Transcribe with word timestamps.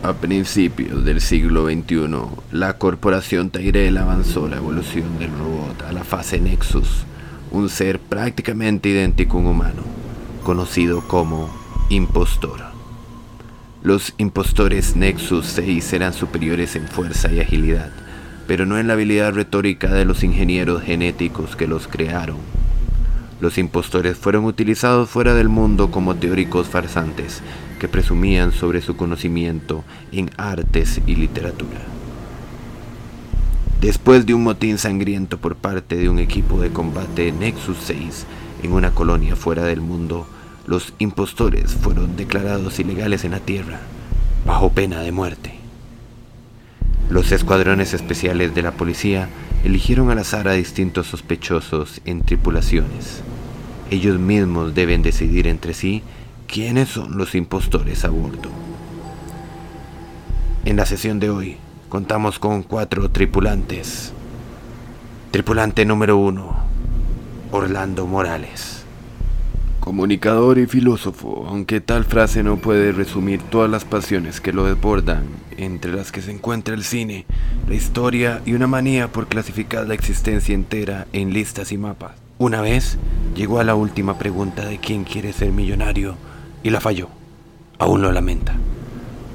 A 0.00 0.12
principios 0.12 1.04
del 1.04 1.20
siglo 1.20 1.66
XXI, 1.66 2.08
la 2.52 2.78
corporación 2.78 3.50
Tyrell 3.50 3.98
avanzó 3.98 4.46
la 4.46 4.58
evolución 4.58 5.18
del 5.18 5.32
robot 5.32 5.82
a 5.82 5.92
la 5.92 6.04
fase 6.04 6.38
Nexus, 6.38 7.02
un 7.50 7.68
ser 7.68 7.98
prácticamente 7.98 8.90
idéntico 8.90 9.36
a 9.36 9.40
un 9.40 9.46
humano, 9.48 9.82
conocido 10.44 11.00
como 11.08 11.50
impostor. 11.88 12.60
Los 13.82 14.14
impostores 14.18 14.94
Nexus 14.94 15.46
6 15.46 15.92
eran 15.92 16.12
superiores 16.12 16.76
en 16.76 16.86
fuerza 16.86 17.32
y 17.32 17.40
agilidad, 17.40 17.90
pero 18.46 18.66
no 18.66 18.78
en 18.78 18.86
la 18.86 18.92
habilidad 18.92 19.34
retórica 19.34 19.92
de 19.92 20.04
los 20.04 20.22
ingenieros 20.22 20.84
genéticos 20.84 21.56
que 21.56 21.66
los 21.66 21.88
crearon. 21.88 22.36
Los 23.40 23.58
impostores 23.58 24.16
fueron 24.16 24.44
utilizados 24.44 25.10
fuera 25.10 25.34
del 25.34 25.48
mundo 25.48 25.90
como 25.90 26.14
teóricos 26.14 26.68
farsantes 26.68 27.42
que 27.78 27.88
presumían 27.88 28.52
sobre 28.52 28.82
su 28.82 28.96
conocimiento 28.96 29.84
en 30.12 30.30
artes 30.36 31.00
y 31.06 31.14
literatura. 31.14 31.80
Después 33.80 34.26
de 34.26 34.34
un 34.34 34.42
motín 34.42 34.76
sangriento 34.78 35.38
por 35.38 35.54
parte 35.54 35.96
de 35.96 36.08
un 36.08 36.18
equipo 36.18 36.60
de 36.60 36.70
combate 36.70 37.30
Nexus 37.30 37.78
6 37.84 38.26
en 38.64 38.72
una 38.72 38.90
colonia 38.90 39.36
fuera 39.36 39.62
del 39.64 39.80
mundo, 39.80 40.26
los 40.66 40.92
impostores 40.98 41.74
fueron 41.74 42.16
declarados 42.16 42.80
ilegales 42.80 43.24
en 43.24 43.30
la 43.30 43.40
Tierra, 43.40 43.80
bajo 44.44 44.72
pena 44.72 45.00
de 45.00 45.12
muerte. 45.12 45.54
Los 47.08 47.32
escuadrones 47.32 47.94
especiales 47.94 48.54
de 48.54 48.62
la 48.62 48.72
policía 48.72 49.28
eligieron 49.64 50.10
al 50.10 50.18
azar 50.18 50.48
a 50.48 50.52
distintos 50.52 51.06
sospechosos 51.06 52.00
en 52.04 52.22
tripulaciones. 52.22 53.22
Ellos 53.90 54.18
mismos 54.18 54.74
deben 54.74 55.02
decidir 55.02 55.46
entre 55.46 55.72
sí 55.72 56.02
quiénes 56.48 56.88
son 56.88 57.18
los 57.18 57.34
impostores 57.34 58.04
a 58.04 58.08
bordo. 58.08 58.48
En 60.64 60.76
la 60.76 60.86
sesión 60.86 61.20
de 61.20 61.28
hoy 61.30 61.58
contamos 61.90 62.38
con 62.38 62.62
cuatro 62.62 63.10
tripulantes. 63.10 64.12
Tripulante 65.30 65.84
número 65.84 66.16
uno, 66.16 66.56
Orlando 67.52 68.06
Morales. 68.06 68.82
Comunicador 69.80 70.58
y 70.58 70.66
filósofo, 70.66 71.44
aunque 71.46 71.80
tal 71.82 72.04
frase 72.04 72.42
no 72.42 72.56
puede 72.56 72.92
resumir 72.92 73.42
todas 73.42 73.70
las 73.70 73.84
pasiones 73.84 74.40
que 74.40 74.52
lo 74.52 74.64
desbordan, 74.64 75.24
entre 75.58 75.92
las 75.92 76.12
que 76.12 76.22
se 76.22 76.32
encuentra 76.32 76.74
el 76.74 76.82
cine, 76.82 77.26
la 77.68 77.74
historia 77.74 78.40
y 78.46 78.54
una 78.54 78.66
manía 78.66 79.08
por 79.08 79.28
clasificar 79.28 79.86
la 79.86 79.94
existencia 79.94 80.54
entera 80.54 81.06
en 81.12 81.32
listas 81.32 81.72
y 81.72 81.78
mapas. 81.78 82.12
Una 82.38 82.62
vez 82.62 82.98
llegó 83.34 83.60
a 83.60 83.64
la 83.64 83.74
última 83.74 84.18
pregunta 84.18 84.64
de 84.64 84.78
quién 84.78 85.04
quiere 85.04 85.32
ser 85.32 85.52
millonario 85.52 86.16
y 86.62 86.70
la 86.70 86.80
falló. 86.80 87.08
Aún 87.78 88.02
lo 88.02 88.12
lamenta. 88.12 88.54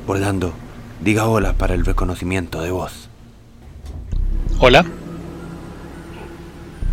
Orlando, 0.08 0.54
diga 1.02 1.28
hola 1.28 1.54
para 1.54 1.74
el 1.74 1.86
reconocimiento 1.86 2.62
de 2.62 2.72
voz. 2.72 3.10
Hola. 4.60 4.86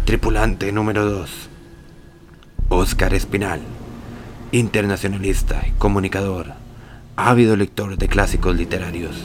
Tripulante 0.04 0.72
número 0.72 1.04
2. 1.04 1.48
Oscar 2.68 3.14
Espinal. 3.14 3.60
Internacionalista 4.52 5.62
y 5.66 5.72
comunicador. 5.72 6.52
Ávido 7.16 7.56
lector 7.56 7.96
de 7.96 8.08
clásicos 8.08 8.56
literarios. 8.56 9.16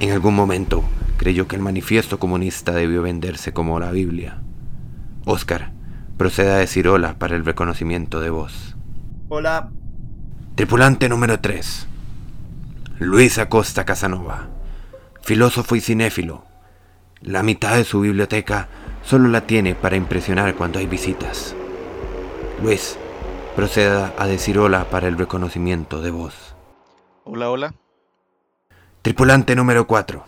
En 0.00 0.12
algún 0.12 0.34
momento 0.34 0.84
creyó 1.16 1.46
que 1.46 1.56
el 1.56 1.62
manifiesto 1.62 2.18
comunista 2.18 2.72
debió 2.72 3.02
venderse 3.02 3.52
como 3.52 3.78
la 3.78 3.90
Biblia. 3.90 4.38
Oscar, 5.26 5.72
proceda 6.16 6.54
a 6.54 6.58
decir 6.58 6.88
hola 6.88 7.18
para 7.18 7.36
el 7.36 7.44
reconocimiento 7.44 8.20
de 8.20 8.30
voz. 8.30 8.76
Hola. 9.28 9.70
Tripulante 10.60 11.08
número 11.08 11.40
3. 11.40 11.86
Luis 12.98 13.38
Acosta 13.38 13.86
Casanova. 13.86 14.48
Filósofo 15.22 15.74
y 15.74 15.80
cinéfilo. 15.80 16.44
La 17.22 17.42
mitad 17.42 17.76
de 17.76 17.84
su 17.84 18.00
biblioteca 18.00 18.68
solo 19.02 19.30
la 19.30 19.46
tiene 19.46 19.74
para 19.74 19.96
impresionar 19.96 20.54
cuando 20.56 20.78
hay 20.78 20.86
visitas. 20.86 21.56
Luis, 22.62 22.98
proceda 23.56 24.12
a 24.18 24.26
decir 24.26 24.58
hola 24.58 24.84
para 24.90 25.08
el 25.08 25.16
reconocimiento 25.16 26.02
de 26.02 26.10
voz. 26.10 26.54
Hola, 27.24 27.48
hola. 27.48 27.74
Tripulante 29.00 29.56
número 29.56 29.86
4. 29.86 30.26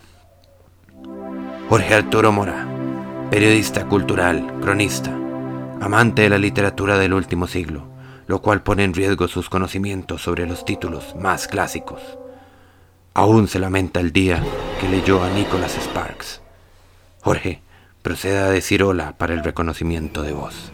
Jorge 1.69 1.93
Arturo 1.93 2.31
Mora, 2.31 2.67
periodista 3.29 3.85
cultural, 3.85 4.51
cronista, 4.61 5.11
amante 5.79 6.23
de 6.23 6.29
la 6.29 6.39
literatura 6.39 6.97
del 6.97 7.13
último 7.13 7.45
siglo, 7.45 7.92
lo 8.33 8.41
cual 8.41 8.63
pone 8.63 8.83
en 8.83 8.95
riesgo 8.95 9.27
sus 9.27 9.47
conocimientos 9.47 10.23
sobre 10.23 10.47
los 10.47 10.65
títulos 10.65 11.15
más 11.15 11.47
clásicos. 11.47 12.01
Aún 13.13 13.47
se 13.47 13.59
lamenta 13.59 13.99
el 13.99 14.11
día 14.11 14.43
que 14.81 14.89
leyó 14.89 15.23
a 15.23 15.29
Nicholas 15.29 15.77
Sparks. 15.79 16.41
Jorge, 17.21 17.61
proceda 18.01 18.47
a 18.47 18.49
decir 18.49 18.81
hola 18.81 19.19
para 19.19 19.35
el 19.35 19.43
reconocimiento 19.43 20.23
de 20.23 20.33
voz. 20.33 20.71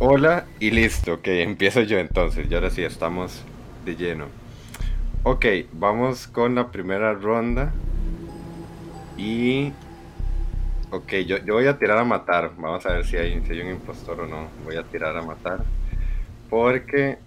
Hola 0.00 0.46
y 0.58 0.72
listo, 0.72 1.12
ok, 1.12 1.28
empiezo 1.28 1.82
yo 1.82 2.00
entonces, 2.00 2.48
y 2.50 2.54
ahora 2.56 2.70
sí 2.70 2.82
estamos 2.82 3.44
de 3.84 3.94
lleno. 3.94 4.26
Ok, 5.22 5.46
vamos 5.74 6.26
con 6.26 6.56
la 6.56 6.72
primera 6.72 7.12
ronda. 7.12 7.72
Y... 9.16 9.72
Ok, 10.90 11.12
yo, 11.24 11.38
yo 11.38 11.54
voy 11.54 11.68
a 11.68 11.78
tirar 11.78 11.98
a 11.98 12.04
matar. 12.04 12.50
Vamos 12.58 12.84
a 12.84 12.94
ver 12.94 13.06
si 13.06 13.16
hay, 13.16 13.40
si 13.46 13.52
hay 13.52 13.60
un 13.60 13.70
impostor 13.70 14.22
o 14.22 14.26
no. 14.26 14.48
Voy 14.64 14.74
a 14.74 14.82
tirar 14.82 15.16
a 15.16 15.22
matar. 15.22 15.64
Porque 16.50 17.18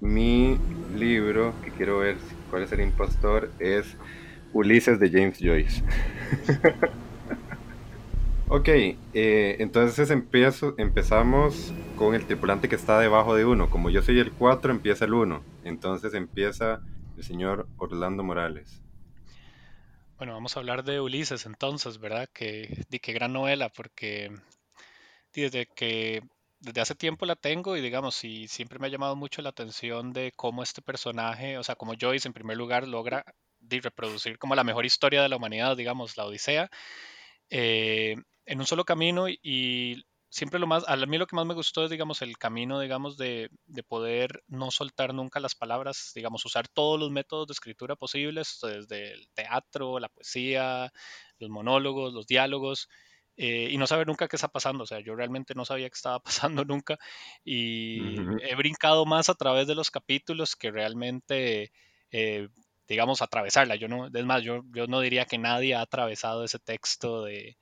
mi 0.00 0.58
libro, 0.94 1.54
que 1.62 1.70
quiero 1.70 1.98
ver 1.98 2.16
cuál 2.50 2.62
es 2.62 2.72
el 2.72 2.80
impostor, 2.80 3.50
es 3.58 3.96
Ulises 4.52 4.98
de 4.98 5.10
James 5.10 5.38
Joyce. 5.40 5.82
ok, 8.48 8.68
eh, 8.68 9.56
entonces 9.58 10.10
empiezo, 10.10 10.74
empezamos 10.78 11.72
con 11.96 12.14
el 12.14 12.24
tripulante 12.24 12.68
que 12.68 12.76
está 12.76 12.98
debajo 12.98 13.34
de 13.34 13.44
uno. 13.44 13.70
Como 13.70 13.90
yo 13.90 14.02
soy 14.02 14.18
el 14.18 14.32
4, 14.32 14.72
empieza 14.72 15.04
el 15.04 15.14
1. 15.14 15.42
Entonces 15.64 16.14
empieza 16.14 16.80
el 17.16 17.22
señor 17.22 17.68
Orlando 17.76 18.22
Morales. 18.22 18.82
Bueno, 20.20 20.34
vamos 20.34 20.54
a 20.54 20.60
hablar 20.60 20.84
de 20.84 21.00
Ulises 21.00 21.46
entonces, 21.46 21.98
¿verdad? 21.98 22.28
Que, 22.32 22.84
qué 23.00 23.12
gran 23.14 23.32
novela, 23.32 23.70
porque 23.70 24.30
desde 25.32 25.66
que 25.66 26.20
desde 26.60 26.80
hace 26.82 26.94
tiempo 26.94 27.26
la 27.26 27.36
tengo 27.36 27.76
y 27.76 27.80
digamos, 27.80 28.22
y 28.24 28.46
siempre 28.48 28.78
me 28.78 28.86
ha 28.86 28.90
llamado 28.90 29.16
mucho 29.16 29.42
la 29.42 29.50
atención 29.50 30.12
de 30.12 30.32
cómo 30.36 30.62
este 30.62 30.82
personaje, 30.82 31.58
o 31.58 31.64
sea, 31.64 31.74
como 31.74 31.94
Joyce 31.98 32.28
en 32.28 32.34
primer 32.34 32.56
lugar 32.56 32.86
logra 32.86 33.24
de 33.58 33.80
reproducir 33.80 34.38
como 34.38 34.54
la 34.54 34.64
mejor 34.64 34.86
historia 34.86 35.22
de 35.22 35.28
la 35.28 35.36
humanidad, 35.36 35.76
digamos, 35.76 36.16
la 36.16 36.26
Odisea, 36.26 36.70
eh, 37.50 38.16
en 38.46 38.60
un 38.60 38.66
solo 38.66 38.84
camino 38.84 39.28
y 39.28 40.04
siempre 40.30 40.60
lo 40.60 40.66
más, 40.66 40.84
a 40.88 40.96
mí 40.96 41.18
lo 41.18 41.26
que 41.26 41.36
más 41.36 41.46
me 41.46 41.54
gustó 41.54 41.84
es, 41.84 41.90
digamos, 41.90 42.22
el 42.22 42.38
camino, 42.38 42.80
digamos, 42.80 43.16
de, 43.16 43.50
de, 43.66 43.82
poder 43.82 44.42
no 44.46 44.70
soltar 44.70 45.14
nunca 45.14 45.40
las 45.40 45.54
palabras, 45.54 46.12
digamos, 46.14 46.44
usar 46.44 46.68
todos 46.68 47.00
los 47.00 47.10
métodos 47.10 47.48
de 47.48 47.52
escritura 47.52 47.96
posibles, 47.96 48.58
desde 48.62 49.12
el 49.12 49.28
teatro, 49.34 49.98
la 49.98 50.08
poesía, 50.08 50.92
los 51.38 51.50
monólogos, 51.50 52.12
los 52.12 52.26
diálogos, 52.26 52.88
eh, 53.36 53.68
y 53.70 53.78
no 53.78 53.86
saber 53.86 54.06
nunca 54.06 54.28
qué 54.28 54.36
está 54.36 54.48
pasando. 54.48 54.84
O 54.84 54.86
sea, 54.86 55.00
yo 55.00 55.14
realmente 55.14 55.54
no 55.54 55.64
sabía 55.64 55.88
qué 55.88 55.94
estaba 55.94 56.20
pasando 56.62 56.64
nunca 56.64 56.98
y 57.44 58.18
uh 58.18 58.22
-huh. 58.22 58.40
he 58.42 58.54
brincado 58.56 59.06
más 59.06 59.28
a 59.28 59.34
través 59.34 59.66
de 59.66 59.74
los 59.74 59.90
capítulos 59.90 60.56
que 60.56 60.70
realmente, 60.70 61.72
eh, 62.12 62.48
digamos, 62.88 63.22
atravesarla. 63.22 63.76
Yo 63.76 63.88
no, 63.88 64.06
es 64.06 64.24
más, 64.24 64.42
yo, 64.42 64.62
yo 64.74 64.86
no 64.86 65.00
diría 65.00 65.24
que 65.26 65.38
nadie 65.38 65.74
ha 65.74 65.82
atravesado 65.82 66.44
ese 66.44 66.58
texto 66.58 67.24
de, 67.24 67.56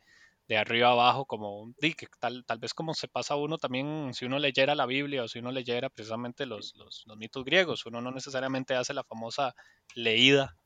de 0.48 0.56
arriba 0.56 0.90
abajo, 0.90 1.26
como 1.26 1.72
que 1.80 2.06
tal, 2.18 2.44
tal 2.46 2.58
vez 2.58 2.72
como 2.72 2.94
se 2.94 3.06
pasa 3.06 3.36
uno 3.36 3.58
también, 3.58 4.14
si 4.14 4.24
uno 4.24 4.38
leyera 4.38 4.74
la 4.74 4.86
Biblia 4.86 5.22
o 5.22 5.28
si 5.28 5.40
uno 5.40 5.52
leyera 5.52 5.90
precisamente 5.90 6.46
los, 6.46 6.74
los, 6.76 7.04
los 7.06 7.16
mitos 7.18 7.44
griegos, 7.44 7.84
uno 7.84 8.00
no 8.00 8.10
necesariamente 8.10 8.74
hace 8.74 8.94
la 8.94 9.04
famosa 9.04 9.54
leída 9.94 10.56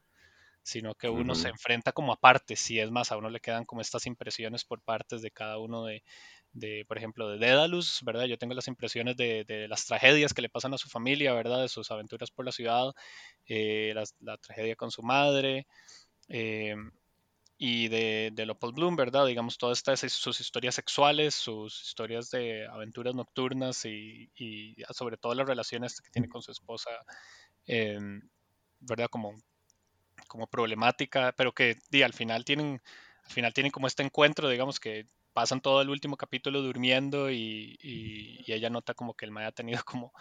sino 0.62 0.94
que 0.94 1.08
uno 1.08 1.32
uh 1.32 1.36
-huh. 1.36 1.42
se 1.42 1.48
enfrenta 1.48 1.92
como 1.92 2.12
a 2.12 2.16
partes, 2.20 2.70
y 2.70 2.80
es 2.80 2.90
más, 2.90 3.12
a 3.12 3.16
uno 3.16 3.30
le 3.30 3.40
quedan 3.40 3.64
como 3.64 3.80
estas 3.80 4.06
impresiones 4.06 4.64
por 4.64 4.80
partes 4.82 5.22
de 5.22 5.30
cada 5.30 5.58
uno 5.58 5.84
de, 5.84 6.02
de 6.52 6.84
por 6.86 6.98
ejemplo, 6.98 7.28
de 7.28 7.38
Dédalus, 7.38 8.00
¿verdad? 8.04 8.24
Yo 8.26 8.38
tengo 8.38 8.54
las 8.54 8.68
impresiones 8.68 9.16
de, 9.16 9.44
de, 9.44 9.68
las 9.68 9.86
tragedias 9.86 10.34
que 10.34 10.42
le 10.42 10.48
pasan 10.48 10.74
a 10.74 10.78
su 10.78 10.88
familia, 10.88 11.32
¿verdad? 11.34 11.62
De 11.62 11.68
sus 11.68 11.90
aventuras 11.90 12.30
por 12.30 12.44
la 12.44 12.52
ciudad, 12.52 12.92
eh, 13.46 13.92
la, 13.94 14.04
la, 14.20 14.36
tragedia 14.38 14.76
con 14.76 14.90
su 14.90 15.02
madre, 15.02 15.66
eh, 16.28 16.76
y 17.64 17.86
de, 17.88 18.30
de 18.34 18.44
Leopold 18.46 18.74
Bloom, 18.74 18.96
¿verdad? 18.96 19.26
Digamos, 19.26 19.56
todas 19.56 19.78
estas 19.78 20.00
sus 20.12 20.40
historias 20.40 20.74
sexuales, 20.74 21.34
sus 21.34 21.80
historias 21.82 22.28
de 22.30 22.66
aventuras 22.66 23.14
nocturnas 23.14 23.84
y, 23.84 24.30
y 24.34 24.74
sobre 24.90 25.16
todo 25.16 25.34
las 25.34 25.46
relaciones 25.46 26.00
que 26.00 26.10
tiene 26.10 26.28
con 26.28 26.42
su 26.42 26.50
esposa, 26.50 26.90
eh, 27.66 28.00
¿verdad? 28.80 29.06
Como 29.08 29.34
como 30.32 30.46
problemática, 30.46 31.32
pero 31.36 31.52
que 31.52 31.76
di, 31.90 32.02
al 32.02 32.14
final 32.14 32.42
tienen 32.46 32.80
al 33.22 33.30
final 33.30 33.52
tienen 33.52 33.70
como 33.70 33.86
este 33.86 34.02
encuentro, 34.02 34.48
digamos 34.48 34.80
que 34.80 35.06
pasan 35.34 35.60
todo 35.60 35.82
el 35.82 35.90
último 35.90 36.16
capítulo 36.16 36.62
durmiendo 36.62 37.30
y, 37.30 37.78
y, 37.82 38.42
y 38.46 38.52
ella 38.54 38.70
nota 38.70 38.94
como 38.94 39.12
que 39.14 39.26
el 39.26 39.30
Mae 39.30 39.44
ha 39.44 39.52
tenido 39.52 39.80
como 39.84 40.12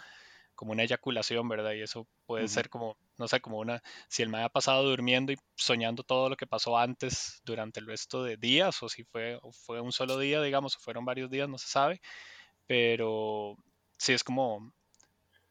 como 0.54 0.72
una 0.72 0.82
eyaculación, 0.82 1.48
¿verdad? 1.48 1.72
Y 1.72 1.80
eso 1.80 2.06
puede 2.26 2.46
ser 2.46 2.68
como, 2.68 2.96
no 3.16 3.26
sé, 3.26 3.40
como 3.40 3.58
una, 3.58 3.82
si 4.08 4.22
el 4.22 4.28
mae 4.28 4.44
ha 4.44 4.48
pasado 4.50 4.84
durmiendo 4.84 5.32
y 5.32 5.38
soñando 5.56 6.02
todo 6.04 6.28
lo 6.28 6.36
que 6.36 6.46
pasó 6.46 6.76
antes 6.78 7.40
durante 7.44 7.80
el 7.80 7.86
resto 7.86 8.22
de 8.22 8.36
días, 8.36 8.82
o 8.82 8.88
si 8.88 9.02
fue, 9.02 9.40
fue 9.64 9.80
un 9.80 9.92
solo 9.92 10.18
día, 10.18 10.42
digamos, 10.42 10.76
o 10.76 10.78
fueron 10.78 11.06
varios 11.06 11.30
días, 11.30 11.48
no 11.48 11.56
se 11.56 11.68
sabe, 11.68 12.02
pero 12.66 13.56
sí 13.98 14.12
es 14.12 14.22
como, 14.22 14.72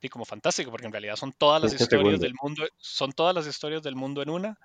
y 0.02 0.10
como 0.10 0.26
fantástico, 0.26 0.72
porque 0.72 0.88
en 0.88 0.92
realidad 0.92 1.16
son 1.16 1.32
todas 1.32 1.62
las 1.62 1.74
historias 1.74 2.20
del 2.20 2.34
mundo, 2.42 2.68
son 2.78 3.12
todas 3.12 3.36
las 3.36 3.46
historias 3.46 3.84
del 3.84 3.96
mundo 3.96 4.22
en 4.22 4.30
una, 4.30 4.58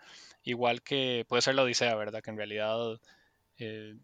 igual 0.43 0.83
que 0.83 1.25
puede 1.29 1.43
ser 1.43 1.55
la 1.55 1.62
Odisea, 1.62 1.94
¿verdad? 1.94 2.23
Que 2.23 2.31
en 2.31 2.37
realidad 2.37 2.99
eh, 3.59 3.94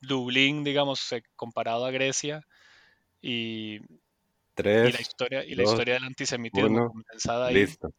Dublín, 0.00 0.64
digamos, 0.64 1.14
comparado 1.36 1.84
a 1.84 1.90
Grecia, 1.90 2.46
y, 3.20 3.80
Tres, 4.54 4.94
la 4.94 5.00
historia, 5.00 5.44
y 5.44 5.54
la 5.54 5.64
historia 5.64 5.94
del 5.94 6.04
antisemitismo 6.04 6.66
uno, 6.66 6.92
Listo. 7.50 7.92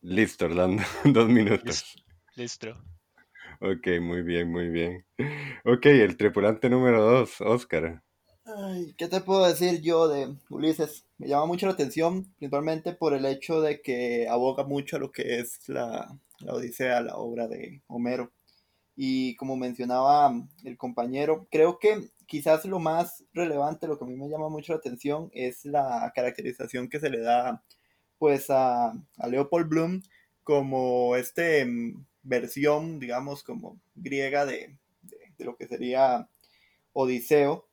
Listo, 0.00 0.46
Orlando, 0.46 0.82
dos 1.04 1.28
minutos. 1.28 1.94
Listo. 2.34 2.82
Ok, 3.60 3.86
muy 4.00 4.22
bien, 4.22 4.50
muy 4.50 4.68
bien. 4.68 5.06
Ok, 5.64 5.86
el 5.86 6.16
tripulante 6.16 6.68
número 6.68 7.02
dos, 7.02 7.40
Oscar. 7.40 8.02
Ay, 8.46 8.94
¿Qué 8.98 9.08
te 9.08 9.20
puedo 9.22 9.46
decir 9.46 9.80
yo 9.80 10.06
de 10.08 10.36
Ulises? 10.50 11.06
Me 11.16 11.28
llama 11.28 11.46
mucho 11.46 11.66
la 11.66 11.72
atención, 11.72 12.24
principalmente 12.36 12.92
por 12.92 13.14
el 13.14 13.24
hecho 13.24 13.60
de 13.62 13.80
que 13.80 14.28
aboga 14.28 14.64
mucho 14.64 14.96
a 14.96 14.98
lo 14.98 15.12
que 15.12 15.38
es 15.38 15.66
la, 15.68 16.18
la 16.40 16.52
Odisea, 16.54 17.00
la 17.00 17.16
obra 17.16 17.48
de 17.48 17.82
Homero. 17.86 18.32
Y 18.96 19.34
como 19.36 19.56
mencionaba 19.56 20.32
el 20.62 20.76
compañero, 20.76 21.48
creo 21.50 21.78
que 21.78 22.10
quizás 22.26 22.64
lo 22.66 22.78
más 22.80 23.24
relevante, 23.32 23.86
lo 23.86 23.98
que 23.98 24.04
a 24.04 24.08
mí 24.08 24.16
me 24.16 24.28
llama 24.28 24.50
mucho 24.50 24.74
la 24.74 24.78
atención, 24.78 25.30
es 25.32 25.64
la 25.64 26.12
caracterización 26.14 26.88
que 26.88 27.00
se 27.00 27.10
le 27.10 27.20
da 27.20 27.62
pues 28.18 28.50
a, 28.50 28.90
a 28.90 29.28
Leopold 29.28 29.68
Bloom 29.68 30.02
como 30.42 31.16
este 31.16 31.64
mm, 31.64 32.04
versión, 32.22 33.00
digamos, 33.00 33.42
como 33.42 33.80
griega 33.94 34.44
de, 34.46 34.76
de, 35.02 35.44
lo 35.44 35.56
que 35.56 35.66
sería 35.66 36.28
Odiseo. 36.92 37.66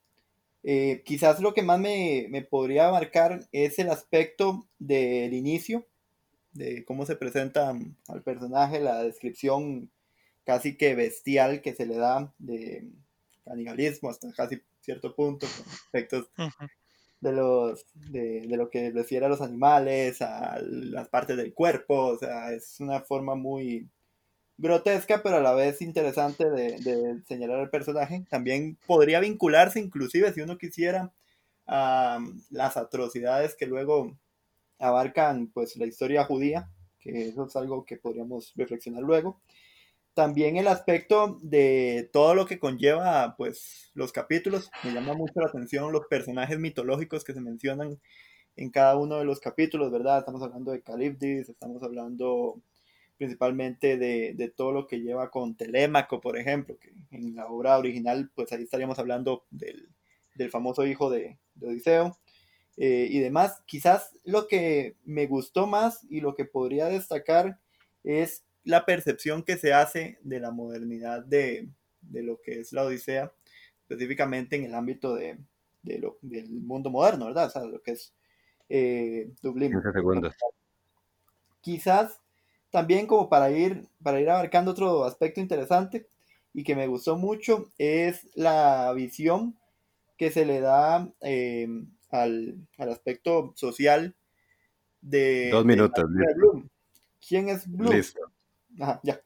Eh, 0.63 1.01
quizás 1.05 1.39
lo 1.39 1.53
que 1.53 1.63
más 1.63 1.79
me, 1.79 2.27
me, 2.29 2.43
podría 2.43 2.91
marcar 2.91 3.47
es 3.51 3.79
el 3.79 3.89
aspecto 3.89 4.67
del 4.77 5.33
inicio, 5.33 5.87
de 6.53 6.85
cómo 6.85 7.05
se 7.05 7.15
presenta 7.15 7.75
al 8.07 8.21
personaje, 8.23 8.79
la 8.79 9.03
descripción 9.03 9.89
casi 10.43 10.77
que 10.77 10.95
bestial 10.95 11.61
que 11.61 11.73
se 11.73 11.85
le 11.85 11.95
da 11.95 12.33
de 12.37 12.87
canibalismo 13.45 14.09
hasta 14.09 14.31
casi 14.33 14.61
cierto 14.81 15.15
punto, 15.15 15.47
con 15.47 15.73
aspectos 15.73 16.29
de, 17.21 17.31
los, 17.31 17.85
de, 17.93 18.41
de, 18.41 18.57
lo 18.57 18.69
que 18.69 18.91
refiere 18.91 19.25
a 19.25 19.29
los 19.29 19.41
animales, 19.41 20.21
a 20.21 20.59
las 20.61 21.07
partes 21.09 21.37
del 21.37 21.53
cuerpo, 21.53 22.07
o 22.07 22.17
sea, 22.17 22.51
es 22.51 22.79
una 22.79 23.01
forma 23.01 23.35
muy 23.35 23.87
grotesca, 24.61 25.21
pero 25.23 25.37
a 25.37 25.41
la 25.41 25.53
vez 25.53 25.81
interesante 25.81 26.49
de, 26.49 27.21
señalar 27.27 27.59
al 27.59 27.69
personaje. 27.69 28.23
También 28.29 28.77
podría 28.85 29.19
vincularse, 29.19 29.79
inclusive, 29.79 30.31
si 30.33 30.41
uno 30.41 30.57
quisiera, 30.57 31.11
a 31.67 32.19
las 32.49 32.77
atrocidades 32.77 33.55
que 33.55 33.65
luego 33.65 34.17
abarcan 34.79 35.47
pues 35.47 35.75
la 35.77 35.85
historia 35.85 36.25
judía, 36.25 36.69
que 36.99 37.29
eso 37.29 37.45
es 37.45 37.55
algo 37.55 37.85
que 37.85 37.97
podríamos 37.97 38.53
reflexionar 38.55 39.03
luego. 39.03 39.41
También 40.13 40.57
el 40.57 40.67
aspecto 40.67 41.39
de 41.41 42.09
todo 42.11 42.35
lo 42.35 42.45
que 42.45 42.59
conlleva 42.59 43.35
pues 43.37 43.91
los 43.93 44.11
capítulos. 44.11 44.69
Me 44.83 44.91
llama 44.93 45.13
mucho 45.13 45.33
la 45.35 45.47
atención 45.47 45.91
los 45.91 46.05
personajes 46.07 46.59
mitológicos 46.59 47.23
que 47.23 47.33
se 47.33 47.41
mencionan 47.41 47.99
en 48.57 48.69
cada 48.69 48.97
uno 48.97 49.17
de 49.17 49.23
los 49.25 49.39
capítulos 49.39 49.91
verdad 49.91 50.19
estamos 50.19 50.41
hablando 50.43 50.71
de 50.71 50.81
Calibdis 50.81 51.47
estamos 51.47 51.81
hablando 51.83 52.61
principalmente 53.21 53.97
de, 53.97 54.33
de, 54.33 54.49
todo 54.49 54.71
lo 54.71 54.87
que 54.87 54.99
lleva 54.99 55.29
con 55.29 55.55
Telémaco 55.55 56.19
por 56.19 56.39
ejemplo 56.39 56.75
que 56.79 56.91
en 57.11 57.35
la 57.35 57.45
obra 57.45 57.77
original 57.77 58.31
pues 58.33 58.51
ahí 58.51 58.63
estaríamos 58.63 58.97
hablando 58.97 59.45
del, 59.51 59.89
del 60.33 60.49
famoso 60.49 60.87
hijo 60.87 61.11
de, 61.11 61.37
de 61.53 61.67
Odiseo 61.67 62.17
eh, 62.77 63.07
y 63.11 63.19
demás 63.19 63.61
quizás 63.67 64.17
lo 64.23 64.47
que 64.47 64.95
me 65.05 65.27
gustó 65.27 65.67
más 65.67 66.03
y 66.09 66.21
lo 66.21 66.33
que 66.33 66.45
podría 66.45 66.87
destacar 66.87 67.59
es 68.03 68.43
la 68.63 68.85
percepción 68.85 69.43
que 69.43 69.55
se 69.57 69.71
hace 69.71 70.17
de 70.23 70.39
la 70.39 70.49
modernidad 70.49 71.23
de, 71.23 71.69
lo 72.11 72.41
que 72.41 72.59
es 72.59 72.73
la 72.73 72.85
Odisea, 72.85 73.31
específicamente 73.81 74.55
en 74.55 74.63
el 74.63 74.73
ámbito 74.73 75.13
de, 75.13 75.37
lo, 75.83 76.17
del 76.21 76.49
mundo 76.49 76.89
moderno, 76.89 77.27
¿verdad? 77.27 77.45
O 77.45 77.49
sea, 77.51 77.65
lo 77.65 77.83
que 77.83 77.91
es 77.91 78.15
eh, 78.67 79.31
Dublín. 79.43 79.73
Quizás 81.61 82.20
también 82.71 83.05
como 83.05 83.29
para 83.29 83.51
ir, 83.51 83.87
para 84.01 84.19
ir 84.19 84.29
abarcando 84.29 84.71
otro 84.71 85.03
aspecto 85.03 85.39
interesante 85.39 86.07
y 86.53 86.63
que 86.63 86.75
me 86.75 86.87
gustó 86.87 87.17
mucho 87.17 87.69
es 87.77 88.29
la 88.33 88.91
visión 88.93 89.55
que 90.17 90.31
se 90.31 90.45
le 90.45 90.59
da 90.59 91.09
eh, 91.21 91.67
al, 92.09 92.57
aspecto 92.77 93.53
social 93.55 94.15
de... 95.01 95.49
Dos 95.51 95.65
minutos. 95.65 96.05
¿Quién 97.27 97.49
es 97.49 97.67
Bloom? 97.67 97.95
Listo. 97.95 98.19
Ajá, 98.79 98.99
ya. 99.03 99.21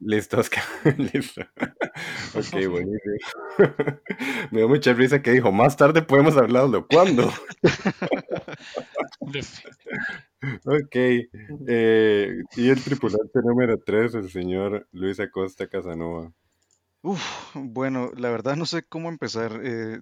Listo, 0.00 0.38
Oscar. 0.38 0.62
Listo. 0.98 1.42
ok, 2.34 2.68
buenísimo. 2.68 3.14
Me 4.50 4.58
dio 4.58 4.68
mucha 4.68 4.92
risa 4.92 5.22
que 5.22 5.30
dijo, 5.30 5.50
más 5.52 5.76
tarde 5.76 6.02
podemos 6.02 6.36
hablarlo. 6.36 6.86
¿Cuándo? 6.86 7.32
Ok. 10.64 10.96
Eh, 11.66 12.42
y 12.56 12.68
el 12.68 12.82
tripulante 12.82 13.40
número 13.42 13.78
3, 13.78 14.14
el 14.14 14.30
señor 14.30 14.86
Luis 14.92 15.20
Acosta 15.20 15.66
Casanova. 15.66 16.32
Uf, 17.02 17.22
bueno, 17.54 18.12
la 18.16 18.30
verdad 18.30 18.56
no 18.56 18.66
sé 18.66 18.82
cómo 18.82 19.08
empezar. 19.08 19.60
Eh, 19.62 20.00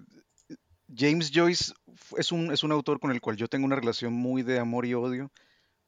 James 0.95 1.31
Joyce 1.33 1.73
es 2.17 2.31
un, 2.31 2.51
es 2.51 2.63
un 2.63 2.71
autor 2.71 2.99
con 2.99 3.11
el 3.11 3.21
cual 3.21 3.35
yo 3.35 3.47
tengo 3.47 3.65
una 3.65 3.75
relación 3.75 4.13
muy 4.13 4.43
de 4.43 4.59
amor 4.59 4.85
y 4.85 4.93
odio, 4.93 5.31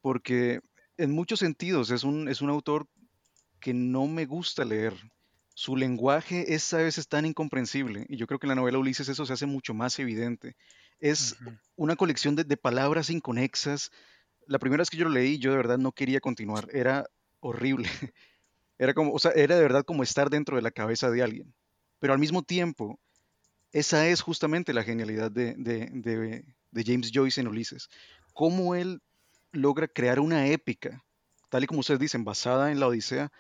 porque 0.02 0.62
en 0.98 1.12
muchos 1.12 1.40
sentidos 1.40 1.92
es 1.92 2.04
un, 2.04 2.28
es 2.28 2.42
un 2.42 2.50
autor 2.50 2.88
que 3.60 3.74
no 3.74 4.08
me 4.08 4.26
gusta 4.26 4.66
leer. 4.66 4.94
Su 5.54 5.78
lenguaje 5.78 6.54
es 6.54 6.74
a 6.74 6.78
veces 6.78 7.08
tan 7.08 7.26
incomprensible 7.26 8.06
y 8.10 8.18
yo 8.18 8.28
creo 8.28 8.40
que 8.40 8.46
en 8.46 8.50
la 8.50 8.56
novela 8.56 8.78
Ulises 8.78 9.08
eso 9.08 9.26
se 9.26 9.34
hace 9.34 9.46
mucho 9.46 9.74
más 9.74 9.98
evidente. 10.00 10.56
Es 11.00 11.38
una 11.76 11.96
colección 11.96 12.36
de, 12.36 12.58
palabras 12.58 13.10
inconexas. 13.10 13.92
La 14.48 14.60
primera 14.60 14.82
vez 14.82 14.90
que 14.90 14.98
yo 14.98 15.06
lo 15.06 15.12
leí, 15.12 15.38
yo 15.40 15.52
de 15.52 15.58
verdad 15.58 15.78
no 15.78 15.92
quería 15.92 16.20
continuar. 16.20 16.68
Era 16.72 17.06
horrible. 17.40 17.90
Era 18.78 18.94
como, 18.94 19.14
o 19.14 19.20
sea, 19.20 19.32
era 19.32 19.56
de 19.56 19.62
verdad 19.62 19.86
como 19.86 20.04
estar 20.04 20.30
dentro 20.30 20.58
de 20.58 20.62
la 20.62 20.70
cabeza 20.70 21.10
de 21.10 21.24
alguien. 21.24 21.54
Pero 22.00 22.12
al 22.12 22.20
mismo 22.20 22.44
tiempo, 22.44 23.00
esa 23.72 24.10
es 24.10 24.20
justamente 24.20 24.74
la 24.74 24.84
genialidad 24.84 25.32
de, 25.32 25.54
de, 25.58 26.44
de 26.72 26.84
James 26.84 27.10
Joyce 27.14 27.40
en 27.40 27.48
Ulises. 27.48 27.88
Cómo 28.34 28.76
él 28.76 29.02
logra 29.54 29.88
crear 29.88 30.20
una 30.20 30.48
épica, 30.48 31.04
tal 31.50 31.64
y 31.64 31.68
como 31.68 31.80
ustedes 31.80 32.00
dicen, 32.00 32.26
basada 32.26 32.72
en 32.72 32.80
la 32.80 32.88
Odisea, 32.88 33.32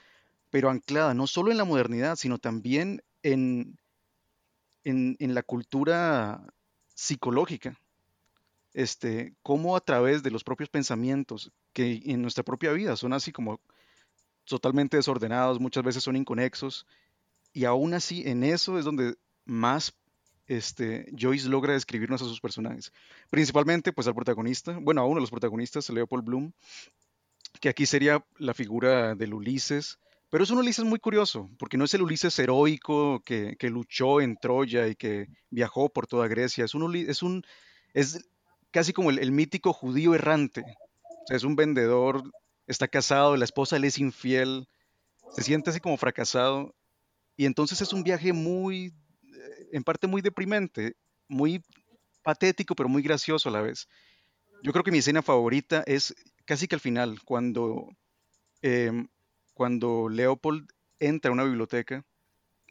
pero 0.49 0.69
anclada 0.69 1.13
no 1.13 1.27
solo 1.27 1.51
en 1.51 1.57
la 1.57 1.65
modernidad, 1.65 2.15
sino 2.15 2.37
también 2.37 3.03
en, 3.23 3.77
en, 4.83 5.33
la 5.33 5.43
cultura 5.43 6.45
psicológica. 6.93 7.77
Este, 8.75 9.33
cómo 9.41 9.77
a 9.77 9.79
través 9.79 10.21
de 10.21 10.31
los 10.31 10.43
propios 10.43 10.69
pensamientos, 10.69 11.49
que 11.71 12.01
en 12.07 12.21
nuestra 12.21 12.43
propia 12.43 12.73
vida 12.73 12.97
son 12.97 13.13
así 13.13 13.31
como 13.31 13.61
totalmente 14.43 14.97
desordenados, 14.97 15.61
muchas 15.61 15.81
veces 15.81 16.03
son 16.03 16.17
inconexos, 16.17 16.85
y 17.53 17.63
aún 17.63 17.93
así 17.93 18.23
en 18.25 18.43
eso 18.43 18.77
es 18.77 18.83
donde 18.83 19.15
más 19.45 19.97
este, 20.47 21.09
Joyce 21.17 21.47
logra 21.47 21.71
describirnos 21.71 22.21
a 22.21 22.25
sus 22.25 22.41
personajes. 22.41 22.91
Principalmente, 23.29 23.93
pues 23.93 24.07
al 24.07 24.13
protagonista, 24.13 24.77
bueno, 24.81 24.99
a 24.99 25.05
uno 25.05 25.15
de 25.15 25.21
los 25.21 25.31
protagonistas, 25.31 25.89
Leopold 25.89 26.25
Bloom, 26.25 26.51
que 27.61 27.69
aquí 27.69 27.85
sería 27.85 28.25
la 28.37 28.53
figura 28.53 29.15
del 29.15 29.35
Ulises, 29.35 29.99
pero 30.29 30.43
es 30.43 30.49
un 30.49 30.57
Ulises 30.57 30.83
muy 30.83 30.99
curioso, 30.99 31.49
porque 31.57 31.77
no 31.77 31.85
es 31.85 31.93
el 31.93 32.01
Ulises 32.01 32.37
heroico 32.39 33.21
que, 33.23 33.55
luchó 33.69 34.19
en 34.19 34.35
Troya 34.35 34.89
y 34.89 34.95
que 34.95 35.29
viajó 35.49 35.87
por 35.87 36.07
toda 36.07 36.27
Grecia, 36.27 36.65
es 36.65 36.75
un, 36.75 36.93
es 36.93 37.23
un, 37.23 37.45
es 37.93 38.19
casi 38.75 38.91
como 38.91 39.09
el, 39.09 39.31
mítico 39.31 39.71
judío 39.71 40.15
errante, 40.15 40.65
es 41.29 41.45
un 41.45 41.55
vendedor, 41.55 42.21
está 42.67 42.89
casado, 42.89 43.37
la 43.37 43.45
esposa 43.45 43.79
le 43.79 43.87
es 43.87 43.97
infiel, 43.99 44.67
se 45.31 45.43
siente 45.43 45.69
así 45.69 45.79
como 45.79 45.95
fracasado, 45.95 46.75
y 47.37 47.45
entonces 47.45 47.79
es 47.79 47.93
un 47.93 48.03
viaje 48.03 48.33
muy 48.33 48.93
en 49.71 49.81
parte 49.81 50.07
muy 50.07 50.21
deprimente, 50.21 50.97
muy 51.29 51.63
patético, 52.21 52.75
pero 52.75 52.89
muy 52.89 53.01
gracioso 53.01 53.47
a 53.47 53.53
la 53.53 53.61
vez. 53.61 53.87
Yo 54.61 54.73
creo 54.73 54.83
que 54.83 54.91
mi 54.91 54.97
escena 54.97 55.21
favorita 55.21 55.81
es 55.87 56.13
casi 56.43 56.67
que 56.67 56.75
al 56.75 56.81
final, 56.81 57.23
cuando, 57.23 57.87
em, 58.61 59.07
cuando 59.53 60.09
Leopold 60.09 60.67
entra 60.99 61.29
a 61.29 61.33
una 61.33 61.45
biblioteca 61.45 62.03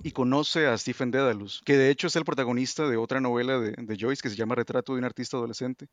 y 0.03 0.11
conoce 0.13 0.67
a 0.67 0.77
Stephen 0.77 1.11
Dedalus, 1.11 1.63
que 1.65 1.77
de 1.77 1.91
hecho 1.91 2.09
es 2.09 2.17
el 2.17 2.25
protagonista 2.25 2.89
de 2.89 2.97
otra 2.97 3.21
novela 3.21 3.61
de, 3.61 3.97
Joyce 3.99 4.23
que 4.23 4.31
se 4.31 4.37
llama 4.37 4.55
Retrato 4.55 4.93
de 4.93 4.99
un 4.99 5.05
artista 5.05 5.37
adolescente. 5.37 5.89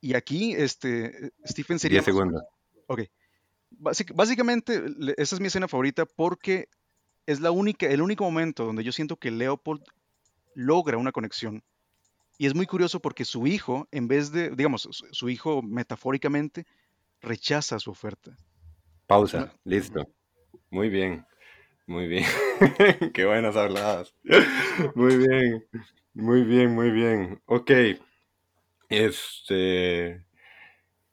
Y 0.00 0.14
aquí, 0.14 0.54
este, 0.54 1.32
Stephen 1.44 1.78
sería... 1.78 1.96
10 2.00 2.04
segundos. 2.04 2.42
Ok. 2.86 3.02
básicamente, 4.14 4.84
esa 5.16 5.34
es 5.34 5.40
mi 5.40 5.48
escena 5.48 5.66
favorita 5.66 6.06
porque 6.06 6.68
es 7.26 7.40
la 7.40 7.50
única, 7.50 7.86
el 7.86 8.00
único 8.00 8.24
momento 8.24 8.64
donde 8.64 8.84
yo 8.84 8.92
siento 8.92 9.16
que 9.16 9.30
Leopold 9.30 9.82
logra 10.54 10.96
una 10.96 11.12
conexión. 11.12 11.64
Y 12.38 12.46
es 12.46 12.54
muy 12.54 12.66
curioso 12.66 13.00
porque 13.00 13.24
su 13.24 13.46
hijo, 13.46 13.88
en 13.90 14.08
vez 14.08 14.30
de, 14.30 14.50
digamos, 14.50 14.88
su 15.10 15.28
hijo 15.28 15.62
metafóricamente, 15.62 16.66
rechaza 17.20 17.78
su 17.80 17.90
oferta. 17.90 18.36
Pausa, 19.06 19.52
listo. 19.64 20.06
Muy 20.70 20.88
bien, 20.88 21.24
muy 21.86 22.06
bien. 22.08 22.24
Qué 23.14 23.24
buenas 23.24 23.56
habladas. 23.56 24.14
Muy 24.94 25.16
bien, 25.16 25.66
muy 26.14 26.42
bien, 26.42 26.74
muy 26.74 26.90
bien. 26.90 27.42
Ok. 27.46 27.70
Este. 28.88 30.24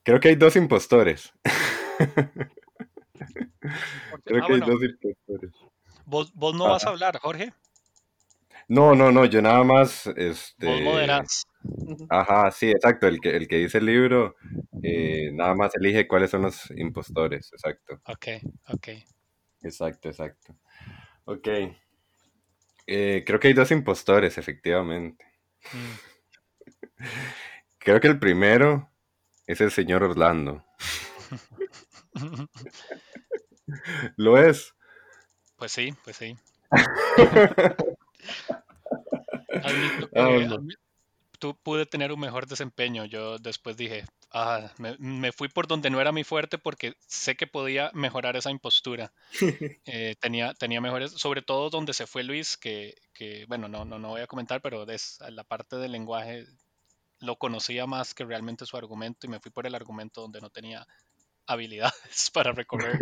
Creo 0.03 0.19
que 0.19 0.29
hay 0.29 0.35
dos 0.35 0.55
impostores. 0.55 1.33
Creo 4.25 4.43
Ah, 4.43 4.47
que 4.47 4.53
hay 4.53 4.59
dos 4.61 4.83
impostores. 4.83 5.51
Vos, 6.05 6.31
vos 6.33 6.55
no 6.55 6.69
vas 6.69 6.85
a 6.85 6.89
hablar, 6.91 7.19
Jorge. 7.19 7.53
No, 8.67 8.95
no, 8.95 9.11
no, 9.11 9.25
yo 9.25 9.41
nada 9.41 9.63
más, 9.63 10.07
Vos 10.07 10.17
este, 10.17 10.81
moderás. 10.81 11.43
ajá, 12.09 12.51
sí, 12.51 12.71
exacto, 12.71 13.07
el 13.07 13.19
que, 13.19 13.35
el 13.35 13.47
que 13.47 13.57
dice 13.57 13.79
el 13.79 13.85
libro, 13.85 14.35
eh, 14.81 15.31
nada 15.33 15.55
más 15.55 15.75
elige 15.75 16.07
cuáles 16.07 16.31
son 16.31 16.43
los 16.43 16.71
impostores, 16.71 17.51
exacto, 17.53 18.01
Ok, 18.05 18.27
ok. 18.69 18.87
Exacto, 19.63 20.09
exacto. 20.09 20.55
Ok, 21.25 21.47
Eh, 22.85 23.23
creo 23.25 23.39
que 23.39 23.47
hay 23.47 23.53
dos 23.53 23.71
impostores, 23.71 24.37
efectivamente. 24.37 25.25
Mm. 25.71 27.05
Creo 27.79 27.99
que 27.99 28.07
el 28.07 28.19
primero 28.19 28.89
es 29.47 29.61
el 29.61 29.71
señor 29.71 30.03
Orlando. 30.03 30.65
¿Lo 34.17 34.37
es? 34.37 34.73
Pues 35.55 35.71
sí, 35.71 35.93
pues 36.03 36.17
sí. 36.17 36.37
Admito 39.63 40.09
que 40.09 40.21
bueno. 40.21 40.57
Tú 41.43 41.57
pude 41.61 41.85
tener 41.85 42.13
un 42.13 42.21
mejor 42.21 42.47
desempeño. 42.47 43.03
Yo 43.03 43.37
después 43.37 43.75
dije, 43.75 44.05
ah, 44.31 44.71
me, 44.77 44.95
me 44.97 45.33
fui 45.33 45.49
por 45.49 45.67
donde 45.67 45.89
no 45.89 45.99
era 45.99 46.13
mi 46.13 46.23
fuerte 46.23 46.57
porque 46.57 46.93
sé 47.05 47.35
que 47.35 47.47
podía 47.47 47.91
mejorar 47.93 48.37
esa 48.37 48.49
impostura. 48.49 49.11
Eh, 49.85 50.15
tenía, 50.21 50.53
tenía 50.53 50.79
mejores, 50.79 51.11
sobre 51.11 51.41
todo 51.41 51.69
donde 51.69 51.93
se 51.93 52.07
fue 52.07 52.23
Luis, 52.23 52.55
que, 52.55 52.95
que, 53.13 53.45
bueno, 53.49 53.67
no, 53.67 53.83
no, 53.83 53.99
no 53.99 54.09
voy 54.09 54.21
a 54.21 54.27
comentar, 54.27 54.61
pero 54.61 54.89
es, 54.89 55.19
la 55.29 55.43
parte 55.43 55.75
del 55.75 55.91
lenguaje 55.91 56.45
lo 57.19 57.35
conocía 57.35 57.85
más 57.85 58.13
que 58.13 58.23
realmente 58.23 58.65
su 58.65 58.77
argumento 58.77 59.27
y 59.27 59.29
me 59.29 59.41
fui 59.41 59.51
por 59.51 59.67
el 59.67 59.75
argumento 59.75 60.21
donde 60.21 60.39
no 60.39 60.49
tenía 60.49 60.87
habilidades 61.45 62.31
para 62.33 62.53
recorrer. 62.53 62.97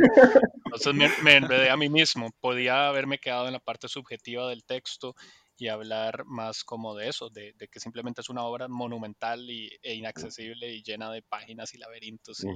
Entonces 0.65 0.93
me, 0.95 1.09
me 1.21 1.35
enredé 1.35 1.69
a 1.69 1.77
mí 1.77 1.89
mismo. 1.89 2.31
Podía 2.39 2.87
haberme 2.87 3.19
quedado 3.19 3.45
en 3.45 3.53
la 3.53 3.59
parte 3.59 3.87
subjetiva 3.87 4.49
del 4.49 4.63
texto 4.63 5.15
y 5.61 5.67
hablar 5.67 6.25
más 6.25 6.63
como 6.63 6.95
de 6.95 7.07
eso, 7.07 7.29
de, 7.29 7.53
de 7.53 7.67
que 7.67 7.79
simplemente 7.79 8.21
es 8.21 8.29
una 8.29 8.41
obra 8.41 8.67
monumental 8.67 9.47
y, 9.47 9.69
e 9.83 9.93
inaccesible 9.93 10.73
y 10.73 10.81
llena 10.81 11.11
de 11.11 11.21
páginas 11.21 11.75
y 11.75 11.77
laberintos. 11.77 12.43
Y, 12.43 12.47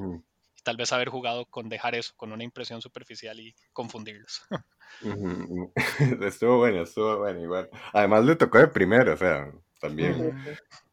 tal 0.63 0.75
vez 0.75 0.91
haber 0.91 1.09
jugado 1.09 1.45
con 1.45 1.69
dejar 1.69 1.93
eso, 1.93 2.13
con 2.15 2.31
una 2.31 2.43
impresión 2.43 2.81
superficial 2.81 3.39
y 3.39 3.53
confundirlos. 3.73 4.41
Estuvo 6.23 6.57
bueno, 6.57 6.81
estuvo 6.81 7.19
bueno, 7.19 7.43
igual. 7.43 7.69
Además 7.93 8.25
le 8.25 8.35
tocó 8.37 8.57
de 8.57 8.69
primero, 8.69 9.13
o 9.13 9.17
sea, 9.17 9.53
también 9.79 10.35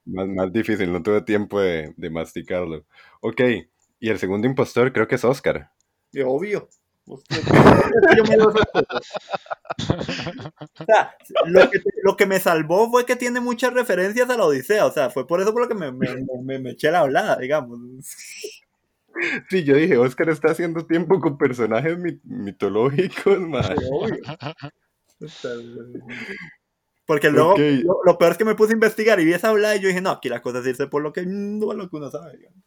más, 0.05 0.29
más 0.29 0.53
difícil, 0.53 0.93
no 0.93 1.03
tuve 1.03 1.23
tiempo 1.23 1.63
de, 1.63 1.95
de 1.97 2.11
masticarlo. 2.11 2.85
Ok, 3.23 3.41
y 4.01 4.11
el 4.11 4.19
segundo 4.19 4.47
impostor 4.47 4.93
creo 4.93 5.09
que 5.09 5.15
es 5.15 5.25
Oscar. 5.25 5.71
Y 6.13 6.21
obvio. 6.21 6.69
Hostia, 7.07 7.39
yo 8.17 8.25
me 8.25 8.37
lo 8.37 8.53
sé. 8.53 8.61
O 10.81 10.85
sea, 10.87 11.17
lo 11.47 11.71
que, 11.71 11.81
lo 12.03 12.17
que 12.17 12.27
me 12.27 12.39
salvó 12.39 12.89
fue 12.91 13.05
que 13.07 13.17
tiene 13.17 13.41
muchas 13.41 13.73
referencias 13.75 14.31
a 14.31 14.37
la 14.37 14.45
Odisea. 14.45 14.87
O 14.87 14.93
sea, 14.93 15.11
fue 15.11 15.27
por 15.27 15.41
eso 15.41 15.53
por 15.53 15.63
lo 15.63 15.69
que 15.69 15.75
me, 15.75 15.91
me, 15.93 16.09
me, 16.43 16.59
me 16.59 16.71
eché 16.71 16.91
la 16.91 17.01
hablada, 17.01 17.37
digamos. 17.37 17.81
Sí, 19.51 19.63
yo 19.65 19.75
dije, 19.77 19.99
Oscar 19.99 20.31
está 20.31 20.53
haciendo 20.53 20.87
tiempo 20.87 21.21
con 21.21 21.37
personajes 21.37 21.99
mit- 21.99 22.23
mitológicos, 22.25 23.39
sea, 25.29 25.53
Porque 27.05 27.31
luego, 27.31 27.53
Ok. 27.53 27.59
lo, 27.59 27.99
lo 28.05 28.17
peor 28.19 28.33
es 28.33 28.39
que 28.39 28.45
me 28.45 28.55
puse 28.55 28.73
a 28.73 28.75
investigar 28.75 29.21
y 29.21 29.25
vi 29.25 29.35
esa 29.35 29.49
hablada 29.49 29.77
y 29.77 29.81
yo 29.81 29.89
dije, 29.89 30.01
no, 30.01 30.11
aquí 30.11 30.29
la 30.29 30.41
cosa 30.41 30.61
es 30.61 30.67
irse 30.67 30.87
por 30.87 31.03
lo 31.03 31.13
que, 31.13 31.27
no 31.27 31.73
lo 31.75 31.91
que 31.91 31.97
uno 31.97 32.11
sabe. 32.11 32.37
digamos. 32.37 32.63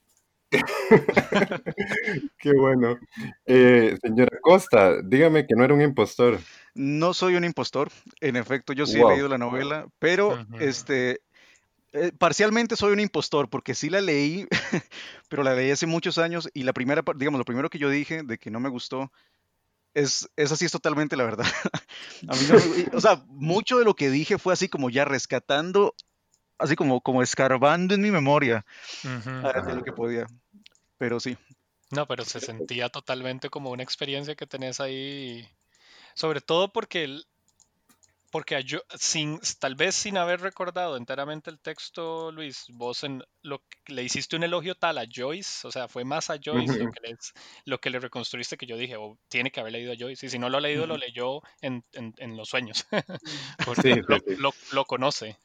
Qué 2.40 2.52
bueno. 2.54 3.00
Eh, 3.46 3.98
señora 4.02 4.38
Costa, 4.42 5.02
dígame 5.04 5.46
que 5.48 5.56
no 5.56 5.64
era 5.64 5.74
un 5.74 5.82
impostor. 5.82 6.40
No 6.74 7.14
soy 7.14 7.36
un 7.36 7.46
impostor, 7.46 7.90
en 8.20 8.36
efecto, 8.36 8.74
yo 8.74 8.86
sí 8.86 8.98
Wow. 9.00 9.08
he 9.08 9.12
leído 9.14 9.30
la 9.30 9.38
novela, 9.38 9.88
pero 10.00 10.38
este, 10.60 11.22
eh, 11.94 12.12
parcialmente 12.18 12.76
soy 12.76 12.92
un 12.92 13.00
impostor 13.00 13.50
porque 13.50 13.74
sí 13.74 13.90
la 13.90 14.02
leí, 14.02 14.46
pero 15.30 15.44
la 15.44 15.56
leí 15.56 15.72
hace 15.72 15.86
muchos 15.88 16.18
años 16.18 16.50
y 16.54 16.64
la 16.64 16.74
primera, 16.74 17.02
digamos, 17.16 17.38
lo 17.40 17.46
primero 17.46 17.70
que 17.70 17.80
yo 17.80 17.90
dije 17.90 18.24
de 18.24 18.38
que 18.38 18.52
no 18.52 18.60
me 18.60 18.70
gustó 18.70 19.12
es, 19.94 20.30
esa 20.36 20.58
sí 20.58 20.66
es 20.66 20.72
totalmente 20.74 21.16
la 21.16 21.24
verdad. 21.24 21.46
A 22.28 22.36
mí 22.36 22.42
no 22.50 22.56
me- 22.56 22.98
o 22.98 23.00
sea, 23.02 23.24
mucho 23.28 23.78
de 23.80 23.86
lo 23.86 23.96
que 23.96 24.10
dije 24.10 24.38
fue 24.38 24.52
así 24.52 24.68
como 24.68 24.90
ya 24.90 25.06
rescatando, 25.06 25.96
así 26.58 26.76
como, 26.76 27.00
como 27.02 27.22
escarbando 27.24 27.96
en 27.96 28.02
mi 28.02 28.12
memoria 28.12 28.66
ah, 29.44 29.62
de 29.66 29.74
lo 29.76 29.84
que 29.84 29.94
podía, 29.94 30.26
pero 30.98 31.20
sí. 31.20 31.38
No, 31.92 32.08
pero 32.08 32.26
se 32.26 32.42
sentía 32.42 32.90
totalmente 32.90 33.50
como 33.50 33.70
una 33.72 33.84
experiencia 33.84 34.36
que 34.36 34.48
tenés 34.48 34.80
ahí, 34.80 35.48
sobre 36.16 36.42
todo 36.42 36.72
porque, 36.74 37.04
el- 37.06 37.28
porque 38.32 38.56
a 38.56 38.60
yo, 38.60 38.80
sin, 38.98 39.40
tal 39.60 39.76
vez 39.76 39.96
sin 39.96 40.18
haber 40.18 40.42
recordado 40.42 40.98
enteramente 40.98 41.50
el 41.50 41.60
texto, 41.60 42.32
Luis, 42.34 42.66
vos 42.70 43.04
en 43.06 43.24
lo 43.44 43.60
que- 43.60 43.94
le 43.94 44.04
hiciste 44.04 44.36
un 44.36 44.44
elogio 44.44 44.76
tal 44.76 44.98
a 44.98 45.06
Joyce, 45.10 45.66
o 45.66 45.72
sea, 45.72 45.88
fue 45.88 46.04
más 46.04 46.30
a 46.30 46.38
Joyce 46.44 46.78
lo 46.84 46.92
que, 46.92 47.00
les- 47.08 47.34
lo 47.66 47.80
que 47.80 47.90
le 47.90 48.00
reconstruiste 48.00 48.58
que 48.58 48.66
yo 48.66 48.76
dije, 48.78 48.98
"Oh, 48.98 49.18
tiene 49.30 49.52
que 49.52 49.62
haber 49.62 49.72
leído 49.74 49.94
a 49.94 49.96
Joyce, 49.98 50.26
y 50.26 50.30
si 50.30 50.38
no 50.40 50.50
lo 50.50 50.58
ha 50.58 50.62
leído, 50.62 50.86
lo 50.86 50.98
leyó 50.98 51.42
en, 51.62 51.86
en- 51.94 52.14
en 52.18 52.36
los 52.36 52.50
sueños, 52.50 52.86
porque 53.66 53.82
Sí, 53.82 53.94
sí, 53.94 54.02
lo, 54.08 54.18
sí. 54.18 54.36
lo- 54.38 54.54
lo 54.74 54.86
conoce. 54.86 55.38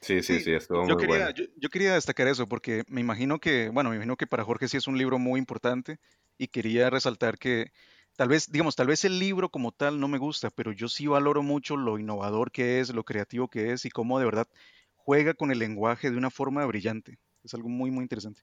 Sí, 0.00 0.22
sí, 0.22 0.38
Sí, 0.38 0.40
sí, 0.40 0.52
estuvo 0.52 0.80
yo 0.86 0.94
muy 0.94 0.96
quería, 0.96 1.18
bueno. 1.18 1.34
yo, 1.34 1.44
yo 1.56 1.68
quería 1.70 1.94
destacar 1.94 2.28
eso 2.28 2.48
porque 2.48 2.84
me 2.88 3.00
imagino 3.00 3.38
que, 3.38 3.68
bueno, 3.70 3.90
me 3.90 3.96
imagino 3.96 4.16
que 4.16 4.26
para 4.26 4.44
Jorge 4.44 4.68
sí 4.68 4.76
es 4.76 4.86
un 4.86 4.98
libro 4.98 5.18
muy 5.18 5.38
importante 5.38 5.98
y 6.38 6.48
quería 6.48 6.90
resaltar 6.90 7.38
que 7.38 7.72
tal 8.16 8.28
vez, 8.28 8.50
digamos, 8.50 8.76
tal 8.76 8.86
vez 8.86 9.04
el 9.04 9.18
libro 9.18 9.48
como 9.50 9.72
tal 9.72 10.00
no 10.00 10.08
me 10.08 10.18
gusta, 10.18 10.50
pero 10.50 10.72
yo 10.72 10.88
sí 10.88 11.06
valoro 11.06 11.42
mucho 11.42 11.76
lo 11.76 11.98
innovador 11.98 12.50
que 12.52 12.80
es, 12.80 12.94
lo 12.94 13.04
creativo 13.04 13.48
que 13.48 13.72
es 13.72 13.84
y 13.84 13.90
cómo 13.90 14.18
de 14.18 14.24
verdad 14.24 14.48
juega 14.94 15.34
con 15.34 15.50
el 15.50 15.58
lenguaje 15.58 16.10
de 16.10 16.16
una 16.16 16.30
forma 16.30 16.64
brillante. 16.66 17.18
Es 17.42 17.54
algo 17.54 17.68
muy, 17.68 17.90
muy 17.90 18.02
interesante. 18.02 18.42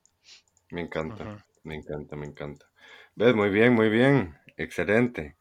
Me 0.72 0.82
encanta, 0.82 1.46
me 1.64 1.76
encanta, 1.76 2.16
me 2.16 2.26
encanta. 2.26 2.66
¿Ves? 3.16 3.36
Muy 3.36 3.50
bien, 3.50 3.74
muy 3.74 3.90
bien. 3.90 4.36
Excelente. 4.58 5.38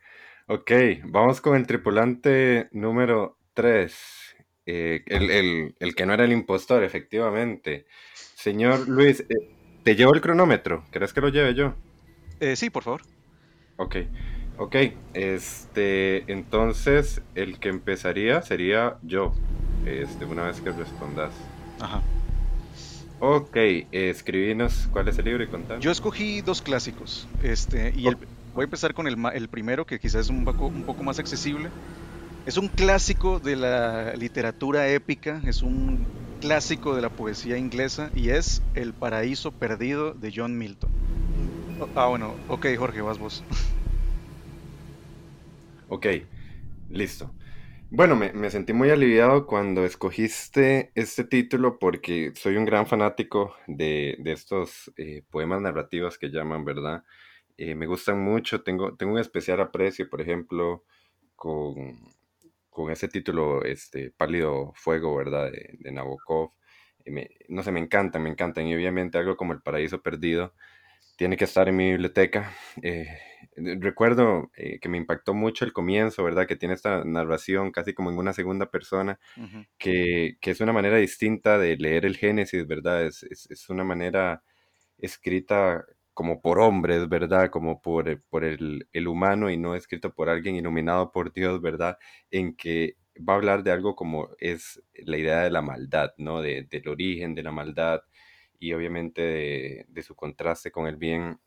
Ok, 0.47 0.71
vamos 1.05 1.41
con 1.41 1.57
el 1.57 1.67
tripulante 1.67 2.69
número 2.73 3.39
3. 3.55 4.24
El, 4.67 5.31
el- 5.31 5.75
el 5.79 5.95
que 5.95 6.07
no 6.07 6.15
era 6.15 6.25
el 6.25 6.33
impostor, 6.33 6.83
efectivamente. 6.85 7.87
Señor 8.35 8.89
Luis, 8.89 9.21
eh, 9.21 9.27
¿te 9.83 9.95
llevo 9.97 10.15
el 10.15 10.21
cronómetro? 10.21 10.85
¿Crees 10.91 11.13
que 11.13 11.21
lo 11.21 11.29
lleve 11.29 11.55
yo? 11.55 11.75
Eh, 12.41 12.57
sí, 12.57 12.71
por 12.71 12.83
favor. 12.83 13.03
Ok, 13.77 13.97
ok. 14.59 14.77
Este, 15.15 16.31
entonces 16.33 17.21
el 17.35 17.59
que 17.59 17.69
empezaría 17.69 18.43
sería 18.43 18.99
yo. 19.03 19.35
Este, 19.87 20.25
una 20.25 20.45
vez 20.45 20.61
que 20.61 20.71
respondas. 20.71 21.33
Ajá. 21.81 22.01
Ok, 23.21 23.57
eh, 23.57 23.87
escribinos 23.93 24.89
cuál 24.93 25.09
es 25.09 25.19
el 25.19 25.25
libro 25.27 25.45
y 25.45 25.47
contar. 25.49 25.79
Yo 25.81 25.91
escogí 25.91 26.41
dos 26.41 26.61
clásicos. 26.63 27.27
Este, 27.43 27.93
y 27.97 28.07
el- 28.07 28.17
voy 28.55 28.63
a 28.63 28.65
empezar 28.65 28.95
con 28.95 29.07
el, 29.07 29.17
el 29.35 29.49
primero, 29.49 29.87
que 29.87 29.99
quizás 29.99 30.23
es 30.23 30.31
un 30.31 30.45
poco, 30.45 30.67
un 30.67 30.83
poco 30.85 31.03
más 31.03 31.19
accesible. 31.19 31.69
Es 32.47 32.59
un 32.59 32.69
clásico 32.69 33.41
de 33.41 33.57
la 33.57 34.15
literatura 34.17 34.87
épica, 34.91 35.41
es 35.47 35.63
un 35.63 36.07
clásico 36.43 36.95
de 36.95 37.01
la 37.01 37.09
poesía 37.09 37.57
inglesa 37.57 38.11
y 38.15 38.29
es 38.29 38.61
El 38.75 38.93
paraíso 38.93 39.51
perdido 39.51 40.13
de 40.13 40.31
John 40.35 40.59
Milton. 40.59 40.91
Ah, 41.97 42.07
bueno, 42.07 42.35
ok, 42.49 42.67
Jorge, 42.77 43.01
vas 43.01 43.19
vos. 43.19 43.43
Ok, 45.89 46.07
listo. 46.91 47.33
Bueno, 47.89 48.15
me, 48.15 48.51
sentí 48.51 48.75
muy 48.75 48.91
aliviado 48.91 49.47
cuando 49.47 49.87
escogiste 49.87 50.93
este 50.95 51.25
título 51.25 51.79
porque 51.79 52.33
soy 52.35 52.57
un 52.57 52.67
gran 52.67 52.87
fanático 52.87 53.55
de, 53.67 54.19
estos 54.27 54.93
eh, 54.99 55.23
poemas 55.31 55.63
narrativos 55.63 56.19
que 56.19 56.29
llaman, 56.29 56.63
¿verdad? 56.67 57.05
Eh, 57.57 57.75
me 57.75 57.87
gustan 57.87 58.23
mucho, 58.23 58.63
tengo 58.63 58.95
un 59.01 59.19
especial 59.19 59.63
aprecio, 59.63 60.11
por 60.11 60.21
ejemplo, 60.21 60.85
con, 61.37 61.97
con 62.75 62.91
ese 62.91 63.09
título, 63.09 63.65
este, 63.65 64.11
Pálido 64.11 64.73
Fuego, 64.75 65.17
¿verdad? 65.17 65.51
De, 65.53 65.77
de 65.79 65.93
Nabokov. 65.93 66.53
no 67.49 67.63
sé, 67.63 67.73
me 67.73 67.81
encantan, 67.81 68.23
me 68.23 68.31
encantan. 68.31 68.67
Y 68.67 68.75
obviamente 68.75 69.17
algo 69.17 69.37
como 69.37 69.53
El 69.53 69.63
Paraíso 69.63 70.03
Perdido 70.03 70.53
tiene 71.17 71.37
que 71.37 71.45
estar 71.45 71.69
en 71.69 71.77
mi 71.77 71.91
biblioteca. 71.93 72.53
Eh, 72.83 73.07
recuerdo 73.57 74.51
eh, 74.57 74.81
que 74.81 74.89
me 74.89 74.99
impactó 74.99 75.35
mucho 75.35 75.65
el 75.65 75.73
comienzo, 75.73 76.25
¿verdad? 76.25 76.49
Que 76.49 76.57
tiene 76.57 76.75
esta 76.75 77.05
narración 77.05 77.71
casi 77.71 77.95
como 77.95 78.11
en 78.11 78.19
una 78.19 78.33
segunda 78.33 78.71
persona, 78.71 79.21
que, 79.79 80.37
que, 80.41 80.51
es 80.51 80.61
una 80.61 80.73
manera 80.73 80.97
distinta 80.97 81.59
de 81.59 81.77
leer 81.77 82.07
el 82.07 82.17
Génesis, 82.17 82.67
¿verdad? 82.67 83.07
Es, 83.07 83.23
es, 83.23 83.49
es, 83.51 83.71
una 83.71 83.85
manera 83.85 84.43
escrita 84.99 85.85
como 86.15 86.41
por 86.41 86.61
hombres, 86.61 87.09
¿verdad? 87.09 87.51
Como 87.51 87.83
por, 87.83 88.09
eh, 88.09 88.19
por 88.31 88.45
el, 88.45 88.89
el, 88.93 89.09
humano 89.09 89.51
y 89.51 89.57
no 89.57 89.75
escrito 89.75 90.15
por 90.15 90.31
alguien 90.31 90.57
iluminado 90.57 91.13
por 91.13 91.33
Dios, 91.33 91.61
¿verdad? 91.61 91.99
En 92.31 92.57
que 92.57 92.97
va 93.17 93.35
a 93.35 93.37
hablar 93.37 93.63
de 93.65 93.73
algo 93.73 93.97
como 93.97 94.31
es 94.39 94.83
la 94.95 95.19
idea 95.19 95.41
de 95.43 95.51
la 95.51 95.63
maldad, 95.63 96.13
¿no? 96.19 96.41
De, 96.43 96.67
del 96.71 96.89
origen 96.89 97.35
de 97.35 97.43
la 97.43 97.53
maldad 97.53 98.01
y 98.59 98.73
obviamente 98.73 99.23
de, 99.23 99.87
de 99.89 100.03
su 100.03 100.15
contraste 100.17 100.71
con 100.71 100.87
el 100.87 100.97
bien 100.97 101.39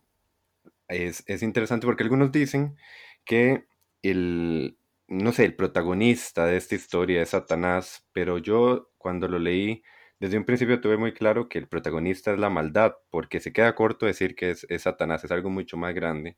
es, 0.87 1.43
interesante 1.43 1.85
porque 1.85 2.03
algunos 2.03 2.31
dicen 2.31 2.77
que 3.25 3.65
el, 4.01 4.77
no 5.07 5.31
sé, 5.31 5.45
el 5.45 5.55
protagonista 5.55 6.45
de 6.45 6.57
esta 6.57 6.75
historia 6.75 7.21
es 7.21 7.29
Satanás, 7.29 8.07
pero 8.13 8.37
yo 8.37 8.91
cuando 8.97 9.27
lo 9.27 9.39
leí, 9.39 9.83
desde 10.19 10.37
un 10.37 10.45
principio 10.45 10.81
tuve 10.81 10.97
muy 10.97 11.13
claro 11.13 11.47
que 11.49 11.59
el 11.59 11.67
protagonista 11.67 12.33
es 12.33 12.39
la 12.39 12.49
maldad, 12.49 12.95
porque 13.09 13.39
se 13.39 13.53
queda 13.53 13.75
corto 13.75 14.05
decir 14.05 14.35
que 14.35 14.51
es, 14.51 14.65
Satanás, 14.79 15.23
es 15.23 15.31
algo 15.31 15.49
mucho 15.49 15.77
más 15.77 15.93
grande. 15.93 16.37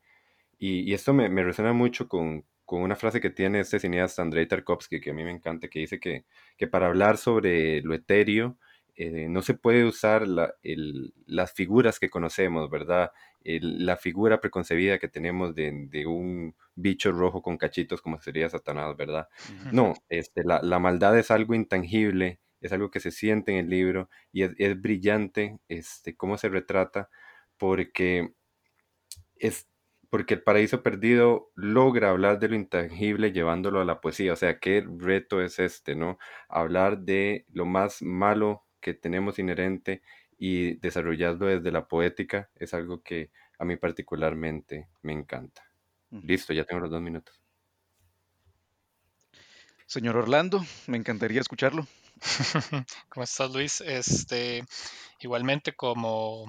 Y, 0.57 0.93
esto 0.93 1.13
me, 1.13 1.29
resuena 1.43 1.73
mucho 1.73 2.07
con, 2.07 2.45
una 2.67 2.95
frase 2.95 3.21
que 3.21 3.29
tiene 3.29 3.61
este 3.61 3.79
cineasta 3.79 4.21
Andrei 4.21 4.45
Tarkovsky, 4.47 4.99
que 4.99 5.11
a 5.11 5.13
mí 5.13 5.23
me 5.23 5.31
encanta, 5.31 5.69
que 5.69 5.79
dice 5.79 5.99
que, 5.99 6.25
que 6.57 6.67
para 6.67 6.87
hablar 6.87 7.17
sobre 7.17 7.81
lo 7.81 7.93
etéreo, 7.93 8.57
eh, 9.01 9.29
no 9.29 9.41
se 9.41 9.53
puede 9.53 9.85
usar 9.85 10.27
las 10.27 11.53
figuras 11.53 11.99
que 11.99 12.09
conocemos, 12.09 12.69
¿verdad? 12.69 13.11
la 13.45 13.95
figura 13.95 14.41
preconcebida 14.41 14.99
que 14.99 15.07
tenemos 15.07 15.55
de, 15.55 16.05
un 16.05 16.53
bicho 16.75 17.13
rojo 17.13 17.41
con 17.41 17.57
cachitos 17.57 18.01
como 18.01 18.19
sería 18.19 18.49
Satanás, 18.49 18.97
¿verdad? 18.97 19.29
No, 19.71 19.93
este, 20.09 20.43
la, 20.43 20.79
maldad 20.79 21.17
es 21.17 21.31
algo 21.31 21.55
intangible, 21.55 22.41
es 22.61 22.71
algo 22.71 22.91
que 22.91 22.99
se 22.99 23.11
siente 23.11 23.51
en 23.51 23.57
el 23.57 23.69
libro 23.69 24.09
y 24.31 24.43
es, 24.43 24.81
brillante 24.81 25.59
este, 25.67 26.15
cómo 26.15 26.37
se 26.37 26.49
retrata 26.49 27.09
porque 27.57 28.33
es 29.35 29.67
porque 30.09 30.33
el 30.33 30.41
paraíso 30.41 30.81
perdido 30.81 31.51
logra 31.55 32.09
hablar 32.09 32.39
de 32.39 32.49
lo 32.49 32.55
intangible 32.55 33.31
llevándolo 33.31 33.79
a 33.79 33.85
la 33.85 34.01
poesía. 34.01 34.33
O 34.33 34.35
sea, 34.35 34.59
qué 34.59 34.83
reto 34.97 35.39
es 35.41 35.59
este, 35.59 35.95
¿no? 35.95 36.17
Hablar 36.47 36.99
de 37.01 37.45
lo 37.53 37.65
más 37.65 38.01
malo 38.01 38.65
que 38.81 38.95
tenemos 38.95 39.37
inherente 39.37 40.01
y 40.37 40.75
desarrollarlo 40.77 41.45
desde 41.45 41.71
la 41.71 41.87
poética 41.87 42.49
es 42.55 42.73
algo 42.73 43.03
que 43.03 43.29
a 43.59 43.65
mí 43.65 43.75
particularmente 43.75 44.87
me 45.03 45.13
encanta. 45.13 45.63
Listo, 46.09 46.53
ya 46.53 46.63
tengo 46.63 46.81
los 46.81 46.89
dos 46.89 47.01
minutos. 47.01 47.39
Señor 49.85 50.17
Orlando, 50.17 50.63
me 50.87 50.97
encantaría 50.97 51.41
escucharlo. 51.41 51.87
¿Cómo 53.09 53.23
estás, 53.23 53.51
Luis? 53.51 53.81
Este, 53.81 54.63
igualmente 55.19 55.75
como, 55.75 56.45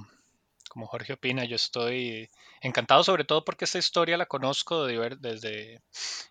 como 0.68 0.86
Jorge 0.86 1.14
opina, 1.14 1.44
yo 1.44 1.56
estoy 1.56 2.28
encantado 2.60 3.04
sobre 3.04 3.24
todo 3.24 3.44
porque 3.44 3.64
esta 3.64 3.78
historia 3.78 4.16
la 4.16 4.26
conozco 4.26 4.86
desde 4.86 5.82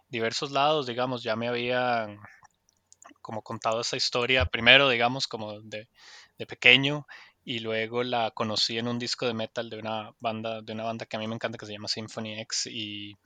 diversos 0.10 0.52
lados, 0.52 0.88
digamos, 0.88 1.24
ya 1.24 1.36
me 1.36 1.48
habían 1.48 2.20
como 3.22 3.42
contado 3.42 3.82
esta 3.82 3.98
historia 3.98 4.46
primero, 4.46 4.90
digamos, 4.90 5.28
como 5.28 5.62
de, 5.62 5.88
de 6.38 6.46
pequeño 6.46 7.06
y 7.44 7.60
luego 7.60 8.04
la 8.04 8.32
conocí 8.32 8.78
en 8.78 8.88
un 8.88 9.00
disco 9.00 9.26
de 9.26 9.34
metal 9.34 9.70
de 9.70 9.80
una 9.80 10.12
banda, 10.20 10.62
de 10.62 10.74
una 10.74 10.84
banda 10.84 11.06
que 11.06 11.18
a 11.18 11.20
mí 11.20 11.28
me 11.28 11.36
encanta 11.36 11.58
que 11.58 11.66
se 11.66 11.74
llama 11.74 11.88
Symphony 11.88 12.40
X 12.42 12.68
y, 12.68 13.18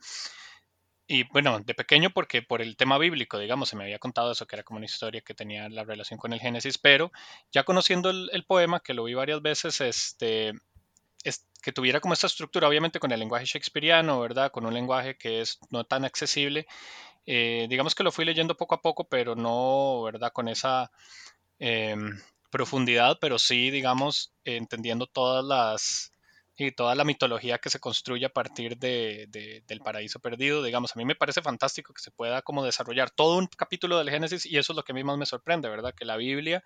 y 1.06 1.24
bueno, 1.24 1.60
de 1.60 1.74
pequeño 1.74 2.10
porque 2.10 2.42
por 2.42 2.62
el 2.62 2.76
tema 2.76 2.98
bíblico, 2.98 3.38
digamos, 3.38 3.68
se 3.68 3.76
me 3.76 3.84
había 3.84 3.98
contado 3.98 4.32
eso, 4.32 4.46
que 4.46 4.56
era 4.56 4.62
como 4.62 4.78
una 4.78 4.86
historia 4.86 5.20
que 5.20 5.34
tenía 5.34 5.68
la 5.68 5.84
relación 5.84 6.18
con 6.18 6.32
el 6.32 6.40
Génesis, 6.40 6.78
pero 6.78 7.12
ya 7.52 7.64
conociendo 7.64 8.10
el, 8.10 8.44
poema, 8.46 8.80
que 8.80 8.94
lo 8.94 9.04
vi 9.04 9.14
varias 9.14 9.42
veces, 9.42 9.80
este, 9.80 10.52
es, 11.24 11.46
que 11.62 11.72
tuviera 11.72 12.00
como 12.00 12.14
esta 12.14 12.26
estructura, 12.26 12.68
obviamente 12.68 13.00
con 13.00 13.12
el 13.12 13.20
lenguaje 13.20 13.46
shakespeariano, 13.46 14.20
¿verdad? 14.20 14.50
Con 14.50 14.66
un 14.66 14.74
lenguaje 14.74 15.16
que 15.16 15.40
es 15.40 15.58
no 15.70 15.84
tan 15.84 16.04
accesible. 16.04 16.66
Eh, 17.26 17.66
digamos 17.68 17.94
que 17.94 18.04
lo 18.04 18.12
fui 18.12 18.24
leyendo 18.24 18.56
poco 18.56 18.74
a 18.74 18.82
poco, 18.82 19.04
pero 19.08 19.34
no, 19.34 20.02
¿verdad? 20.02 20.32
Con 20.32 20.48
esa... 20.48 20.90
Em, 21.58 22.18
profundidad, 22.54 23.18
pero 23.20 23.36
sí, 23.40 23.72
digamos, 23.72 24.32
entendiendo 24.44 25.08
todas 25.08 25.44
las 25.44 26.12
y 26.56 26.70
toda 26.72 26.94
la 26.94 27.04
mitología 27.04 27.58
que 27.58 27.70
se 27.70 27.80
construye 27.80 28.26
a 28.26 28.32
partir 28.32 28.78
de, 28.78 29.62
del 29.66 29.80
paraíso 29.80 30.20
perdido, 30.20 30.62
digamos, 30.62 30.94
a 30.94 30.98
mí 30.98 31.04
me 31.04 31.16
parece 31.16 31.42
fantástico 31.42 31.92
que 31.92 32.02
se 32.02 32.10
pueda 32.10 32.42
como 32.42 32.64
desarrollar 32.64 33.10
todo 33.10 33.38
un 33.38 33.46
capítulo 33.46 33.98
del 33.98 34.10
Génesis 34.10 34.46
y 34.46 34.58
eso 34.58 34.72
es 34.72 34.76
lo 34.76 34.84
que 34.84 34.92
a 34.92 34.94
mí 34.94 35.02
más 35.02 35.18
me 35.18 35.26
sorprende, 35.26 35.68
¿verdad? 35.68 35.94
Que 35.94 36.04
la 36.04 36.16
Biblia 36.16 36.62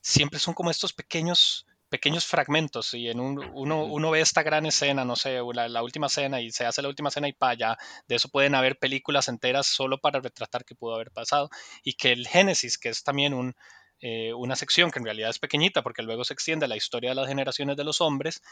siempre 0.00 0.38
son 0.38 0.54
como 0.54 0.70
estos 0.70 0.92
pequeños 0.92 1.66
pequeños 1.88 2.26
fragmentos 2.26 2.94
y 2.94 3.08
en 3.08 3.20
un, 3.20 3.38
uno, 3.54 3.84
uno, 3.84 4.10
ve 4.10 4.20
esta 4.20 4.42
gran 4.42 4.66
escena, 4.66 5.04
no 5.04 5.14
sé, 5.14 5.38
la, 5.54 5.68
la, 5.68 5.82
última 5.84 6.08
cena 6.08 6.40
y 6.40 6.50
se 6.50 6.66
hace 6.66 6.82
la 6.82 6.88
última 6.88 7.12
cena 7.12 7.28
y 7.28 7.32
para 7.32 7.52
allá, 7.52 7.78
de 8.08 8.16
eso 8.16 8.28
pueden 8.28 8.56
haber 8.56 8.76
películas 8.76 9.28
enteras 9.28 9.68
solo 9.68 9.98
para 9.98 10.18
retratar 10.18 10.64
qué 10.64 10.74
pudo 10.74 10.96
haber 10.96 11.12
pasado 11.12 11.48
y 11.84 11.92
que 11.92 12.10
el 12.10 12.26
Génesis, 12.26 12.76
que 12.76 12.88
es 12.88 13.04
también 13.04 13.34
un, 13.34 13.54
eh, 14.00 14.34
una 14.34 14.56
sección 14.56 14.90
que 14.90 14.98
en 14.98 15.04
realidad 15.04 15.30
es 15.30 15.38
pequeñita 15.38 15.82
porque 15.82 16.02
luego 16.02 16.24
se 16.24 16.34
extiende 16.34 16.68
la 16.68 16.76
historia 16.76 17.10
de 17.10 17.16
las 17.16 17.28
generaciones 17.28 17.76
de 17.76 17.84
los 17.84 18.00
hombres, 18.00 18.42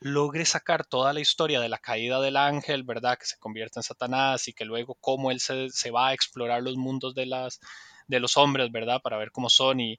logre 0.00 0.44
sacar 0.44 0.86
toda 0.86 1.12
la 1.12 1.20
historia 1.20 1.60
de 1.60 1.68
la 1.68 1.78
caída 1.78 2.20
del 2.20 2.36
ángel, 2.36 2.84
¿verdad? 2.84 3.18
Que 3.18 3.26
se 3.26 3.38
convierte 3.38 3.78
en 3.78 3.82
Satanás 3.82 4.48
y 4.48 4.52
que 4.52 4.64
luego 4.64 4.96
cómo 5.00 5.30
él 5.30 5.40
se, 5.40 5.90
va 5.90 6.08
a 6.08 6.14
explorar 6.14 6.62
los 6.62 6.76
mundos 6.76 7.14
de, 7.14 7.26
las, 7.26 7.60
de 8.06 8.20
los 8.20 8.36
hombres, 8.36 8.70
¿verdad? 8.70 9.00
Para 9.02 9.18
ver 9.18 9.32
cómo 9.32 9.50
son 9.50 9.80
y, 9.80 9.98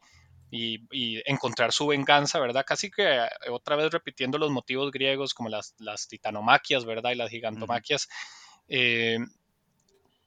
y, 0.52 1.22
encontrar 1.30 1.74
su 1.74 1.88
venganza, 1.88 2.40
¿verdad? 2.40 2.66
Casi 2.66 2.90
que 2.90 3.28
otra 3.52 3.76
vez 3.76 3.92
repitiendo 3.92 4.38
los 4.38 4.52
motivos 4.52 4.92
griegos 4.92 5.34
como 5.34 5.50
las, 5.50 5.76
las 5.80 6.08
titanomaquias, 6.08 6.86
¿verdad? 6.86 7.12
Y 7.12 7.16
las 7.16 7.30
gigantomaquias. 7.30 8.08
Eh, 8.68 9.18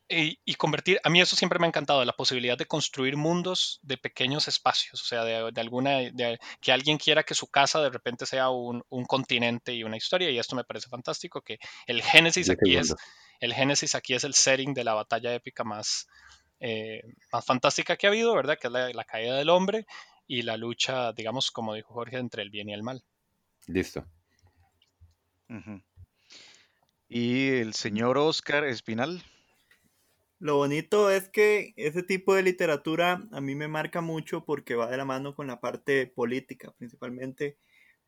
y, 0.08 0.54
convertir, 0.56 1.00
a 1.04 1.10
mí 1.10 1.20
eso 1.20 1.36
siempre 1.36 1.58
me 1.58 1.66
ha 1.66 1.68
encantado, 1.68 2.04
la 2.04 2.12
posibilidad 2.12 2.58
de 2.58 2.66
construir 2.66 3.16
mundos 3.16 3.80
de 3.82 3.96
pequeños 3.96 4.46
espacios, 4.46 5.00
o 5.00 5.04
sea, 5.04 5.24
de, 5.24 5.60
alguna, 5.60 5.98
de, 5.98 6.38
que 6.60 6.72
alguien 6.72 6.98
quiera 6.98 7.22
que 7.22 7.34
su 7.34 7.48
casa 7.48 7.80
de 7.80 7.90
repente 7.90 8.26
sea 8.26 8.50
un, 8.50 8.82
continente 9.06 9.72
y 9.72 9.84
una 9.84 9.96
historia, 9.96 10.30
y 10.30 10.38
esto 10.38 10.54
me 10.54 10.64
parece 10.64 10.88
fantástico, 10.88 11.40
que 11.40 11.58
el 11.86 12.02
Génesis 12.02 12.50
aquí 12.50 12.76
es, 12.76 12.94
el 13.40 13.54
Génesis 13.54 13.94
aquí 13.94 14.14
es 14.14 14.24
el 14.24 14.34
setting 14.34 14.74
de 14.74 14.84
la 14.84 14.94
batalla 14.94 15.34
épica 15.34 15.64
más, 15.64 16.06
eh, 16.60 17.02
más 17.32 17.44
fantástica 17.44 17.96
que 17.96 18.06
ha 18.06 18.10
habido, 18.10 18.34
¿verdad? 18.34 18.58
Que 18.58 18.68
es 18.68 18.72
la, 18.72 19.04
caída 19.04 19.36
del 19.36 19.50
hombre 19.50 19.86
y 20.26 20.42
la 20.42 20.56
lucha, 20.56 21.12
digamos, 21.12 21.50
como 21.50 21.74
dijo 21.74 21.94
Jorge, 21.94 22.18
entre 22.18 22.42
el 22.42 22.50
bien 22.50 22.68
y 22.68 22.74
el 22.74 22.82
mal. 22.82 23.02
Listo. 23.66 24.06
Y 27.08 27.48
el 27.48 27.74
señor 27.74 28.16
Oscar 28.16 28.64
Espinal. 28.64 29.22
Lo 30.42 30.56
bonito 30.56 31.08
es 31.08 31.28
que 31.28 31.72
ese 31.76 32.02
tipo 32.02 32.34
de 32.34 32.42
literatura 32.42 33.22
a 33.30 33.40
mí 33.40 33.54
me 33.54 33.68
marca 33.68 34.00
mucho 34.00 34.44
porque 34.44 34.74
va 34.74 34.90
de 34.90 34.96
la 34.96 35.04
mano 35.04 35.36
con 35.36 35.46
la 35.46 35.60
parte 35.60 36.08
política, 36.08 36.74
principalmente 36.76 37.58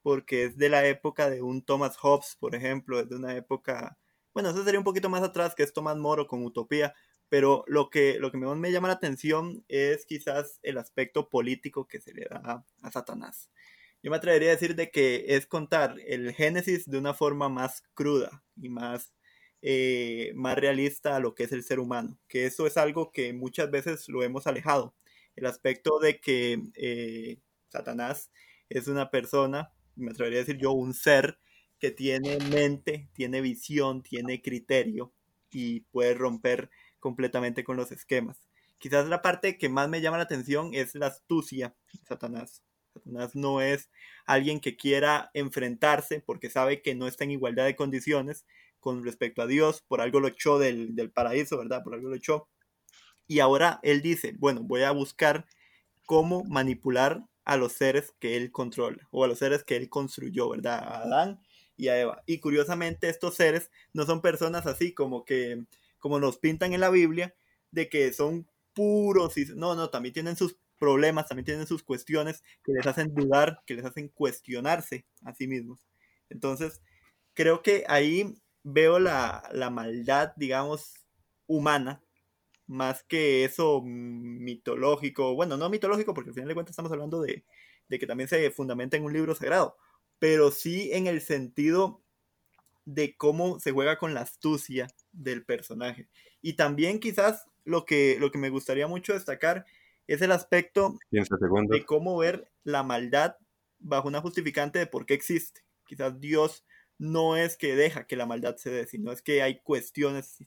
porque 0.02 0.46
es 0.46 0.58
de 0.58 0.68
la 0.68 0.84
época 0.84 1.30
de 1.30 1.42
un 1.42 1.62
Thomas 1.64 1.96
Hobbes, 1.96 2.36
por 2.40 2.56
ejemplo, 2.56 2.98
es 2.98 3.08
de 3.08 3.14
una 3.14 3.36
época, 3.36 3.98
bueno, 4.32 4.50
eso 4.50 4.64
sería 4.64 4.80
un 4.80 4.84
poquito 4.84 5.08
más 5.08 5.22
atrás 5.22 5.54
que 5.54 5.62
es 5.62 5.72
Thomas 5.72 5.96
Moro 5.96 6.26
con 6.26 6.44
Utopía, 6.44 6.92
pero 7.28 7.62
lo 7.68 7.88
que, 7.88 8.18
lo 8.18 8.32
que 8.32 8.38
más 8.38 8.56
me 8.56 8.72
llama 8.72 8.88
la 8.88 8.94
atención 8.94 9.64
es 9.68 10.04
quizás 10.04 10.58
el 10.64 10.78
aspecto 10.78 11.28
político 11.28 11.86
que 11.86 12.00
se 12.00 12.14
le 12.14 12.24
da 12.28 12.64
a 12.82 12.90
Satanás. 12.90 13.48
Yo 14.02 14.10
me 14.10 14.16
atrevería 14.16 14.48
a 14.48 14.54
decir 14.54 14.74
de 14.74 14.90
que 14.90 15.24
es 15.28 15.46
contar 15.46 15.94
el 16.04 16.32
Génesis 16.34 16.90
de 16.90 16.98
una 16.98 17.14
forma 17.14 17.48
más 17.48 17.84
cruda 17.94 18.42
y 18.56 18.70
más 18.70 19.12
eh, 19.66 20.32
más 20.34 20.58
realista 20.58 21.16
a 21.16 21.20
lo 21.20 21.34
que 21.34 21.44
es 21.44 21.52
el 21.52 21.62
ser 21.62 21.80
humano, 21.80 22.18
que 22.28 22.44
eso 22.44 22.66
es 22.66 22.76
algo 22.76 23.10
que 23.12 23.32
muchas 23.32 23.70
veces 23.70 24.10
lo 24.10 24.22
hemos 24.22 24.46
alejado. 24.46 24.94
El 25.36 25.46
aspecto 25.46 25.98
de 26.00 26.20
que 26.20 26.60
eh, 26.74 27.38
Satanás 27.70 28.30
es 28.68 28.88
una 28.88 29.10
persona, 29.10 29.72
me 29.96 30.10
atrevería 30.10 30.40
a 30.40 30.42
decir 30.42 30.58
yo, 30.58 30.72
un 30.72 30.92
ser 30.92 31.38
que 31.78 31.90
tiene 31.90 32.36
mente, 32.50 33.08
tiene 33.14 33.40
visión, 33.40 34.02
tiene 34.02 34.42
criterio 34.42 35.14
y 35.50 35.80
puede 35.80 36.12
romper 36.12 36.68
completamente 37.00 37.64
con 37.64 37.78
los 37.78 37.90
esquemas. 37.90 38.46
Quizás 38.76 39.08
la 39.08 39.22
parte 39.22 39.56
que 39.56 39.70
más 39.70 39.88
me 39.88 40.02
llama 40.02 40.18
la 40.18 40.24
atención 40.24 40.74
es 40.74 40.94
la 40.94 41.06
astucia 41.06 41.74
de 41.94 42.00
Satanás. 42.06 42.62
Satanás 42.92 43.34
no 43.34 43.62
es 43.62 43.88
alguien 44.26 44.60
que 44.60 44.76
quiera 44.76 45.30
enfrentarse 45.32 46.20
porque 46.20 46.50
sabe 46.50 46.82
que 46.82 46.94
no 46.94 47.06
está 47.06 47.24
en 47.24 47.30
igualdad 47.30 47.64
de 47.64 47.76
condiciones, 47.76 48.44
con 48.84 49.02
respecto 49.02 49.40
a 49.40 49.46
Dios, 49.46 49.82
por 49.88 50.02
algo 50.02 50.20
lo 50.20 50.28
echó 50.28 50.58
del, 50.58 51.10
paraíso, 51.14 51.56
¿verdad? 51.56 51.82
Por 51.82 51.94
algo 51.94 52.10
lo 52.10 52.16
echó. 52.16 52.50
Y 53.26 53.38
ahora 53.38 53.80
él 53.82 54.02
dice, 54.02 54.34
bueno, 54.38 54.60
voy 54.62 54.82
a 54.82 54.90
buscar 54.90 55.46
cómo 56.04 56.44
manipular 56.44 57.24
a 57.46 57.56
los 57.56 57.72
seres 57.72 58.12
que 58.20 58.36
él 58.36 58.52
controla 58.52 59.08
o 59.10 59.24
a 59.24 59.26
los 59.26 59.38
seres 59.38 59.64
que 59.64 59.76
él 59.76 59.88
construyó, 59.88 60.50
¿verdad? 60.50 60.80
A 60.80 60.98
Adán 61.04 61.40
y 61.78 61.88
a 61.88 61.98
Eva. 61.98 62.22
Y 62.26 62.40
curiosamente 62.40 63.08
estos 63.08 63.36
seres 63.36 63.70
no 63.94 64.04
son 64.04 64.20
personas 64.20 64.66
así 64.66 64.92
como 64.92 65.24
que, 65.24 65.64
como 65.98 66.20
nos 66.20 66.36
pintan 66.36 66.74
en 66.74 66.80
la 66.80 66.90
Biblia, 66.90 67.34
de 67.70 67.88
que 67.88 68.12
son 68.12 68.46
puros 68.74 69.38
y 69.38 69.46
no, 69.56 69.74
no, 69.74 69.88
también 69.88 70.12
tienen 70.12 70.36
sus 70.36 70.58
problemas, 70.78 71.26
también 71.26 71.46
tienen 71.46 71.66
sus 71.66 71.82
cuestiones 71.82 72.42
que 72.62 72.72
les 72.72 72.86
hacen 72.86 73.14
dudar, 73.14 73.62
que 73.64 73.76
les 73.76 73.86
hacen 73.86 74.08
cuestionarse 74.08 75.06
a 75.24 75.34
sí 75.34 75.46
mismos. 75.48 75.80
Entonces, 76.28 76.82
creo 77.32 77.62
que 77.62 77.84
ahí 77.88 78.34
veo 78.64 78.98
la, 78.98 79.48
la 79.52 79.70
maldad, 79.70 80.32
digamos, 80.36 80.94
humana, 81.46 82.02
más 82.66 83.04
que 83.04 83.44
eso 83.44 83.82
mitológico, 83.84 85.34
bueno, 85.34 85.56
no 85.56 85.68
mitológico, 85.70 86.14
porque 86.14 86.30
al 86.30 86.34
final 86.34 86.48
de 86.48 86.54
cuentas 86.54 86.72
estamos 86.72 86.90
hablando 86.90 87.20
de, 87.20 87.44
de 87.88 87.98
que 87.98 88.06
también 88.06 88.28
se 88.28 88.50
fundamenta 88.50 88.96
en 88.96 89.04
un 89.04 89.12
libro 89.12 89.34
sagrado, 89.34 89.76
pero 90.18 90.50
sí 90.50 90.90
en 90.92 91.06
el 91.06 91.20
sentido 91.20 92.02
de 92.84 93.16
cómo 93.16 93.60
se 93.60 93.72
juega 93.72 93.98
con 93.98 94.14
la 94.14 94.22
astucia 94.22 94.88
del 95.12 95.44
personaje. 95.44 96.08
Y 96.42 96.54
también 96.54 97.00
quizás 97.00 97.46
lo 97.64 97.84
que, 97.84 98.16
lo 98.18 98.30
que 98.30 98.38
me 98.38 98.50
gustaría 98.50 98.86
mucho 98.86 99.12
destacar 99.12 99.64
es 100.06 100.20
el 100.22 100.32
aspecto 100.32 100.98
de 101.10 101.84
cómo 101.84 102.18
ver 102.18 102.50
la 102.62 102.82
maldad 102.82 103.36
bajo 103.78 104.08
una 104.08 104.20
justificante 104.20 104.78
de 104.78 104.86
por 104.86 105.06
qué 105.06 105.14
existe. 105.14 105.62
Quizás 105.86 106.20
Dios 106.20 106.64
no 106.98 107.36
es 107.36 107.56
que 107.56 107.74
deja 107.74 108.06
que 108.06 108.16
la 108.16 108.26
maldad 108.26 108.56
se 108.56 108.70
dé, 108.70 108.86
sino 108.86 109.12
es 109.12 109.22
que 109.22 109.42
hay 109.42 109.60
cuestiones 109.60 110.38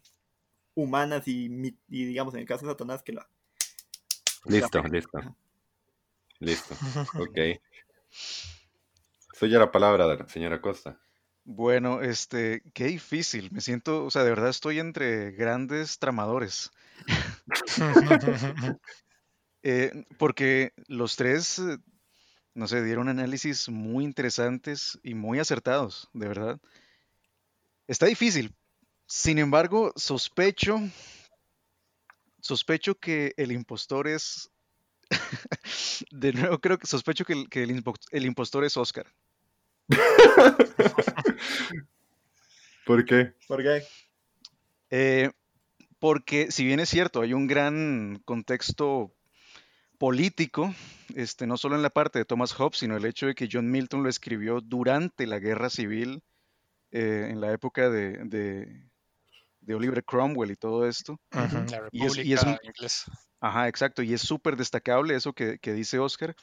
humanas 0.74 1.28
y, 1.28 1.50
digamos, 1.88 2.34
en 2.34 2.42
el 2.42 2.46
caso 2.46 2.66
de 2.66 2.72
Satanás, 2.72 3.04
que 3.04 3.14
la... 3.14 3.28
Listo, 4.46 4.82
listo. 4.84 5.20
Listo, 6.40 6.76
ok. 7.20 7.60
Soy 9.34 9.50
ya 9.50 9.60
la 9.60 9.72
palabra, 9.72 10.28
señora 10.28 10.62
Costa. 10.62 11.00
Bueno, 11.44 12.02
este, 12.02 12.62
qué 12.74 12.86
difícil. 12.86 13.52
Me 13.52 13.62
siento, 13.62 14.06
o 14.06 14.12
sea, 14.12 14.24
de 14.24 14.30
verdad 14.30 14.50
estoy 14.50 14.80
entre 14.80 15.32
grandes 15.32 16.00
tramadores. 16.00 16.72
Eh, 19.64 20.06
porque 20.18 20.72
los 20.88 21.18
tres, 21.18 21.60
eh, 21.60 21.78
no 22.58 22.68
sé, 22.68 22.84
dieron 22.84 23.08
análisis 23.08 23.70
muy 23.70 24.04
interesantes 24.04 24.98
y 25.04 25.14
muy 25.14 25.38
acertados, 25.38 26.10
de 26.14 26.28
verdad. 26.28 26.60
Está 27.86 28.08
difícil. 28.08 28.52
Sin 29.06 29.38
embargo, 29.38 29.94
sospecho, 29.96 30.80
sospecho 32.40 32.96
que 32.96 33.36
el 33.38 33.52
impostor 33.52 34.08
es, 34.08 34.50
de 36.12 36.34
nuevo 36.34 36.60
creo 36.60 36.80
que 36.80 36.88
sospecho 36.88 37.26
que 37.26 37.62
el, 37.62 38.26
impostor 38.26 38.66
es 38.66 38.76
Oscar. 38.76 39.06
¿Por 42.88 43.06
qué? 43.06 43.36
¿Por 43.48 43.62
qué? 43.62 43.84
Eh, 44.90 45.30
porque 46.00 46.52
si 46.52 46.66
bien 46.66 46.80
es 46.80 46.90
cierto, 46.90 47.22
hay 47.22 47.34
un 47.34 47.46
gran 47.46 48.20
contexto 48.26 49.14
político, 49.98 50.74
este, 51.16 51.48
no 51.48 51.58
solo 51.58 51.76
en 51.76 51.82
la 51.82 51.90
parte 51.90 52.20
de 52.20 52.26
Thomas 52.26 52.54
Hobbes, 52.54 52.80
sino 52.80 52.96
el 52.98 53.06
hecho 53.06 53.26
de 53.26 53.36
que 53.36 53.50
John 53.52 53.70
Milton 53.70 54.04
lo 54.04 54.10
escribió 54.10 54.62
durante 54.62 55.28
la 55.28 55.40
guerra 55.40 55.70
civil, 55.70 56.24
eh, 56.92 57.28
en 57.30 57.42
la 57.42 57.52
época 57.52 57.90
de, 57.90 58.18
de, 58.26 59.76
Oliver 59.76 60.04
Cromwell 60.04 60.52
y 60.52 60.56
todo 60.56 60.88
esto. 60.88 61.20
y 61.92 62.34
es, 62.34 63.06
Ajá, 63.40 63.68
exacto, 63.68 64.02
y 64.02 64.14
es 64.14 64.22
súper 64.22 64.56
destacable 64.56 65.16
eso 65.16 65.34
que, 65.34 65.60
que 65.60 65.74
dice 65.74 66.00
Oscar. 66.00 66.36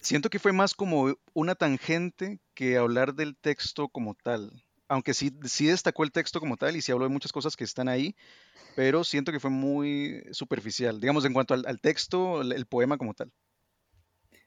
Siento 0.00 0.30
que 0.30 0.38
fue 0.38 0.52
más 0.52 0.74
como 0.74 1.14
una 1.34 1.54
tangente 1.54 2.40
que 2.54 2.78
hablar 2.78 3.14
del 3.14 3.36
texto 3.36 3.88
como 3.88 4.14
tal. 4.14 4.64
Aunque 4.88 5.14
sí, 5.14 5.36
sí 5.44 5.66
destacó 5.66 6.04
el 6.04 6.12
texto 6.12 6.40
como 6.40 6.56
tal 6.56 6.76
y 6.76 6.82
sí 6.82 6.92
habló 6.92 7.04
de 7.04 7.12
muchas 7.12 7.32
cosas 7.32 7.56
que 7.56 7.64
están 7.64 7.88
ahí, 7.88 8.14
pero 8.76 9.04
siento 9.04 9.32
que 9.32 9.40
fue 9.40 9.50
muy 9.50 10.22
superficial, 10.30 11.00
digamos, 11.00 11.24
en 11.24 11.32
cuanto 11.32 11.54
al, 11.54 11.80
texto, 11.80 12.42
el, 12.42 12.66
poema 12.66 12.98
como 12.98 13.14
tal. 13.14 13.32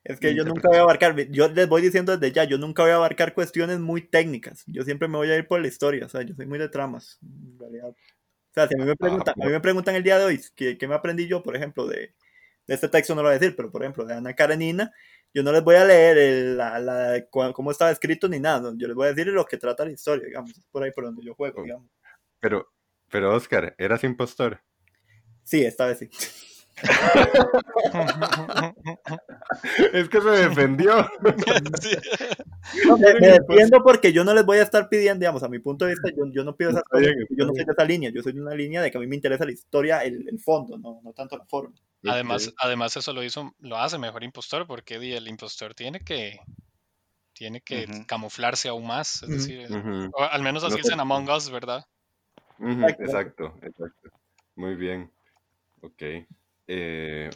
Es 0.04 0.20
que 0.20 0.34
yo 0.34 0.46
nunca 0.46 0.70
voy 0.70 0.78
a 0.78 0.82
abarcar, 0.82 1.16
yo 1.30 1.50
les 1.50 1.68
voy 1.68 1.82
diciendo 1.82 2.16
desde 2.16 2.34
ya, 2.34 2.44
yo 2.46 2.58
nunca 2.58 2.84
voy 2.84 2.92
a 2.92 2.96
abarcar 2.96 3.34
cuestiones 3.34 3.80
muy 3.80 4.02
técnicas, 4.02 4.64
yo 4.68 4.84
siempre 4.84 5.08
me 5.08 5.18
voy 5.18 5.30
a 5.30 5.36
ir 5.36 5.48
por 5.48 5.60
la 5.60 5.68
historia, 5.68 6.06
o 6.06 6.10
sea, 6.10 6.22
yo 6.22 6.36
soy 6.36 6.46
muy 6.46 6.58
de 6.58 6.70
tramas, 6.70 7.20
en 7.22 7.60
realidad. 7.60 7.90
O 7.90 8.54
sea, 8.54 8.68
si 8.68 8.76
a 8.76 8.78
mí 8.78 8.86
me 8.86 8.96
preguntan, 8.96 9.36
a 9.40 9.46
mí 9.46 9.52
me 9.52 9.60
preguntan 9.60 9.96
el 9.96 10.04
día 10.04 10.18
de 10.18 10.26
hoy, 10.26 10.42
¿qué, 10.56 10.78
qué 10.78 10.88
me 10.88 10.96
aprendí 10.96 11.28
yo, 11.28 11.44
por 11.44 11.56
ejemplo, 11.56 11.86
de, 11.86 12.16
de, 12.66 12.74
este 12.74 12.88
texto 12.88 13.14
no 13.14 13.22
lo 13.22 13.28
voy 13.28 13.36
a 13.36 13.40
decir, 13.40 13.56
pero 13.56 13.72
por 13.72 13.84
ejemplo, 13.84 14.06
de 14.06 14.14
Ana 14.14 14.34
Karenina, 14.34 14.92
yo 15.34 15.44
no 15.44 15.52
les 15.52 15.64
voy 15.64 15.76
a 15.76 15.86
leer 15.86 16.18
el, 16.18 16.58
la, 16.58 16.80
la, 16.80 17.26
cómo 17.30 17.72
estaba 17.72 17.92
escrito 17.92 18.28
ni 18.28 18.40
nada, 18.40 18.74
yo 18.76 18.88
les 18.88 18.96
voy 18.96 19.08
a 19.08 19.14
decir 19.14 19.28
lo 19.28 19.46
que 19.46 19.58
trata 19.58 19.86
la 19.86 19.92
historia, 19.92 20.26
digamos, 20.26 20.52
es 20.52 20.66
por 20.72 20.84
ahí 20.84 20.92
por 20.92 21.06
donde 21.06 21.24
yo 21.24 21.36
juego, 21.36 21.64
digamos. 21.64 21.88
Pero, 22.40 22.68
pero 23.10 23.36
Oscar, 23.36 23.76
¿eras 23.78 24.04
impostor? 24.04 24.62
Sí, 25.44 25.64
esta 25.64 25.86
vez 25.86 26.00
sí. 26.00 26.10
es 29.94 30.10
que 30.10 30.22
se 30.22 30.30
defendió. 30.30 31.06
me, 33.00 33.32
defiendo 33.32 33.84
porque 33.84 34.14
yo 34.14 34.24
no 34.24 34.34
les 34.34 34.46
voy 34.46 34.60
a 34.60 34.64
estar 34.64 34.88
pidiendo, 34.88 35.20
digamos, 35.20 35.44
a 35.44 35.50
mi 35.50 35.60
punto 35.60 35.86
de 35.86 35.92
vista, 35.92 36.10
yo, 36.16 36.26
yo 36.32 36.44
no 36.44 36.56
pido 36.56 36.72
esas 36.72 36.84
cosas, 36.84 37.08
yo 37.30 37.46
no 37.46 37.54
soy 37.54 37.66
de 37.66 37.72
esa 37.72 37.84
línea, 37.84 38.12
yo 38.12 38.22
soy 38.22 38.34
de 38.34 38.42
una 38.42 38.56
línea 38.56 38.82
de 38.82 38.92
que 38.92 38.98
a 38.98 39.02
mí 39.02 39.08
me 39.08 39.16
interesa 39.16 39.46
la 39.46 39.52
historia, 39.52 40.00
el, 40.00 40.28
el 40.28 40.40
fondo, 40.40 40.78
no, 40.78 41.02
no, 41.04 41.14
tanto 41.14 41.38
la 41.38 41.46
forma. 41.46 41.76
Además, 42.08 42.54
además 42.58 42.96
eso 42.96 43.12
lo 43.14 43.24
hizo, 43.24 43.54
lo 43.60 43.78
hace 43.78 43.98
mejor 43.98 44.24
impostor, 44.24 44.66
porque 44.66 44.96
el 44.96 45.28
impostor 45.28 45.74
tiene 45.74 46.00
que 46.00 46.40
tiene 47.34 47.62
que 47.62 47.88
camuflarse 48.06 48.68
aún 48.68 48.88
más, 48.88 49.24
es 49.24 49.30
decir, 49.30 49.68
al 50.14 50.42
menos 50.42 50.64
así 50.64 50.80
es 50.80 50.90
en 50.90 51.00
Among 51.00 51.30
Us, 51.30 51.50
¿verdad? 51.50 51.86
exacto, 52.60 53.54
exacto. 53.62 54.10
Muy 54.56 54.76
bien. 54.76 55.10
Ok. 55.82 56.02
Eh, 56.68 57.30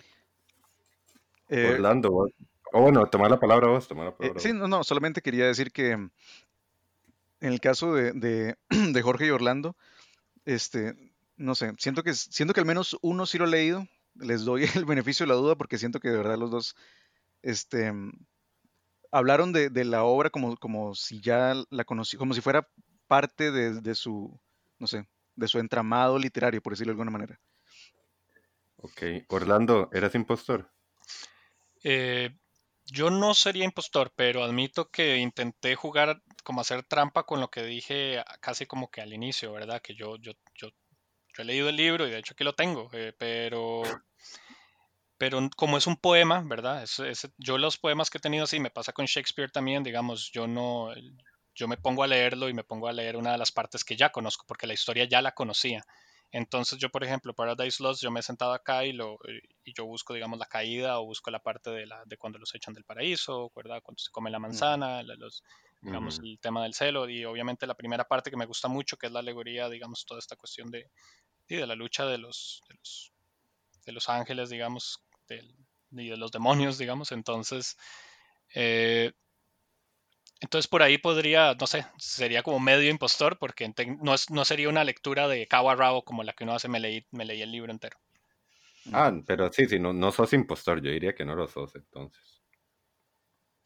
eh, 1.49 1.73
Orlando, 1.73 2.09
o 2.09 2.27
oh, 2.73 2.81
bueno, 2.81 3.05
tomar 3.07 3.31
la 3.31 3.39
palabra 3.39 3.67
vos, 3.67 3.87
tomar 3.87 4.05
la 4.05 4.11
eh, 4.11 4.15
palabra. 4.17 4.41
sí, 4.41 4.51
no, 4.51 4.67
no, 4.67 4.83
solamente 4.83 5.21
quería 5.21 5.45
decir 5.45 5.71
que 5.71 5.91
en 5.91 6.11
el 7.39 7.59
caso 7.59 7.93
de, 7.93 8.11
de, 8.69 9.01
Jorge 9.01 9.27
y 9.27 9.29
Orlando, 9.29 9.75
este, 10.45 10.95
no 11.37 11.55
sé, 11.55 11.73
siento 11.77 12.03
que, 12.03 12.13
siento 12.13 12.53
que 12.53 12.59
al 12.59 12.65
menos 12.65 12.97
uno 13.01 13.25
sí 13.25 13.37
lo 13.37 13.45
ha 13.45 13.47
leído, 13.47 13.87
les 14.15 14.45
doy 14.45 14.63
el 14.75 14.85
beneficio 14.85 15.25
de 15.25 15.33
la 15.33 15.39
duda 15.39 15.55
porque 15.55 15.77
siento 15.77 15.99
que 15.99 16.09
de 16.09 16.17
verdad 16.17 16.37
los 16.37 16.51
dos, 16.51 16.75
este, 17.41 17.91
hablaron 19.11 19.53
de, 19.53 19.69
de 19.69 19.85
la 19.85 20.03
obra 20.03 20.29
como, 20.29 20.57
como 20.57 20.95
si 20.95 21.21
ya 21.21 21.53
la 21.69 21.83
conocí, 21.83 22.17
como 22.17 22.33
si 22.33 22.41
fuera 22.41 22.67
parte 23.07 23.51
de, 23.51 23.81
de 23.81 23.95
su, 23.95 24.39
no 24.79 24.87
sé, 24.87 25.07
de 25.35 25.47
su 25.47 25.59
entramado 25.59 26.17
literario, 26.17 26.61
por 26.61 26.73
decirlo 26.73 26.91
de 26.91 26.95
alguna 26.95 27.11
manera. 27.11 27.39
Ok. 28.77 29.01
Orlando, 29.29 29.89
¿eras 29.93 30.13
impostor? 30.15 30.69
Eh, 31.83 32.35
yo 32.85 33.09
no 33.09 33.33
sería 33.33 33.63
impostor, 33.63 34.11
pero 34.15 34.43
admito 34.43 34.89
que 34.89 35.17
intenté 35.17 35.75
jugar 35.75 36.21
como 36.43 36.61
hacer 36.61 36.83
trampa 36.83 37.23
con 37.23 37.39
lo 37.39 37.49
que 37.49 37.63
dije 37.63 38.21
casi 38.41 38.65
como 38.65 38.91
que 38.91 39.01
al 39.01 39.13
inicio, 39.13 39.53
¿verdad? 39.53 39.81
Que 39.81 39.95
yo, 39.95 40.17
yo, 40.17 40.33
yo, 40.55 40.69
he 41.41 41.45
leído 41.45 41.69
el 41.69 41.75
libro 41.75 42.07
y 42.07 42.11
de 42.11 42.19
hecho 42.19 42.33
aquí 42.33 42.43
lo 42.43 42.53
tengo, 42.53 42.89
eh, 42.93 43.13
pero, 43.17 43.83
pero 45.17 45.49
como 45.55 45.77
es 45.77 45.87
un 45.87 45.97
poema, 45.97 46.43
¿verdad? 46.45 46.85
yo 47.37 47.57
los 47.57 47.77
poemas 47.77 48.09
que 48.09 48.19
he 48.19 48.21
tenido 48.21 48.43
así, 48.43 48.59
me 48.59 48.69
pasa 48.69 48.93
con 48.93 49.05
Shakespeare 49.05 49.51
también, 49.51 49.83
digamos, 49.83 50.31
yo 50.31 50.47
no, 50.47 50.93
yo 51.55 51.67
me 51.67 51.77
pongo 51.77 52.03
a 52.03 52.07
leerlo 52.07 52.49
y 52.49 52.53
me 52.53 52.63
pongo 52.63 52.87
a 52.87 52.93
leer 52.93 53.15
una 53.15 53.31
de 53.31 53.37
las 53.37 53.51
partes 53.51 53.83
que 53.83 53.95
ya 53.95 54.11
conozco, 54.11 54.45
porque 54.47 54.67
la 54.67 54.73
historia 54.73 55.05
ya 55.05 55.21
la 55.21 55.33
conocía. 55.33 55.83
Entonces 56.33 56.79
yo, 56.79 56.89
por 56.89 57.03
ejemplo, 57.03 57.35
Paradise 57.35 57.81
Lost, 57.83 58.01
yo 58.01 58.09
me 58.09 58.21
he 58.21 58.23
sentado 58.23 58.53
acá 58.53 58.85
y, 58.85 58.91
lo, 58.91 59.19
y 59.63 59.73
yo 59.73 59.85
busco, 59.85 60.15
digamos, 60.15 60.39
la 60.39 60.47
caída 60.47 60.99
o 60.99 61.05
busco 61.05 61.29
la 61.29 61.37
parte 61.37 61.69
de, 61.69 61.85
la, 61.85 62.03
de 62.05 62.17
cuando 62.17 62.39
los 62.39 62.55
echan 62.55 62.73
del 62.73 62.85
paraíso, 62.85 63.51
¿verdad? 63.55 63.83
Cuando 63.83 63.99
se 63.99 64.09
come 64.09 64.31
la 64.31 64.39
manzana, 64.39 65.03
los, 65.03 65.43
digamos, 65.83 66.19
el 66.23 66.39
tema 66.39 66.63
del 66.63 66.73
celo 66.73 67.07
y 67.07 67.23
obviamente 67.23 67.67
la 67.67 67.75
primera 67.75 68.05
parte 68.07 68.31
que 68.31 68.37
me 68.37 68.47
gusta 68.47 68.67
mucho, 68.67 68.97
que 68.97 69.05
es 69.05 69.11
la 69.11 69.19
alegoría, 69.19 69.69
digamos, 69.69 70.05
toda 70.07 70.17
esta 70.17 70.35
cuestión 70.35 70.71
de, 70.71 70.89
de 71.47 71.67
la 71.67 71.75
lucha 71.75 72.05
de 72.05 72.17
los, 72.17 72.61
de 72.67 72.75
los, 72.75 73.13
de 73.85 73.91
los 73.91 74.09
ángeles, 74.09 74.49
digamos, 74.49 75.03
y 75.91 76.09
de 76.09 76.17
los 76.17 76.31
demonios, 76.31 76.77
digamos. 76.77 77.11
Entonces, 77.11 77.77
eh, 78.55 79.11
entonces 80.39 80.67
por 80.67 80.83
ahí 80.83 80.97
podría, 80.97 81.55
no 81.59 81.67
sé, 81.67 81.85
sería 81.97 82.43
como 82.43 82.59
medio 82.59 82.89
impostor 82.89 83.37
porque 83.39 83.73
no, 84.01 84.15
no 84.29 84.45
sería 84.45 84.69
una 84.69 84.83
lectura 84.83 85.27
de 85.27 85.47
cabo 85.47 85.69
a 85.69 85.75
rabo 85.75 86.03
como 86.03 86.23
la 86.23 86.33
que 86.33 86.43
uno 86.43 86.53
hace, 86.53 86.67
me 86.67 86.79
leí, 86.79 87.05
me 87.11 87.25
leí 87.25 87.41
el 87.41 87.51
libro 87.51 87.71
entero. 87.71 87.97
Ah, 88.91 89.13
pero 89.25 89.51
sí, 89.51 89.65
sí, 89.65 89.79
no, 89.79 89.93
no 89.93 90.11
sos 90.11 90.33
impostor, 90.33 90.81
yo 90.81 90.91
diría 90.91 91.15
que 91.15 91.23
no 91.23 91.35
lo 91.35 91.47
sos 91.47 91.75
entonces. 91.75 92.41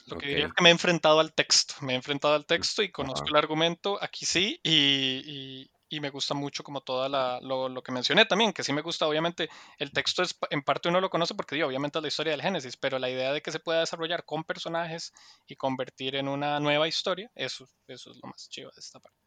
Lo 0.05 0.17
que 0.17 0.27
diría 0.27 0.45
es 0.45 0.53
que 0.53 0.63
me 0.63 0.69
he 0.69 0.71
enfrentado 0.71 1.19
al 1.19 1.33
texto, 1.33 1.73
me 1.81 1.93
he 1.93 1.95
enfrentado 1.95 2.35
al 2.35 2.45
texto 2.45 2.81
y 2.81 2.91
conozco 2.91 3.27
el 3.27 3.35
argumento, 3.35 4.01
aquí 4.01 4.25
sí, 4.25 4.59
y, 4.63 5.69
y 5.89 5.99
me 5.99 6.09
gusta 6.09 6.33
mucho 6.33 6.63
como 6.63 6.81
toda 6.81 7.09
la, 7.09 7.39
lo, 7.41 7.69
lo, 7.69 7.81
que 7.81 7.91
mencioné 7.91 8.25
también, 8.25 8.53
que 8.53 8.63
sí 8.63 8.73
me 8.73 8.81
gusta, 8.81 9.07
obviamente, 9.07 9.49
el 9.77 9.91
texto 9.91 10.23
es, 10.23 10.37
en 10.49 10.61
parte 10.61 10.89
uno 10.89 11.01
lo 11.01 11.09
conoce 11.09 11.35
porque 11.35 11.55
digo, 11.55 11.67
obviamente 11.67 11.99
es 11.99 12.01
la 12.01 12.07
historia 12.07 12.31
del 12.31 12.41
Génesis, 12.41 12.77
pero 12.77 12.99
la 12.99 13.09
idea 13.09 13.33
de 13.33 13.41
que 13.41 13.51
se 13.51 13.59
pueda 13.59 13.79
desarrollar 13.79 14.25
con 14.25 14.43
personajes 14.43 15.13
y 15.47 15.55
convertir 15.55 16.15
en 16.15 16.27
una 16.27 16.59
nueva 16.59 16.87
historia, 16.87 17.31
eso, 17.35 17.67
eso 17.87 18.11
es 18.11 18.19
lo 18.21 18.29
más 18.29 18.49
chido 18.49 18.71
de 18.73 18.79
esta 18.79 18.99
parte. 18.99 19.19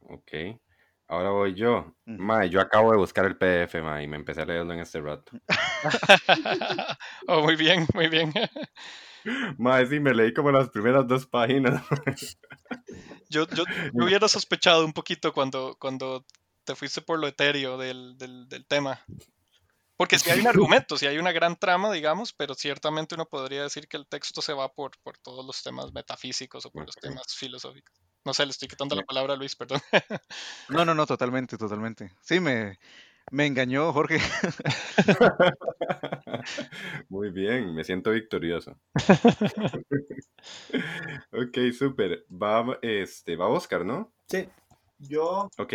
Ok. 0.00 0.60
Ahora 1.06 1.30
voy 1.30 1.54
yo. 1.54 1.94
Ma, 2.06 2.46
yo 2.46 2.60
acabo 2.60 2.90
de 2.90 2.96
buscar 2.96 3.26
el 3.26 3.36
PDF, 3.36 3.82
ma, 3.82 4.02
y 4.02 4.08
me 4.08 4.16
empecé 4.16 4.42
a 4.42 4.46
leerlo 4.46 4.72
en 4.72 4.80
este 4.80 5.00
rato. 5.00 5.32
oh, 7.28 7.42
muy 7.42 7.56
bien, 7.56 7.86
muy 7.94 8.08
bien. 8.08 8.32
Ma, 9.58 9.84
sí, 9.86 10.00
me 10.00 10.14
leí 10.14 10.32
como 10.32 10.50
las 10.50 10.70
primeras 10.70 11.06
dos 11.06 11.26
páginas. 11.26 11.82
yo, 13.28 13.46
yo, 13.48 13.64
hubiera 13.92 14.28
sospechado 14.28 14.84
un 14.84 14.92
poquito 14.92 15.32
cuando, 15.32 15.76
cuando 15.78 16.24
te 16.64 16.74
fuiste 16.74 17.02
por 17.02 17.18
lo 17.18 17.28
etéreo 17.28 17.78
del, 17.78 18.16
del, 18.18 18.48
del 18.48 18.66
tema. 18.66 19.00
Porque 19.96 20.18
si 20.18 20.30
hay 20.30 20.40
un 20.40 20.48
argumento, 20.48 20.98
si 20.98 21.06
hay 21.06 21.18
una 21.18 21.30
gran 21.30 21.56
trama, 21.56 21.92
digamos, 21.92 22.32
pero 22.32 22.54
ciertamente 22.54 23.14
uno 23.14 23.26
podría 23.26 23.62
decir 23.62 23.86
que 23.86 23.96
el 23.96 24.06
texto 24.06 24.42
se 24.42 24.52
va 24.52 24.72
por, 24.72 24.98
por 25.02 25.18
todos 25.18 25.46
los 25.46 25.62
temas 25.62 25.92
metafísicos 25.92 26.66
o 26.66 26.70
por 26.70 26.84
los 26.84 26.96
temas 26.96 27.22
filosóficos. 27.36 27.94
No 28.24 28.34
sé, 28.34 28.44
le 28.44 28.50
estoy 28.50 28.68
quitando 28.68 28.96
la 28.96 29.02
palabra 29.02 29.34
a 29.34 29.36
Luis, 29.36 29.54
perdón. 29.54 29.80
No, 30.68 30.84
no, 30.84 30.94
no, 30.94 31.06
totalmente, 31.06 31.56
totalmente. 31.56 32.10
Sí, 32.22 32.40
me, 32.40 32.78
me 33.34 33.46
engañó 33.46 33.92
Jorge. 33.92 34.18
Muy 37.08 37.30
bien, 37.30 37.74
me 37.74 37.82
siento 37.82 38.12
victorioso. 38.12 38.78
ok, 41.32 41.58
súper. 41.76 42.24
Va, 42.30 42.78
este, 42.80 43.34
va 43.34 43.48
Oscar, 43.48 43.84
¿no? 43.84 44.12
Sí. 44.28 44.48
Yo. 44.98 45.50
Ok. 45.58 45.74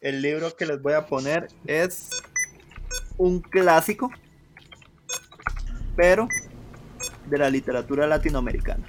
El 0.00 0.20
libro 0.20 0.56
que 0.56 0.66
les 0.66 0.82
voy 0.82 0.94
a 0.94 1.06
poner 1.06 1.46
es 1.64 2.10
un 3.18 3.40
clásico, 3.40 4.10
pero 5.94 6.26
de 7.26 7.38
la 7.38 7.48
literatura 7.50 8.08
latinoamericana. 8.08 8.84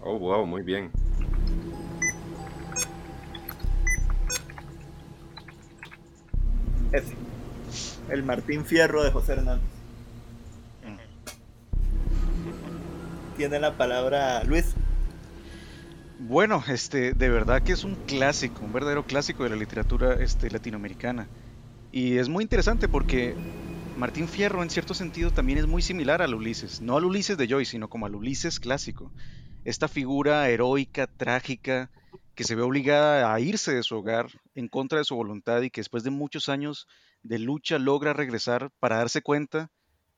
Oh, 0.00 0.18
wow, 0.18 0.44
muy 0.46 0.62
bien. 0.62 0.90
El 8.08 8.22
Martín 8.24 8.64
Fierro 8.64 9.04
de 9.04 9.10
José 9.10 9.32
Hernández. 9.32 9.64
Tiene 13.36 13.60
la 13.60 13.76
palabra 13.76 14.42
Luis. 14.44 14.74
Bueno, 16.18 16.62
este, 16.68 17.14
de 17.14 17.28
verdad 17.30 17.62
que 17.62 17.72
es 17.72 17.84
un 17.84 17.94
clásico, 17.94 18.62
un 18.64 18.72
verdadero 18.72 19.04
clásico 19.04 19.44
de 19.44 19.50
la 19.50 19.56
literatura 19.56 20.14
este, 20.14 20.50
latinoamericana. 20.50 21.28
Y 21.92 22.18
es 22.18 22.28
muy 22.28 22.42
interesante 22.42 22.88
porque 22.88 23.34
Martín 23.96 24.28
Fierro 24.28 24.62
en 24.62 24.70
cierto 24.70 24.92
sentido 24.92 25.30
también 25.30 25.58
es 25.58 25.66
muy 25.66 25.82
similar 25.82 26.22
al 26.22 26.34
Ulises, 26.34 26.80
no 26.80 26.96
al 26.96 27.04
Ulises 27.04 27.38
de 27.38 27.48
Joyce, 27.48 27.70
sino 27.70 27.88
como 27.88 28.06
al 28.06 28.14
Ulises 28.14 28.60
clásico. 28.60 29.10
Esta 29.64 29.88
figura 29.88 30.48
heroica, 30.48 31.06
trágica, 31.06 31.90
que 32.40 32.44
se 32.44 32.54
ve 32.54 32.62
obligada 32.62 33.34
a 33.34 33.38
irse 33.38 33.74
de 33.74 33.82
su 33.82 33.96
hogar 33.96 34.26
en 34.54 34.66
contra 34.66 34.96
de 34.96 35.04
su 35.04 35.14
voluntad 35.14 35.60
y 35.60 35.68
que 35.68 35.82
después 35.82 36.04
de 36.04 36.10
muchos 36.10 36.48
años 36.48 36.88
de 37.22 37.38
lucha 37.38 37.78
logra 37.78 38.14
regresar 38.14 38.70
para 38.80 38.96
darse 38.96 39.20
cuenta 39.20 39.70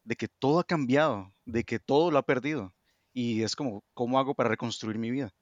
de 0.05 0.15
que 0.15 0.29
todo 0.29 0.61
ha 0.61 0.65
cambiado, 0.65 1.35
de 1.47 1.65
que 1.65 1.81
todo 1.81 2.13
lo 2.13 2.19
ha 2.19 2.25
perdido. 2.25 2.73
Y 3.13 3.43
es 3.43 3.57
como, 3.57 3.83
¿cómo 3.93 4.21
hago 4.21 4.37
para 4.37 4.51
reconstruir 4.51 4.99
mi 4.99 5.11
vida? 5.11 5.35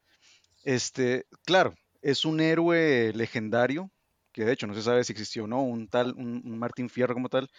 Este, 0.64 1.27
claro, 1.45 1.75
es 2.01 2.25
un 2.25 2.40
héroe 2.40 3.12
legendario, 3.14 3.90
que 4.33 4.47
de 4.47 4.53
hecho 4.55 4.66
no 4.66 4.73
se 4.73 4.81
sabe 4.81 5.05
si 5.05 5.12
existió 5.12 5.45
o 5.45 5.49
no, 5.49 5.62
un 5.62 5.87
tal, 5.87 6.14
un, 6.16 6.59
Martín 6.59 6.88
Fierro 6.88 7.12
como 7.12 7.29
tal, 7.29 7.51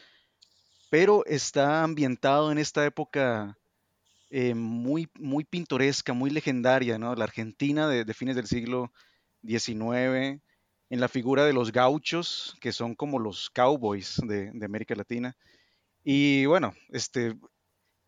pero 0.89 1.23
está 1.27 1.83
ambientado 1.83 2.51
en 2.51 2.57
esta 2.57 2.83
época 2.87 3.55
eh, 4.31 4.55
muy, 4.55 5.11
muy 5.19 5.43
pintoresca, 5.43 6.11
muy 6.11 6.31
legendaria, 6.31 6.97
¿no? 6.97 7.13
La 7.13 7.25
Argentina 7.25 7.87
de 7.87 8.13
fines 8.15 8.35
del 8.35 8.47
siglo 8.47 8.91
19, 9.41 10.41
en 10.91 10.99
la 10.99 11.07
figura 11.07 11.45
de 11.45 11.53
los 11.53 11.71
gauchos, 11.71 12.57
que 12.59 12.73
son 12.73 12.95
como 12.95 13.17
los 13.17 13.49
cowboys 13.49 14.21
de, 14.27 14.51
América 14.63 14.93
Latina. 14.93 15.37
Y 16.03 16.45
bueno, 16.47 16.73
este, 16.89 17.35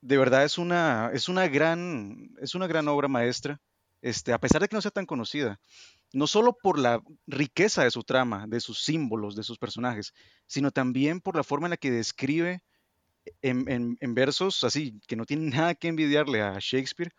de 0.01 0.17
verdad 0.17 0.43
es 0.43 0.57
una, 0.57 1.09
es 1.13 1.29
una, 1.29 1.47
gran, 1.47 2.31
es 2.41 2.55
una 2.55 2.67
gran 2.67 2.87
obra 2.89 3.07
maestra, 3.07 3.61
este, 4.01 4.33
a 4.33 4.39
pesar 4.39 4.61
de 4.61 4.67
que 4.67 4.75
no 4.75 4.81
sea 4.81 4.91
tan 4.91 5.05
conocida. 5.05 5.61
No 6.11 6.27
solo 6.27 6.57
por 6.61 6.77
la 6.77 7.01
riqueza 7.25 7.85
de 7.85 7.91
su 7.91 8.03
trama, 8.03 8.45
de 8.47 8.59
sus 8.59 8.83
símbolos, 8.83 9.35
de 9.35 9.43
sus 9.43 9.57
personajes, 9.57 10.13
sino 10.45 10.71
también 10.71 11.21
por 11.21 11.37
la 11.37 11.43
forma 11.43 11.67
en 11.67 11.71
la 11.71 11.77
que 11.77 11.89
describe 11.89 12.63
en, 13.41 13.97
en 13.99 14.13
versos 14.13 14.65
así, 14.65 14.99
que 15.07 15.15
no 15.15 15.25
tienen 15.25 15.51
nada 15.51 15.73
que 15.73 15.87
envidiarle 15.87 16.41
a 16.41 16.57
Shakespeare, 16.59 17.13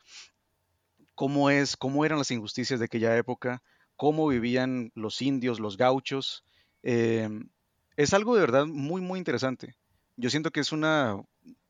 cómo 1.15 1.49
es, 1.49 1.77
cómo 1.77 2.05
eran 2.05 2.19
las 2.19 2.31
injusticias 2.31 2.79
de 2.79 2.85
aquella 2.85 3.17
época, 3.17 3.63
cómo 3.97 4.29
vivían 4.29 4.91
los 4.95 5.23
indios, 5.23 5.61
los 5.61 5.77
gauchos. 5.77 6.45
Em, 6.83 7.49
es 7.97 8.15
algo 8.15 8.35
de 8.35 8.41
verdad 8.41 8.67
muy, 8.67 9.01
muy 9.01 9.19
interesante. 9.19 9.75
Yo 10.17 10.31
siento 10.31 10.51
que 10.51 10.61
es 10.61 10.73
una, 10.73 11.21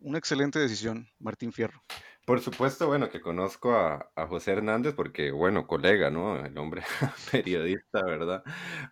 una 0.00 0.18
excelente 0.18 0.58
decisión, 0.58 1.08
Martín 1.18 1.52
Fierro. 1.52 1.82
Por 2.24 2.40
supuesto, 2.40 2.86
bueno, 2.86 3.10
que 3.10 3.20
conozco 3.20 3.74
a, 3.74 4.10
José 4.28 4.52
Hernández 4.52 4.94
porque, 4.94 5.30
bueno, 5.30 5.66
colega, 5.66 6.10
¿no? 6.10 6.42
El 6.42 6.56
hombre 6.56 6.82
periodista, 7.30 8.02
¿verdad? 8.02 8.42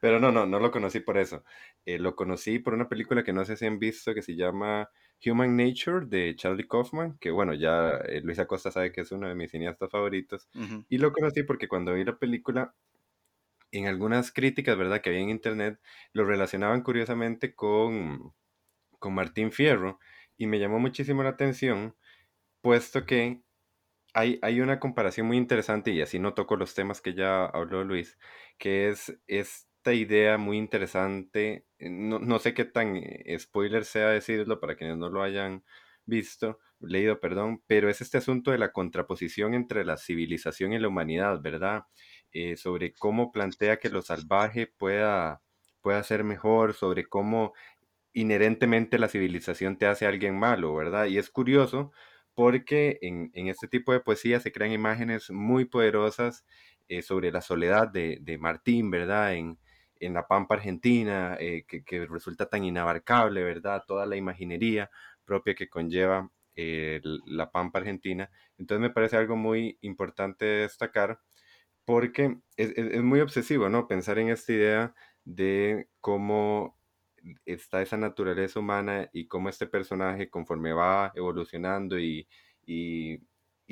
Pero 0.03 0.21
no, 0.21 0.31
no, 0.31 0.45
no 0.45 0.59
lo 0.59 0.71
conocí 0.71 1.01
por 1.01 1.17
eso. 1.17 1.43
Eh, 1.87 1.99
lo 1.99 2.15
conocí 2.15 2.59
por 2.59 2.75
una 2.75 2.91
película 2.91 3.25
que 3.25 3.33
no 3.33 3.45
sé 3.47 3.57
si 3.57 3.65
han 3.65 3.79
visto 3.79 4.13
que 4.13 4.21
se 4.21 4.37
llama 4.37 4.91
Human 5.25 5.57
Nature 5.57 6.07
de 6.07 6.35
Charlie 6.37 6.69
Kaufman, 6.69 7.17
que 7.19 7.31
bueno, 7.31 7.55
ya 7.55 7.93
eh, 8.07 8.21
Luis 8.23 8.39
Acosta 8.39 8.71
sabe 8.71 8.93
que 8.93 9.01
es 9.01 9.13
uno 9.13 9.29
de 9.29 9.35
mis 9.35 9.51
cineastas 9.51 9.91
favoritos. 9.91 10.49
Y 10.91 10.99
lo 10.99 11.11
conocí 11.13 11.43
porque 11.43 11.69
cuando 11.69 11.95
vi 11.95 12.05
la 12.05 12.19
película 12.19 12.75
en 13.73 13.87
algunas 13.89 14.33
críticas, 14.33 14.77
¿verdad?, 14.79 15.01
que 15.03 15.11
había 15.11 15.23
en 15.23 15.31
internet, 15.31 15.81
lo 16.13 16.25
relacionaban 16.25 16.83
curiosamente 16.83 17.55
con, 17.55 18.35
con 18.99 19.15
Martín 19.15 19.53
Fierro 19.53 19.99
y 20.39 20.47
me 20.47 20.59
llamó 20.61 20.79
muchísimo 20.81 21.23
la 21.23 21.31
atención, 21.31 21.97
puesto 22.63 23.07
que 23.07 23.43
hay, 24.15 24.39
hay 24.43 24.61
una 24.61 24.79
comparación 24.81 25.27
muy 25.27 25.37
interesante 25.37 25.91
y 25.93 26.03
así 26.03 26.19
no 26.19 26.35
toco 26.35 26.57
los 26.57 26.75
temas 26.75 27.01
que 27.01 27.15
ya 27.15 27.45
habló 27.47 27.85
Luis, 27.85 28.19
que 28.59 28.89
es 28.89 29.19
esta 29.27 29.95
idea 29.95 30.39
muy 30.39 30.59
interesante, 30.59 31.67
eh, 31.79 31.91
no, 31.91 32.19
no 32.19 32.39
sé 32.39 32.55
qué 32.55 32.65
tan 32.65 32.97
eh, 32.97 33.37
spoiler 33.39 33.85
sea 33.85 34.09
decirlo 34.09 34.61
para 34.61 34.77
quienes 34.77 34.99
no 34.99 35.09
lo 35.09 35.23
hayan 35.23 35.65
visto, 36.05 36.59
leído, 36.81 37.21
perdón, 37.21 37.63
pero 37.67 37.89
es 37.89 38.01
este 38.01 38.19
asunto 38.19 38.51
de 38.51 38.59
la 38.59 38.73
contraposición 38.73 39.55
entre 39.55 39.85
la 39.85 39.97
civilización 39.97 40.73
y 40.73 40.79
la 40.79 40.89
humanidad, 40.89 41.41
¿verdad? 41.41 41.85
Eh, 42.35 42.57
sobre 42.57 42.95
cómo 42.95 43.31
plantea 43.31 43.79
que 43.79 43.91
lo 43.91 44.01
salvaje 44.01 44.67
pueda, 44.67 45.43
pueda 45.83 46.03
ser 46.03 46.25
mejor, 46.25 46.73
sobre 46.73 47.07
cómo 47.07 47.53
inherentemente 48.15 48.99
la 48.99 49.09
civilización 49.09 49.77
te 49.79 49.87
hace 49.87 50.07
alguien 50.07 50.39
malo, 50.39 50.75
¿verdad? 50.75 51.07
Y 51.07 51.19
es 51.19 51.31
curioso 51.31 51.93
porque 52.35 52.99
en, 53.03 53.31
este 53.49 53.69
tipo 53.69 53.93
de 53.93 54.01
poesía 54.01 54.41
se 54.41 54.53
crean 54.53 54.73
imágenes 54.73 55.31
muy 55.31 55.67
poderosas 55.67 56.47
eh, 56.89 57.03
sobre 57.03 57.33
la 57.33 57.43
soledad 57.43 57.89
de, 57.89 58.39
Martín, 58.41 58.91
¿verdad? 58.91 59.35
En, 59.35 59.59
en 60.01 60.15
la 60.15 60.27
Pampa 60.27 60.55
Argentina, 60.57 61.37
eh, 61.39 61.65
que, 61.69 61.85
que, 61.85 62.07
resulta 62.07 62.49
tan 62.49 62.65
inabarcable, 62.65 63.45
¿verdad? 63.45 63.85
Toda 63.87 64.07
la 64.07 64.17
imaginería 64.17 64.91
propia 65.25 65.55
que 65.55 65.69
conlleva 65.69 66.31
la 66.55 67.51
Pampa 67.51 67.79
Argentina. 67.79 68.31
Entonces 68.59 68.81
me 68.81 68.91
parece 68.91 69.17
algo 69.17 69.37
muy 69.37 69.79
importante 69.83 70.45
destacar 70.45 71.19
porque 71.85 72.39
es, 72.57 73.03
muy 73.03 73.21
obsesivo, 73.21 73.69
¿no? 73.69 73.89
Pensar 73.89 74.19
en 74.19 74.29
esta 74.29 74.53
idea 74.53 74.95
de 75.25 75.89
cómo 76.01 76.79
está 77.45 77.83
esa 77.83 77.97
naturaleza 77.97 78.61
humana 78.61 79.09
y 79.13 79.27
cómo 79.29 79.49
este 79.49 79.67
personaje, 79.67 80.31
conforme 80.31 80.73
va 80.73 81.13
evolucionando 81.15 81.99
y, 81.99 82.29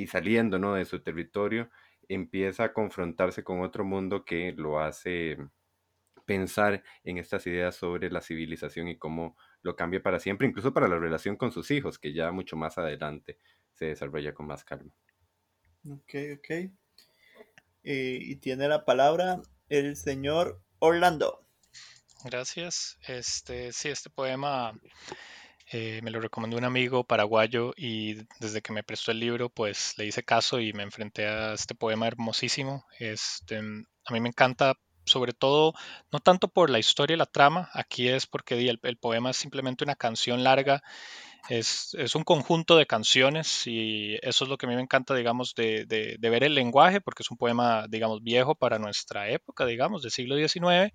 saliendo, 0.07 0.59
¿no? 0.59 0.75
De 0.75 0.85
su 0.85 1.01
territorio, 1.03 1.70
empieza 2.09 2.64
a 2.64 2.73
confrontarse 2.73 3.44
con 3.44 3.61
otro 3.61 3.85
mundo 3.85 4.25
que 4.25 4.53
lo 4.53 4.81
hace 4.81 5.37
pensar 6.25 6.83
en 7.05 7.18
estas 7.18 7.46
ideas 7.46 7.75
sobre 7.77 8.11
la 8.11 8.20
civilización 8.20 8.88
y 8.88 8.99
cómo 8.99 9.37
lo 9.62 9.77
cambia 9.77 10.03
para 10.03 10.20
siempre, 10.20 10.46
incluso 10.49 10.73
para 10.73 10.88
la 10.88 10.99
relación 10.99 11.37
con 11.37 11.53
sus 11.53 11.70
hijos, 11.70 11.99
que 11.99 12.12
ya 12.12 12.33
mucho 12.33 12.57
más 12.57 12.79
adelante 12.79 13.38
se 13.75 13.87
desarrolla 13.87 14.33
con 14.33 14.46
más 14.46 14.64
calma. 14.64 14.92
Ok, 15.85 16.14
ok. 16.37 16.80
Eh, 17.85 18.19
y 18.21 18.37
tiene 18.37 18.69
la 18.69 18.85
palabra 18.85 19.40
el 19.69 19.97
señor 19.97 20.62
Orlando. 20.79 21.47
Gracias. 22.25 22.99
Este, 23.07 23.73
sí, 23.73 23.88
este 23.88 24.11
poema 24.11 24.73
eh, 25.73 26.01
me 26.03 26.11
lo 26.11 26.21
recomendó 26.21 26.59
un 26.59 26.64
amigo 26.64 27.05
paraguayo 27.05 27.73
y 27.77 28.27
desde 28.40 28.61
que 28.61 28.73
me 28.73 28.83
prestó 28.83 29.12
el 29.12 29.21
libro, 29.21 29.49
pues 29.49 29.95
le 29.97 30.07
hice 30.07 30.23
caso 30.23 30.61
y 30.61 30.73
me 30.73 30.83
enfrenté 30.83 31.27
a 31.27 31.55
este 31.55 31.75
poema 31.75 32.09
hermosísimo. 32.09 32.85
Este, 32.99 33.59
a 33.59 34.12
mí 34.12 34.21
me 34.21 34.29
encanta 34.29 34.75
sobre 35.05 35.33
todo, 35.33 35.75
no 36.12 36.21
tanto 36.21 36.49
por 36.49 36.71
la 36.71 36.79
historia 36.79 37.14
y 37.14 37.19
la 37.19 37.27
trama, 37.27 37.71
aquí 37.73 38.09
es 38.09 38.27
porque 38.27 38.55
el, 38.69 38.79
el 38.83 38.97
poema 38.97 39.31
es 39.31 39.37
simplemente 39.37 39.85
una 39.85 39.97
canción 39.97 40.45
larga, 40.45 40.83
es, 41.48 42.14
un 42.14 42.24
conjunto 42.24 42.76
de 42.76 42.87
canciones 42.87 43.66
y 43.66 44.16
eso 44.22 44.44
es 44.44 44.50
lo 44.50 44.57
que 44.57 44.66
a 44.66 44.68
mí 44.68 44.74
me 44.74 44.83
encanta, 44.83 45.14
digamos, 45.14 45.55
de, 45.55 45.87
de, 45.87 46.16
de, 46.18 46.31
ver 46.31 46.44
el 46.44 46.55
lenguaje, 46.55 47.00
porque 47.00 47.22
es 47.22 47.31
un 47.31 47.37
poema, 47.37 47.87
digamos, 47.88 48.22
viejo 48.22 48.55
para 48.55 48.79
nuestra 48.79 49.29
época, 49.31 49.66
digamos, 49.66 50.03
del 50.03 50.11
siglo 50.12 50.37
XIX, 50.37 50.92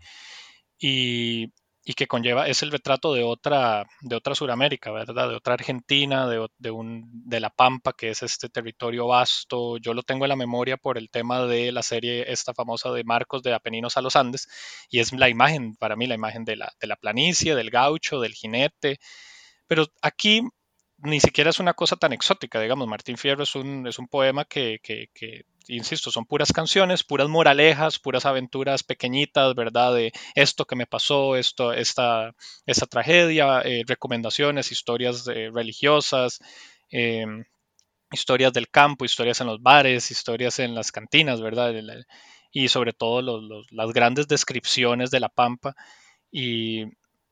y, 0.78 1.52
y 1.88 1.94
que 1.94 2.08
conlleva, 2.08 2.48
es 2.48 2.64
el 2.64 2.72
retrato 2.72 3.14
de 3.14 3.24
otra, 3.24 3.86
de 4.02 4.16
otra 4.16 4.34
Suramérica, 4.34 4.92
¿verdad? 4.92 5.30
De 5.30 5.36
otra 5.36 5.54
Argentina, 5.54 6.28
de, 6.28 6.48
de, 6.58 6.72
un, 6.72 7.04
de 7.26 7.40
La 7.40 7.52
Pampa, 7.52 7.94
que 7.94 8.10
es 8.10 8.24
este 8.24 8.50
territorio 8.50 9.08
vasto. 9.08 9.78
Yo 9.78 9.94
lo 9.94 10.02
tengo 10.02 10.26
en 10.26 10.30
la 10.30 10.36
memoria 10.36 10.78
por 10.78 10.98
el 10.98 11.12
tema 11.12 11.46
de 11.46 11.72
la 11.72 11.84
serie 11.84 12.32
esta 12.32 12.56
famosa 12.56 12.92
de 12.92 13.04
Marcos 13.04 13.44
de 13.44 13.54
Apeninos 13.54 13.98
a 13.98 14.02
los 14.02 14.16
Andes, 14.16 14.48
y 14.90 15.00
es 15.00 15.14
la 15.14 15.30
imagen, 15.30 15.76
para 15.76 15.96
mí, 15.96 16.08
la 16.08 16.16
imagen 16.16 16.44
de 16.44 16.56
la, 16.56 16.74
de 16.80 16.88
la 16.88 16.96
planicie, 16.96 17.54
del 17.56 17.70
gaucho, 17.70 18.20
del 18.20 18.34
jinete. 18.34 19.00
Pero 19.68 19.86
aquí 20.02 20.42
ni 21.00 21.20
siquiera 21.20 21.50
es 21.50 21.60
una 21.60 21.74
cosa 21.74 21.96
tan 21.96 22.14
exótica, 22.14 22.60
digamos, 22.60 22.88
Martín 22.88 23.18
Fierro 23.18 23.44
es 23.44 23.56
un, 23.56 23.88
es 23.88 24.00
un 24.00 24.08
poema 24.08 24.46
que, 24.46 24.80
que, 24.82 25.46
insisto, 25.68 26.12
son 26.12 26.26
puras 26.26 26.54
canciones, 26.54 27.04
puras 27.04 27.28
moralejas, 27.28 28.00
puras 28.00 28.26
aventuras 28.26 28.84
pequeñitas, 28.84 29.56
¿verdad? 29.56 29.94
De 29.94 30.14
esto 30.36 30.66
que 30.66 30.76
me 30.76 30.88
pasó, 30.88 31.36
esto, 31.36 31.74
esta, 31.74 32.34
esta 32.66 32.86
tragedia, 32.86 33.62
eh, 33.62 33.84
recomendaciones, 33.86 34.72
historias 34.72 35.28
eh, 35.28 35.50
religiosas, 35.54 36.40
eh, 36.92 37.26
historias 38.12 38.54
del 38.54 38.70
campo, 38.70 39.06
historias 39.06 39.42
en 39.42 39.48
los 39.48 39.62
bares, 39.62 40.12
historias 40.12 40.60
en 40.60 40.76
las 40.76 40.92
cantinas, 40.92 41.42
¿verdad? 41.42 41.74
Y 42.52 42.70
sobre 42.70 42.94
todo 42.94 43.22
los, 43.22 43.44
los, 43.44 43.72
las 43.72 43.92
grandes 43.92 44.28
descripciones 44.28 45.12
de 45.12 45.20
la 45.20 45.30
pampa. 45.30 45.76
Y, 46.32 46.86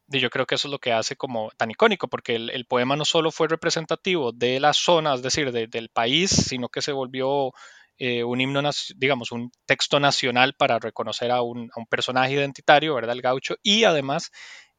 yo 0.08 0.30
creo 0.30 0.46
que 0.46 0.56
eso 0.56 0.68
es 0.68 0.72
lo 0.72 0.80
que 0.80 0.94
hace 0.94 1.16
como 1.16 1.52
tan 1.58 1.72
icónico, 1.72 2.08
porque 2.08 2.36
el, 2.36 2.50
el 2.50 2.66
poema 2.66 2.96
no 2.96 3.06
solo 3.06 3.32
fue 3.32 3.48
representativo 3.48 4.32
de 4.32 4.60
la 4.60 4.74
zona, 4.74 5.14
es 5.14 5.22
decir, 5.22 5.52
de, 5.52 5.68
del 5.68 5.90
país, 5.90 6.30
sino 6.32 6.70
que 6.70 6.82
se 6.82 6.92
volvió 6.92 7.54
eh, 7.98 8.24
un 8.24 8.42
himno, 8.42 8.62
digamos, 8.96 9.32
un 9.32 9.52
texto 9.66 10.00
nacional 10.00 10.56
para 10.56 10.80
reconocer 10.80 11.32
a 11.32 11.42
un, 11.42 11.70
a 11.76 11.80
un, 11.80 11.86
personaje 11.86 12.34
identitario, 12.34 12.96
¿verdad? 12.96 13.16
El 13.16 13.22
gaucho, 13.22 13.56
y 13.62 13.84
además 13.84 14.32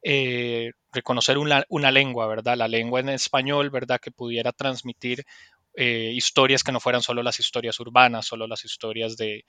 eh, 0.03 0.71
reconocer 0.91 1.37
una, 1.37 1.63
una, 1.69 1.91
lengua, 1.91 2.27
¿verdad? 2.27 2.57
La 2.57 2.67
lengua 2.67 2.99
en 2.99 3.09
español, 3.09 3.69
¿verdad? 3.69 3.99
Que 4.01 4.11
pudiera 4.11 4.51
transmitir 4.51 5.25
eh, 5.75 6.11
historias 6.13 6.63
que 6.63 6.71
no 6.71 6.79
fueran 6.79 7.01
solo 7.01 7.23
las 7.23 7.39
historias 7.39 7.79
urbanas, 7.79 8.25
solo 8.25 8.47
las 8.47 8.65
historias 8.65 9.17
de 9.17 9.45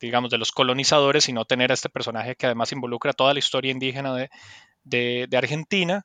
digamos, 0.00 0.30
de 0.30 0.38
los 0.38 0.52
colonizadores, 0.52 1.24
sino 1.24 1.44
tener 1.44 1.70
a 1.70 1.74
este 1.74 1.88
personaje 1.88 2.36
que 2.36 2.46
además 2.46 2.72
involucra 2.72 3.12
toda 3.12 3.32
la 3.32 3.38
historia 3.38 3.70
indígena 3.70 4.14
de, 4.14 4.30
de, 4.84 5.26
de 5.28 5.36
Argentina 5.36 6.04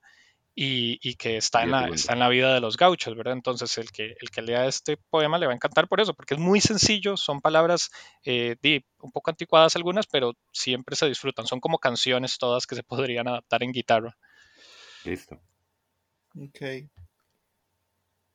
y, 0.57 0.99
y, 1.01 1.15
que 1.15 1.35
está 1.35 1.63
en, 1.63 1.71
la, 1.71 1.89
está 1.89 2.13
en, 2.13 2.19
la, 2.19 2.29
vida 2.29 2.53
de 2.53 2.61
los 2.61 2.77
gauchos, 2.77 3.15
¿verdad? 3.15 3.33
Entonces 3.33 3.77
el 3.77 3.91
que, 3.91 4.15
el 4.19 4.29
que 4.31 4.41
lea 4.41 4.67
este 4.67 4.95
poema 4.95 5.37
le 5.37 5.47
va 5.47 5.51
a 5.51 5.55
encantar 5.55 5.89
por 5.89 5.99
eso, 5.99 6.13
porque 6.13 6.35
es 6.35 6.39
muy 6.39 6.61
sencillo, 6.61 7.17
son 7.17 7.41
palabras 7.41 7.91
eh, 8.23 8.55
un 9.01 9.11
poco 9.11 9.31
anticuadas 9.31 9.75
algunas, 9.75 10.07
pero 10.07 10.33
siempre 10.53 10.95
se 10.95 11.07
disfrutan, 11.07 11.45
son 11.45 11.59
como 11.59 11.77
canciones 11.77 12.37
todas 12.37 12.65
que 12.65 12.75
se 12.75 12.83
podrían 13.17 13.27
adaptar 13.27 13.63
en 13.63 13.73
guitarra. 13.73 14.17
Listo. 15.03 15.41
Ok. 16.39 16.89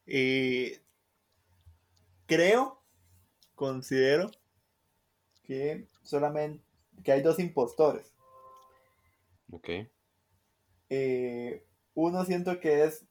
Eh, 0.07 0.83
creo, 2.27 2.83
considero 3.55 4.31
que 5.51 5.89
solamente 6.05 6.63
que 7.03 7.11
hay 7.11 7.23
dos 7.23 7.41
impostores. 7.41 8.15
Ok. 9.51 9.69
Eh, 10.89 11.67
uno 11.95 12.25
siento 12.25 12.61
que 12.61 12.85
es 12.85 13.05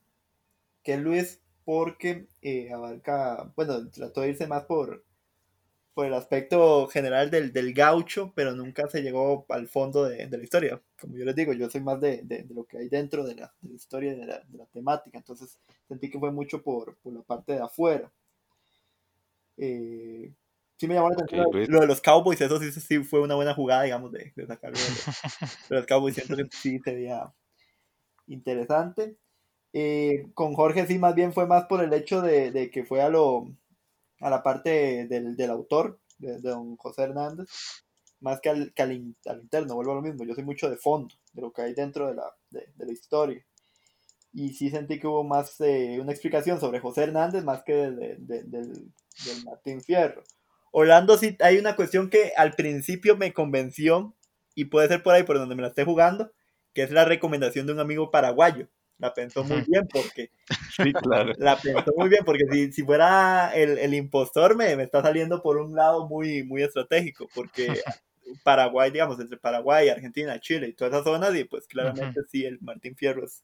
que 0.81 0.95
Luis 0.95 1.41
porque 1.65 2.27
eh, 2.41 2.71
abarca, 2.71 3.51
bueno, 3.57 3.89
trató 3.89 4.21
de 4.21 4.29
irse 4.29 4.47
más 4.47 4.63
por, 4.63 5.03
por 5.93 6.05
el 6.05 6.13
aspecto 6.13 6.87
general 6.87 7.29
del, 7.29 7.51
del, 7.51 7.73
gaucho, 7.73 8.31
pero 8.33 8.55
nunca 8.55 8.87
se 8.87 9.01
llegó 9.01 9.45
al 9.49 9.67
fondo 9.67 10.05
de, 10.05 10.27
de, 10.27 10.37
la 10.37 10.43
historia. 10.45 10.81
Como 10.97 11.17
yo 11.17 11.25
les 11.25 11.35
digo, 11.35 11.51
yo 11.51 11.69
soy 11.69 11.81
más 11.81 11.99
de, 11.99 12.21
de 12.23 12.45
lo 12.53 12.63
que 12.63 12.77
hay 12.77 12.87
dentro 12.87 13.25
de 13.25 13.35
la, 13.35 13.53
la 13.63 13.73
historia, 13.73 14.15
de 14.15 14.25
la, 14.25 14.41
la, 14.53 14.65
temática, 14.67 15.17
entonces 15.17 15.59
sentí 15.89 16.09
que 16.09 16.19
fue 16.19 16.31
mucho 16.31 16.63
por, 16.63 16.95
por 16.99 17.11
la 17.11 17.21
parte 17.21 17.51
de 17.51 17.59
afuera. 17.59 18.09
Eh, 19.57 20.31
sí 20.79 20.87
me 20.87 20.93
llamó 20.93 21.09
la 21.09 21.15
atención 21.15 21.45
okay, 21.45 21.65
lo, 21.65 21.73
lo, 21.73 21.79
de 21.81 21.87
los 21.87 22.01
Cowboys, 22.01 22.39
eso 22.39 22.57
sí, 22.59 22.71
sí, 22.71 23.03
fue 23.03 23.19
una 23.19 23.35
buena 23.35 23.53
jugada, 23.53 23.83
digamos, 23.83 24.11
de, 24.13 24.31
de 24.33 24.47
sacarlo 24.47 24.77
de, 24.77 24.83
los 25.75 25.85
Cowboys, 25.85 26.15
siento 26.15 26.37
que 26.37 26.47
sí 26.55 26.79
se 26.79 26.95
veía 26.95 27.33
interesante. 28.27 29.17
Eh, 29.73 30.27
con 30.33 30.55
Jorge 30.55 30.87
sí 30.87 30.97
más 30.97 31.13
bien 31.13 31.33
fue 31.33 31.45
más 31.45 31.65
por 31.65 31.83
el 31.83 31.93
hecho 31.93 32.21
de, 32.21 32.51
de 32.51 32.71
que 32.71 32.85
fue 32.85 33.01
a 33.01 33.09
lo 33.09 33.47
a 34.21 34.29
la 34.29 34.41
parte 34.41 35.05
del, 35.07 35.35
del 35.35 35.49
autor, 35.51 35.99
de, 36.17 36.39
de, 36.39 36.49
don 36.49 36.75
José 36.77 37.03
Hernández, 37.03 37.47
más 38.19 38.41
que 38.41 38.49
al, 38.49 38.73
que 38.73 38.81
al, 38.81 39.15
al, 39.25 39.41
interno, 39.41 39.75
vuelvo 39.75 39.91
a 39.91 39.95
lo 39.95 40.01
mismo, 40.01 40.25
yo 40.25 40.33
soy 40.33 40.43
mucho 40.43 40.69
de 40.69 40.77
fondo, 40.77 41.13
de 41.33 41.41
lo 41.41 41.53
que 41.53 41.61
hay 41.61 41.73
dentro 41.73 42.07
de 42.07 42.15
la, 42.15 42.25
de, 42.49 42.85
la 42.85 42.91
historia. 42.91 43.45
Y 44.33 44.53
sí 44.53 44.69
sentí 44.69 44.99
que 44.99 45.07
hubo 45.07 45.23
más 45.23 45.59
eh, 45.61 45.99
una 46.01 46.11
explicación 46.11 46.59
sobre 46.59 46.79
José 46.79 47.03
Hernández 47.03 47.43
más 47.43 47.63
que 47.63 47.73
de, 47.73 48.15
del, 48.19 48.49
del 48.49 49.43
Martín 49.45 49.81
Fierro. 49.81 50.23
Orlando 50.71 51.17
sí 51.17 51.37
hay 51.39 51.57
una 51.57 51.75
cuestión 51.75 52.09
que 52.09 52.33
al 52.37 52.51
principio 52.53 53.17
me 53.17 53.33
convenció 53.33 54.15
y 54.55 54.65
puede 54.65 54.87
ser 54.87 55.03
por 55.03 55.13
ahí 55.15 55.23
por 55.23 55.37
donde 55.37 55.55
me 55.55 55.61
la 55.61 55.69
esté 55.69 55.83
jugando, 55.85 56.31
que 56.73 56.83
es 56.83 56.91
la 56.91 57.05
recomendación 57.05 57.65
de 57.65 57.73
un 57.73 57.79
amigo 57.79 58.11
paraguayo. 58.11 58.67
La 58.97 59.13
pensó 59.13 59.43
muy 59.43 59.63
bien 59.67 59.87
porque. 59.91 60.31
Sí, 60.75 60.93
claro. 60.93 61.33
La 61.37 61.57
pensó 61.57 61.91
muy 61.95 62.09
bien 62.09 62.23
porque 62.25 62.45
si, 62.51 62.71
si 62.71 62.83
fuera 62.83 63.51
el, 63.53 63.77
el 63.77 63.93
impostor, 63.93 64.55
me, 64.55 64.75
me, 64.75 64.83
está 64.83 65.01
saliendo 65.01 65.41
por 65.41 65.57
un 65.57 65.75
lado 65.75 66.07
muy, 66.07 66.43
muy 66.43 66.63
estratégico. 66.63 67.27
Porque 67.33 67.67
Paraguay, 68.43 68.91
digamos, 68.91 69.19
entre 69.19 69.37
Paraguay, 69.37 69.89
Argentina, 69.89 70.39
Chile 70.39 70.67
y 70.67 70.73
todas 70.73 70.93
esas 70.93 71.05
zonas, 71.05 71.35
y 71.35 71.43
pues 71.45 71.67
claramente 71.67 72.19
uh 72.19 72.23
-huh. 72.23 72.27
sí, 72.29 72.45
el 72.45 72.59
Martín 72.61 72.95
Fierro 72.95 73.25
es, 73.25 73.43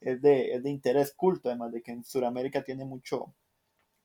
es, 0.00 0.22
de, 0.22 0.52
es 0.52 0.62
de 0.62 0.70
interés 0.70 1.12
culto, 1.14 1.48
además 1.48 1.72
de 1.72 1.82
que 1.82 1.92
en 1.92 2.04
Sudamérica 2.04 2.62
tiene 2.62 2.84
mucho, 2.84 3.34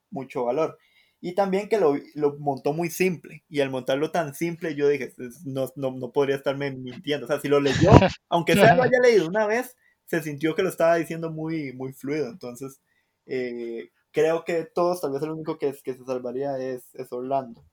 mucho 0.10 0.46
valor. 0.46 0.78
Y 1.24 1.36
también 1.36 1.70
que 1.70 1.78
lo, 1.78 1.96
lo, 2.16 2.38
montó 2.40 2.74
muy 2.74 2.90
simple. 2.90 3.44
Y 3.48 3.62
al 3.62 3.70
montarlo 3.70 4.10
tan 4.10 4.34
simple, 4.34 4.74
yo 4.76 4.88
dije, 4.88 5.14
no, 5.46 5.72
no, 5.76 5.92
no 5.92 6.12
podría 6.12 6.36
estarme 6.36 6.72
mintiendo. 6.72 7.26
O 7.26 7.28
sea, 7.28 7.40
si 7.40 7.48
lo 7.48 7.60
leyó, 7.60 7.92
aunque 8.30 8.54
sea 8.54 8.76
lo 8.76 8.82
haya 8.82 9.00
leído 9.00 9.28
una 9.28 9.46
vez, 9.46 9.78
se 10.08 10.24
sintió 10.24 10.56
que 10.56 10.64
lo 10.64 10.70
estaba 10.70 10.96
diciendo 10.96 11.30
muy, 11.30 11.74
muy 11.74 11.94
fluido. 11.94 12.28
Entonces, 12.28 12.82
eh, 13.28 13.92
creo 14.12 14.44
que 14.44 14.66
todos, 14.66 15.02
tal 15.02 15.12
vez 15.14 15.22
el 15.22 15.30
único 15.30 15.60
que, 15.60 15.74
que 15.84 15.94
se 15.94 16.04
salvaría 16.04 16.58
es, 16.58 16.94
es 16.96 17.14
Orlando. 17.14 17.64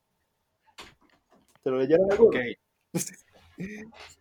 ¿Se 1.64 1.70
lo 1.70 1.78
leyeron 1.78 2.12
alguno? 2.12 2.38
Ok. 2.38 2.44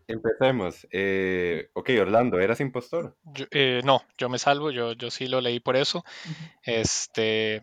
Empecemos. 0.08 0.88
Eh, 0.92 1.70
ok, 1.74 1.90
Orlando, 2.02 2.40
¿eras 2.40 2.60
impostor? 2.60 3.16
Yo, 3.24 3.46
eh, 3.52 3.82
no, 3.84 4.02
yo 4.18 4.30
me 4.30 4.40
salvo, 4.40 4.72
yo, 4.72 4.94
yo 4.94 5.12
sí 5.12 5.28
lo 5.28 5.42
leí 5.42 5.60
por 5.60 5.76
eso. 5.76 6.04
Este, 6.64 7.62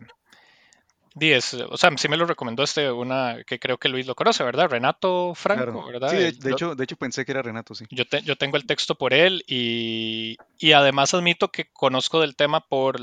10, 1.15 1.53
o 1.69 1.77
sea, 1.77 1.91
sí 1.95 2.09
me 2.09 2.17
lo 2.17 2.25
recomendó 2.25 2.61
este, 2.63 2.91
una 2.91 3.43
que 3.47 3.57
creo 3.57 3.77
que 3.77 3.87
Luis 3.87 4.05
lo 4.05 4.15
conoce, 4.15 4.43
¿verdad? 4.43 4.69
Renato 4.69 5.33
Franco, 5.33 5.63
claro. 5.63 5.87
¿verdad? 5.87 6.09
Sí, 6.09 6.17
de, 6.17 6.31
de 6.33 6.49
lo, 6.49 6.55
hecho, 6.55 6.75
de 6.75 6.83
hecho 6.83 6.97
pensé 6.97 7.25
que 7.25 7.31
era 7.31 7.41
Renato, 7.41 7.73
sí. 7.73 7.85
Yo, 7.89 8.05
te, 8.05 8.21
yo 8.21 8.35
tengo 8.35 8.57
el 8.57 8.65
texto 8.65 8.95
por 8.95 9.13
él 9.13 9.43
y, 9.47 10.35
y, 10.57 10.73
además 10.73 11.13
admito 11.13 11.51
que 11.51 11.71
conozco 11.71 12.19
del 12.19 12.35
tema 12.35 12.59
por, 12.67 12.99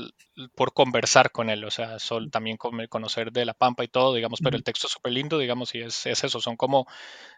por 0.55 0.73
conversar 0.73 1.31
con 1.31 1.49
él, 1.49 1.63
o 1.63 1.71
sea, 1.71 1.99
sol, 1.99 2.31
también 2.31 2.57
conocer 2.57 3.31
de 3.31 3.45
La 3.45 3.53
Pampa 3.53 3.83
y 3.83 3.87
todo, 3.87 4.13
digamos, 4.13 4.39
pero 4.43 4.57
el 4.57 4.63
texto 4.63 4.87
es 4.87 4.93
súper 4.93 5.13
lindo, 5.13 5.37
digamos, 5.37 5.75
y 5.75 5.81
es, 5.81 6.05
es, 6.07 6.23
eso, 6.23 6.39
son 6.39 6.55
como, 6.57 6.87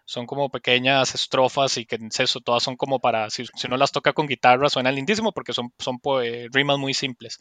son 0.06 0.26
como 0.26 0.50
pequeñas 0.50 1.14
estrofas 1.14 1.78
y 1.78 1.86
que 1.86 1.98
es 1.98 2.20
eso, 2.20 2.40
todas 2.40 2.64
son 2.64 2.78
como 2.78 3.00
para, 3.00 3.30
si, 3.30 3.46
si 3.46 3.68
uno 3.68 3.78
las 3.78 3.92
toca 3.92 4.14
con 4.14 4.28
guitarra, 4.28 4.70
suena 4.70 4.92
lindísimo 4.92 5.34
porque 5.34 5.52
son, 5.52 5.74
son 5.78 6.00
eh, 6.24 6.48
rimas 6.52 6.78
muy 6.78 6.94
simples. 6.94 7.40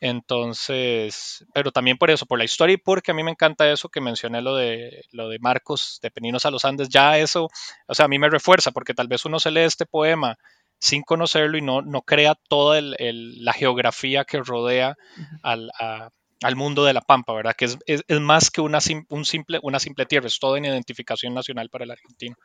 Entonces, 0.00 1.44
pero 1.54 1.70
también 1.70 1.98
por 1.98 2.10
eso, 2.10 2.26
por 2.26 2.38
la 2.38 2.44
historia 2.44 2.74
y 2.74 2.78
porque 2.78 3.12
a 3.12 3.14
mí 3.14 3.22
me 3.22 3.30
encanta 3.30 3.70
eso 3.70 3.88
que 3.88 4.00
mencioné 4.00 4.42
lo 4.42 4.56
de, 4.56 5.04
lo 5.12 5.28
de 5.28 5.38
Marcos, 5.38 6.00
de 6.02 6.10
Peninos 6.10 6.44
a 6.44 6.50
los 6.50 6.64
Andes, 6.64 6.88
ya 6.88 7.18
eso, 7.18 7.48
o 7.86 7.94
sea, 7.94 8.06
a 8.06 8.08
mí 8.08 8.18
me 8.18 8.30
refuerza 8.30 8.72
porque 8.72 8.94
tal 8.94 9.08
vez 9.08 9.24
uno 9.24 9.38
se 9.38 9.50
lee 9.50 9.60
este 9.60 9.86
poema 9.86 10.36
sin 10.80 11.02
conocerlo 11.02 11.58
y 11.58 11.62
no, 11.62 11.82
no 11.82 12.02
crea 12.02 12.34
toda 12.34 12.78
el, 12.78 12.94
el, 12.98 13.44
la 13.44 13.52
geografía 13.52 14.24
que 14.24 14.38
rodea 14.38 14.96
al, 15.42 15.70
a, 15.80 16.10
al, 16.42 16.56
mundo 16.56 16.84
de 16.84 16.92
la 16.92 17.00
Pampa, 17.00 17.32
¿verdad? 17.32 17.54
Que 17.56 17.66
es, 17.66 17.78
es, 17.86 18.04
es 18.06 18.20
más 18.20 18.50
que 18.50 18.60
una, 18.60 18.78
un 19.08 19.24
simple, 19.24 19.58
una 19.62 19.80
simple 19.80 20.06
tierra, 20.06 20.26
es 20.26 20.38
todo 20.38 20.56
en 20.56 20.64
identificación 20.64 21.34
nacional 21.34 21.68
para 21.68 21.84
el 21.84 21.90
argentino 21.90 22.36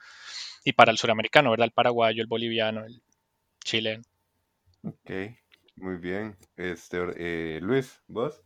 y 0.63 0.73
para 0.73 0.91
el 0.91 0.97
suramericano, 0.97 1.51
¿verdad? 1.51 1.65
El 1.65 1.73
paraguayo, 1.73 2.21
el 2.21 2.27
boliviano, 2.27 2.85
el 2.85 3.01
chileno. 3.63 4.03
Ok, 4.83 5.11
muy 5.75 5.97
bien. 5.97 6.35
Este, 6.57 6.97
eh, 7.17 7.59
Luis, 7.61 8.01
¿vos? 8.07 8.41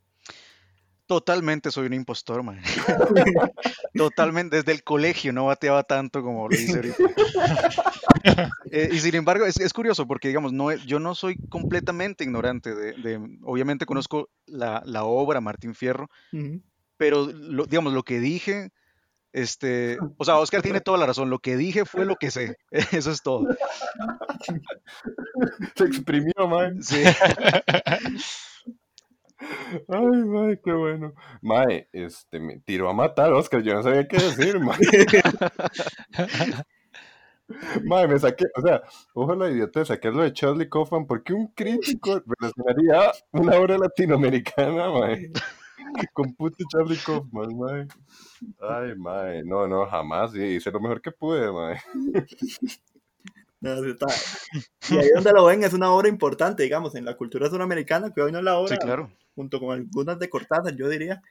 Totalmente 1.07 1.71
soy 1.71 1.87
un 1.87 1.93
impostor, 1.93 2.43
man. 2.43 2.61
Totalmente, 3.95 4.57
desde 4.57 4.73
el 4.73 4.83
colegio 4.83 5.31
no 5.31 5.45
bateaba 5.45 5.83
tanto 5.83 6.21
como 6.21 6.49
lo 6.49 6.55
dice 6.55 6.75
ahorita. 6.75 7.03
Eh, 8.71 8.89
y 8.91 8.99
sin 8.99 9.15
embargo, 9.15 9.45
es, 9.45 9.57
es, 9.57 9.71
curioso 9.71 10.05
porque, 10.05 10.27
digamos, 10.27 10.51
no, 10.51 10.73
yo 10.73 10.99
no 10.99 11.15
soy 11.15 11.37
completamente 11.47 12.25
ignorante 12.25 12.75
de, 12.75 13.19
obviamente 13.43 13.85
conozco 13.85 14.29
la, 14.45 14.81
la, 14.85 15.05
obra 15.05 15.39
Martín 15.39 15.73
Fierro, 15.73 16.09
pero, 16.97 17.27
lo, 17.27 17.65
digamos, 17.65 17.93
lo 17.93 18.03
que 18.03 18.19
dije, 18.19 18.71
este, 19.31 19.97
o 20.17 20.25
sea, 20.25 20.37
Oscar 20.39 20.61
tiene 20.61 20.81
toda 20.81 20.97
la 20.97 21.05
razón, 21.05 21.29
lo 21.29 21.39
que 21.39 21.55
dije 21.55 21.85
fue 21.85 22.03
lo 22.03 22.17
que 22.17 22.31
sé, 22.31 22.57
eso 22.71 23.11
es 23.11 23.21
todo. 23.21 23.47
Se 25.75 25.85
exprimió, 25.85 26.47
man. 26.49 26.83
Sí. 26.83 27.03
Ay, 29.87 30.23
mae, 30.25 30.59
qué 30.63 30.73
bueno. 30.73 31.13
Mae, 31.41 31.89
este, 31.91 32.39
me 32.39 32.59
tiró 32.59 32.89
a 32.89 32.93
matar, 32.93 33.33
Oscar, 33.33 33.61
yo 33.61 33.73
no 33.73 33.83
sabía 33.83 34.07
qué 34.07 34.17
decir, 34.17 34.59
mae. 34.59 34.77
mae, 37.83 38.07
me 38.07 38.19
saqué, 38.19 38.45
o 38.55 38.61
sea, 38.61 38.81
ojo 39.13 39.35
la 39.35 39.49
idiota, 39.49 39.85
saqué 39.85 40.11
lo 40.11 40.23
de 40.23 40.33
Charlie 40.33 40.69
Kaufman, 40.69 41.05
porque 41.05 41.33
un 41.33 41.47
crítico 41.47 42.21
relacionaría 42.25 43.11
una 43.31 43.57
obra 43.57 43.77
latinoamericana, 43.77 44.89
mae, 44.89 45.31
con 46.13 46.33
puto 46.33 46.63
Charlie 46.71 46.97
Kaufman, 46.97 47.57
mae. 47.57 47.87
Ay, 48.59 48.95
mae, 48.95 49.43
no, 49.43 49.67
no, 49.67 49.85
jamás, 49.87 50.35
hice 50.35 50.71
lo 50.71 50.79
mejor 50.79 51.01
que 51.01 51.11
pude, 51.11 51.51
mae. 51.51 51.79
Y 54.89 54.97
ahí 54.97 55.09
donde 55.13 55.31
lo 55.33 55.45
ven 55.45 55.63
es 55.63 55.73
una 55.73 55.91
obra 55.91 56.07
importante, 56.07 56.63
digamos, 56.63 56.95
en 56.95 57.05
la 57.05 57.15
cultura 57.15 57.49
sudamericana, 57.49 58.13
que 58.13 58.21
hoy 58.21 58.31
no 58.31 58.37
es 58.37 58.43
la 58.43 58.57
obra, 58.57 58.75
sí, 58.75 58.77
claro. 58.77 59.11
junto 59.35 59.59
con 59.59 59.71
algunas 59.71 60.19
de 60.19 60.29
Cortázar, 60.29 60.75
yo 60.75 60.87
diría. 60.87 61.21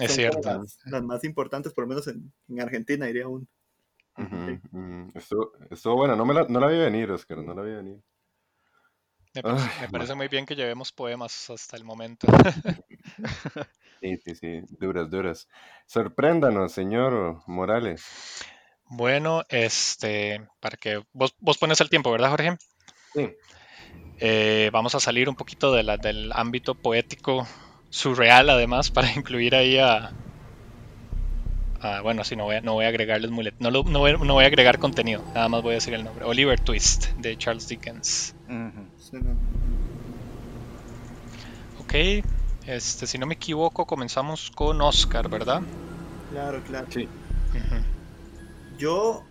Es 0.00 0.12
cierto. 0.12 0.64
Las, 0.86 1.02
más 1.02 1.22
importantes, 1.24 1.72
por 1.72 1.84
lo 1.84 1.88
menos 1.88 2.08
en, 2.08 2.32
en 2.48 2.60
Argentina, 2.60 3.06
diría 3.06 3.28
uno. 3.28 3.46
Estuvo, 5.14 5.96
bueno, 5.96 6.16
no, 6.16 6.24
me 6.24 6.34
la, 6.34 6.46
no 6.48 6.60
la 6.60 6.68
vi 6.68 6.78
venir, 6.78 7.10
Oscar, 7.10 7.38
no 7.38 7.54
la 7.54 7.62
vi 7.62 7.72
venir. 7.72 8.02
Me, 9.34 9.42
me 9.42 9.88
parece 9.90 10.14
muy 10.14 10.28
bien 10.28 10.46
que 10.46 10.54
llevemos 10.54 10.92
poemas 10.92 11.50
hasta 11.50 11.76
el 11.76 11.82
momento. 11.84 12.28
sí, 14.00 14.16
sí, 14.24 14.34
sí, 14.36 14.60
duras, 14.78 15.10
duras. 15.10 15.48
Sorpréndanos, 15.86 16.72
señor 16.72 17.42
Morales. 17.48 18.44
Bueno, 18.88 19.42
este, 19.48 20.46
para 20.60 20.76
que 20.76 21.02
vos, 21.12 21.34
vos 21.40 21.58
pones 21.58 21.80
el 21.80 21.90
tiempo, 21.90 22.12
¿verdad, 22.12 22.30
Jorge? 22.30 22.56
Sí. 23.14 23.30
Eh, 24.18 24.70
vamos 24.72 24.94
a 24.94 25.00
salir 25.00 25.28
un 25.28 25.34
poquito 25.34 25.72
de 25.72 25.82
la, 25.82 25.96
del 25.96 26.30
ámbito 26.32 26.74
poético 26.74 27.46
surreal, 27.90 28.50
además, 28.50 28.90
para 28.92 29.12
incluir 29.12 29.54
ahí 29.54 29.78
a. 29.78 30.12
bueno, 32.02 32.24
sí, 32.24 32.36
no 32.36 32.44
voy 32.44 32.56
a, 32.56 32.60
no 32.60 32.74
voy 32.74 32.84
a 32.84 32.88
agregarles 32.88 33.30
mulet, 33.30 33.54
no, 33.58 33.70
no, 33.70 33.82
voy, 33.82 34.12
no, 34.12 34.34
voy, 34.34 34.44
a 34.44 34.46
agregar 34.46 34.78
contenido, 34.78 35.22
nada 35.34 35.48
más 35.48 35.62
voy 35.62 35.72
a 35.72 35.74
decir 35.74 35.94
el 35.94 36.04
nombre. 36.04 36.24
Oliver 36.24 36.60
Twist, 36.60 37.08
de 37.16 37.36
Charles 37.36 37.68
Dickens. 37.68 38.34
Ok, 41.78 41.94
este, 42.66 43.06
si 43.06 43.18
no 43.18 43.26
me 43.26 43.34
equivoco, 43.34 43.86
comenzamos 43.86 44.50
con 44.50 44.80
Oscar, 44.80 45.28
¿verdad? 45.28 45.62
Claro, 46.30 46.62
claro. 46.62 46.86
Sí. 46.90 47.08
Yo 48.84 49.24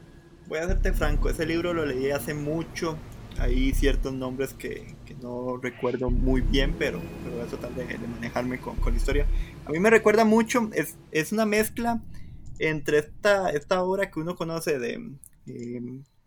voy 0.48 0.58
a 0.58 0.64
hacerte 0.64 0.94
franco, 0.94 1.30
ese 1.30 1.46
libro 1.46 1.76
lo 1.76 1.86
leí 1.86 2.10
hace 2.10 2.34
mucho. 2.34 2.98
Hay 3.38 3.72
ciertos 3.74 4.12
nombres 4.12 4.52
que, 4.56 4.96
no 5.22 5.58
recuerdo 5.58 6.10
muy 6.10 6.42
bien, 6.42 6.76
pero, 6.80 7.00
voy 7.32 7.40
a 7.40 7.46
tratar 7.46 7.70
de, 7.76 8.00
manejarme 8.00 8.60
con, 8.60 8.76
la 8.84 8.98
historia. 8.98 9.28
A 9.68 9.70
mí 9.70 9.80
me 9.80 9.92
recuerda 9.92 10.26
mucho, 10.26 10.72
es, 10.74 10.98
es 11.12 11.32
una 11.32 11.46
mezcla 11.46 12.02
entre 12.58 12.98
esta, 12.98 13.52
esta 13.52 13.84
obra 13.84 14.10
que 14.10 14.22
uno 14.22 14.36
conoce 14.36 14.80
de 14.80 15.18
eh, 15.46 15.82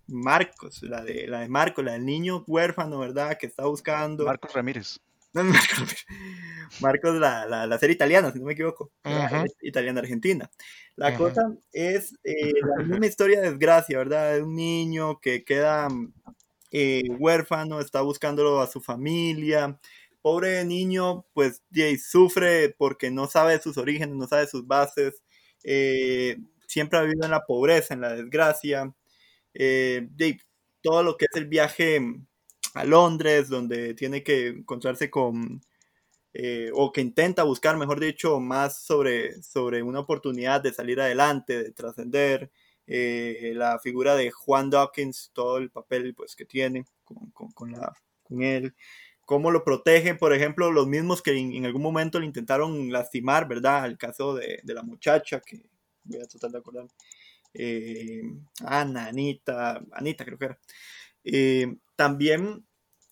Marcos, 0.07 0.85
la 0.85 1.03
de, 1.03 1.27
la 1.27 1.41
de 1.41 1.49
Marcos, 1.49 1.85
la 1.85 1.95
del 1.95 2.07
niño 2.07 2.45
huérfano, 2.47 3.01
¿verdad? 3.01 3.39
Que 3.41 3.47
está 3.47 3.66
buscando. 3.66 4.24
Marcos 4.24 4.53
Ramírez. 4.53 5.01
Marcos, 6.80 7.14
la, 7.16 7.66
la, 7.66 7.78
serie 7.78 7.95
italiana, 7.95 8.32
si 8.32 8.39
no 8.39 8.47
me 8.47 8.53
equivoco. 8.53 8.93
Italiana-Argentina. 9.62 10.51
La 10.97 11.16
cosa 11.16 11.43
es 11.72 12.14
eh, 12.24 12.53
la 12.76 12.84
misma 12.84 13.07
historia 13.07 13.41
de 13.41 13.51
desgracia, 13.51 13.99
¿verdad? 13.99 14.34
De 14.34 14.43
un 14.43 14.55
niño 14.55 15.20
que 15.20 15.45
queda 15.45 15.89
eh, 16.70 17.05
huérfano, 17.18 17.80
está 17.80 18.01
buscándolo 18.01 18.61
a 18.61 18.66
su 18.66 18.80
familia. 18.80 19.78
Pobre 20.22 20.64
niño, 20.64 21.24
pues 21.32 21.62
sufre 22.05 22.74
porque 22.76 23.11
no 23.11 23.28
sabe 23.28 23.61
sus 23.61 23.76
orígenes, 23.78 24.16
no 24.16 24.26
sabe 24.26 24.47
sus 24.47 24.66
bases. 24.66 25.22
Eh, 25.62 26.39
siempre 26.66 26.99
ha 26.99 27.03
vivido 27.03 27.24
en 27.24 27.30
la 27.30 27.45
pobreza, 27.45 27.95
en 27.95 28.01
la 28.01 28.12
desgracia. 28.14 28.93
todo 30.82 31.03
lo 31.03 31.16
que 31.16 31.26
es 31.30 31.37
el 31.37 31.47
viaje 31.47 32.01
a 32.77 32.85
Londres, 32.85 33.49
donde 33.49 33.95
tiene 33.95 34.22
que 34.22 34.49
encontrarse 34.49 35.11
con, 35.11 35.62
eh, 36.35 36.70
o 36.74 36.93
que 36.93 37.01
intenta 37.01 37.43
buscar, 37.45 37.77
mejor 37.77 38.01
dicho, 38.01 38.41
más 38.41 38.83
sobre, 38.83 39.43
sobre 39.43 39.83
una 39.83 40.01
oportunidad 40.01 40.61
de 40.61 40.72
salir 40.72 41.01
adelante, 41.01 41.62
de 41.62 41.72
trascender. 41.72 42.51
Eh, 42.87 43.53
la 43.57 43.79
figura 43.81 44.14
de 44.14 44.31
Juan 44.31 44.70
Dawkins, 44.70 45.31
todo 45.33 45.59
el 45.59 45.70
papel 45.70 46.14
pues, 46.14 46.37
que 46.37 46.45
tiene 46.45 46.85
con, 47.05 47.31
con, 47.33 47.51
con 47.53 48.43
él, 48.43 48.74
cómo 49.24 49.51
lo 49.51 49.64
protegen, 49.64 50.18
por 50.18 50.33
ejemplo, 50.33 50.70
los 50.70 50.87
mismos 50.87 51.22
que 51.22 51.37
en, 51.37 51.64
algún 51.66 51.83
momento 51.83 52.20
le 52.20 52.27
intentaron 52.27 52.93
lastimar, 52.93 53.49
¿verdad? 53.49 53.87
El 53.87 53.99
caso 53.99 54.35
de, 54.35 54.61
de 54.62 54.74
la 54.74 54.83
muchacha, 54.83 55.41
que 55.41 55.66
voy 56.05 56.20
a 56.20 56.27
tratar 56.27 56.51
de 56.53 56.59
acordar. 56.59 56.87
Eh, 57.55 58.22
Ana, 58.64 59.07
Anita, 59.07 59.83
Anita 59.93 60.24
creo 60.24 60.39
que 60.39 60.45
era. 60.45 60.59
Eh, 61.27 61.77
también 61.97 62.64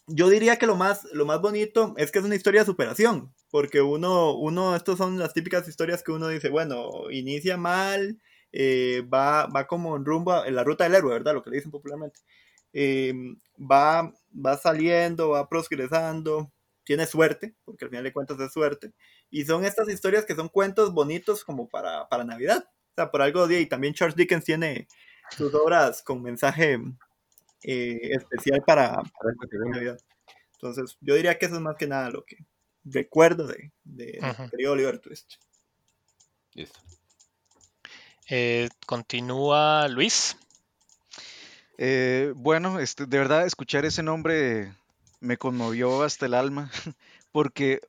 yo 0.07 0.29
diría 0.29 0.57
que 0.57 0.67
lo 0.67 0.77
más, 0.77 1.05
lo 1.12 1.27
más 1.27 1.41
bonito 1.41 1.95
es 1.97 2.12
que 2.12 2.19
es 2.19 2.25
una 2.25 2.37
historia 2.37 2.61
de 2.61 2.67
superación, 2.67 3.35
porque 3.51 3.81
uno, 3.83 4.35
uno, 4.35 4.77
estos 4.77 4.99
son 4.99 5.19
las 5.19 5.35
típicas 5.35 5.69
historias 5.69 6.03
que 6.03 6.12
uno 6.12 6.29
dice, 6.29 6.49
bueno, 6.49 7.11
inicia 7.11 7.57
mal, 7.57 8.21
eh, 8.53 9.03
va, 9.12 9.47
va 9.47 9.67
como 9.67 9.97
en 9.97 10.05
rumbo 10.05 10.45
en 10.45 10.55
la 10.55 10.65
ruta 10.65 10.85
del 10.85 10.95
héroe, 10.95 11.15
¿verdad? 11.15 11.35
Lo 11.35 11.43
que 11.43 11.51
le 11.51 11.57
dicen 11.57 11.71
popularmente. 11.71 12.21
Em, 12.73 13.37
va, 13.59 14.12
va 14.35 14.57
saliendo, 14.57 15.31
va 15.31 15.49
progresando, 15.49 16.53
tiene 16.85 17.07
suerte, 17.07 17.55
porque 17.65 17.85
al 17.85 17.91
final 17.91 18.05
de 18.05 18.12
cuentas 18.12 18.39
es 18.41 18.53
suerte, 18.53 18.93
y 19.31 19.45
son 19.45 19.65
estas 19.65 19.89
historias 19.89 20.25
que 20.25 20.35
son 20.35 20.49
cuentos 20.49 20.93
bonitos 20.93 21.45
como 21.45 21.69
para, 21.69 22.09
para 22.09 22.25
Navidad, 22.25 22.65
o 22.69 22.95
sea, 22.95 23.11
por 23.11 23.23
algo 23.23 23.51
y 23.51 23.67
también 23.67 23.95
Charles 23.95 24.17
Dickens 24.17 24.45
tiene 24.45 24.87
sus 25.37 25.55
obras 25.55 26.03
con 26.03 26.23
mensaje 26.23 26.79
eh, 27.67 28.11
especial 28.12 28.62
para, 28.62 28.93
para 28.93 29.97
Entonces, 30.53 30.99
yo 31.01 31.15
diría 31.15 31.39
que 31.39 31.47
eso 31.47 31.55
es 31.55 31.61
más 31.62 31.77
que 31.77 31.87
nada 31.87 32.11
lo 32.11 32.23
que 32.25 32.37
recuerdo 32.85 33.47
de, 33.47 33.73
de, 33.85 34.69
Oliver 34.69 34.99
Twist. 34.99 35.37
Listo. 36.53 36.79
Eh, 38.29 38.69
continúa 38.87 39.89
Luis. 39.89 40.37
Eh, 41.79 42.35
bueno, 42.37 42.79
este, 42.81 43.07
de 43.07 43.19
verdad, 43.19 43.47
escuchar 43.47 43.87
ese 43.87 44.03
nombre 44.03 44.75
me 45.21 45.39
conmovió 45.39 46.03
hasta 46.03 46.27
el 46.27 46.35
alma, 46.35 46.71
porque 47.33 47.81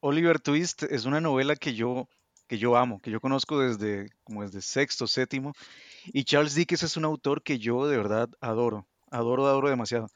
Oliver 0.00 0.40
Twist 0.40 0.82
es 0.82 1.04
una 1.04 1.20
novela 1.20 1.54
que 1.54 1.74
yo, 1.74 2.08
que 2.48 2.58
yo 2.58 2.76
amo, 2.76 3.00
que 3.00 3.12
yo 3.12 3.20
conozco 3.20 3.60
desde, 3.60 4.10
como 4.24 4.42
desde 4.42 4.60
sexto, 4.60 5.06
séptimo, 5.06 5.54
y 6.06 6.24
Charles 6.24 6.56
Dickens 6.56 6.82
es 6.82 6.96
un 6.96 7.04
autor 7.04 7.44
que 7.44 7.60
yo 7.60 7.86
de 7.86 7.96
verdad 7.96 8.28
adoro 8.40 8.88
adoro, 9.10 9.46
adoro 9.46 9.68
demasiado. 9.68 10.08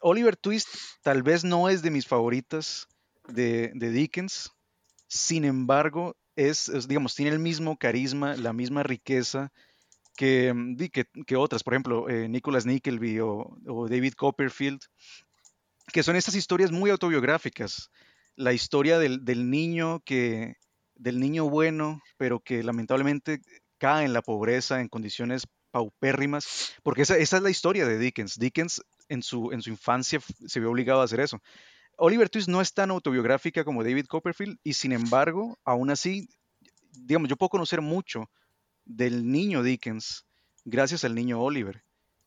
Oliver 0.00 0.36
Twist 0.36 0.68
tal 1.02 1.22
vez 1.22 1.44
no 1.44 1.68
es 1.68 1.82
de 1.82 1.90
mis 1.90 2.06
favoritas 2.06 2.88
de, 3.28 3.72
Dickens, 3.74 4.52
sin 5.06 5.44
embargo, 5.44 6.16
es, 6.36 6.70
digamos, 6.88 7.14
tiene 7.14 7.32
el 7.32 7.38
mismo 7.38 7.76
carisma, 7.76 8.34
la 8.36 8.52
misma 8.52 8.82
riqueza 8.82 9.52
que, 10.16 10.52
mm, 10.52 10.76
que, 11.26 11.36
otras, 11.36 11.62
por 11.62 11.74
ejemplo, 11.74 12.08
eh, 12.08 12.28
Nicholas 12.28 12.66
Nickleby 12.66 13.20
o, 13.20 13.56
David 13.88 14.14
Copperfield, 14.14 14.80
que 15.92 16.02
son 16.02 16.16
estas 16.16 16.34
historias 16.34 16.70
muy 16.70 16.90
autobiográficas. 16.90 17.90
La 18.36 18.52
historia 18.52 18.98
del, 18.98 19.24
del, 19.24 19.50
niño 19.50 20.00
que, 20.04 20.54
del 20.94 21.20
niño 21.20 21.48
bueno, 21.48 22.00
pero 22.16 22.40
que 22.40 22.62
lamentablemente 22.62 23.40
cae 23.78 24.04
en 24.04 24.12
la 24.12 24.22
pobreza, 24.22 24.80
en 24.80 24.88
condiciones 24.88 25.46
paupérrimas, 25.70 26.74
porque 26.82 27.02
esa, 27.02 27.16
es 27.16 27.32
la 27.32 27.50
historia 27.50 27.86
de 27.86 27.98
Dickens. 27.98 28.38
Dickens 28.38 28.82
en 29.08 29.22
su, 29.22 29.52
en 29.52 29.62
su 29.62 29.70
infancia 29.70 30.20
se 30.46 30.60
vio 30.60 30.70
obligado 30.70 31.00
a 31.00 31.04
hacer 31.04 31.20
eso. 31.20 31.40
Oliver 31.96 32.30
Twist 32.30 32.48
no 32.48 32.60
es 32.60 32.72
tan 32.72 32.90
autobiográfica 32.90 33.64
como 33.64 33.84
David 33.84 34.06
Copperfield 34.06 34.58
y 34.64 34.72
sin 34.72 34.92
embargo, 34.92 35.58
aún 35.64 35.90
así, 35.90 36.28
digamos, 36.92 37.28
yo 37.28 37.36
puedo 37.36 37.50
conocer 37.50 37.82
mucho 37.82 38.30
del 38.84 39.30
niño 39.30 39.62
Dickens 39.62 40.24
gracias 40.64 41.04
al 41.04 41.14
niño 41.14 41.40
Oliver. 41.40 41.82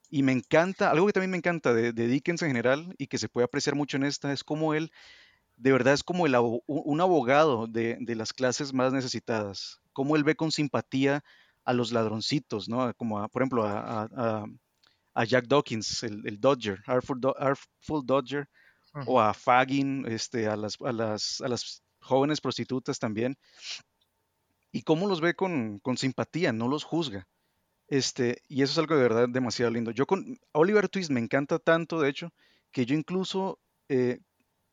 Y 0.10 0.22
me 0.22 0.32
encanta, 0.32 0.92
algo 0.92 1.08
que 1.08 1.14
también 1.14 1.32
me 1.32 1.38
encanta 1.38 1.74
de, 1.74 1.92
Dickens 1.92 2.44
en 2.44 2.50
general 2.50 2.94
y 3.00 3.08
que 3.08 3.18
se 3.18 3.30
puede 3.30 3.46
apreciar 3.46 3.76
mucho 3.76 3.98
en 3.98 4.04
esta, 4.04 4.32
es 4.32 4.44
cómo 4.44 4.76
él 4.76 4.92
de 5.58 5.72
verdad 5.72 5.94
es 5.94 6.04
como 6.04 6.24
un 6.24 7.02
abogado 7.02 7.68
de, 7.68 7.98
las 8.16 8.34
clases 8.34 8.74
más 8.74 8.94
necesitadas, 8.94 9.82
cómo 9.92 10.16
él 10.16 10.24
ve 10.24 10.36
con 10.36 10.52
simpatía 10.52 11.24
a 11.66 11.74
los 11.74 11.92
ladroncitos, 11.92 12.68
¿no? 12.68 12.94
Como, 12.96 13.28
por 13.30 13.42
ejemplo, 13.42 13.64
a, 13.66 14.46
Jack 15.26 15.48
Dawkins, 15.48 16.04
el, 16.04 16.40
Dodger, 16.40 16.82
Artful, 16.86 18.06
Dodger, 18.06 18.48
o 19.06 19.20
a 19.20 19.34
Fagin, 19.34 20.06
este, 20.08 20.48
a, 20.48 20.56
las, 20.56 20.78
a, 20.82 20.92
las, 20.92 21.42
a 21.42 21.48
las 21.48 21.84
jóvenes 22.00 22.42
prostitutas 22.42 23.00
también, 23.00 23.38
y 24.72 24.82
cómo 24.82 25.08
los 25.08 25.22
ve 25.22 25.36
con, 25.36 25.80
con 25.80 25.98
simpatía, 25.98 26.52
no 26.52 26.68
los 26.68 26.84
juzga. 26.84 27.28
Este, 27.88 28.42
y 28.48 28.64
eso 28.64 28.72
es 28.72 28.78
algo 28.80 28.96
de 28.96 29.04
verdad 29.04 29.30
demasiado 29.30 29.72
lindo. 29.72 29.92
Yo 29.92 30.08
con 30.08 30.38
Oliver 30.52 30.90
Twist 30.90 31.12
me 31.12 31.20
encanta 31.20 31.60
tanto, 31.60 32.02
de 32.02 32.10
hecho, 32.10 32.34
que 32.72 32.86
yo 32.86 32.96
incluso 32.96 33.60
eh, 33.88 34.20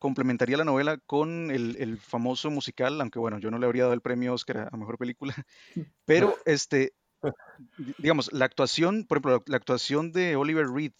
complementaría 0.00 0.56
la 0.56 0.64
novela 0.64 0.96
con 0.96 1.52
el, 1.52 1.98
famoso 1.98 2.50
musical, 2.50 3.00
aunque 3.00 3.20
bueno, 3.20 3.38
yo 3.38 3.50
no 3.52 3.58
le 3.58 3.66
habría 3.66 3.84
dado 3.84 3.94
el 3.94 4.00
premio 4.00 4.34
Oscar 4.34 4.68
a, 4.72 4.76
mejor 4.76 4.98
película, 4.98 5.34
pero 6.04 6.34
este, 6.46 6.94
digamos, 7.98 8.32
la 8.32 8.46
actuación, 8.46 9.06
por 9.06 9.18
ejemplo, 9.18 9.44
la 9.46 9.56
actuación 9.58 10.10
de 10.10 10.34
Oliver 10.34 10.66
Reed 10.66 10.94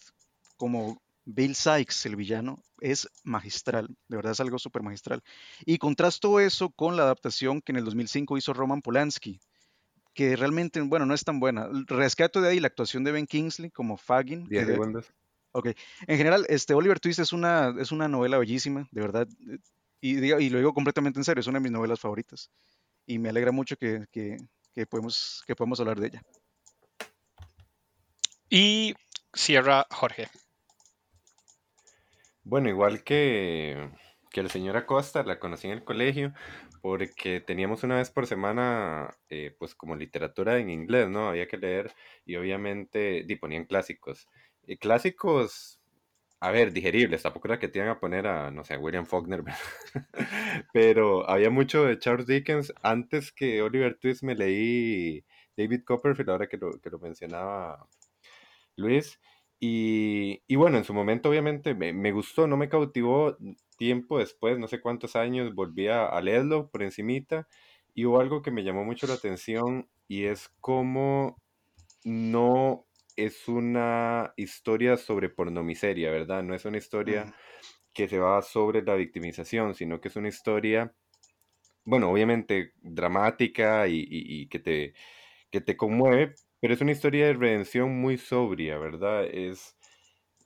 como 0.55 1.01
Bill 1.25 1.55
Sykes, 1.55 2.05
el 2.05 2.15
villano, 2.15 2.61
es 2.79 3.09
magistral, 3.23 3.87
de 4.07 4.15
verdad 4.15 4.33
es 4.33 4.39
algo 4.39 4.59
súper 4.59 4.83
magistral. 4.83 5.23
Y 5.65 5.79
contrasto 5.79 6.39
eso 6.39 6.69
con 6.69 6.95
la 6.95 7.03
adaptación 7.03 7.61
que 7.61 7.71
en 7.71 7.77
el 7.77 7.85
2005 7.85 8.37
hizo 8.37 8.53
Roman 8.53 8.83
Polanski, 8.83 9.39
que 10.13 10.35
realmente, 10.35 10.79
bueno, 10.81 11.07
no 11.07 11.15
es 11.15 11.23
tan 11.23 11.39
buena. 11.39 11.67
Rescato 11.87 12.39
de 12.39 12.49
ahí 12.49 12.59
la 12.59 12.67
actuación 12.67 13.03
de 13.03 13.13
Ben 13.13 13.25
Kingsley 13.25 13.71
como 13.71 13.97
Fagin. 13.97 14.47
Ok, 15.53 15.67
en 16.07 16.17
general, 16.17 16.45
este 16.47 16.73
Oliver 16.73 16.99
Twist 16.99 17.19
es 17.19 17.33
una, 17.33 17.75
es 17.79 17.91
una 17.91 18.07
novela 18.07 18.37
bellísima, 18.37 18.87
de 18.91 19.01
verdad, 19.01 19.27
y, 19.99 20.17
y 20.23 20.49
lo 20.49 20.57
digo 20.57 20.73
completamente 20.73 21.19
en 21.19 21.25
serio, 21.25 21.41
es 21.41 21.47
una 21.47 21.59
de 21.59 21.63
mis 21.63 21.71
novelas 21.71 21.99
favoritas. 21.99 22.49
Y 23.05 23.19
me 23.19 23.29
alegra 23.29 23.51
mucho 23.51 23.75
que, 23.75 24.05
que, 24.11 24.37
que 24.73 24.85
podemos, 24.85 25.43
que 25.45 25.55
podemos 25.55 25.79
hablar 25.79 25.99
de 25.99 26.07
ella. 26.07 26.23
Y 28.49 28.93
cierra 29.33 29.85
Jorge. 29.89 30.27
Bueno, 32.43 32.69
igual 32.69 33.03
que, 33.03 33.91
que 34.29 34.43
la 34.43 34.49
señora 34.49 34.85
Costa, 34.85 35.23
la 35.23 35.39
conocí 35.39 35.67
en 35.67 35.73
el 35.73 35.83
colegio, 35.83 36.33
porque 36.81 37.39
teníamos 37.39 37.83
una 37.83 37.97
vez 37.97 38.09
por 38.09 38.25
semana, 38.25 39.15
eh, 39.29 39.55
pues 39.59 39.75
como 39.75 39.95
literatura 39.95 40.57
en 40.57 40.69
inglés, 40.69 41.07
¿no? 41.09 41.29
Había 41.29 41.47
que 41.47 41.57
leer 41.57 41.93
y 42.25 42.35
obviamente 42.35 43.23
y 43.27 43.35
ponían 43.35 43.65
clásicos. 43.65 44.27
Y 44.71 44.77
clásicos, 44.77 45.81
a 46.39 46.49
ver, 46.49 46.71
digeribles, 46.71 47.23
tampoco 47.23 47.49
era 47.49 47.59
que 47.59 47.67
te 47.67 47.79
iban 47.79 47.89
a 47.89 47.99
poner 47.99 48.25
a, 48.25 48.51
no 48.51 48.63
sé, 48.63 48.75
a 48.75 48.79
William 48.79 49.05
Faulkner, 49.05 49.43
pero 50.73 51.29
había 51.29 51.49
mucho 51.49 51.83
de 51.83 51.99
Charles 51.99 52.25
Dickens. 52.25 52.73
Antes 52.81 53.33
que 53.33 53.61
Oliver 53.61 53.97
Twist 53.99 54.23
me 54.23 54.33
leí 54.33 55.25
David 55.57 55.83
Copperfield, 55.83 56.29
ahora 56.29 56.47
que 56.47 56.55
lo, 56.55 56.79
que 56.79 56.89
lo 56.89 56.99
mencionaba 56.99 57.85
Luis. 58.77 59.19
Y, 59.59 60.41
y, 60.47 60.55
bueno, 60.55 60.77
en 60.77 60.85
su 60.85 60.93
momento 60.93 61.27
obviamente 61.27 61.75
me, 61.75 61.91
me, 61.91 62.13
gustó, 62.13 62.47
no 62.47 62.55
me 62.55 62.69
cautivó 62.69 63.35
tiempo 63.77 64.19
después, 64.19 64.57
no 64.57 64.69
sé 64.69 64.79
cuántos 64.79 65.17
años, 65.17 65.53
volví 65.53 65.89
a, 65.89 66.17
leerlo 66.21 66.69
por 66.69 66.83
encimita 66.83 67.45
y 67.93 68.05
hubo 68.05 68.21
algo 68.21 68.41
que 68.41 68.51
me 68.51 68.63
llamó 68.63 68.85
mucho 68.85 69.05
la 69.05 69.15
atención 69.15 69.89
y 70.07 70.27
es 70.27 70.47
cómo 70.61 71.35
no 72.05 72.85
es 73.15 73.47
una 73.47 74.33
historia 74.37 74.97
sobre 74.97 75.29
pornomiseria, 75.29 76.11
¿verdad? 76.11 76.43
No 76.43 76.55
es 76.55 76.65
una 76.65 76.77
historia 76.77 77.33
que 77.93 78.07
se 78.07 78.19
va 78.19 78.41
sobre 78.41 78.83
la 78.83 78.95
victimización, 78.95 79.75
sino 79.75 80.01
que 80.01 80.09
es 80.09 80.15
una 80.15 80.29
historia, 80.29 80.95
bueno, 81.85 82.11
obviamente 82.11 82.73
dramática 82.81 83.87
y, 83.87 83.99
y, 83.99 84.41
y 84.43 84.47
que, 84.49 84.59
te, 84.59 84.93
que 85.51 85.61
te 85.61 85.77
conmueve, 85.77 86.35
pero 86.61 86.73
es 86.73 86.81
una 86.81 86.91
historia 86.93 87.27
de 87.27 87.33
redención 87.33 87.99
muy 88.01 88.17
sobria, 88.17 88.77
¿verdad? 88.77 89.25
Es, 89.25 89.77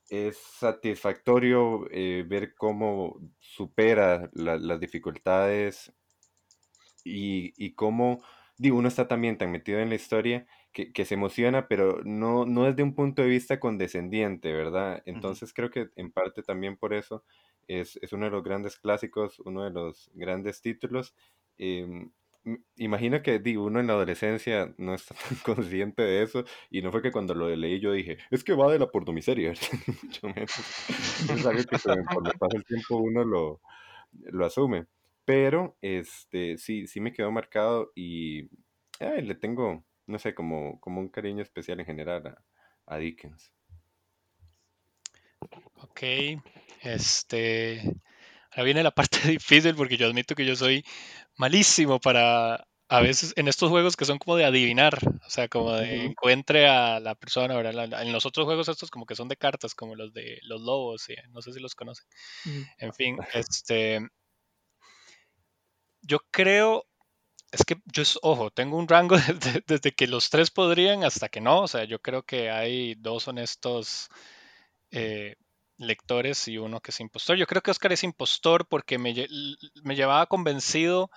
es 0.10 0.38
satisfactorio 0.38 1.88
eh, 1.92 2.26
ver 2.28 2.56
cómo 2.56 3.20
supera 3.40 4.30
las 4.34 4.80
dificultades 4.80 5.94
y, 7.04 7.54
y 7.64 7.74
cómo, 7.76 8.24
digo, 8.58 8.78
uno 8.78 8.88
está 8.88 9.08
también 9.08 9.38
tan 9.38 9.52
metido 9.52 9.80
en 9.80 9.90
la 9.90 9.96
historia 9.96 10.48
que, 10.76 10.92
que, 10.92 11.06
se 11.06 11.14
emociona, 11.14 11.70
pero 11.70 12.02
no, 12.04 12.46
no 12.46 12.66
desde 12.66 12.84
un 12.84 12.94
punto 12.96 13.22
de 13.22 13.30
vista 13.30 13.62
condescendiente, 13.62 14.52
¿verdad? 14.52 15.02
Entonces 15.06 15.54
creo 15.54 15.72
que 15.72 15.90
en 15.96 16.12
parte 16.12 16.44
también 16.44 16.76
por 16.76 16.94
eso 16.94 17.24
es, 17.68 17.98
es, 18.02 18.12
uno 18.12 18.26
de 18.26 18.32
los 18.32 18.44
grandes 18.44 18.78
clásicos, 18.78 19.40
uno 19.40 19.64
de 19.64 19.72
los 19.72 20.12
grandes 20.14 20.62
títulos. 20.62 21.16
Eh, 21.58 22.10
imagino 22.76 23.22
que 23.22 23.40
digo, 23.40 23.64
uno 23.64 23.80
en 23.80 23.88
la 23.88 23.94
adolescencia 23.94 24.74
no 24.78 24.94
está 24.94 25.16
tan 25.30 25.38
consciente 25.56 26.04
de 26.04 26.24
eso 26.24 26.44
y 26.70 26.82
no 26.82 26.92
fue 26.92 27.02
que 27.02 27.12
cuando 27.12 27.34
lo 27.34 27.48
leí 27.56 27.80
yo 27.80 27.94
dije, 27.94 28.18
es 28.30 28.44
que 28.44 28.54
va 28.54 28.70
de 28.70 28.80
la 28.80 28.92
pornomiseria, 28.92 29.54
mucho 30.04 30.28
menos. 30.28 30.52
Es 30.90 31.46
algo 31.46 31.64
que 31.64 31.78
cuando 32.14 32.32
pasa 32.38 32.58
el 32.58 32.66
tiempo 32.66 32.98
uno 32.98 33.24
lo, 33.24 33.62
lo 34.12 34.46
asume. 34.46 34.88
Pero 35.24 35.78
este 35.82 36.58
sí, 36.58 36.86
sí 36.86 37.00
me 37.00 37.14
quedó 37.14 37.32
marcado 37.32 37.92
y 37.96 38.50
le 39.00 39.36
tengo, 39.36 39.84
no 40.08 40.20
sé, 40.20 40.34
como, 40.34 40.80
como 40.80 41.00
un 41.00 41.10
cariño 41.10 41.42
especial 41.42 41.80
en 41.80 41.86
general 41.86 42.28
a, 42.28 42.94
a 42.94 42.98
Dickens. 42.98 43.52
Ok, 45.82 46.02
este, 46.82 47.82
ahora 48.52 48.64
viene 48.64 48.84
la 48.84 48.92
parte 48.92 49.20
difícil 49.28 49.76
porque 49.76 49.98
yo 49.98 50.08
admito 50.08 50.36
que 50.36 50.46
yo 50.46 50.56
soy 50.56 50.86
malísimo 51.38 52.00
para 52.00 52.68
a 52.88 53.02
veces 53.02 53.34
en 53.36 53.48
estos 53.48 53.70
juegos 53.70 53.96
que 53.96 54.06
son 54.06 54.20
como 54.20 54.38
de 54.38 54.46
adivinar, 54.46 55.00
o 55.26 55.30
sea, 55.30 55.48
como 55.48 55.74
de 55.74 56.06
encuentre 56.06 56.68
a 56.68 57.00
la 57.00 57.16
persona, 57.16 57.56
¿verdad? 57.56 58.02
En 58.02 58.12
los 58.12 58.26
otros 58.26 58.46
juegos 58.46 58.70
estos 58.70 58.92
como 58.92 59.06
que 59.06 59.16
son 59.16 59.28
de 59.28 59.38
cartas, 59.38 59.74
como 59.74 59.96
los 59.96 60.14
de 60.14 60.40
los 60.44 60.62
lobos, 60.62 61.08
no 61.32 61.42
sé 61.42 61.52
si 61.52 61.60
los 61.60 61.74
conocen. 61.74 62.06
En 62.78 62.94
fin, 62.94 63.18
este, 63.34 64.08
yo 66.02 66.20
creo, 66.30 66.86
es 67.56 67.64
que 67.66 67.78
yo, 67.86 68.04
ojo, 68.22 68.52
tengo 68.52 68.78
un 68.78 68.88
rango 68.88 69.16
desde, 69.68 69.94
que 69.94 70.08
los 70.08 70.30
tres 70.30 70.52
podrían 70.52 71.04
hasta 71.04 71.30
que 71.30 71.42
no, 71.42 71.62
o 71.62 71.68
sea, 71.68 71.86
yo 71.86 72.00
creo 72.02 72.24
que 72.24 72.52
hay 72.52 72.96
dos 72.96 73.28
honestos 73.28 74.10
eh, 74.92 75.36
lectores 75.78 76.48
y 76.48 76.58
uno 76.58 76.82
que 76.82 76.92
es 76.92 77.00
impostor. 77.00 77.38
Yo 77.38 77.48
creo 77.48 77.62
que 77.62 77.72
Oscar 77.72 77.94
es 77.94 78.04
impostor 78.04 78.68
porque 78.68 78.98
me, 78.98 79.14
me 79.84 79.96
llevaba 79.96 80.26
convencido, 80.28 81.04
o 81.04 81.10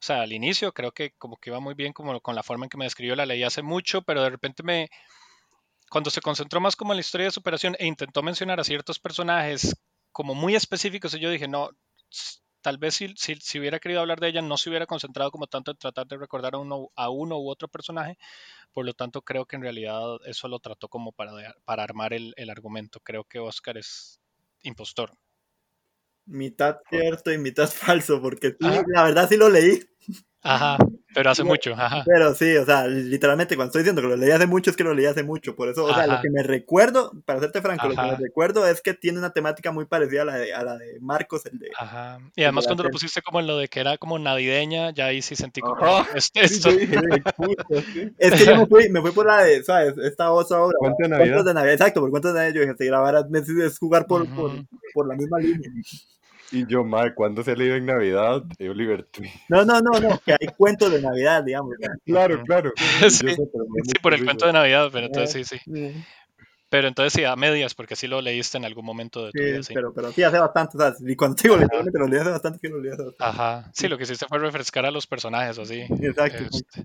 sea, 0.00 0.22
al 0.22 0.32
inicio 0.32 0.72
creo 0.72 0.92
que 0.92 1.12
como 1.18 1.36
que 1.36 1.50
iba 1.50 1.60
muy 1.60 1.74
bien 1.74 1.92
como 1.92 2.20
con 2.20 2.34
la 2.34 2.42
forma 2.42 2.66
en 2.66 2.70
que 2.70 2.78
me 2.78 2.84
describió, 2.84 3.14
la 3.16 3.26
leí 3.26 3.44
hace 3.44 3.62
mucho, 3.62 4.02
pero 4.02 4.22
de 4.22 4.30
repente 4.30 4.62
me, 4.62 4.90
cuando 5.88 6.10
se 6.10 6.20
concentró 6.20 6.60
más 6.60 6.76
como 6.76 6.92
en 6.92 6.96
la 6.96 7.00
historia 7.02 7.26
de 7.26 7.32
superación 7.32 7.76
e 7.78 7.86
intentó 7.86 8.22
mencionar 8.22 8.60
a 8.60 8.64
ciertos 8.64 8.98
personajes 8.98 9.76
como 10.12 10.34
muy 10.34 10.56
específicos, 10.56 11.14
y 11.14 11.20
yo 11.20 11.30
dije, 11.30 11.46
no, 11.46 11.70
tal 12.66 12.78
vez 12.78 12.96
si, 12.96 13.14
si, 13.14 13.60
hubiera 13.60 13.78
querido 13.78 14.00
hablar 14.00 14.18
de 14.18 14.26
ella, 14.26 14.42
no 14.42 14.56
se 14.56 14.68
hubiera 14.68 14.86
concentrado 14.86 15.30
como 15.30 15.46
tanto 15.46 15.70
en 15.70 15.76
tratar 15.76 16.08
de 16.08 16.16
recordar 16.16 16.56
a 16.56 16.58
uno, 16.58 16.90
a 16.96 17.10
uno 17.10 17.38
u 17.38 17.48
otro 17.48 17.68
personaje. 17.68 18.18
Por 18.72 18.84
lo 18.84 18.92
tanto, 18.92 19.22
creo 19.22 19.46
que 19.46 19.54
en 19.54 19.62
realidad 19.62 20.02
eso 20.26 20.48
lo 20.48 20.58
trató 20.58 20.88
como 20.88 21.12
para, 21.12 21.54
para 21.64 21.84
armar 21.84 22.12
el, 22.12 22.34
el 22.36 22.50
argumento. 22.50 22.98
Creo 22.98 23.22
que 23.22 23.38
Oscar 23.38 23.78
es 23.78 24.18
impostor. 24.62 25.12
Mitad 26.24 26.78
cierto 26.90 27.30
y 27.30 27.38
mitad 27.38 27.68
falso, 27.68 28.20
porque 28.20 28.56
la 28.58 29.04
verdad 29.04 29.28
sí 29.28 29.36
lo 29.36 29.48
leí. 29.48 29.78
Ajá, 30.42 30.78
pero 31.12 31.30
hace 31.30 31.42
mucho, 31.44 31.72
ajá. 31.72 32.04
Pero 32.06 32.34
sí, 32.34 32.56
o 32.56 32.64
sea, 32.64 32.86
literalmente 32.86 33.56
cuando 33.56 33.70
estoy 33.70 33.82
diciendo 33.82 34.02
que 34.02 34.08
lo 34.08 34.16
leí 34.16 34.30
hace 34.30 34.46
mucho 34.46 34.70
es 34.70 34.76
que 34.76 34.84
lo 34.84 34.94
leí 34.94 35.06
hace 35.06 35.24
mucho, 35.24 35.56
por 35.56 35.68
eso, 35.68 35.84
o 35.84 35.94
sea, 35.94 36.06
lo 36.06 36.20
que 36.20 36.30
me 36.30 36.42
recuerdo, 36.42 37.12
para 37.24 37.40
serte 37.40 37.60
franco, 37.60 37.88
lo 37.88 37.96
que 37.96 38.02
me 38.02 38.16
recuerdo 38.16 38.66
es 38.66 38.80
que 38.80 38.94
tiene 38.94 39.18
una 39.18 39.32
temática 39.32 39.72
muy 39.72 39.86
parecida 39.86 40.22
a 40.22 40.24
la 40.26 40.36
de, 40.36 40.54
a 40.54 40.62
la 40.62 40.76
de 40.76 41.00
Marcos, 41.00 41.46
el 41.46 41.58
de... 41.58 41.70
Ajá, 41.76 42.20
y 42.36 42.44
además 42.44 42.66
cuando 42.66 42.84
lo 42.84 42.90
pusiste 42.90 43.22
como 43.22 43.40
en 43.40 43.48
lo 43.48 43.58
de 43.58 43.68
que 43.68 43.80
era 43.80 43.98
como 43.98 44.18
navideña, 44.18 44.90
ya 44.90 45.06
ahí 45.06 45.20
sí 45.20 45.34
sentí 45.34 45.60
como, 45.60 45.76
este, 46.14 46.40
esto. 46.44 46.70
es 46.70 48.34
que 48.34 48.44
yo 48.44 48.56
me 48.56 48.66
fui, 48.68 48.88
me 48.88 49.00
fui 49.00 49.10
por 49.10 49.26
la 49.26 49.42
de, 49.42 49.64
¿sabes? 49.64 49.94
Esta 49.98 50.30
otra 50.30 50.62
obra. 50.62 50.76
¿Cuánto 50.78 51.02
de 51.02 51.08
Navidad? 51.08 51.44
de 51.44 51.54
Navidad, 51.54 51.74
exacto, 51.74 52.00
por 52.00 52.10
cuántos 52.10 52.32
de 52.32 52.38
Navidad, 52.40 52.54
yo 52.54 52.60
dije, 52.62 52.74
si 52.78 52.86
grabara, 52.86 53.24
es 53.64 53.78
jugar 53.78 54.06
por, 54.06 54.28
por, 54.34 54.52
por 54.94 55.08
la 55.08 55.16
misma 55.16 55.38
línea. 55.38 55.70
Y 56.52 56.66
yo, 56.66 56.84
mal, 56.84 57.14
¿cuándo 57.14 57.42
se 57.42 57.52
ha 57.52 57.54
leído 57.54 57.76
en 57.76 57.86
Navidad? 57.86 58.42
Oliver 58.60 59.04
Twist. 59.04 59.34
No, 59.48 59.64
no, 59.64 59.80
no, 59.80 59.98
no, 60.00 60.20
que 60.24 60.32
hay 60.32 60.48
cuentos 60.56 60.92
de 60.92 61.02
Navidad, 61.02 61.42
digamos. 61.44 61.74
Claro, 62.04 62.42
claro. 62.44 62.72
Sí, 63.10 63.26
por 64.02 64.14
el 64.14 64.24
cuento 64.24 64.46
de 64.46 64.52
Navidad, 64.52 64.88
pero 64.92 65.06
entonces 65.06 65.46
sí, 65.46 65.58
sí. 65.64 66.04
Pero 66.68 66.88
entonces 66.88 67.12
sí, 67.12 67.24
a 67.24 67.36
medias, 67.36 67.74
porque 67.74 67.94
sí 67.94 68.06
lo 68.08 68.20
leíste 68.20 68.58
en 68.58 68.64
algún 68.64 68.84
momento 68.84 69.24
de 69.26 69.32
tu 69.32 69.38
vida. 69.38 69.62
Sí, 69.62 69.74
pero, 69.74 69.92
pero 69.94 70.10
sí, 70.12 70.22
hace 70.24 70.38
bastante. 70.38 70.76
O 70.76 70.80
sea, 70.80 70.92
y 71.00 71.14
cuando 71.14 71.36
digo 71.40 71.56
literalmente 71.56 71.98
lo 71.98 72.08
leí 72.08 72.18
hace 72.20 72.30
bastante 72.30 72.58
que 72.60 72.68
lo 72.68 72.80
leí 72.80 72.92
hace 72.92 73.04
bastante. 73.04 73.24
Ajá, 73.40 73.70
sí, 73.72 73.88
lo 73.88 73.96
que 73.96 74.02
hiciste 74.04 74.26
fue 74.28 74.38
refrescar 74.38 74.84
a 74.84 74.90
los 74.90 75.06
personajes, 75.06 75.58
así. 75.58 75.82
Exacto. 76.02 76.44
Este, 76.44 76.84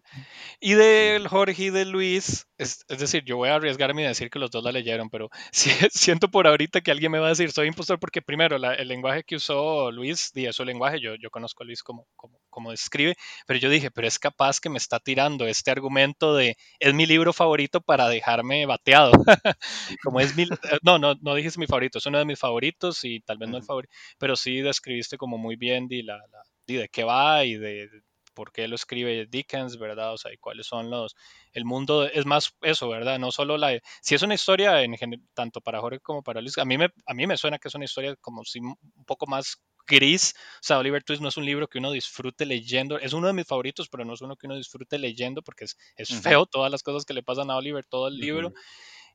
Y 0.60 0.74
del 0.76 1.28
Jorge 1.28 1.64
y 1.64 1.70
de 1.72 1.86
Luis, 1.86 2.48
es, 2.58 2.86
es 2.88 3.00
decir, 3.00 3.24
yo 3.26 3.38
voy 3.38 3.50
a 3.50 3.56
arriesgarme 3.56 4.04
y 4.04 4.06
decir 4.08 4.30
que 4.30 4.40
los 4.40 4.52
dos 4.52 4.64
la 4.64 4.72
leyeron, 4.72 5.10
pero 5.10 5.30
sí- 5.52 5.72
siento 5.92 6.30
por 6.30 6.48
ahorita 6.48 6.82
que 6.82 6.92
alguien 6.92 7.12
me 7.12 7.20
va 7.20 7.28
a 7.28 7.30
decir 7.30 7.52
soy 7.52 7.68
impostor 7.68 8.00
porque 8.00 8.22
primero 8.22 8.58
la- 8.60 8.76
el 8.76 8.88
lenguaje 8.88 9.24
que 9.24 9.36
usó 9.38 9.92
Luis, 9.92 10.32
y 10.36 10.52
su 10.54 10.64
lenguaje, 10.64 11.00
yo, 11.02 11.16
yo 11.16 11.30
conozco 11.32 11.64
a 11.64 11.66
Luis 11.66 11.82
como, 11.84 12.06
como, 12.16 12.40
como 12.52 12.72
escribe, 12.74 13.16
pero 13.48 13.60
yo 13.60 13.70
dije, 13.72 13.90
pero 13.92 14.08
es 14.08 14.20
capaz 14.20 14.60
que 14.60 14.70
me 14.70 14.78
está 14.78 15.00
tirando 15.00 15.48
este 15.48 15.72
argumento 15.72 16.36
de 16.36 16.58
es 16.80 16.94
mi 16.94 17.08
libro 17.08 17.34
favorito 17.34 17.82
para 17.82 18.08
dejarme 18.10 18.66
bateado. 18.68 19.12
como 20.04 20.20
es 20.20 20.36
mi, 20.36 20.44
eh, 20.44 20.48
no, 20.84 21.00
no, 21.00 21.16
no 21.22 21.36
dijiste 21.36 21.60
mi 21.60 21.68
favorito, 21.68 21.98
es 22.00 22.06
uno 22.06 22.20
de 22.20 22.26
mis 22.26 22.40
favoritos 22.40 23.04
y 23.04 23.22
tal 23.22 23.38
vez 23.38 23.50
no 23.50 23.58
el 23.58 23.64
favorito, 23.64 23.94
pero 24.20 24.36
sí 24.36 24.62
describiste 24.62 25.18
como 25.18 25.38
muy 25.38 25.56
bien 25.56 25.88
di, 25.88 26.04
la, 26.04 26.18
la- 26.18 26.44
di 26.68 26.76
de 26.76 26.90
qué 26.90 27.04
va 27.04 27.44
y 27.46 27.56
de 27.56 27.90
por 28.34 28.52
qué 28.52 28.68
lo 28.68 28.76
escribe 28.76 29.28
Dickens, 29.28 29.78
¿verdad? 29.78 30.14
O 30.14 30.18
sea, 30.18 30.34
y 30.34 30.38
cuáles 30.38 30.68
son 30.68 30.90
los, 30.90 31.16
el 31.54 31.66
mundo, 31.66 32.06
es 32.06 32.26
más 32.26 32.56
eso, 32.62 32.90
¿verdad? 32.90 33.20
No 33.20 33.32
solo 33.32 33.58
la, 33.58 33.80
si 34.02 34.16
es 34.16 34.22
una 34.22 34.36
historia 34.36 34.82
en 34.82 34.96
tanto 35.34 35.62
para 35.62 35.80
Jorge 35.82 36.00
como 36.00 36.24
para 36.24 36.42
Luis, 36.42 36.58
a 36.58 36.66
mí 36.66 36.78
me, 36.78 36.90
a 37.06 37.14
mí 37.14 37.28
me 37.28 37.38
suena 37.38 37.60
que 37.60 37.68
es 37.68 37.76
una 37.76 37.86
historia 37.86 38.16
como 38.18 38.44
si 38.44 38.60
un 38.60 38.78
poco 39.06 39.28
más 39.28 39.62
gris, 39.88 40.34
o 40.36 40.64
sea, 40.64 40.78
Oliver 40.80 41.04
Twist 41.04 41.22
no 41.22 41.30
es 41.30 41.38
un 41.38 41.46
libro 41.46 41.68
que 41.68 41.80
uno 41.80 41.92
disfrute 41.92 42.46
leyendo, 42.46 42.98
es 42.98 43.14
uno 43.14 43.28
de 43.28 43.34
mis 43.34 43.46
favoritos, 43.46 43.90
pero 43.90 44.06
no 44.06 44.14
es 44.14 44.22
uno 44.22 44.36
que 44.36 44.48
uno 44.48 44.56
disfrute 44.56 44.98
leyendo 44.98 45.42
porque 45.42 45.66
es, 45.66 45.78
es 45.96 46.10
feo 46.22 46.46
todas 46.46 46.72
las 46.72 46.84
cosas 46.84 47.06
que 47.06 47.14
le 47.14 47.24
pasan 47.24 47.52
a 47.52 47.58
Oliver, 47.58 47.86
todo 47.86 48.08
el 48.08 48.18
libro. 48.18 48.54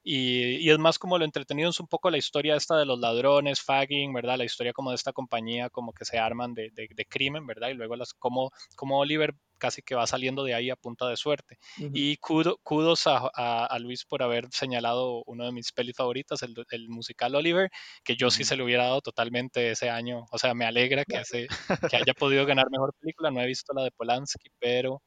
Y, 0.08 0.56
y 0.64 0.70
es 0.70 0.78
más 0.78 0.98
como 1.00 1.18
lo 1.18 1.24
entretenido, 1.24 1.70
es 1.70 1.80
un 1.80 1.88
poco 1.88 2.10
la 2.10 2.18
historia 2.18 2.54
esta 2.54 2.78
de 2.78 2.86
los 2.86 2.98
ladrones, 3.00 3.60
fagging, 3.60 4.12
¿verdad? 4.12 4.38
La 4.38 4.44
historia 4.44 4.72
como 4.72 4.90
de 4.90 4.96
esta 4.96 5.12
compañía 5.12 5.68
como 5.68 5.92
que 5.92 6.04
se 6.04 6.18
arman 6.18 6.54
de, 6.54 6.70
de- 6.72 6.88
de 6.94 7.04
crimen, 7.06 7.44
¿verdad? 7.46 7.70
Y 7.70 7.74
luego 7.74 7.96
las, 7.96 8.14
como, 8.14 8.50
como 8.76 8.98
Oliver 9.00 9.34
casi 9.58 9.82
que 9.82 9.94
va 9.94 10.06
saliendo 10.06 10.44
de 10.44 10.54
ahí 10.54 10.70
a 10.70 10.76
punta 10.76 11.08
de 11.08 11.16
suerte. 11.16 11.58
Ujú. 11.78 11.90
Y 11.94 12.18
kudo- 12.18 12.58
kudos 12.62 13.06
a, 13.06 13.30
a- 13.34 13.66
a 13.66 13.78
Luis 13.80 14.04
por 14.04 14.22
haber 14.22 14.46
señalado 14.52 15.22
uno 15.26 15.44
de 15.46 15.52
mis 15.52 15.72
pelis 15.72 15.96
favoritas, 15.96 16.42
el, 16.42 16.54
el 16.70 16.88
musical 16.88 17.34
Oliver, 17.34 17.70
que 18.04 18.16
yo 18.16 18.30
sí 18.30 18.42
Ujú. 18.42 18.48
se 18.48 18.56
le 18.56 18.62
hubiera 18.64 18.84
dado 18.84 19.00
totalmente 19.00 19.70
ese 19.72 19.90
año. 19.90 20.26
O 20.30 20.38
sea, 20.38 20.54
me 20.54 20.66
alegra 20.66 21.04
que, 21.04 21.16
ese, 21.18 21.48
que 21.90 21.96
haya 21.96 22.14
podido 22.14 22.46
ganar 22.46 22.66
mejor 22.70 22.94
película. 23.00 23.30
No 23.30 23.40
he 23.40 23.46
visto 23.46 23.72
la 23.74 23.82
de 23.82 23.90
Polanski, 23.92 24.50
pero 24.60 25.02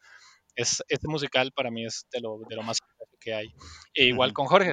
es, 0.55 0.83
este 0.89 1.07
musical 1.07 1.51
para 1.55 1.71
mí 1.71 1.85
es 1.85 2.05
de 2.11 2.19
lo, 2.21 2.39
de 2.49 2.55
lo 2.55 2.63
más 2.63 2.79
que 3.29 3.35
hay. 3.35 3.47
E 3.93 4.05
igual 4.05 4.33
con 4.33 4.45
Jorge, 4.47 4.71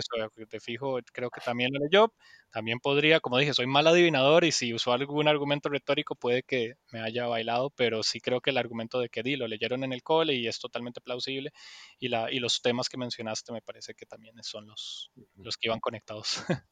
te 0.48 0.60
fijo, 0.60 0.98
creo 1.12 1.30
que 1.30 1.40
también 1.40 1.70
lo 1.72 1.80
leyó. 1.80 2.12
También 2.50 2.80
podría, 2.80 3.20
como 3.20 3.38
dije, 3.38 3.52
soy 3.52 3.66
mal 3.66 3.86
adivinador 3.86 4.44
y 4.44 4.52
si 4.52 4.72
usó 4.72 4.92
algún 4.92 5.28
argumento 5.28 5.68
retórico 5.68 6.14
puede 6.14 6.42
que 6.42 6.74
me 6.90 7.00
haya 7.00 7.26
bailado, 7.26 7.70
pero 7.70 8.02
sí 8.02 8.20
creo 8.20 8.40
que 8.40 8.50
el 8.50 8.56
argumento 8.56 8.98
de 8.98 9.10
que 9.10 9.22
di 9.22 9.36
lo 9.36 9.46
leyeron 9.46 9.84
en 9.84 9.92
el 9.92 10.02
cole 10.02 10.34
y 10.34 10.46
es 10.46 10.58
totalmente 10.58 11.00
plausible. 11.00 11.50
Y, 11.98 12.08
la, 12.08 12.32
y 12.32 12.38
los 12.38 12.62
temas 12.62 12.88
que 12.88 12.96
mencionaste 12.96 13.52
me 13.52 13.60
parece 13.60 13.94
que 13.94 14.06
también 14.06 14.36
son 14.42 14.66
los, 14.66 15.10
los 15.36 15.56
que 15.56 15.68
iban 15.68 15.80
conectados. 15.80 16.36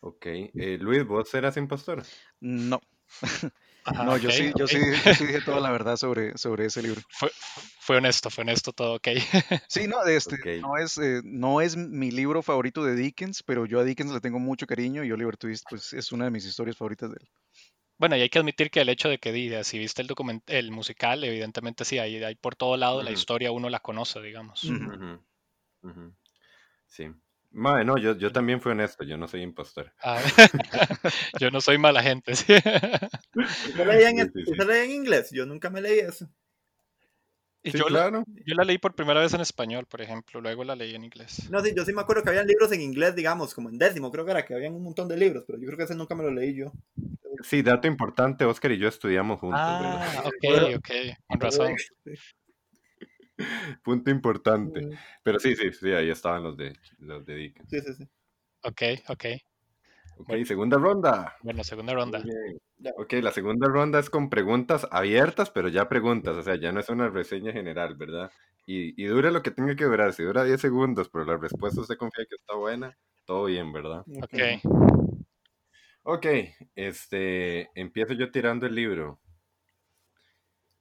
Ok. 0.00 0.26
Eh, 0.26 0.78
Luis, 0.78 1.04
¿vos 1.04 1.34
eras 1.34 1.56
impostor? 1.56 2.02
No, 2.38 2.80
Ajá, 3.88 4.04
no, 4.04 4.18
yo 4.18 4.28
ok, 4.28 4.34
sí, 4.34 4.52
yo 4.56 4.66
sí, 4.66 4.78
yo 5.04 5.14
sí 5.14 5.26
dije 5.26 5.40
toda 5.42 5.60
la 5.60 5.70
verdad 5.70 5.96
sobre, 5.96 6.36
sobre 6.36 6.66
ese 6.66 6.82
libro. 6.82 7.00
Fue, 7.10 7.30
fue 7.80 7.96
honesto, 7.98 8.30
fue 8.30 8.42
honesto 8.42 8.72
todo, 8.72 8.94
ok. 8.94 9.08
Sí, 9.68 9.86
no, 9.86 10.02
este, 10.02 10.60
no 10.60 10.76
es, 10.76 10.98
eh, 10.98 11.20
no 11.24 11.60
es 11.60 11.76
mi 11.76 12.10
libro 12.10 12.42
favorito 12.42 12.84
de 12.84 12.96
Dickens, 12.96 13.44
pero 13.44 13.64
yo 13.64 13.78
a 13.78 13.84
Dickens 13.84 14.12
le 14.12 14.20
tengo 14.20 14.40
mucho 14.40 14.66
cariño 14.66 15.04
y 15.04 15.12
Oliver 15.12 15.36
Twist, 15.36 15.64
pues, 15.70 15.92
es 15.92 16.10
una 16.10 16.24
de 16.24 16.32
mis 16.32 16.44
historias 16.44 16.76
favoritas 16.76 17.10
de 17.10 17.16
él. 17.20 17.28
Bueno, 17.98 18.16
y 18.16 18.20
hay 18.22 18.28
que 18.28 18.38
admitir 18.38 18.70
que 18.70 18.80
el 18.80 18.88
hecho 18.88 19.08
de 19.08 19.18
que 19.18 19.32
diga, 19.32 19.64
si 19.64 19.78
viste 19.78 20.02
el 20.02 20.08
document 20.08 20.42
el 20.48 20.70
musical, 20.70 21.22
evidentemente 21.24 21.84
sí, 21.84 21.98
hay, 21.98 22.22
hay 22.22 22.34
por 22.34 22.54
todo 22.54 22.76
lado 22.76 23.02
la 23.02 23.10
historia 23.10 23.52
uno 23.52 23.70
la 23.70 23.80
conoce, 23.80 24.20
digamos. 24.20 24.68
Sí. 26.88 27.10
Mae, 27.56 27.86
no, 27.86 27.96
yo, 27.96 28.14
yo 28.18 28.30
también 28.30 28.60
fui 28.60 28.72
honesto, 28.72 29.02
yo 29.02 29.16
no 29.16 29.26
soy 29.26 29.40
impostor. 29.40 29.90
Ah, 30.02 30.20
yo 31.40 31.50
no 31.50 31.62
soy 31.62 31.78
mala 31.78 32.02
gente, 32.02 32.36
sí. 32.36 32.52
¿Usted 32.52 33.86
leía 33.86 34.10
en, 34.10 34.18
Sí, 34.26 34.32
sí, 34.34 34.44
sí. 34.44 34.50
usted 34.50 34.66
leía 34.66 34.84
en 34.84 34.90
inglés? 34.90 35.30
Yo 35.32 35.46
nunca 35.46 35.70
me 35.70 35.80
leí 35.80 36.00
eso. 36.00 36.28
Y 37.62 37.70
Sí, 37.70 37.78
yo, 37.78 37.84
la, 37.88 38.10
claro. 38.10 38.24
yo 38.26 38.54
la 38.54 38.62
leí 38.62 38.76
por 38.76 38.94
primera 38.94 39.20
vez 39.20 39.32
en 39.32 39.40
español, 39.40 39.86
por 39.86 40.02
ejemplo, 40.02 40.42
luego 40.42 40.64
la 40.64 40.76
leí 40.76 40.94
en 40.94 41.04
inglés. 41.04 41.48
No, 41.50 41.60
sí, 41.60 41.72
yo 41.74 41.82
sí 41.86 41.94
me 41.94 42.02
acuerdo 42.02 42.22
que 42.22 42.28
habían 42.28 42.46
libros 42.46 42.70
en 42.72 42.82
inglés, 42.82 43.16
digamos, 43.16 43.54
como 43.54 43.70
en 43.70 43.78
décimo, 43.78 44.12
creo 44.12 44.26
que 44.26 44.32
era 44.32 44.44
que 44.44 44.54
habían 44.54 44.74
un 44.74 44.82
montón 44.82 45.08
de 45.08 45.16
libros, 45.16 45.44
pero 45.46 45.58
yo 45.58 45.64
creo 45.64 45.78
que 45.78 45.84
ese 45.84 45.94
nunca 45.94 46.14
me 46.14 46.24
lo 46.24 46.30
leí 46.30 46.54
yo. 46.54 46.72
Sí, 47.42 47.62
dato 47.62 47.88
importante, 47.88 48.44
Oscar 48.44 48.72
y 48.72 48.78
yo 48.78 48.86
estudiamos 48.86 49.40
juntos, 49.40 49.60
¿verdad? 49.66 50.02
Ah, 50.02 50.22
ok, 50.26 50.34
Bueno. 50.42 50.76
ok, 50.76 50.90
con 51.26 51.40
razón. 51.40 51.74
Punto 53.82 54.10
importante. 54.10 54.88
Pero 55.22 55.38
sí, 55.38 55.54
sí, 55.56 55.72
sí, 55.72 55.92
ahí 55.92 56.10
estaban 56.10 56.42
los 56.42 56.56
de 56.56 56.76
los 56.98 57.24
de 57.24 57.34
Dickens. 57.36 57.68
Sí, 57.70 57.80
sí, 57.80 57.94
sí. 57.94 58.08
Ok, 58.62 58.82
ok. 59.08 59.24
Ok, 60.18 60.28
Bueno. 60.28 60.46
segunda 60.46 60.78
ronda. 60.78 61.36
Bueno, 61.42 61.62
segunda 61.62 61.92
ronda. 61.92 62.22
Ok, 62.96 63.12
la 63.14 63.32
segunda 63.32 63.68
ronda 63.68 63.98
es 63.98 64.08
con 64.10 64.30
preguntas 64.30 64.86
abiertas, 64.90 65.50
pero 65.50 65.68
ya 65.68 65.88
preguntas, 65.88 66.36
o 66.36 66.42
sea, 66.42 66.56
ya 66.56 66.72
no 66.72 66.80
es 66.80 66.88
una 66.88 67.08
reseña 67.08 67.52
general, 67.52 67.96
¿verdad? 67.96 68.30
Y, 68.64 69.00
y 69.00 69.06
dura 69.06 69.30
lo 69.30 69.42
que 69.42 69.50
tenga 69.50 69.76
que 69.76 69.84
durar, 69.84 70.12
si 70.12 70.22
dura 70.22 70.44
10 70.44 70.60
segundos, 70.60 71.08
pero 71.08 71.24
la 71.24 71.36
respuesta 71.36 71.80
usted 71.80 71.96
confía 71.96 72.24
que 72.28 72.34
está 72.34 72.54
buena, 72.54 72.96
todo 73.24 73.44
bien, 73.44 73.72
¿verdad? 73.72 74.04
Ok. 74.22 74.38
Ok, 76.02 76.26
este, 76.74 77.70
empiezo 77.74 78.14
yo 78.14 78.30
tirando 78.30 78.66
el 78.66 78.74
libro. 78.74 79.20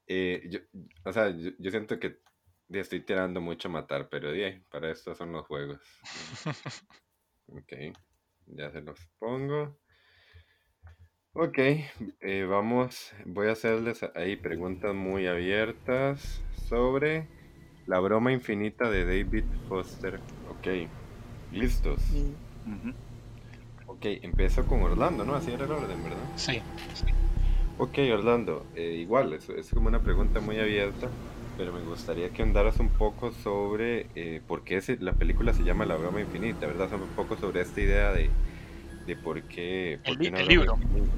Eh, 0.07 0.43
yo, 0.49 0.59
o 1.03 1.11
sea, 1.11 1.29
yo, 1.29 1.51
yo 1.57 1.71
siento 1.71 1.99
que 1.99 2.19
ya 2.67 2.81
estoy 2.81 3.01
tirando 3.01 3.41
mucho 3.41 3.67
a 3.67 3.71
matar, 3.71 4.09
pero 4.09 4.29
ahí, 4.29 4.59
para 4.71 4.91
esto 4.91 5.15
son 5.15 5.31
los 5.31 5.45
juegos. 5.45 5.79
Ok, 7.47 7.73
ya 8.47 8.71
se 8.71 8.81
los 8.81 8.99
pongo. 9.19 9.77
Ok, 11.33 11.57
eh, 12.21 12.45
vamos, 12.49 13.13
voy 13.25 13.47
a 13.47 13.51
hacerles 13.51 14.01
ahí 14.15 14.35
preguntas 14.35 14.95
muy 14.95 15.27
abiertas 15.27 16.41
sobre 16.67 17.27
la 17.85 17.99
broma 17.99 18.31
infinita 18.31 18.89
de 18.89 19.05
David 19.05 19.43
Foster. 19.67 20.19
Ok, 20.49 20.67
listos. 21.51 21.99
Mm, 22.09 22.77
Ujú. 22.77 22.95
Ok, 23.87 24.05
empiezo 24.23 24.65
con 24.65 24.81
Orlando, 24.81 25.23
¿no? 25.23 25.35
Así 25.35 25.51
era 25.51 25.65
el 25.65 25.71
orden, 25.71 26.03
¿verdad? 26.03 26.25
Sí. 26.35 26.59
Ok, 27.77 27.97
Orlando, 28.13 28.65
eh, 28.73 28.95
igual, 29.01 29.33
es, 29.33 29.49
es 29.49 29.69
como 29.69 29.87
una 29.89 30.01
pregunta 30.01 30.39
muy 30.39 30.57
abierta, 30.57 31.07
pero 31.55 31.73
me 31.73 31.83
gustaría 31.83 32.31
que 32.33 32.43
andaras 32.43 32.79
un 32.79 32.93
poco 32.95 33.31
sobre 33.31 34.11
eh, 34.15 34.41
por 34.45 34.63
qué 34.63 34.81
se- 34.81 34.97
la 34.99 35.17
película 35.17 35.53
se 35.53 35.63
llama 35.63 35.85
La 35.85 35.95
Broma 35.97 36.21
Infinita, 36.21 36.67
¿verdad? 36.67 36.91
Un 36.93 37.13
poco 37.13 37.37
sobre 37.37 37.61
esta 37.61 37.81
idea 37.81 38.11
de, 38.13 38.35
de 39.03 39.15
por 39.17 39.47
qué... 39.47 40.01
por 40.03 40.17
El 40.17 40.19
qué 40.19 40.29
libro. 40.47 40.73
infinita. 40.75 41.13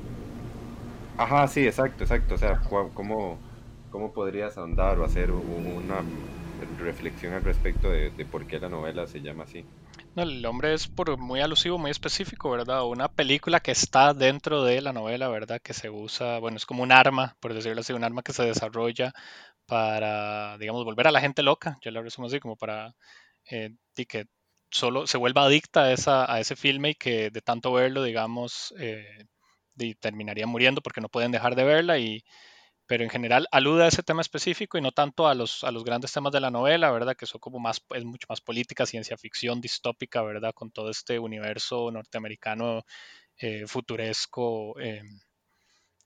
Ajá, 1.18 1.48
sí, 1.48 1.66
exacto, 1.66 2.04
exacto. 2.04 2.36
O 2.36 2.38
sea, 2.38 2.62
¿cómo, 2.64 3.44
cómo 3.90 4.14
podrías 4.14 4.58
ahondar 4.58 5.00
o 5.00 5.06
hacer 5.06 5.32
una 5.32 6.12
reflexión 6.58 7.34
al 7.34 7.44
respecto 7.44 7.90
de, 7.90 8.12
de 8.12 8.26
por 8.26 8.48
qué 8.48 8.60
la 8.60 8.70
novela 8.70 9.08
se 9.08 9.22
llama 9.22 9.44
así? 9.44 9.68
No, 10.16 10.24
el 10.24 10.46
hombre 10.46 10.74
es 10.74 10.88
por 10.88 11.18
muy 11.18 11.40
alusivo, 11.42 11.78
muy 11.78 11.92
específico, 11.92 12.50
¿verdad? 12.52 12.86
Una 12.86 13.08
película 13.08 13.60
que 13.62 13.72
está 13.72 14.14
dentro 14.14 14.64
de 14.64 14.82
la 14.82 14.92
novela, 14.92 15.30
¿verdad? 15.30 15.62
Que 15.62 15.74
se 15.74 15.90
usa, 15.90 16.40
bueno, 16.40 16.58
es 16.58 16.66
como 16.66 16.84
un 16.84 16.92
arma, 16.92 17.38
por 17.40 17.54
decirlo 17.54 17.82
así, 17.82 17.94
un 17.94 18.04
arma 18.04 18.22
que 18.24 18.34
se 18.34 18.44
desarrolla 18.44 19.14
para, 19.68 20.57
digamos, 20.57 20.84
volver 20.86 21.07
a 21.07 21.11
la 21.11 21.22
gente 21.22 21.43
loca, 21.43 21.78
yo 21.82 21.91
lo 21.91 22.01
resumo 22.03 22.28
así, 22.28 22.39
como 22.39 22.55
para 22.57 22.95
eh, 23.51 23.72
que 24.07 24.26
solo 24.72 25.07
se 25.07 25.18
vuelva 25.18 25.45
adicta 25.45 25.84
a, 25.86 25.93
esa, 25.93 26.32
a 26.32 26.39
ese 26.39 26.55
filme 26.55 26.91
y 26.91 26.95
que 26.95 27.30
de 27.32 27.41
tanto 27.41 27.72
verlo, 27.74 28.03
digamos, 28.03 28.74
eh, 28.80 29.05
terminaría 29.99 30.47
muriendo 30.47 30.82
porque 30.82 31.01
no 31.01 31.09
pueden 31.09 31.32
dejar 31.32 31.55
de 31.55 31.63
verla 31.63 31.99
y 31.99 32.24
pero 32.88 33.03
en 33.03 33.09
general 33.09 33.47
alude 33.51 33.84
a 33.84 33.88
ese 33.88 34.03
tema 34.03 34.22
específico 34.22 34.78
y 34.78 34.82
no 34.82 34.91
tanto 34.91 35.28
a 35.28 35.36
los, 35.36 35.63
a 35.63 35.72
los 35.72 35.84
grandes 35.84 36.13
temas 36.13 36.32
de 36.32 36.39
la 36.39 36.51
novela, 36.51 36.89
¿verdad? 36.91 37.15
Que 37.18 37.26
son 37.26 37.39
como 37.39 37.59
más, 37.59 37.82
es 37.93 38.05
mucho 38.05 38.28
más 38.30 38.41
política, 38.41 38.86
ciencia 38.86 39.18
ficción, 39.18 39.61
distópica, 39.61 40.22
¿verdad? 40.22 40.53
Con 40.53 40.72
todo 40.72 40.89
este 40.89 41.20
universo 41.20 41.91
norteamericano 41.91 42.84
eh, 43.38 43.68
futuresco, 43.68 44.80
eh, 44.80 45.01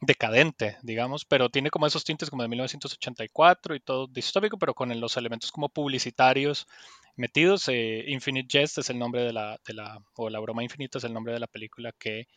decadente, 0.01 0.77
digamos, 0.81 1.25
pero 1.25 1.49
tiene 1.49 1.69
como 1.69 1.85
esos 1.85 2.03
tintes 2.03 2.29
como 2.29 2.41
de 2.41 2.49
1984 2.49 3.75
y 3.75 3.79
todo 3.79 4.07
distópico, 4.07 4.57
pero 4.57 4.73
con 4.73 4.99
los 4.99 5.15
elementos 5.15 5.51
como 5.51 5.69
publicitarios 5.69 6.67
metidos. 7.15 7.69
Eh, 7.69 8.03
Infinite 8.07 8.47
Jest 8.49 8.79
es 8.79 8.89
el 8.89 8.97
nombre 8.97 9.21
de 9.21 9.31
la, 9.31 9.59
de 9.65 9.73
la, 9.75 10.03
o 10.15 10.29
La 10.29 10.39
Broma 10.39 10.63
Infinita 10.63 10.97
es 10.97 11.03
el 11.03 11.13
nombre 11.13 11.33
de 11.33 11.39
la 11.39 11.47
película 11.47 11.91
que, 11.97 12.27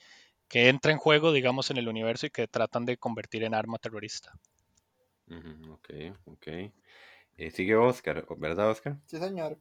que 0.47 0.69
entra 0.69 0.93
en 0.93 0.99
juego, 0.99 1.33
digamos, 1.33 1.71
en 1.71 1.79
el 1.79 1.89
universo 1.89 2.27
y 2.27 2.31
que 2.31 2.47
tratan 2.47 2.85
de 2.85 2.99
convertir 2.99 3.43
en 3.45 3.55
arma 3.55 3.79
terrorista. 3.79 4.33
Ok, 5.71 5.91
ok. 6.27 6.47
Eh, 7.37 7.51
sigue 7.51 7.77
Oscar, 7.77 8.27
¿verdad, 8.37 8.71
Oscar? 8.71 8.99
Sí, 9.07 9.17
señor. 9.17 9.59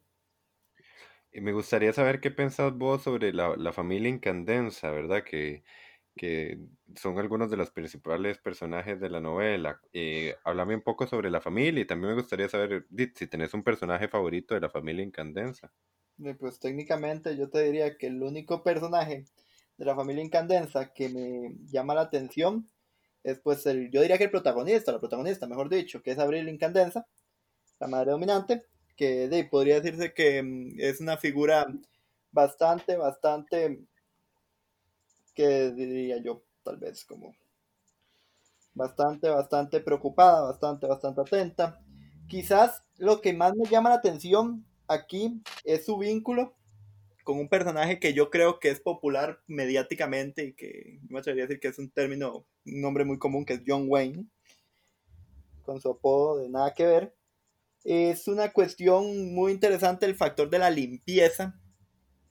Y 1.32 1.42
me 1.42 1.54
gustaría 1.54 1.94
saber 1.94 2.20
qué 2.20 2.30
pensás 2.30 2.74
vos 2.74 3.02
sobre 3.02 3.34
la, 3.34 3.56
la 3.56 3.72
familia 3.72 4.10
Incandenza, 4.10 4.92
¿verdad? 4.92 5.24
Que, 5.24 5.64
que 6.16 6.60
son 6.96 7.18
algunos 7.20 7.50
de 7.52 7.58
los 7.58 7.72
principales 7.72 8.38
personajes 8.40 9.00
de 9.00 9.10
la 9.10 9.20
novela. 9.22 9.82
Eh, 9.94 10.36
háblame 10.44 10.76
un 10.76 10.82
poco 10.84 11.08
sobre 11.08 11.30
la 11.32 11.42
familia 11.42 11.82
y 11.82 11.88
también 11.88 12.16
me 12.16 12.22
gustaría 12.22 12.50
saber 12.50 12.88
si 13.16 13.28
tenés 13.28 13.54
un 13.54 13.64
personaje 13.64 14.08
favorito 14.08 14.54
de 14.56 14.62
la 14.62 14.70
familia 14.70 15.04
Incandenza. 15.04 15.74
Eh, 16.24 16.36
Pues 16.40 16.60
técnicamente 16.60 17.36
yo 17.38 17.50
te 17.50 17.64
diría 17.64 17.98
que 17.98 18.08
el 18.08 18.22
único 18.24 18.64
personaje 18.64 19.26
de 19.78 19.86
la 19.86 19.96
familia 19.96 20.24
Incandenza 20.24 20.94
que 20.94 21.10
me 21.10 21.56
llama 21.66 21.96
la 21.96 22.02
atención 22.02 22.70
es 23.24 23.40
pues 23.40 23.66
el, 23.66 23.90
yo 23.92 24.02
diría 24.02 24.18
que 24.18 24.26
el 24.26 24.32
protagonista, 24.32 24.92
la 24.92 25.00
protagonista, 25.00 25.48
mejor 25.48 25.70
dicho, 25.70 26.04
que 26.04 26.12
es 26.12 26.20
Abril 26.20 26.50
Incandenza, 26.50 27.08
la 27.80 27.88
madre 27.88 28.12
dominante, 28.12 28.66
que 28.98 29.48
podría 29.52 29.82
decirse 29.82 30.14
que 30.14 30.44
mm, 30.44 30.80
es 30.80 31.02
una 31.02 31.18
figura 31.18 31.68
bastante, 32.32 32.98
bastante, 32.98 33.86
que 35.34 35.72
diría 35.72 36.18
yo, 36.18 36.44
tal 36.64 36.78
vez 36.78 37.06
como 37.06 37.36
bastante, 38.74 39.30
bastante 39.30 39.80
preocupada, 39.80 40.42
bastante, 40.42 40.88
bastante 40.88 41.22
atenta. 41.22 41.80
Quizás 42.28 42.84
lo 42.98 43.22
que 43.22 43.34
más 43.34 43.54
me 43.56 43.70
llama 43.70 43.90
la 43.90 43.96
atención 43.96 44.66
aquí 44.88 45.42
es 45.64 45.86
su 45.86 45.98
vínculo 45.98 46.56
con 47.24 47.40
un 47.40 47.48
personaje 47.48 48.00
que 48.00 48.14
yo 48.14 48.30
creo 48.30 48.60
que 48.60 48.70
es 48.70 48.82
popular 48.82 49.40
mediáticamente 49.48 50.46
y 50.46 50.54
que 50.54 51.00
me 51.10 51.20
atrevería 51.20 51.46
a 51.46 51.48
decir 51.48 51.62
que 51.62 51.70
es 51.70 51.80
un 51.80 51.90
término, 51.90 52.46
un 52.66 52.82
nombre 52.82 53.06
muy 53.06 53.18
común, 53.18 53.46
que 53.46 53.54
es 53.54 53.62
John 53.66 53.86
Wayne, 53.88 54.26
con 55.64 55.80
su 55.80 55.90
apodo 55.90 56.38
de 56.40 56.50
nada 56.50 56.74
que 56.74 56.86
ver. 56.86 57.16
Es 57.86 58.28
una 58.28 58.52
cuestión 58.52 59.34
muy 59.34 59.52
interesante 59.54 60.06
el 60.06 60.16
factor 60.16 60.50
de 60.50 60.60
la 60.60 60.70
limpieza, 60.70 61.60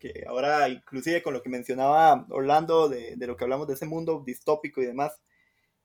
que 0.03 0.25
ahora 0.27 0.69
inclusive 0.69 1.23
con 1.23 1.33
lo 1.33 1.43
que 1.45 1.49
mencionaba 1.49 2.27
Orlando 2.31 2.89
de, 2.89 3.15
de 3.15 3.27
lo 3.29 3.37
que 3.37 3.45
hablamos 3.45 3.69
de 3.69 3.75
ese 3.75 3.87
mundo 3.87 4.25
distópico 4.27 4.83
y 4.83 4.87
demás, 4.87 5.21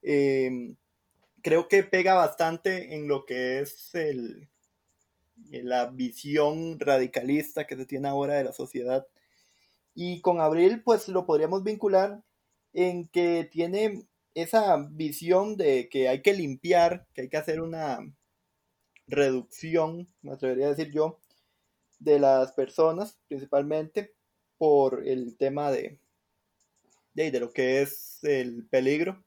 eh, 0.01 0.73
creo 1.43 1.67
que 1.67 1.83
pega 1.83 2.15
bastante 2.15 2.95
en 2.95 3.07
lo 3.07 3.25
que 3.25 3.59
es 3.59 3.93
el, 3.93 4.49
la 5.51 5.85
visión 5.91 6.79
radicalista 6.79 7.67
que 7.67 7.75
se 7.75 7.85
tiene 7.85 8.07
ahora 8.07 8.33
de 8.33 8.45
la 8.45 8.53
sociedad. 8.53 9.05
Y 9.93 10.21
con 10.21 10.41
Abril, 10.41 10.81
pues 10.83 11.07
lo 11.09 11.27
podríamos 11.27 11.63
vincular 11.63 12.23
en 12.73 13.07
que 13.09 13.47
tiene 13.51 14.07
esa 14.33 14.77
visión 14.77 15.57
de 15.57 15.89
que 15.89 16.09
hay 16.09 16.23
que 16.23 16.33
limpiar, 16.33 17.05
que 17.13 17.21
hay 17.21 17.29
que 17.29 17.37
hacer 17.37 17.61
una 17.61 17.99
reducción, 19.05 20.07
me 20.23 20.31
atrevería 20.31 20.67
a 20.67 20.69
decir 20.69 20.91
yo, 20.91 21.19
de 21.99 22.19
las 22.19 22.53
personas, 22.53 23.17
principalmente 23.27 24.13
por 24.57 25.07
el 25.07 25.37
tema 25.37 25.71
de, 25.71 25.99
de, 27.13 27.31
de 27.31 27.39
lo 27.39 27.51
que 27.51 27.81
es 27.81 28.23
el 28.23 28.67
peligro 28.67 29.23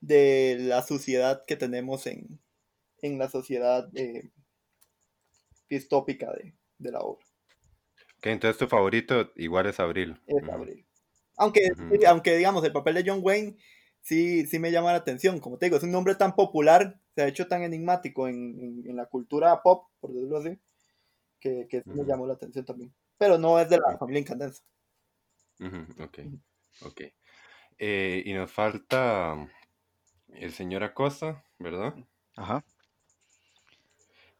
de 0.00 0.56
la 0.60 0.82
suciedad 0.82 1.44
que 1.46 1.56
tenemos 1.56 2.06
en, 2.06 2.40
en 3.02 3.18
la 3.18 3.28
sociedad 3.28 3.88
eh, 3.94 4.30
distópica 5.68 6.32
de, 6.32 6.54
de, 6.78 6.92
la 6.92 7.00
obra. 7.00 7.26
Ok, 8.18 8.26
entonces 8.26 8.58
tu 8.58 8.66
favorito 8.68 9.32
igual 9.36 9.66
es 9.66 9.80
Abril. 9.80 10.20
Es 10.26 10.34
uh 10.34 10.46
-huh. 10.46 10.52
Abril. 10.54 10.86
Aunque, 11.36 11.60
uh 11.72 11.80
-huh. 11.80 12.06
aunque, 12.06 12.36
digamos, 12.36 12.64
el 12.64 12.72
papel 12.72 12.94
de 12.94 13.04
John 13.06 13.20
Wayne 13.22 13.56
sí, 14.00 14.46
sí 14.46 14.58
me 14.58 14.70
llama 14.72 14.92
la 14.92 14.98
atención. 14.98 15.40
Como 15.40 15.58
te 15.58 15.66
digo, 15.66 15.76
es 15.76 15.82
un 15.82 15.92
nombre 15.92 16.14
tan 16.14 16.34
popular, 16.34 17.00
se 17.14 17.22
ha 17.22 17.28
hecho 17.28 17.46
tan 17.48 17.62
enigmático 17.62 18.28
en, 18.28 18.58
en, 18.60 18.90
en 18.90 18.96
la 18.96 19.06
cultura 19.06 19.62
pop, 19.62 19.88
por 20.00 20.12
decirlo 20.12 20.38
así, 20.38 20.58
que, 21.38 21.66
que 21.68 21.78
uh 21.78 21.82
-huh. 21.82 21.94
me 21.94 22.04
llamó 22.04 22.26
la 22.26 22.34
atención 22.34 22.64
también. 22.64 22.94
Pero 23.16 23.38
no 23.38 23.58
es 23.58 23.68
de 23.68 23.78
la 23.78 23.96
familia 23.98 24.20
Incandenza. 24.20 24.62
Ok, 25.98 26.18
ok. 26.82 27.00
Eh, 27.78 28.22
y 28.24 28.32
nos 28.32 28.50
falta 28.50 29.48
el 30.28 30.52
señor 30.52 30.84
Acosta, 30.84 31.44
¿verdad? 31.58 31.94
Ajá. 32.36 32.64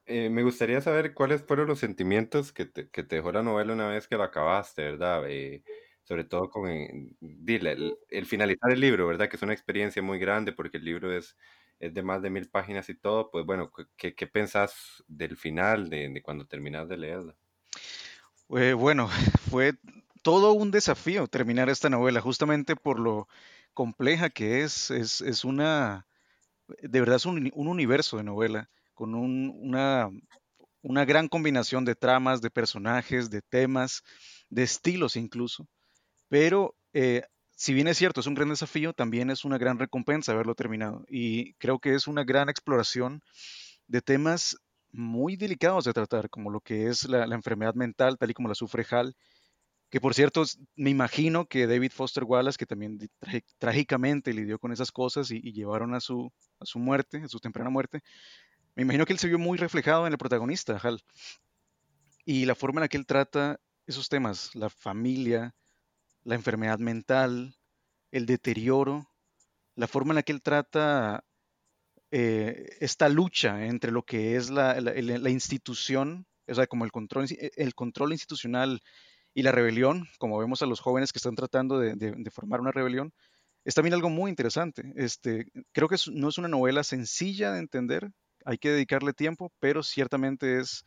Eh, 0.06 0.30
me 0.30 0.42
gustaría 0.42 0.80
saber 0.80 1.12
cuáles 1.12 1.42
fueron 1.42 1.66
los 1.66 1.80
sentimientos 1.80 2.52
que 2.52 2.64
te, 2.64 2.88
que 2.88 3.02
te, 3.02 3.16
dejó 3.16 3.30
la 3.30 3.42
novela 3.42 3.74
una 3.74 3.88
vez 3.88 4.08
que 4.08 4.16
la 4.16 4.24
acabaste, 4.24 4.82
¿verdad? 4.82 5.24
Eh, 5.28 5.62
sobre 6.02 6.24
todo 6.24 6.48
con 6.48 6.66
dile, 7.20 7.72
el, 7.72 7.98
el, 8.08 8.24
finalizar 8.24 8.72
el 8.72 8.80
libro, 8.80 9.06
¿verdad? 9.06 9.28
Que 9.28 9.36
es 9.36 9.42
una 9.42 9.52
experiencia 9.52 10.00
muy 10.02 10.18
grande 10.18 10.52
porque 10.52 10.78
el 10.78 10.84
libro 10.84 11.12
es, 11.14 11.36
es 11.78 11.94
de 11.94 12.02
más 12.02 12.22
de 12.22 12.30
mil 12.30 12.48
páginas 12.48 12.88
y 12.88 12.94
todo. 12.94 13.30
Pues 13.30 13.44
bueno, 13.44 13.70
¿qué, 13.96 14.14
qué 14.14 14.26
pensás 14.26 15.02
del 15.06 15.36
final, 15.36 15.88
de, 15.88 16.20
cuando 16.22 16.46
terminas 16.46 16.88
de 16.88 16.96
leerla? 16.96 17.36
Eh, 18.50 18.72
bueno, 18.72 19.08
fue 19.50 19.74
todo 20.22 20.52
un 20.52 20.70
desafío 20.70 21.26
terminar 21.26 21.68
esta 21.68 21.90
novela, 21.90 22.20
justamente 22.20 22.76
por 22.76 22.98
lo 22.98 23.28
compleja 23.74 24.30
que 24.30 24.62
es. 24.62 24.90
Es, 24.90 25.20
es 25.20 25.44
una, 25.44 26.06
de 26.82 27.00
verdad 27.00 27.16
es 27.16 27.26
un, 27.26 27.50
un 27.54 27.68
universo 27.68 28.16
de 28.16 28.24
novela 28.24 28.70
con 28.94 29.14
un, 29.14 29.56
una, 29.62 30.10
una 30.82 31.04
gran 31.04 31.28
combinación 31.28 31.84
de 31.84 31.94
tramas, 31.94 32.40
de 32.40 32.50
personajes, 32.50 33.30
de 33.30 33.42
temas, 33.42 34.02
de 34.50 34.64
estilos 34.64 35.16
incluso. 35.16 35.68
Pero 36.28 36.74
eh, 36.92 37.22
si 37.58 37.74
bien 37.74 37.88
es 37.88 37.98
cierto, 37.98 38.20
es 38.20 38.28
un 38.28 38.34
gran 38.34 38.50
desafío, 38.50 38.92
también 38.92 39.30
es 39.30 39.44
una 39.44 39.58
gran 39.58 39.80
recompensa 39.80 40.30
haberlo 40.30 40.54
terminado. 40.54 41.04
Y 41.08 41.54
creo 41.54 41.80
que 41.80 41.94
es 41.94 42.06
una 42.06 42.22
gran 42.22 42.48
exploración 42.48 43.20
de 43.88 44.00
temas 44.00 44.56
muy 44.92 45.34
delicados 45.34 45.84
de 45.84 45.92
tratar, 45.92 46.30
como 46.30 46.50
lo 46.50 46.60
que 46.60 46.86
es 46.86 47.08
la, 47.08 47.24
enfermedad 47.24 47.74
mental, 47.74 48.16
tal 48.16 48.30
y 48.30 48.34
como 48.34 48.48
la 48.48 48.54
sufre 48.54 48.86
Hal. 48.88 49.16
Que 49.90 50.00
por 50.00 50.14
cierto, 50.14 50.44
me 50.76 50.90
imagino 50.90 51.46
que 51.46 51.66
David 51.66 51.90
Foster 51.90 52.22
Wallace, 52.22 52.58
que 52.58 52.66
también 52.66 52.96
trágicamente 53.58 54.32
lidió 54.32 54.60
con 54.60 54.70
esas 54.70 54.92
cosas 54.92 55.32
y, 55.32 55.40
y 55.42 55.52
llevaron 55.52 55.96
a 55.96 56.00
su, 56.00 56.32
a 56.60 56.64
su 56.64 56.78
muerte, 56.78 57.22
a 57.24 57.28
su 57.28 57.40
temprana 57.40 57.70
muerte, 57.70 58.02
me 58.76 58.82
imagino 58.82 59.04
que 59.04 59.14
él 59.14 59.18
se 59.18 59.26
vio 59.26 59.40
muy 59.40 59.58
reflejado 59.58 60.06
en 60.06 60.12
el 60.12 60.18
protagonista, 60.18 60.78
Hal. 60.80 61.02
Y 62.24 62.44
la 62.44 62.54
forma 62.54 62.78
en 62.78 62.82
la 62.82 62.88
que 62.88 62.98
él 62.98 63.06
trata 63.06 63.58
esos 63.84 64.08
temas, 64.08 64.54
la 64.54 64.70
familia, 64.70 65.56
la 66.28 66.34
enfermedad 66.34 66.78
mental, 66.78 67.56
el 68.10 68.26
deterioro, 68.26 69.10
la 69.74 69.86
forma 69.86 70.12
en 70.12 70.16
la 70.16 70.22
que 70.22 70.32
él 70.32 70.42
trata 70.42 71.24
eh, 72.10 72.68
esta 72.80 73.08
lucha 73.08 73.64
entre 73.64 73.92
lo 73.92 74.02
que 74.02 74.36
es 74.36 74.50
la, 74.50 74.78
la, 74.78 75.30
institución, 75.30 76.26
o 76.46 76.54
sea, 76.54 76.66
como 76.66 76.84
el 76.84 76.92
control, 76.92 77.28
el 77.30 77.74
control 77.74 78.12
institucional 78.12 78.82
y 79.32 79.40
la 79.40 79.52
rebelión, 79.52 80.06
como 80.18 80.36
vemos 80.36 80.60
a 80.60 80.66
los 80.66 80.80
jóvenes 80.80 81.14
que 81.14 81.18
están 81.18 81.34
tratando 81.34 81.78
de, 81.78 82.30
formar 82.30 82.60
una 82.60 82.72
rebelión, 82.72 83.14
es 83.64 83.74
también 83.74 83.94
algo 83.94 84.10
muy 84.10 84.28
interesante. 84.28 84.92
Este, 84.96 85.46
creo 85.72 85.88
que 85.88 85.96
no 86.12 86.28
es 86.28 86.36
una 86.36 86.48
novela 86.48 86.84
sencilla 86.84 87.52
de 87.52 87.60
entender, 87.60 88.10
hay 88.44 88.58
que 88.58 88.70
dedicarle 88.70 89.14
tiempo, 89.14 89.50
pero 89.60 89.82
ciertamente 89.82 90.58
es, 90.60 90.84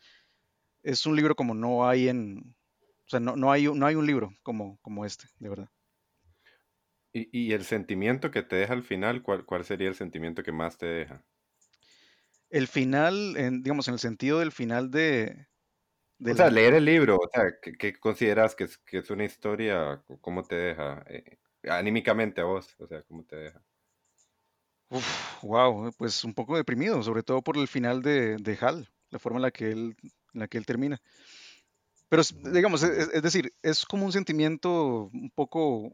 es 0.84 1.04
un 1.04 1.16
libro 1.16 1.34
como 1.34 1.52
no 1.52 1.88
hay 1.88 2.08
en, 2.08 2.54
sea, 3.12 3.20
no, 3.20 3.36
no, 3.36 3.52
hay, 3.52 3.64
no 3.64 3.86
hay 3.86 3.94
un 3.94 4.06
libro 4.06 4.32
como, 4.42 4.78
como 4.80 5.04
este, 5.04 5.26
de 5.38 5.48
verdad. 5.48 5.68
¿Y, 7.12 7.28
¿Y, 7.30 7.52
el 7.52 7.64
sentimiento 7.64 8.30
que 8.30 8.42
te 8.42 8.56
deja 8.56 8.72
al 8.72 8.82
final, 8.82 9.22
¿cuál, 9.22 9.44
cuál 9.44 9.64
sería 9.64 9.88
el 9.88 9.94
sentimiento 9.94 10.42
que 10.42 10.52
más 10.52 10.78
te 10.78 10.86
deja? 10.86 11.22
El 12.48 12.68
final, 12.68 13.36
en, 13.36 13.62
digamos, 13.62 13.86
en 13.88 13.94
el 13.94 14.00
sentido 14.00 14.38
del 14.38 14.50
final 14.50 14.90
de... 14.90 15.46
de 16.18 16.32
o 16.32 16.34
sea, 16.34 16.46
la... 16.46 16.52
leer 16.52 16.74
el 16.74 16.86
libro, 16.86 17.16
o 17.16 17.28
sea, 17.32 17.44
¿qué, 17.60 17.72
qué 17.72 17.94
consideras 17.98 18.54
que 18.54 18.64
es, 18.64 18.78
que 18.78 18.98
es, 18.98 19.10
una 19.10 19.24
historia? 19.24 20.02
¿Cómo 20.22 20.42
te 20.42 20.56
deja? 20.56 21.04
Eh, 21.08 21.38
anímicamente 21.64 22.40
a 22.40 22.44
vos, 22.44 22.74
o 22.78 22.86
sea, 22.86 23.02
¿cómo 23.02 23.24
te 23.24 23.36
deja? 23.36 23.62
Uf, 24.88 25.42
wow, 25.42 25.90
pues 25.96 26.24
un 26.24 26.34
poco 26.34 26.56
deprimido, 26.56 27.02
sobre 27.02 27.22
todo 27.22 27.42
por 27.42 27.56
el 27.56 27.68
final 27.68 28.02
de, 28.02 28.36
de 28.36 28.58
Hal, 28.60 28.88
la 29.10 29.18
forma 29.18 29.38
en 29.38 29.42
la 29.42 29.50
que 29.50 29.70
él, 29.70 29.96
en 30.34 30.40
la 30.40 30.48
que 30.48 30.58
él 30.58 30.66
termina. 30.66 31.00
Pero 32.12 32.24
digamos, 32.52 32.82
es, 32.82 33.08
es, 33.08 33.22
decir, 33.22 33.54
es 33.62 33.86
como 33.86 34.04
un 34.04 34.12
sentimiento 34.12 35.08
un 35.14 35.30
poco, 35.34 35.90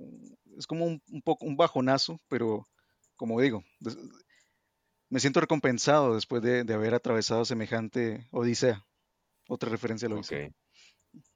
es 0.59 0.67
como 0.67 0.85
un, 0.85 1.01
un, 1.13 1.23
poco 1.23 1.47
un 1.47 1.57
bajonazo, 1.57 2.19
pero 2.27 2.67
como 3.15 3.41
digo, 3.41 3.63
me 5.09 5.21
siento 5.21 5.39
recompensado 5.39 6.17
después 6.17 6.43
de, 6.43 6.65
de 6.65 6.75
haber 6.75 6.95
atravesado 6.95 7.45
semejante 7.45 8.27
odisea. 8.33 8.85
Otra 9.49 9.71
referencia 9.71 10.07
a 10.07 10.09
la 10.09 10.17
odisea. 10.17 10.39
Okay. 10.39 10.55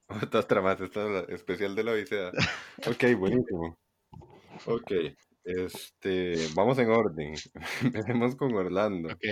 Otra 0.41 0.61
más, 0.61 0.81
esta 0.81 1.21
es 1.21 1.29
especial 1.29 1.77
de 1.77 1.85
la 1.85 1.93
odisea. 1.93 2.33
ok, 2.85 3.17
buenísimo. 3.17 3.79
Ok, 4.67 4.91
este, 5.45 6.49
vamos 6.57 6.77
en 6.81 6.91
orden. 6.91 7.35
Empecemos 7.85 8.35
con 8.35 8.53
Orlando. 8.53 9.11
Ok. 9.11 9.25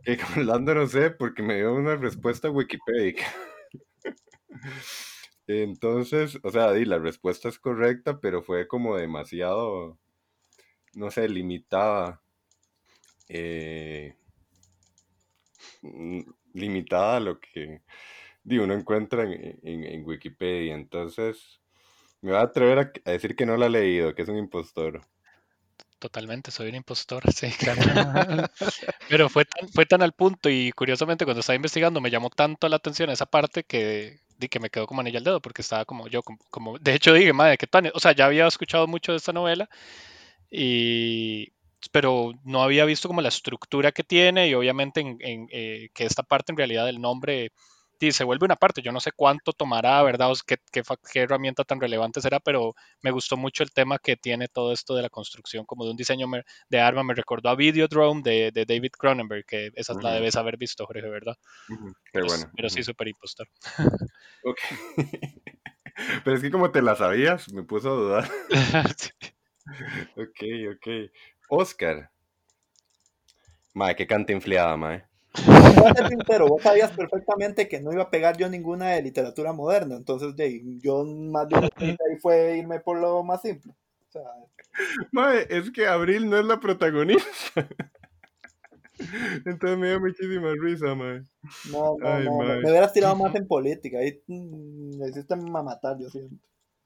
okay 0.00 0.16
con 0.16 0.40
Orlando 0.40 0.74
no 0.74 0.88
sé, 0.88 1.12
porque 1.12 1.44
me 1.44 1.54
dio 1.54 1.72
una 1.72 1.94
respuesta 1.94 2.50
Wikipedia. 2.50 3.24
Entonces, 5.46 6.38
o 6.42 6.50
sea, 6.50 6.72
la 6.72 6.98
respuesta 6.98 7.48
es 7.48 7.58
correcta, 7.58 8.20
pero 8.20 8.42
fue 8.42 8.68
como 8.68 8.96
demasiado, 8.96 9.98
no 10.94 11.10
sé, 11.10 11.28
limitada. 11.28 12.22
Eh, 13.28 14.14
limitada 16.52 17.16
a 17.16 17.20
lo 17.20 17.40
que 17.40 17.82
di, 18.44 18.58
uno 18.58 18.74
encuentra 18.74 19.24
en, 19.24 20.04
Wikipedia. 20.04 20.74
Entonces, 20.74 21.60
me 22.20 22.32
va 22.32 22.40
a 22.40 22.44
atrever 22.44 22.78
a, 23.04 23.10
decir 23.10 23.36
que 23.36 23.46
no 23.46 23.56
la 23.56 23.66
ha 23.66 23.70
leído, 23.70 24.14
que 24.14 24.22
es 24.22 24.28
un 24.28 24.38
impostor. 24.38 25.00
Totalmente, 26.00 26.50
soy 26.50 26.70
un 26.70 26.76
impostor, 26.76 27.22
sí, 27.32 27.50
claro. 27.50 27.82
Pero 29.08 29.28
fue 29.28 29.44
tan, 29.44 29.68
fue 29.68 29.84
tan 29.84 30.02
al 30.02 30.12
punto 30.12 30.48
y 30.48 30.72
curiosamente 30.72 31.26
cuando 31.26 31.40
estaba 31.40 31.56
investigando 31.56 32.00
me 32.00 32.10
llamó 32.10 32.30
tanto 32.30 32.68
la 32.70 32.76
atención 32.76 33.10
esa 33.10 33.26
parte 33.26 33.64
que, 33.64 34.18
di 34.38 34.48
que 34.48 34.60
me 34.60 34.70
quedó 34.70 34.86
como 34.86 35.02
anilla 35.02 35.18
al 35.18 35.24
dedo 35.24 35.40
porque 35.40 35.60
estaba 35.60 35.84
como 35.84 36.08
yo, 36.08 36.22
como, 36.50 36.78
de 36.78 36.94
hecho 36.94 37.12
dije, 37.12 37.34
madre, 37.34 37.58
qué 37.58 37.66
tan, 37.66 37.90
o 37.92 38.00
sea, 38.00 38.12
ya 38.12 38.24
había 38.24 38.46
escuchado 38.46 38.86
mucho 38.86 39.12
de 39.12 39.18
esta 39.18 39.34
novela 39.34 39.68
y 40.50 41.52
pero 41.92 42.32
no 42.44 42.62
había 42.62 42.86
visto 42.86 43.08
como 43.08 43.20
la 43.20 43.28
estructura 43.28 43.92
que 43.92 44.02
tiene 44.02 44.48
y 44.48 44.54
obviamente 44.54 45.00
en, 45.00 45.48
eh, 45.50 45.90
que 45.92 46.04
esta 46.04 46.22
parte 46.22 46.52
en 46.52 46.56
realidad 46.58 46.86
del 46.86 47.00
nombre 47.00 47.52
se 48.10 48.24
vuelve 48.24 48.46
una 48.46 48.56
parte. 48.56 48.82
Yo 48.82 48.92
no 48.92 49.00
sé 49.00 49.12
cuánto 49.12 49.52
tomará, 49.52 50.02
¿verdad? 50.02 50.30
O 50.30 50.34
qué, 50.46 50.56
qué, 50.72 50.82
herramienta 51.20 51.64
tan 51.64 51.80
relevante 51.80 52.20
será, 52.20 52.40
pero 52.40 52.74
me 53.02 53.10
gustó 53.10 53.36
mucho 53.36 53.62
el 53.62 53.72
tema 53.72 53.98
que 53.98 54.16
tiene 54.16 54.48
todo 54.48 54.72
esto 54.72 54.94
de 54.94 55.02
la 55.02 55.10
construcción, 55.10 55.66
como 55.66 55.84
de 55.84 55.90
un 55.90 55.96
diseño 55.96 56.26
de 56.68 56.80
arma. 56.80 57.02
Me 57.02 57.14
recordó 57.14 57.50
a 57.50 57.56
Videodrome 57.56 58.22
de, 58.22 58.50
de 58.52 58.64
David 58.64 58.92
Cronenberg, 58.98 59.44
que 59.44 59.70
esa 59.74 59.94
la 60.00 60.12
debes 60.12 60.36
haber 60.36 60.56
visto, 60.56 60.86
Jorge, 60.86 61.08
¿verdad? 61.08 61.36
pero, 62.12 62.26
bueno. 62.26 62.50
Pero 62.56 62.70
sí, 62.70 62.82
súper 62.82 63.08
impostor. 63.08 63.48
ok. 64.44 64.58
pero 66.24 66.36
es 66.36 66.42
que 66.42 66.50
como 66.50 66.70
te 66.70 66.82
la 66.82 66.96
sabías, 66.96 67.52
me 67.52 67.62
puso 67.62 67.90
a 67.90 67.94
dudar. 67.94 68.30
Ok, 70.16 70.42
ok. 70.74 71.12
Oscar. 71.48 72.10
Mae, 73.74 73.94
qué 73.94 74.06
canta 75.32 75.62
infliada, 75.62 76.08
mae. 76.08 76.18
Pero 76.26 76.48
vos 76.48 76.62
sabías 76.62 76.90
perfectamente 76.90 77.68
que 77.68 77.80
no 77.80 77.92
iba 77.92 78.04
a 78.04 78.10
pegar 78.10 78.36
yo 78.36 78.48
ninguna 78.48 78.90
de 78.90 79.02
literatura 79.02 79.52
moderna, 79.52 79.96
entonces 79.96 80.34
yo 80.82 81.04
más 81.04 81.48
de 81.48 81.70
ahí 81.82 81.96
fue 82.20 82.58
irme 82.58 82.80
por 82.80 82.98
lo 82.98 83.22
más 83.22 83.42
simple. 83.42 83.72
mae, 85.12 85.46
es 85.48 85.70
que 85.70 85.86
Abril 85.86 86.28
no 86.28 86.38
es 86.38 86.44
la 86.44 86.60
protagonista. 86.60 87.68
Entonces 89.46 89.78
me 89.78 89.88
dio 89.88 90.00
muchísima 90.00 90.52
risa, 90.60 90.94
mae. 90.94 91.22
No, 91.72 91.96
no, 91.98 92.20
no, 92.20 92.38
me 92.38 92.70
hubieras 92.70 92.92
tirado 92.92 93.16
más 93.16 93.34
en 93.34 93.46
política, 93.46 93.98
ahí 93.98 94.22
mm, 94.26 94.98
me 94.98 95.08
hiciste 95.08 95.36
matar, 95.36 95.96
yo 95.98 96.10
siento. 96.10 96.36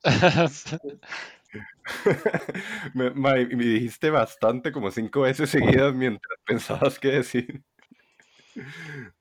me, 2.94 3.10
me, 3.10 3.46
dijiste 3.46 4.10
bastante, 4.10 4.70
como 4.70 4.90
cinco 4.90 5.22
veces 5.22 5.50
seguidas 5.50 5.94
mientras 5.94 6.38
pensabas 6.46 6.98
qué 6.98 7.08
decir. 7.08 7.62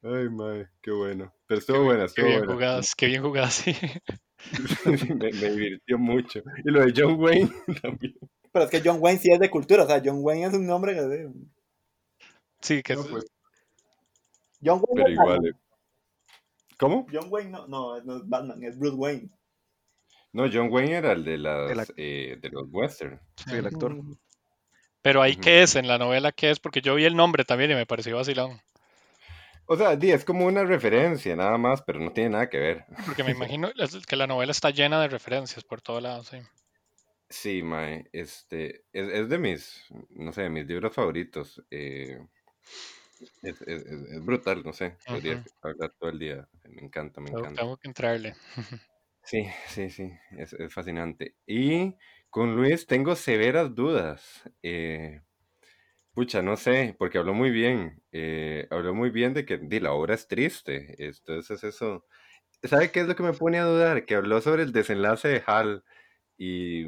Ay, 0.03 0.29
mae, 0.29 0.67
qué 0.81 0.91
bueno. 0.91 1.33
Pero 1.47 1.59
estuvo 1.59 1.83
buena, 1.83 2.05
estuvo 2.05 2.25
qué 2.25 2.29
bien 2.29 2.39
buena. 2.41 2.53
Jugadas, 2.53 2.95
qué 2.95 3.05
bien 3.07 3.23
jugadas, 3.23 3.53
sí. 3.53 3.75
me, 4.85 5.31
me, 5.31 5.49
divirtió 5.49 5.97
mucho. 5.97 6.41
Y 6.63 6.71
lo 6.71 6.85
de 6.85 6.93
John 6.95 7.19
Wayne 7.19 7.51
también. 7.81 8.15
Pero 8.51 8.65
es 8.65 8.71
que 8.71 8.81
John 8.83 8.97
Wayne 8.99 9.19
sí 9.19 9.31
es 9.31 9.39
de 9.39 9.49
cultura, 9.49 9.83
o 9.83 9.87
sea, 9.87 10.01
John 10.03 10.19
Wayne 10.21 10.45
es 10.45 10.53
un 10.53 10.67
nombre 10.67 10.93
que... 10.93 11.29
Sí, 12.61 12.83
que 12.83 12.95
no, 12.95 13.03
pues. 13.03 13.25
John 14.63 14.81
Wayne 14.87 15.03
Pero 15.03 15.09
igual. 15.09 15.47
Eh. 15.47 15.53
¿Cómo? 16.77 17.05
John 17.11 17.27
Wayne 17.29 17.49
no, 17.51 17.67
no, 17.67 18.01
no 18.01 18.17
es 18.17 18.27
Batman, 18.27 18.63
es 18.63 18.77
Bruce 18.77 18.95
Wayne. 18.95 19.29
No, 20.31 20.49
John 20.51 20.71
Wayne 20.71 20.93
era 20.93 21.11
el 21.11 21.23
de, 21.23 21.37
las, 21.37 21.93
eh, 21.95 22.37
de 22.41 22.49
los 22.49 22.65
western. 22.71 23.19
Sí, 23.35 23.55
el 23.55 23.67
actor. 23.67 23.95
Pero 25.01 25.21
ahí, 25.21 25.35
¿qué 25.35 25.61
es? 25.61 25.75
En 25.75 25.87
la 25.87 25.97
novela, 25.97 26.31
¿qué 26.31 26.49
es? 26.49 26.59
Porque 26.59 26.81
yo 26.81 26.95
vi 26.95 27.05
el 27.05 27.15
nombre 27.15 27.43
también 27.43 27.71
y 27.71 27.75
me 27.75 27.85
pareció 27.85 28.15
vacilón. 28.15 28.59
O 29.65 29.77
sea, 29.77 29.93
es 29.93 30.25
como 30.25 30.45
una 30.45 30.63
referencia 30.63 31.35
nada 31.35 31.57
más, 31.57 31.81
pero 31.81 31.99
no 31.99 32.11
tiene 32.11 32.31
nada 32.31 32.49
que 32.49 32.59
ver. 32.59 32.85
Porque 33.05 33.23
me 33.23 33.31
imagino 33.31 33.71
que 34.07 34.15
la 34.15 34.27
novela 34.27 34.51
está 34.51 34.71
llena 34.71 35.01
de 35.01 35.07
referencias 35.07 35.63
por 35.63 35.81
todos 35.81 36.03
lados, 36.03 36.27
sí. 36.27 36.37
Sí, 37.29 37.63
Mae, 37.63 38.09
este, 38.11 38.85
es, 38.93 39.27
de 39.27 39.37
mis, 39.39 39.85
no 40.11 40.31
sé, 40.33 40.49
mis 40.49 40.67
libros 40.67 40.93
favoritos. 40.93 41.63
Eh, 41.71 42.19
es, 43.41 44.23
brutal, 44.23 44.63
no 44.63 44.73
sé, 44.73 44.97
podría 45.07 45.43
hablar 45.61 45.93
todo 45.97 46.09
el 46.09 46.19
día. 46.19 46.47
Me 46.69 46.81
encanta, 46.81 47.21
me 47.21 47.31
encanta. 47.31 47.61
Tengo 47.61 47.77
que 47.77 47.87
entrarle. 47.87 48.35
Sí, 49.25 49.47
sí, 49.69 49.89
sí, 49.89 50.11
es, 50.37 50.53
fascinante. 50.69 51.35
Y 51.47 51.95
con 52.29 52.57
Luis 52.57 52.85
tengo 52.85 53.15
severas 53.15 53.73
dudas. 53.73 54.43
Eh, 54.61 55.21
pucha, 56.13 56.41
no 56.41 56.57
sé, 56.57 56.95
porque 56.97 57.17
habló 57.17 57.33
muy 57.33 57.51
bien. 57.51 58.01
Eh, 58.11 58.67
habló 58.71 58.93
muy 58.93 59.09
bien 59.09 59.33
de 59.33 59.45
que 59.45 59.59
la 59.81 59.93
obra 59.93 60.15
es 60.15 60.27
triste. 60.27 60.95
Entonces 60.99 61.63
eso... 61.63 62.05
¿Sabe 62.63 62.91
qué 62.91 63.01
es 63.01 63.07
lo 63.07 63.15
que 63.15 63.23
me 63.23 63.33
pone 63.33 63.59
a 63.59 63.65
dudar? 63.65 64.05
Que 64.05 64.15
habló 64.15 64.41
sobre 64.41 64.63
el 64.63 64.71
desenlace 64.71 65.27
de 65.27 65.43
Hal 65.45 65.83
y, 66.37 66.85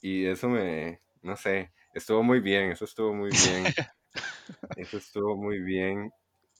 y 0.00 0.26
eso 0.26 0.48
me... 0.48 1.00
No 1.22 1.36
sé, 1.36 1.72
estuvo 1.94 2.22
muy 2.22 2.40
bien, 2.40 2.70
eso 2.72 2.84
estuvo 2.84 3.12
muy 3.12 3.30
bien. 3.30 3.64
Eso 4.76 4.96
estuvo 4.96 5.36
muy 5.36 5.60
bien. 5.60 6.10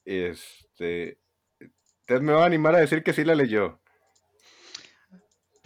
Este... 0.04 1.18
Entonces 1.60 2.22
me 2.22 2.32
va 2.32 2.44
a 2.44 2.46
animar 2.46 2.74
a 2.74 2.78
decir 2.78 3.02
que 3.02 3.12
sí 3.12 3.24
la 3.24 3.34
leyó. 3.34 3.80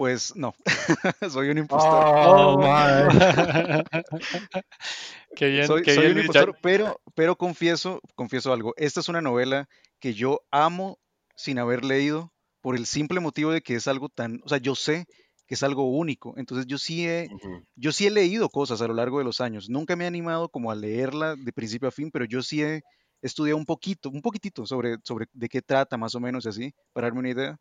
Pues 0.03 0.35
no, 0.35 0.53
soy 1.31 1.51
un 1.51 1.59
impostor. 1.59 2.05
Oh, 2.27 3.09
qué 5.37 5.47
bien, 5.47 5.69
soy, 5.69 5.85
un 6.11 6.19
impostor, 6.19 6.59
pero, 6.61 7.01
pero 7.15 7.37
confieso, 7.37 8.01
confieso 8.17 8.53
algo. 8.53 8.75
Esta 8.77 8.99
es 8.99 9.09
una 9.09 9.23
novela 9.23 9.69
que 10.01 10.13
yo 10.13 10.41
amo 10.51 10.99
sin 11.37 11.61
haber 11.61 11.85
leído 11.85 12.33
por 12.61 12.75
el 12.75 12.87
simple 12.87 13.21
motivo 13.21 13.53
de 13.53 13.61
que 13.61 13.77
es 13.77 13.87
algo 13.87 14.09
tan, 14.09 14.41
o 14.45 14.49
sea, 14.49 14.59
yo 14.59 14.75
sé 14.75 15.07
que 15.47 15.55
es 15.55 15.63
algo 15.63 15.89
único. 15.89 16.35
Entonces 16.37 16.67
yo 16.67 16.79
sí 16.79 17.07
he, 17.07 17.29
yo 17.77 17.93
sí 17.93 18.09
he 18.09 18.11
leído 18.11 18.49
cosas 18.49 18.83
a 18.83 18.89
lo 18.89 18.95
largo 18.95 19.19
de 19.19 19.25
los 19.25 19.41
años. 19.41 19.71
Nunca 19.71 19.95
me 19.95 20.03
he 20.03 20.09
animado 20.09 20.49
como 20.49 20.73
a 20.73 20.75
leerla 20.75 21.37
de 21.37 21.53
principio 21.53 21.87
a 21.87 21.93
fin, 21.93 22.11
pero 22.11 22.25
yo 22.25 22.43
sí 22.43 22.61
he 22.61 22.83
estudiado 23.21 23.57
un 23.57 23.67
poquito, 23.67 24.11
un 24.11 24.21
poquitito 24.21 24.67
sobre, 24.67 24.97
sobre 25.05 25.27
de 25.33 25.49
qué 25.49 25.63
trata 25.63 25.97
más 25.97 26.17
o 26.17 26.19
menos 26.19 26.45
así, 26.45 26.75
para 26.93 27.07
darme 27.07 27.21
una 27.21 27.31
idea. 27.31 27.61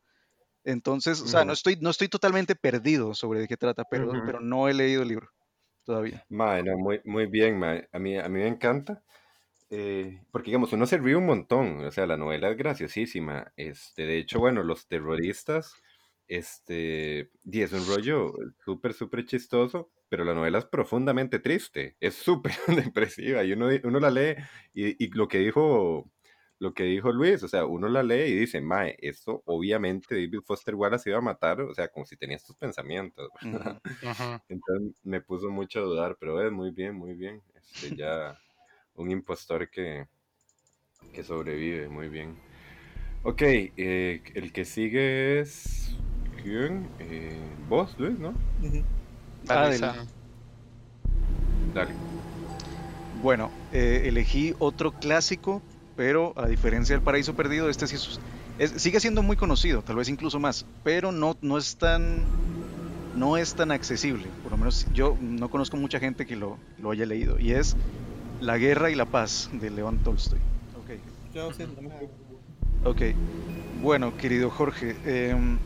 Entonces, 0.64 1.22
o 1.22 1.28
sea, 1.28 1.45
no 1.45 1.53
estoy, 1.53 1.78
no 1.82 1.89
estoy 1.89 2.07
totalmente 2.07 2.55
perdido 2.55 3.14
sobre 3.14 3.39
de 3.39 3.47
qué 3.47 3.57
trata, 3.57 3.84
pero, 3.89 4.12
pero 4.26 4.39
no 4.39 4.68
he 4.68 4.74
leído 4.74 5.01
el 5.01 5.07
libro 5.07 5.30
todavía. 5.84 6.26
Mae, 6.30 6.64
muy, 6.76 7.01
muy 7.05 7.26
bien, 7.26 7.64
A 7.64 7.99
mí, 7.99 8.18
a 8.18 8.30
mí 8.30 8.39
me 8.39 8.47
encanta. 8.47 9.03
Eh, 9.70 10.22
porque, 10.32 10.47
digamos, 10.47 10.74
uno 10.74 10.86
se 10.86 10.97
ríe 10.97 11.16
un 11.16 11.26
montón. 11.26 11.84
O 11.86 11.91
sea, 11.91 12.05
la 12.05 12.18
novela 12.18 12.49
es 12.49 12.57
graciosísima. 12.57 13.51
Este, 13.55 14.03
de 14.03 14.20
hecho, 14.20 14.39
bueno, 14.39 14.64
los 14.64 14.88
terroristas, 14.88 15.74
este, 16.28 17.32
y 17.43 17.62
es 17.62 17.74
un 17.74 17.88
rollo 17.88 18.34
súper, 18.64 18.93
súper 18.93 19.26
chistoso, 19.26 19.91
pero 20.09 20.26
la 20.26 20.34
novela 20.34 20.59
es 20.59 20.66
profundamente 20.66 21.39
triste. 21.39 21.95
Es 21.99 22.16
súper 22.16 22.53
depresiva. 22.93 23.43
Y 23.43 23.53
uno, 23.53 23.70
uno 23.84 23.99
la 23.99 24.12
lee 24.12 24.36
y, 24.74 25.03
y 25.03 25.07
lo 25.09 25.28
que 25.28 25.39
dijo 25.39 26.12
lo 26.62 26.76
que 26.76 26.84
dijo 26.84 27.12
Luis, 27.12 27.41
o 27.41 27.47
sea, 27.47 27.66
uno 27.66 27.89
la 27.89 28.03
lee 28.03 28.30
y 28.30 28.36
dice, 28.36 28.62
Mae, 28.62 28.95
esto 28.99 29.41
obviamente 29.47 30.14
David 30.14 30.41
Foster 30.45 30.76
Wallace 30.76 31.09
iba 31.09 31.18
a 31.18 31.22
matar, 31.22 31.59
o 31.59 31.74
sea, 31.74 31.88
como 31.88 32.05
si 32.05 32.16
tenía 32.16 32.36
estos 32.36 32.55
pensamientos. 32.55 33.32
Entonces 34.47 34.95
me 35.03 35.22
puso 35.22 35.49
mucho 35.49 35.80
a 35.80 35.84
dudar, 35.84 36.18
pero 36.20 36.39
es 36.39 36.51
muy 36.51 36.70
bien, 36.70 36.93
muy 36.93 37.16
bien. 37.16 37.41
Este, 37.55 37.95
ya 37.95 38.39
un 38.93 39.09
impostor 39.09 39.72
que, 39.72 40.05
que 41.12 41.24
sobrevive, 41.24 41.89
muy 41.89 42.09
bien. 42.09 42.38
Ok, 43.24 43.41
eh, 43.41 44.22
el 44.36 44.53
que 44.53 44.64
sigue 44.64 45.39
es. 45.39 45.95
¿Quién? 46.43 46.88
Eh, 46.99 47.41
vos, 47.70 47.95
Luis, 47.97 48.20
¿no? 48.20 48.36
Dale. 49.45 49.80
Dale. 51.74 51.91
Bueno, 53.24 53.49
eh, 53.74 54.03
elegí 54.05 54.53
otro 54.59 54.91
clásico 54.91 55.64
pero 55.95 56.33
a 56.37 56.47
diferencia 56.47 56.95
del 56.95 57.03
Paraíso 57.03 57.33
Perdido, 57.35 57.69
este 57.69 57.87
sí 57.87 57.97
es, 58.57 58.71
sigue 58.71 58.99
siendo 58.99 59.23
muy 59.23 59.35
conocido, 59.35 59.81
tal 59.81 59.95
vez 59.95 60.09
incluso 60.09 60.39
más, 60.39 60.65
pero 60.83 61.11
no, 61.11 61.37
no 61.41 61.57
es 61.57 61.75
tan 61.77 62.23
no 63.15 63.35
es 63.37 63.55
tan 63.55 63.71
accesible, 63.71 64.27
por 64.41 64.51
lo 64.51 64.57
menos 64.57 64.87
yo 64.93 65.17
no 65.19 65.49
conozco 65.49 65.77
mucha 65.77 65.99
gente 65.99 66.25
que 66.25 66.35
lo, 66.35 66.57
lo 66.79 66.91
haya 66.91 67.05
leído, 67.05 67.39
y 67.39 67.51
es 67.51 67.75
La 68.39 68.57
Guerra 68.57 68.89
y 68.89 68.95
la 68.95 69.05
Paz 69.05 69.49
de 69.51 69.69
León 69.69 69.99
Tolstoy. 70.03 70.39
Ok, 72.83 73.01
bueno, 73.81 74.15
querido 74.17 74.49
Jorge, 74.49 74.95
em, 75.05 75.57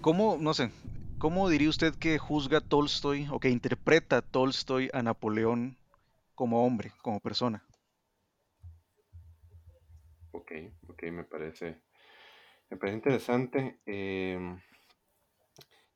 ¿cómo, 0.00 0.38
no 0.40 0.54
sé, 0.54 0.70
cómo 1.18 1.48
diría 1.48 1.68
usted 1.68 1.94
que 1.94 2.18
juzga 2.18 2.60
Tolstoy 2.60 3.28
o 3.30 3.40
que 3.40 3.50
interpreta 3.50 4.22
Tolstoy 4.22 4.90
a 4.92 5.02
Napoleón 5.02 5.76
como 6.34 6.64
hombre, 6.66 6.92
como 7.02 7.20
persona? 7.20 7.62
Ok, 10.36 10.52
ok, 10.88 11.02
me 11.04 11.24
parece, 11.24 11.80
me 12.68 12.76
parece 12.76 12.96
interesante. 12.96 13.80
Em, 13.86 14.60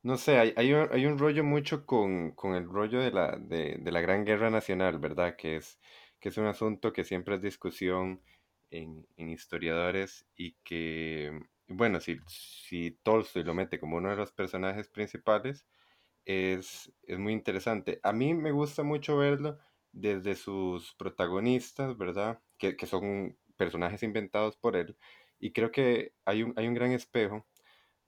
no 0.02 0.16
sé, 0.16 0.38
hay, 0.38 0.54
hay, 0.56 0.72
un, 0.72 0.88
hay, 0.90 1.04
un, 1.06 1.18
rollo 1.18 1.44
mucho 1.44 1.84
con, 1.84 2.32
con 2.32 2.54
el 2.54 2.64
rollo 2.66 3.00
de 3.00 3.10
la, 3.10 3.36
de, 3.36 3.76
de, 3.78 3.92
la 3.92 4.00
Gran 4.00 4.24
Guerra 4.24 4.48
Nacional, 4.48 4.98
¿verdad? 4.98 5.36
Que 5.36 5.56
es, 5.56 5.78
que 6.20 6.30
es 6.30 6.38
un 6.38 6.46
asunto 6.46 6.92
que 6.92 7.04
siempre 7.04 7.34
es 7.36 7.42
discusión 7.42 8.22
en, 8.70 9.06
historiadores 9.18 10.26
y 10.36 10.52
que, 10.64 11.38
bueno, 11.68 12.00
si, 12.00 12.18
si 12.28 12.92
Tolstoy 13.02 13.44
lo 13.44 13.52
mete 13.54 13.78
como 13.78 13.98
uno 13.98 14.10
de 14.10 14.16
los 14.16 14.32
personajes 14.32 14.88
principales, 14.88 15.66
es, 16.24 16.92
es 17.02 17.18
muy 17.18 17.34
interesante. 17.34 18.00
A 18.02 18.12
mí 18.14 18.32
me 18.34 18.52
gusta 18.52 18.82
mucho 18.84 19.18
verlo 19.18 19.58
desde 19.92 20.34
sus 20.34 20.94
protagonistas, 20.94 21.98
¿verdad? 21.98 22.40
Que, 22.58 22.76
que 22.76 22.86
son 22.86 23.36
personajes 23.60 24.02
inventados 24.02 24.56
por 24.56 24.74
él. 24.74 24.96
Y 25.38 25.52
creo 25.52 25.70
que 25.70 26.14
hay 26.24 26.42
un, 26.42 26.54
hay 26.56 26.66
un 26.66 26.72
gran 26.72 26.92
espejo 26.92 27.46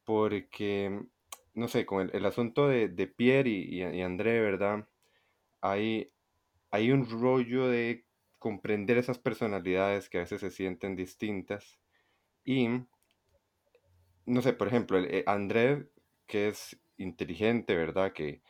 porque, 0.04 0.98
no 1.52 1.68
sé, 1.68 1.84
con 1.84 2.10
el, 2.10 2.24
asunto 2.24 2.68
de, 2.68 2.88
de 2.88 3.06
Pierre 3.06 3.50
y, 3.50 3.82
y, 3.82 4.00
André, 4.00 4.40
¿verdad? 4.40 4.88
Hay, 5.60 6.10
hay 6.70 6.90
un 6.90 7.06
rollo 7.06 7.68
de 7.68 8.06
comprender 8.38 8.96
esas 8.96 9.18
personalidades 9.18 10.08
que 10.08 10.18
a 10.18 10.22
veces 10.22 10.40
se 10.40 10.50
sienten 10.50 10.96
distintas. 10.96 11.78
Y, 12.44 12.68
no 14.24 14.40
sé, 14.40 14.54
por 14.54 14.68
ejemplo, 14.68 14.96
el, 14.96 15.04
eh, 15.14 15.24
André, 15.26 15.90
que 16.26 16.48
es 16.48 16.80
inteligente, 16.96 17.76
¿verdad? 17.76 18.14
Que, 18.14 18.40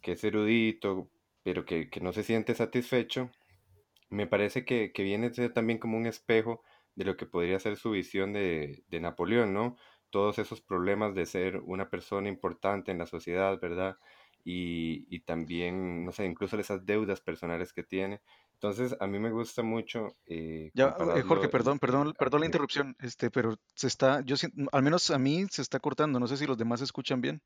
que 0.00 0.12
es 0.12 0.24
erudito, 0.24 1.10
pero 1.42 1.66
que, 1.66 1.90
que, 1.90 2.00
no 2.00 2.14
se 2.14 2.22
siente 2.22 2.54
satisfecho, 2.54 3.30
me 4.08 4.26
parece 4.26 4.64
que, 4.64 4.92
que 4.92 5.02
viene 5.02 5.28
a 5.28 5.34
ser 5.34 5.52
también 5.52 5.78
como 5.78 5.96
un 5.96 6.06
espejo 6.06 6.62
de 6.94 7.04
lo 7.04 7.16
que 7.16 7.26
podría 7.26 7.60
ser 7.60 7.76
su 7.76 7.90
visión 7.90 8.32
de, 8.32 8.84
de 8.88 9.00
Napoleón, 9.00 9.52
¿no? 9.52 9.76
Todos 10.10 10.38
esos 10.38 10.60
problemas 10.60 11.14
de 11.14 11.26
ser 11.26 11.58
una 11.58 11.90
persona 11.90 12.28
importante 12.28 12.90
en 12.90 12.98
la 12.98 13.06
sociedad, 13.06 13.58
¿verdad? 13.60 13.96
Y, 14.44 15.06
y, 15.14 15.20
también, 15.20 16.04
no 16.04 16.12
sé, 16.12 16.24
incluso 16.24 16.56
esas 16.58 16.86
deudas 16.86 17.20
personales 17.20 17.72
que 17.72 17.82
tiene. 17.82 18.20
Entonces, 18.52 18.96
a 19.00 19.06
mí 19.06 19.18
me 19.18 19.30
gusta 19.30 19.62
mucho. 19.62 20.16
Eh, 20.24 20.70
ya, 20.72 20.96
eh, 21.16 21.22
Jorge, 21.22 21.48
perdón, 21.48 21.78
perdón, 21.78 22.14
perdón 22.18 22.40
la 22.40 22.46
interrupción, 22.46 22.96
este, 23.00 23.30
pero 23.30 23.56
se 23.74 23.88
está, 23.88 24.22
yo 24.22 24.36
al 24.72 24.82
menos 24.82 25.10
a 25.10 25.18
mí 25.18 25.46
se 25.50 25.62
está 25.62 25.80
cortando, 25.80 26.18
no 26.20 26.28
sé 26.28 26.36
si 26.36 26.46
los 26.46 26.56
demás 26.56 26.80
escuchan 26.80 27.20
bien. 27.20 27.42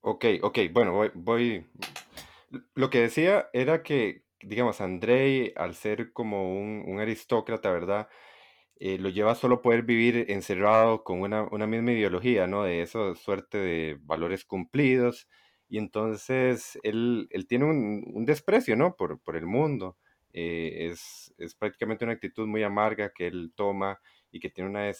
Ok, 0.00 0.24
ok, 0.42 0.58
bueno, 0.72 0.92
voy, 0.92 1.10
voy. 1.14 1.66
Lo 2.74 2.90
que 2.90 3.00
decía 3.00 3.48
era 3.52 3.82
que, 3.82 4.24
digamos, 4.40 4.80
Andrei, 4.80 5.52
al 5.56 5.74
ser 5.74 6.12
como 6.12 6.58
un, 6.58 6.84
un 6.86 7.00
aristócrata, 7.00 7.70
¿verdad? 7.70 8.08
Eh, 8.80 8.98
lo 8.98 9.08
lleva 9.08 9.32
a 9.32 9.34
solo 9.34 9.60
poder 9.60 9.82
vivir 9.82 10.26
encerrado 10.28 11.02
con 11.04 11.20
una, 11.20 11.42
una 11.44 11.66
misma 11.66 11.92
ideología, 11.92 12.46
¿no? 12.46 12.62
De 12.62 12.82
esa 12.82 13.14
suerte 13.16 13.58
de 13.58 13.98
valores 14.02 14.44
cumplidos 14.44 15.28
y 15.68 15.78
entonces 15.78 16.78
él, 16.82 17.28
él 17.30 17.46
tiene 17.46 17.64
un, 17.66 18.04
un, 18.14 18.24
desprecio, 18.24 18.76
¿no? 18.76 18.96
Por, 18.96 19.20
por 19.20 19.36
el 19.36 19.46
mundo. 19.46 19.96
Eh, 20.32 20.88
es, 20.92 21.34
es, 21.38 21.54
prácticamente 21.56 22.04
una 22.04 22.14
actitud 22.14 22.46
muy 22.46 22.62
amarga 22.62 23.12
que 23.12 23.26
él 23.26 23.52
toma 23.56 24.00
y 24.30 24.40
que 24.40 24.50
tiene 24.50 24.70
una, 24.70 24.90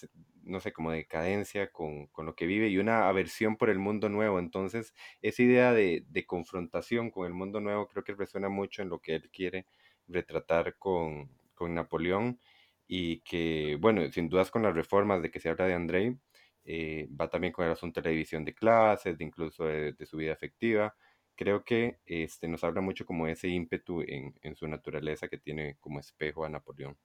no 0.42 0.60
sé, 0.60 0.72
como 0.72 0.90
decadencia 0.92 1.70
con, 1.70 2.06
con, 2.08 2.26
lo 2.26 2.34
que 2.34 2.46
vive 2.46 2.68
y 2.68 2.78
una 2.78 3.08
aversión 3.08 3.56
por 3.56 3.70
el 3.70 3.78
mundo 3.78 4.08
nuevo. 4.08 4.38
Entonces, 4.38 4.94
esa 5.22 5.42
idea 5.42 5.72
de, 5.72 6.04
de, 6.08 6.26
confrontación 6.26 7.10
con 7.10 7.26
el 7.26 7.34
mundo 7.34 7.60
nuevo 7.60 7.88
creo 7.88 8.04
que 8.04 8.14
resuena 8.14 8.48
mucho 8.48 8.82
en 8.82 8.88
lo 8.90 9.00
que 9.00 9.16
él 9.16 9.30
quiere 9.30 9.66
retratar 10.08 10.76
con, 10.78 11.30
con 11.54 11.74
Napoleón 11.74 12.40
y 12.86 13.20
que, 13.20 13.76
bueno, 13.80 14.10
sin 14.12 14.28
dudas 14.28 14.50
con 14.50 14.62
las 14.62 14.74
reformas 14.74 15.22
de 15.22 15.30
que 15.30 15.40
se 15.40 15.50
habla 15.50 15.66
de 15.66 15.74
Andrei, 15.74 16.18
eh, 16.64 17.08
va 17.18 17.28
también 17.30 17.52
con 17.52 17.66
el 17.66 17.72
asunto 17.72 18.00
de 18.00 18.08
la 18.08 18.12
división 18.12 18.44
de 18.44 18.54
clases, 18.54 19.16
de 19.18 19.24
incluso 19.24 19.64
de, 19.64 19.94
su 20.06 20.16
vida 20.16 20.32
afectiva. 20.32 20.94
Creo 21.34 21.64
que 21.64 21.98
este, 22.06 22.48
nos 22.48 22.64
habla 22.64 22.80
mucho 22.80 23.06
como 23.06 23.26
ese 23.26 23.48
ímpetu 23.48 24.02
en, 24.02 24.34
en 24.42 24.56
su 24.56 24.66
naturaleza 24.68 25.28
que 25.28 25.38
tiene 25.38 25.76
como 25.80 26.00
espejo 26.00 26.44
a 26.44 26.48
Napoleón. 26.48 26.96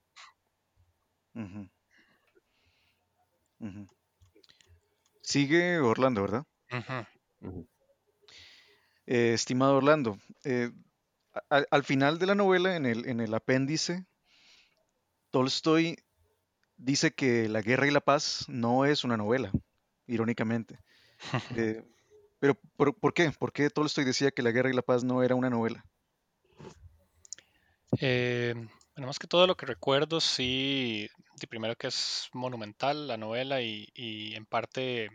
Uh. 1.35 1.67
Uh 3.63 3.67
-huh. 3.67 3.87
Sigue 5.21 5.79
Orlando, 5.79 6.21
¿verdad? 6.21 6.45
Uh 6.69 6.75
-huh. 6.75 7.67
eh, 9.05 9.33
estimado 9.33 9.77
Orlando, 9.77 10.17
eh, 10.43 10.69
al 11.49 11.83
final 11.83 12.19
de 12.19 12.25
la 12.25 12.35
novela, 12.35 12.75
en 12.75 12.85
el, 12.85 13.07
en 13.07 13.21
el 13.21 13.33
apéndice, 13.33 14.05
Tolstoy 15.31 15.97
dice 16.75 17.11
que 17.11 17.47
La 17.47 17.61
Guerra 17.61 17.87
y 17.87 17.91
la 17.91 18.01
Paz 18.01 18.45
no 18.49 18.85
es 18.85 19.05
una 19.05 19.15
novela, 19.15 19.51
irónicamente. 20.07 20.77
Eh, 21.55 21.81
pero 22.39 22.55
¿por, 22.75 22.93
¿por, 22.99 23.13
qué? 23.13 23.31
¿Por 23.31 23.53
qué 23.53 23.69
Tolstoy 23.69 24.03
decía 24.03 24.31
que 24.31 24.43
La 24.43 24.51
Guerra 24.51 24.69
y 24.69 24.73
la 24.73 24.81
Paz 24.81 25.05
no 25.05 25.23
era 25.23 25.35
una 25.35 25.49
novela? 25.49 25.85
Eh, 27.99 28.53
bueno, 28.95 29.07
más 29.07 29.19
que 29.19 29.27
todo 29.27 29.47
lo 29.47 29.55
que 29.55 29.65
recuerdo, 29.65 30.19
sí, 30.19 31.09
primero 31.49 31.75
que 31.75 31.87
es 31.87 32.29
monumental 32.33 33.07
la 33.07 33.17
novela 33.17 33.61
y, 33.61 33.87
y 33.93 34.35
en 34.35 34.45
parte 34.45 35.09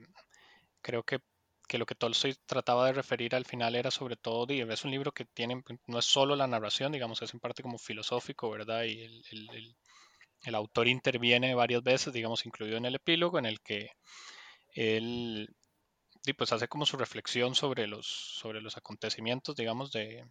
creo 0.81 1.03
que, 1.03 1.21
que, 1.69 1.79
lo 1.79 1.87
que 1.87 1.95
Tolstoy 1.95 2.35
trataba 2.47 2.87
de 2.87 2.93
referir 2.93 3.35
al 3.35 3.45
final 3.45 3.75
era 3.77 3.91
sobre 3.91 4.17
todo, 4.17 4.47
es 4.49 4.85
un 4.85 4.91
libro 4.91 5.13
que 5.13 5.25
tiene, 5.27 5.63
no 5.87 5.99
es 5.99 6.05
solo 6.05 6.37
la 6.37 6.47
narración, 6.47 6.93
digamos, 6.93 7.23
es 7.23 7.33
en 7.35 7.41
parte 7.41 7.63
como 7.63 7.79
filosófico, 7.79 8.51
¿verdad? 8.51 8.85
Y 8.85 9.03
el, 9.03 9.75
el, 10.45 10.55
autor 10.55 10.89
interviene 10.89 11.55
varias 11.55 11.83
veces, 11.83 12.13
digamos, 12.13 12.47
incluido 12.47 12.77
en 12.77 12.87
el 12.87 12.95
epílogo, 12.97 13.39
en 13.39 13.47
el 13.47 13.61
que 13.61 13.91
él 14.75 15.49
pues 16.37 16.53
hace 16.53 16.69
como 16.69 16.87
su 16.87 16.97
reflexión 16.97 17.55
sobre 17.55 17.87
los, 17.87 18.07
sobre 18.07 18.61
los 18.61 18.77
acontecimientos, 18.77 19.57
digamos, 19.57 19.93
de 19.93 20.25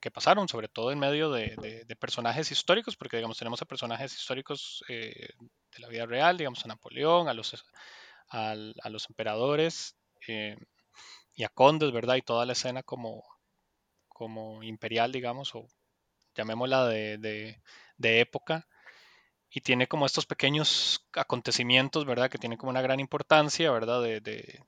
que 0.00 0.10
pasaron, 0.10 0.48
sobre 0.48 0.68
todo 0.68 0.90
en 0.90 0.98
medio 0.98 1.30
de, 1.30 1.96
personajes 1.98 2.50
históricos, 2.50 2.96
porque, 2.96 3.16
digamos, 3.16 3.38
tenemos 3.38 3.62
a 3.62 3.66
personajes 3.66 4.14
históricos 4.14 4.84
eh, 4.88 5.30
de 5.72 5.78
la 5.78 5.88
vida 5.88 6.06
real, 6.06 6.36
digamos, 6.36 6.64
a 6.64 6.68
Napoleón, 6.68 7.28
a 7.28 7.34
los, 7.34 7.54
emperadores 9.08 9.96
eh, 10.28 10.56
y 11.34 11.44
a 11.44 11.48
condes, 11.48 11.92
¿verdad? 11.92 12.16
Y 12.16 12.22
toda 12.22 12.46
la 12.46 12.52
escena 12.52 12.82
como, 12.82 13.24
imperial, 14.62 15.12
digamos, 15.12 15.54
o 15.54 15.66
llamémosla 16.34 16.86
de, 16.88 17.60
época 17.98 18.66
y 19.50 19.60
tiene 19.60 19.86
como 19.86 20.06
estos 20.06 20.26
pequeños 20.26 21.06
acontecimientos, 21.12 22.04
¿verdad? 22.04 22.28
Que 22.30 22.38
tienen 22.38 22.58
como 22.58 22.70
una 22.70 22.82
gran 22.82 22.98
importancia, 23.00 23.70
¿verdad? 23.70 24.02
De, 24.02 24.60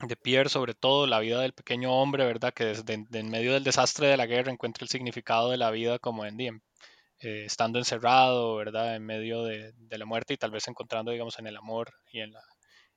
de, 0.00 0.16
Pierre, 0.16 0.48
sobre 0.48 0.74
todo, 0.74 1.06
la 1.06 1.20
vida 1.20 1.40
del 1.40 1.52
pequeño 1.52 1.92
hombre, 1.92 2.24
¿verdad? 2.24 2.52
Que 2.52 2.64
desde 2.64 3.04
de 3.08 3.18
en 3.18 3.30
medio 3.30 3.52
del 3.52 3.64
desastre 3.64 4.08
de 4.08 4.16
la 4.16 4.26
guerra 4.26 4.52
encuentra 4.52 4.84
el 4.84 4.88
significado 4.88 5.50
de 5.50 5.56
la 5.56 5.70
vida 5.70 5.98
como 5.98 6.24
en, 6.24 6.40
en 6.40 6.62
eh, 7.20 7.44
estando 7.46 7.78
encerrado, 7.78 8.56
¿verdad? 8.56 8.96
En 8.96 9.04
medio 9.04 9.44
de, 9.44 9.72
de, 9.72 9.98
la 9.98 10.04
muerte 10.04 10.34
y 10.34 10.36
tal 10.36 10.50
vez 10.50 10.68
encontrando, 10.68 11.10
digamos, 11.10 11.38
en 11.38 11.46
el 11.46 11.56
amor 11.56 11.92
y 12.12 12.20
en, 12.20 12.32
la, 12.32 12.42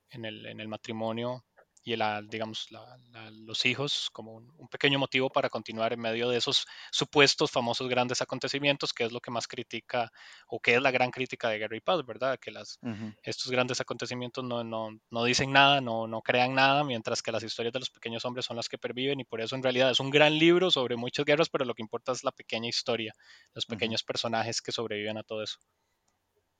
en, 0.09 0.25
el, 0.25 0.45
en 0.47 0.59
el 0.59 0.67
matrimonio 0.67 1.45
y 1.87 1.95
la, 1.95 2.21
digamos, 2.21 2.69
la, 2.69 2.99
la, 3.11 3.31
los 3.31 3.65
hijos 3.65 4.09
como 4.11 4.33
un, 4.33 4.53
un, 4.57 4.67
pequeño 4.67 4.99
motivo 4.99 5.29
para 5.29 5.49
continuar 5.49 5.93
en 5.93 6.01
medio 6.01 6.27
de 6.27 6.37
esos 6.37 6.67
supuestos 6.91 7.49
famosos 7.49 7.87
grandes 7.87 8.21
acontecimientos, 8.21 8.91
que 8.91 9.05
es 9.05 9.13
lo 9.13 9.21
que 9.21 9.31
más 9.31 9.47
critica 9.47 10.11
o 10.49 10.59
que 10.59 10.75
es 10.75 10.81
la 10.81 10.91
gran 10.91 11.11
crítica 11.11 11.47
de 11.47 11.59
Guerra 11.59 11.77
y 11.77 11.79
Paz, 11.79 12.05
¿verdad? 12.05 12.37
Que 12.41 12.51
las, 12.51 12.77
uh 12.81 12.89
-huh. 12.89 13.15
estos 13.23 13.49
grandes 13.49 13.79
acontecimientos 13.79 14.43
no, 14.43 14.65
no, 14.65 14.99
no, 15.09 15.23
dicen 15.23 15.53
nada, 15.53 15.79
no, 15.79 16.07
no 16.07 16.21
crean 16.21 16.55
nada, 16.55 16.83
mientras 16.83 17.21
que 17.21 17.31
las 17.31 17.43
historias 17.43 17.71
de 17.71 17.79
los 17.79 17.89
pequeños 17.89 18.25
hombres 18.25 18.45
son 18.45 18.57
las 18.57 18.67
que 18.67 18.77
perviven 18.77 19.21
y 19.21 19.23
por 19.23 19.39
eso 19.39 19.55
en 19.55 19.63
realidad 19.63 19.89
es 19.89 20.01
un 20.01 20.09
gran 20.09 20.37
libro 20.37 20.69
sobre 20.69 20.97
muchas 20.97 21.23
guerras, 21.23 21.47
pero 21.47 21.63
lo 21.63 21.73
que 21.73 21.83
importa 21.83 22.11
es 22.11 22.21
la 22.21 22.33
pequeña 22.33 22.67
historia, 22.67 23.13
los 23.53 23.65
pequeños 23.65 24.01
uh 24.01 24.03
-huh. 24.03 24.07
personajes 24.07 24.61
que 24.61 24.73
sobreviven 24.73 25.17
a 25.17 25.23
todo 25.23 25.41
eso. 25.41 25.57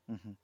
Uh 0.08 0.16
-huh. 0.16 0.38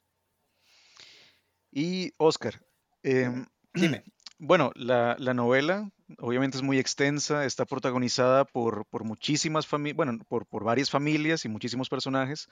Y 1.72 2.12
Oscar, 2.18 2.62
eh, 3.02 3.30
dime. 3.74 4.04
Bueno, 4.46 4.74
la, 4.76 5.16
la, 5.20 5.34
novela 5.34 5.90
obviamente 6.20 6.58
es 6.58 6.64
muy 6.64 6.78
extensa, 6.78 7.46
está 7.46 7.64
protagonizada 7.64 8.44
por, 8.44 8.86
por 8.88 9.06
muchísimas 9.06 9.66
familias, 9.66 9.96
bueno, 9.96 10.20
por, 10.28 10.46
por, 10.46 10.66
varias 10.66 10.90
familias 10.90 11.46
y 11.46 11.48
muchísimos 11.48 11.88
personajes. 11.88 12.50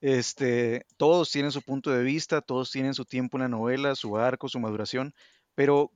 Este, 0.00 0.84
todos 0.96 1.30
tienen 1.30 1.52
su 1.52 1.62
punto 1.62 1.92
de 1.92 2.02
vista, 2.02 2.40
todos 2.40 2.72
tienen 2.72 2.92
su 2.92 3.04
tiempo 3.04 3.36
en 3.36 3.42
la 3.42 3.48
novela, 3.48 3.94
su 3.94 4.16
arco, 4.16 4.48
su 4.48 4.58
maduración, 4.58 5.14
pero 5.54 5.92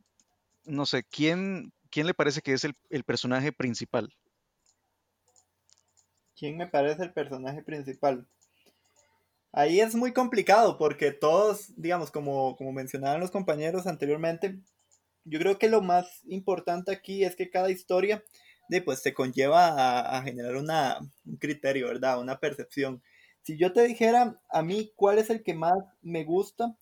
no 0.64 0.86
sé, 0.86 1.02
¿quién, 1.02 1.72
quién 1.90 2.06
le 2.06 2.14
parece 2.14 2.40
que 2.40 2.52
es 2.52 2.62
el, 2.62 2.76
el 2.88 3.02
personaje 3.02 3.50
principal? 3.50 4.14
¿Quién 6.36 6.56
me 6.56 6.68
parece 6.68 7.02
el 7.02 7.12
personaje 7.12 7.64
principal? 7.64 8.28
Ahí 9.50 9.80
es 9.80 9.96
muy 9.96 10.12
complicado 10.12 10.78
porque 10.78 11.10
todos, 11.10 11.72
digamos, 11.76 12.12
como, 12.12 12.54
como 12.54 12.70
mencionaban 12.70 13.18
los 13.18 13.32
compañeros 13.32 13.88
anteriormente, 13.88 14.60
yo 15.24 15.38
creo 15.38 15.58
que 15.58 15.68
lo 15.68 15.82
más 15.82 16.22
importante 16.26 16.92
aquí 16.92 17.24
es 17.24 17.36
que 17.36 17.50
cada 17.50 17.70
historia 17.70 18.24
de, 18.68 18.82
pues, 18.82 19.02
te 19.02 19.14
conlleva 19.14 19.68
a, 19.68 20.18
a 20.18 20.22
generar 20.22 20.56
una, 20.56 20.98
un 21.24 21.36
criterio, 21.36 21.88
¿verdad? 21.88 22.20
Una 22.20 22.38
percepción. 22.38 23.02
Si 23.42 23.58
yo 23.58 23.72
te 23.72 23.82
dijera 23.84 24.40
a 24.50 24.62
mí 24.62 24.92
cuál 24.96 25.18
es 25.18 25.30
el 25.30 25.42
que 25.42 25.54
más 25.54 25.78
me 26.02 26.24
gusta, 26.24 26.76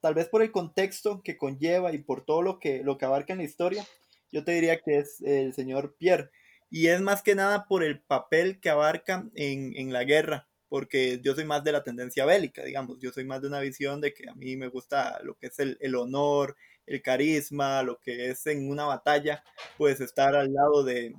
tal 0.00 0.14
vez 0.14 0.28
por 0.28 0.42
el 0.42 0.52
contexto 0.52 1.22
que 1.22 1.36
conlleva 1.36 1.92
y 1.92 1.98
por 1.98 2.24
todo 2.24 2.42
lo 2.42 2.58
que, 2.58 2.82
lo 2.82 2.98
que 2.98 3.04
abarca 3.04 3.32
en 3.32 3.38
la 3.38 3.44
historia, 3.44 3.84
yo 4.32 4.44
te 4.44 4.52
diría 4.52 4.80
que 4.80 4.98
es 4.98 5.20
el 5.22 5.54
señor 5.54 5.96
Pierre. 5.98 6.30
Y 6.70 6.88
es 6.88 7.00
más 7.00 7.22
que 7.22 7.34
nada 7.34 7.66
por 7.66 7.82
el 7.82 8.00
papel 8.00 8.60
que 8.60 8.70
abarca 8.70 9.28
en, 9.34 9.74
en 9.76 9.92
la 9.92 10.04
guerra, 10.04 10.48
porque 10.68 11.20
yo 11.22 11.34
soy 11.34 11.44
más 11.44 11.64
de 11.64 11.72
la 11.72 11.82
tendencia 11.82 12.26
bélica, 12.26 12.62
digamos, 12.62 12.98
yo 13.00 13.10
soy 13.10 13.24
más 13.24 13.40
de 13.40 13.48
una 13.48 13.60
visión 13.60 14.00
de 14.00 14.12
que 14.12 14.28
a 14.28 14.34
mí 14.34 14.56
me 14.56 14.68
gusta 14.68 15.18
lo 15.22 15.36
que 15.36 15.46
es 15.46 15.58
el, 15.60 15.78
el 15.80 15.94
honor, 15.94 16.56
el 16.88 17.02
carisma, 17.02 17.82
lo 17.82 17.98
que 18.00 18.30
es 18.30 18.46
en 18.46 18.68
una 18.68 18.84
batalla, 18.86 19.42
pues 19.76 20.00
estar 20.00 20.34
al 20.34 20.52
lado 20.52 20.84
de, 20.84 21.14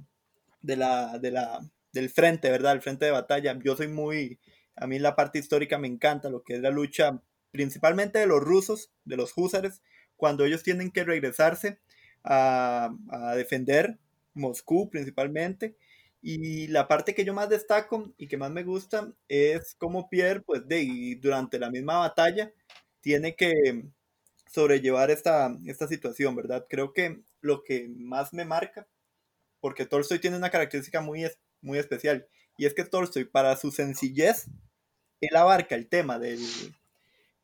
de 0.62 0.76
la, 0.76 1.20
de 1.20 1.32
la, 1.32 1.60
del 1.94 2.10
frente, 2.10 2.50
¿verdad? 2.50 2.74
El 2.74 2.82
frente 2.82 3.06
de 3.06 3.12
batalla. 3.12 3.58
Yo 3.64 3.76
soy 3.76 3.88
muy, 3.88 4.40
a 4.76 4.88
mí 4.88 5.00
la 5.00 5.16
parte 5.16 5.40
histórica 5.40 5.78
me 5.78 5.88
encanta, 5.88 6.30
lo 6.30 6.44
que 6.44 6.56
es 6.56 6.62
la 6.62 6.72
lucha 6.72 7.22
principalmente 7.52 8.20
de 8.20 8.28
los 8.28 8.42
rusos, 8.42 8.92
de 9.06 9.18
los 9.18 9.34
húsares, 9.36 9.82
cuando 10.16 10.46
ellos 10.46 10.64
tienen 10.64 10.92
que 10.92 11.04
regresarse 11.04 11.80
a, 12.24 12.92
defender 13.36 13.98
Moscú 14.34 14.90
principalmente. 14.90 15.76
Y 16.22 16.68
la 16.68 16.88
parte 16.88 17.16
que 17.16 17.24
yo 17.24 17.34
más 17.34 17.50
destaco 17.50 18.14
y 18.18 18.28
que 18.28 18.38
más 18.38 18.52
me 18.52 18.64
gusta 18.64 19.14
es 19.30 19.76
cómo 19.76 20.10
Pierre, 20.10 20.42
pues 20.42 20.68
de, 20.68 21.18
durante 21.22 21.60
la 21.60 21.70
misma 21.70 22.00
batalla, 22.00 22.52
tiene 23.02 23.36
que 23.36 23.86
sobrellevar 24.50 25.12
esta, 25.12 25.56
esta 25.66 25.88
situación, 25.88 26.36
¿verdad? 26.36 26.66
Creo 26.70 26.94
que 26.94 27.22
lo 27.42 27.64
que 27.64 27.88
más 27.96 28.34
me 28.34 28.46
marca, 28.46 28.88
porque 29.62 29.86
Tolstoy 29.86 30.20
tiene 30.20 30.38
una 30.38 30.50
característica 30.50 31.02
muy, 31.02 31.26
muy 31.62 31.78
especial, 31.78 32.28
y 32.58 32.66
es 32.66 32.74
que 32.74 32.84
Tolstoy, 32.84 33.26
para 33.26 33.56
su 33.56 33.72
sencillez, 33.72 34.48
él 35.22 35.36
abarca 35.36 35.76
el 35.76 35.88
tema 35.88 36.18
del, 36.18 36.40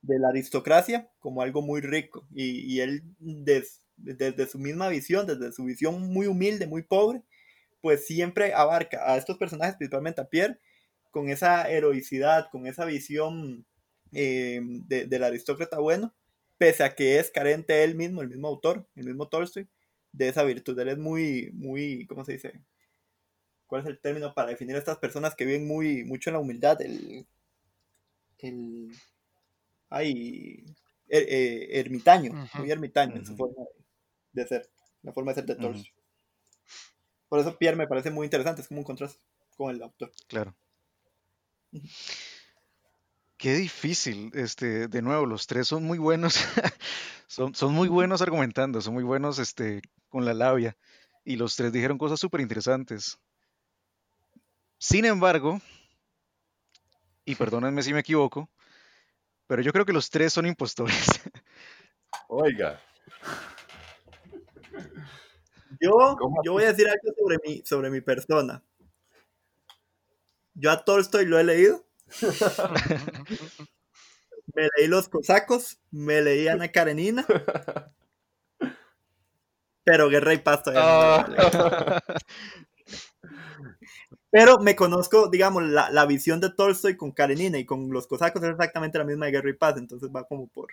de 0.01 0.19
la 0.19 0.29
aristocracia 0.29 1.09
como 1.19 1.41
algo 1.41 1.61
muy 1.61 1.81
rico, 1.81 2.27
y, 2.33 2.73
y 2.73 2.81
él 2.81 3.03
des, 3.19 3.81
desde 3.97 4.47
su 4.47 4.57
misma 4.57 4.89
visión, 4.89 5.27
desde 5.27 5.51
su 5.51 5.63
visión 5.63 6.01
muy 6.01 6.27
humilde, 6.27 6.67
muy 6.67 6.81
pobre, 6.81 7.21
pues 7.81 8.07
siempre 8.07 8.53
abarca 8.53 9.11
a 9.11 9.17
estos 9.17 9.37
personajes, 9.37 9.75
principalmente 9.75 10.21
a 10.21 10.27
Pierre, 10.27 10.59
con 11.11 11.29
esa 11.29 11.69
heroicidad, 11.69 12.49
con 12.51 12.65
esa 12.65 12.83
visión 12.83 13.65
eh, 14.11 14.59
de, 14.87 15.05
del 15.05 15.23
aristócrata 15.23 15.79
bueno, 15.79 16.13
pese 16.57 16.83
a 16.83 16.95
que 16.95 17.19
es 17.19 17.31
carente 17.31 17.83
él 17.83 17.95
mismo, 17.95 18.21
el 18.21 18.29
mismo 18.29 18.47
autor, 18.47 18.87
el 18.95 19.05
mismo 19.05 19.27
Tolstoy, 19.27 19.67
de 20.11 20.29
esa 20.29 20.43
virtud. 20.43 20.77
Él 20.79 20.89
es 20.89 20.97
muy, 20.97 21.51
muy, 21.53 22.05
¿cómo 22.07 22.23
se 22.23 22.33
dice? 22.33 22.61
¿Cuál 23.67 23.81
es 23.81 23.87
el 23.87 23.99
término 23.99 24.33
para 24.33 24.49
definir 24.49 24.75
a 24.75 24.79
estas 24.79 24.97
personas 24.97 25.35
que 25.35 25.45
viven 25.45 25.67
muy, 25.67 26.03
mucho 26.03 26.29
en 26.29 26.35
la 26.35 26.39
humildad? 26.39 26.81
El, 26.81 27.27
el, 28.39 28.91
ay, 29.89 30.65
er, 31.07 31.23
eh, 31.27 31.79
ermitaño, 31.79 32.31
uh 32.31 32.35
-huh. 32.35 32.59
muy 32.59 32.71
ermitaño 32.71 33.13
uh 33.13 33.15
-huh. 33.15 33.19
en 33.19 33.25
su 33.25 33.35
forma 33.35 33.63
de, 34.33 34.41
de, 34.43 34.47
ser, 34.47 34.69
la 35.01 35.13
forma 35.13 35.31
de 35.31 35.35
ser 35.35 35.45
de 35.45 35.55
Tolstoy. 35.55 35.91
Uh 35.91 35.99
-huh. 35.99 36.05
Por 37.27 37.39
eso 37.39 37.57
Pierre 37.57 37.77
me 37.77 37.87
parece 37.87 38.11
muy 38.11 38.25
interesante, 38.25 38.61
es 38.61 38.67
como 38.67 38.81
un 38.81 38.85
contraste 38.85 39.19
con 39.57 39.73
el 39.75 39.81
autor. 39.81 40.11
Claro. 40.27 40.55
Qué 43.37 43.55
difícil, 43.55 44.31
este, 44.33 44.87
de 44.87 45.01
nuevo, 45.01 45.25
los 45.25 45.45
tres 45.45 45.67
son 45.67 45.83
muy 45.83 45.97
buenos, 45.97 46.35
son, 47.27 47.53
son 47.53 47.73
muy 47.73 47.89
buenos 47.89 48.21
argumentando, 48.21 48.81
son 48.81 48.93
muy 48.93 49.03
buenos 49.03 49.39
este, 49.39 49.81
con 50.07 50.23
la 50.23 50.33
labia, 50.33 50.77
y 51.25 51.35
los 51.35 51.55
tres 51.55 51.73
dijeron 51.73 51.97
cosas 51.97 52.19
súper 52.19 52.39
interesantes. 52.39 53.19
Sin 54.77 55.03
embargo, 55.03 55.59
y 57.25 57.35
perdónenme 57.35 57.83
si 57.83 57.93
me 57.93 57.99
equivoco, 57.99 58.49
pero 59.47 59.61
yo 59.61 59.73
creo 59.73 59.85
que 59.85 59.93
los 59.93 60.09
tres 60.09 60.31
son 60.31 60.45
impostores. 60.45 61.05
Oiga. 62.29 62.81
Yo, 65.81 66.17
yo 66.43 66.53
voy 66.53 66.63
a 66.63 66.67
decir 66.67 66.87
algo 66.87 67.13
sobre 67.17 67.37
mi, 67.43 67.61
sobre 67.65 67.89
mi 67.89 68.01
persona. 68.01 68.63
Yo 70.53 70.71
a 70.71 70.83
Tolstoy 70.83 71.25
lo 71.25 71.37
he 71.37 71.43
leído. 71.43 71.85
Me 74.53 74.69
leí 74.77 74.87
Los 74.87 75.09
Cosacos, 75.09 75.79
me 75.91 76.21
leí 76.21 76.47
Ana 76.47 76.71
Karenina. 76.71 77.25
Pero 79.83 80.09
Guerra 80.09 80.33
y 80.33 80.39
Paz 80.39 80.63
todavía 80.63 81.27
no 81.27 81.99
Pero 84.31 84.57
me 84.59 84.75
conozco, 84.75 85.29
digamos, 85.29 85.63
la, 85.63 85.89
la, 85.91 86.05
visión 86.05 86.41
de 86.41 86.49
Tolstoy 86.49 86.97
con 86.97 87.11
Karenina 87.13 87.57
y 87.57 87.65
con 87.65 87.89
los 87.91 88.05
cosacos 88.05 88.43
es 88.43 88.49
exactamente 88.49 88.97
la 88.97 89.05
misma 89.05 89.27
de 89.27 89.31
Guerra 89.31 89.49
y 89.49 89.53
Paz, 89.53 89.77
entonces 89.77 90.09
va 90.13 90.25
como 90.25 90.47
por... 90.47 90.67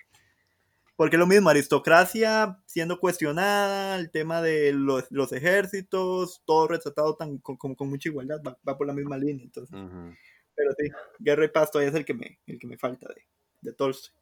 Porque 0.97 1.15
es 1.17 1.21
lo 1.21 1.29
mismo, 1.29 1.49
aristocracia 1.49 2.59
siendo 2.67 2.99
cuestionada, 2.99 3.97
el 4.01 4.11
tema 4.11 4.43
de 4.43 4.73
los, 4.73 5.05
los 5.11 5.33
ejércitos, 5.33 6.43
todo 6.45 6.67
retratado 6.67 7.15
tan, 7.15 7.39
con, 7.39 7.57
con, 7.57 7.77
con 7.77 7.89
mucha 7.89 8.09
igualdad, 8.09 8.41
va, 8.45 8.59
va, 8.67 8.77
por 8.77 8.87
la 8.87 8.95
misma 8.95 9.17
línea, 9.17 9.45
entonces... 9.45 9.73
Uh 9.73 9.85
-huh. 9.85 10.17
Pero 10.55 10.71
sí, 10.79 10.89
Guerra 11.19 11.45
y 11.45 11.49
Paz 11.49 11.71
todavía 11.71 11.91
es 11.91 11.97
el 11.97 12.05
que 12.05 12.15
me, 12.15 12.41
el 12.47 12.59
que 12.59 12.67
me 12.67 12.79
falta 12.79 13.09
de, 13.09 13.27
de 13.61 13.73
Tolstoy. 13.73 14.13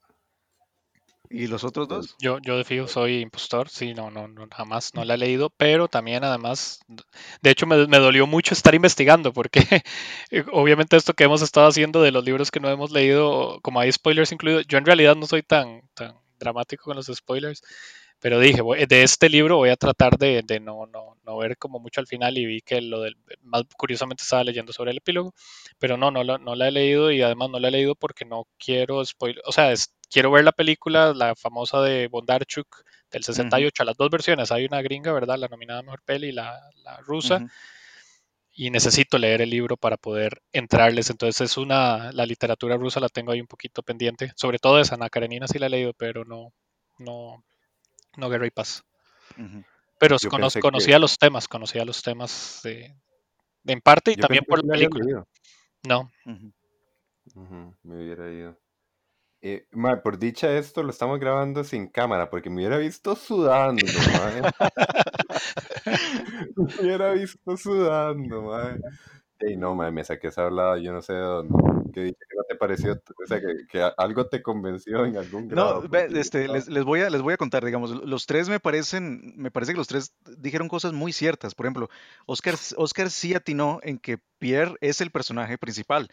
¿Y 1.33 1.47
los 1.47 1.63
otros 1.63 1.87
dos? 1.87 2.17
Yo, 2.19 2.39
yo 2.43 2.57
de 2.57 2.65
fijo 2.65 2.89
soy 2.89 3.21
impostor, 3.21 3.69
sí, 3.69 3.95
no, 3.95 4.11
no, 4.11 4.27
no, 4.27 4.49
jamás 4.51 4.93
no 4.95 5.05
la 5.05 5.15
he 5.15 5.19
leído, 5.19 5.49
pero 5.51 5.87
también 5.87 6.25
además, 6.25 6.81
de 7.41 7.51
hecho 7.51 7.69
me, 7.69 7.87
me 7.87 7.99
dolió 7.99 8.27
mucho 8.27 8.53
estar 8.53 8.75
investigando, 8.75 9.33
porque 9.33 9.61
obviamente 10.53 10.97
esto 10.97 11.15
que 11.15 11.23
hemos 11.23 11.41
estado 11.41 11.69
haciendo 11.69 12.03
de 12.03 12.11
los 12.11 12.25
libros 12.25 12.51
que 12.51 12.59
no 12.59 12.69
hemos 12.69 12.91
leído, 12.91 13.61
como 13.63 13.79
hay 13.79 13.93
spoilers 13.93 14.33
incluidos, 14.33 14.67
yo 14.67 14.77
en 14.79 14.85
realidad 14.87 15.15
no 15.15 15.27
soy 15.27 15.45
tan, 15.45 15.83
tan 15.95 16.17
dramático 16.41 16.83
con 16.83 16.97
los 16.97 17.07
spoilers, 17.07 17.63
pero 18.21 18.39
dije, 18.39 18.63
de 18.89 19.03
este 19.03 19.29
libro 19.29 19.57
voy 19.57 19.71
a 19.71 19.77
tratar 19.77 20.19
de, 20.19 20.43
de 20.43 20.61
no, 20.61 20.87
no, 20.87 21.17
no, 21.25 21.39
ver 21.39 21.57
como 21.57 21.81
mucho 21.81 22.01
al 22.01 22.07
final 22.07 22.37
y 22.39 22.47
vi 22.47 22.61
que 22.61 22.81
lo 22.81 23.01
del, 23.01 23.17
más 23.43 23.65
curiosamente 23.77 24.23
estaba 24.23 24.45
leyendo 24.45 24.73
sobre 24.73 24.91
el 24.91 24.99
epílogo, 24.99 25.35
pero 25.79 25.97
no, 25.97 26.11
no, 26.11 26.23
no 26.23 26.55
la 26.55 26.69
he 26.69 26.71
leído 26.71 27.11
y 27.11 27.23
además 27.23 27.51
no 27.51 27.59
la 27.59 27.69
he 27.69 27.73
leído 27.73 27.95
porque 27.95 28.25
no 28.25 28.47
quiero 28.59 29.05
spoiler, 29.05 29.43
o 29.47 29.53
sea, 29.53 29.73
es, 29.73 29.95
quiero 30.11 30.31
ver 30.31 30.45
la 30.45 30.53
película, 30.53 31.15
la 31.15 31.35
famosa 31.35 31.81
de 31.81 32.09
Bondarchuk 32.09 32.85
del 33.11 33.25
68, 33.25 33.83
uh 33.83 33.85
-huh. 33.85 33.87
las 33.87 33.97
dos 33.97 34.11
versiones, 34.11 34.53
hay 34.53 34.67
una 34.67 34.83
gringa, 34.83 35.13
¿verdad? 35.13 35.39
La 35.39 35.49
nominada 35.49 35.83
Mejor 35.83 36.03
Peli 36.05 36.29
y 36.29 36.33
la, 36.33 36.61
la 36.85 36.99
rusa. 36.99 37.37
Uh 37.37 37.41
-huh. 37.41 37.51
Y 38.53 38.71
necesito 38.71 39.17
leer 39.17 39.41
el 39.41 39.51
libro 39.51 39.77
para 39.77 39.97
poder 39.97 40.43
entrarles. 40.53 41.09
Entonces 41.09 41.41
es 41.41 41.57
una, 41.57 42.13
la 42.13 42.27
literatura 42.27 42.77
rusa 42.77 43.01
la 43.01 43.09
tengo 43.09 43.33
ahí 43.33 43.41
un 43.41 43.47
poquito 43.47 43.83
pendiente. 43.83 44.33
Sobre 44.37 44.59
todo 44.59 44.81
esa 44.81 44.97
Ana 44.97 45.09
Karenina 45.09 45.47
sí 45.49 45.59
la 45.59 45.67
he 45.67 45.71
leído, 45.71 45.95
pero 45.95 46.25
no, 46.25 46.53
no, 46.99 47.43
no 48.17 48.29
Guerra 48.29 48.47
y 48.47 48.51
Paz. 48.51 48.85
Uh 49.37 49.43
-huh. 49.43 49.65
Pero 49.99 50.17
cono 50.31 50.49
conocía 50.61 50.95
que... 50.95 51.01
los 51.01 51.19
temas, 51.19 51.47
conocía 51.47 51.85
los 51.85 52.03
temas 52.03 52.61
de, 52.65 52.95
de 53.63 53.73
en 53.73 53.81
parte 53.81 54.13
y 54.13 54.17
Yo 54.17 54.23
también 54.23 54.45
por 54.45 54.65
la 54.65 54.73
película. 54.73 55.25
No. 55.87 56.11
Uh 56.27 56.55
-huh. 57.35 57.77
Me 57.83 57.97
hubiera 57.97 58.31
ido. 58.33 58.59
Eh, 59.43 59.67
ma, 59.73 60.03
por 60.03 60.19
dicha 60.19 60.53
esto 60.59 60.83
lo 60.83 60.91
estamos 60.91 61.19
grabando 61.19 61.65
sin 61.65 61.89
cámara 61.89 62.29
porque 62.29 62.51
me 62.51 62.57
hubiera 62.57 62.77
visto 62.77 63.17
sudando, 63.17 63.83
me 66.57 66.83
hubiera 66.83 67.13
visto 67.13 67.57
sudando, 67.57 68.43
man. 68.43 68.83
Ey, 69.41 69.57
no, 69.57 69.75
man, 69.75 69.95
me 69.95 70.05
saqué 70.05 70.29
esa 70.29 70.45
hablada, 70.45 70.79
yo 70.79 70.93
no 70.93 71.01
sé 71.01 71.15
de 71.15 71.21
dónde. 71.21 71.55
¿Qué 71.93 72.13
que 72.13 72.37
no 72.37 72.43
te 72.49 72.55
pareció? 72.57 72.93
O 72.93 73.27
sea, 73.27 73.41
que, 73.41 73.67
que 73.69 73.91
algo 73.97 74.27
te 74.27 74.43
convenció 74.43 75.05
en 75.05 75.17
algún 75.17 75.49
grado. 75.49 75.83
No, 75.83 75.99
este, 76.19 76.47
les, 76.47 76.69
les, 76.69 76.85
voy 76.85 77.01
a, 77.01 77.11
les 77.11 77.23
voy 77.23 77.35
a 77.35 77.37
contar, 77.37 77.65
digamos, 77.65 77.91
los 77.91 78.27
tres 78.27 78.49
me 78.49 78.61
parecen, 78.61 79.35
me 79.37 79.51
parece 79.51 79.73
que 79.73 79.79
los 79.79 79.89
tres 79.89 80.15
dijeron 80.39 80.69
cosas 80.69 80.93
muy 80.93 81.13
ciertas. 81.13 81.55
Por 81.55 81.67
ejemplo, 81.67 81.89
Oscar, 82.27 82.55
Oscar 82.77 83.11
sí 83.11 83.35
atinó 83.35 83.81
en 83.83 83.99
que 83.99 84.19
Pierre 84.39 84.77
es 84.81 85.01
el 85.01 85.11
personaje 85.11 85.59
principal. 85.59 86.11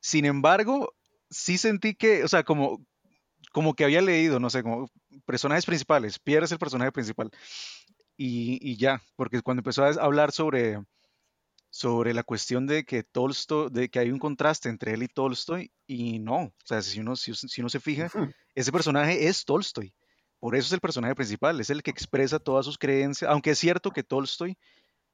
Sin 0.00 0.24
embargo, 0.24 0.94
sí 1.30 1.58
sentí 1.58 1.94
que, 1.94 2.24
o 2.24 2.28
sea, 2.28 2.44
como, 2.44 2.80
como 3.52 3.74
que 3.74 3.84
había 3.84 4.02
leído, 4.02 4.38
no 4.40 4.50
sé, 4.50 4.62
como 4.62 4.88
personajes 5.26 5.66
principales. 5.66 6.18
Pierre 6.18 6.44
es 6.44 6.52
el 6.52 6.58
personaje 6.58 6.92
principal. 6.92 7.30
Y, 8.16 8.58
y 8.62 8.76
ya, 8.76 9.02
porque 9.16 9.42
cuando 9.42 9.60
empezó 9.60 9.84
a 9.84 9.90
hablar 9.90 10.32
sobre, 10.32 10.80
sobre 11.78 12.12
la 12.12 12.24
cuestión 12.24 12.66
de 12.66 12.82
que 12.82 13.04
Tolstoy, 13.04 13.68
de 13.70 13.88
que 13.88 14.00
hay 14.00 14.10
un 14.10 14.18
contraste 14.18 14.68
entre 14.68 14.94
él 14.94 15.04
y 15.04 15.06
Tolstoy, 15.06 15.70
y 15.86 16.18
no, 16.18 16.36
o 16.46 16.52
sea, 16.64 16.82
si 16.82 16.98
uno, 16.98 17.14
si, 17.14 17.32
si 17.34 17.60
uno 17.60 17.68
se 17.68 17.78
fija, 17.78 18.10
ese 18.56 18.72
personaje 18.72 19.28
es 19.28 19.44
Tolstoy. 19.44 19.94
Por 20.40 20.56
eso 20.56 20.66
es 20.66 20.72
el 20.72 20.80
personaje 20.80 21.14
principal, 21.14 21.60
es 21.60 21.70
el 21.70 21.84
que 21.84 21.92
expresa 21.92 22.40
todas 22.40 22.66
sus 22.66 22.78
creencias, 22.78 23.30
aunque 23.30 23.50
es 23.50 23.60
cierto 23.60 23.92
que 23.92 24.02
Tolstoy 24.02 24.58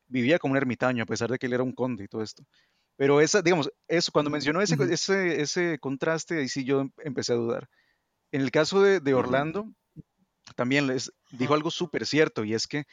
vivía 0.06 0.38
como 0.38 0.52
un 0.52 0.56
ermitaño, 0.56 1.02
a 1.02 1.06
pesar 1.06 1.30
de 1.30 1.36
que 1.36 1.44
él 1.44 1.52
era 1.52 1.62
un 1.62 1.74
conde 1.74 2.04
y 2.04 2.08
todo 2.08 2.22
esto. 2.22 2.42
Pero 2.96 3.20
esa, 3.20 3.42
digamos, 3.42 3.70
eso, 3.86 4.10
cuando 4.10 4.30
mencionó 4.30 4.62
ese, 4.62 4.74
uh 4.74 4.78
-huh. 4.78 4.90
ese, 4.90 5.42
ese 5.42 5.78
contraste, 5.78 6.38
ahí 6.38 6.48
sí 6.48 6.64
yo 6.64 6.88
empecé 7.04 7.34
a 7.34 7.36
dudar. 7.36 7.68
En 8.32 8.40
el 8.40 8.50
caso 8.50 8.80
de, 8.80 9.00
de 9.00 9.12
Orlando, 9.12 9.64
uh 9.64 9.74
-huh. 9.96 10.54
también 10.56 10.86
les 10.86 11.12
dijo 11.30 11.52
algo 11.52 11.70
súper 11.70 12.06
cierto, 12.06 12.42
y 12.42 12.54
es 12.54 12.66
que 12.66 12.84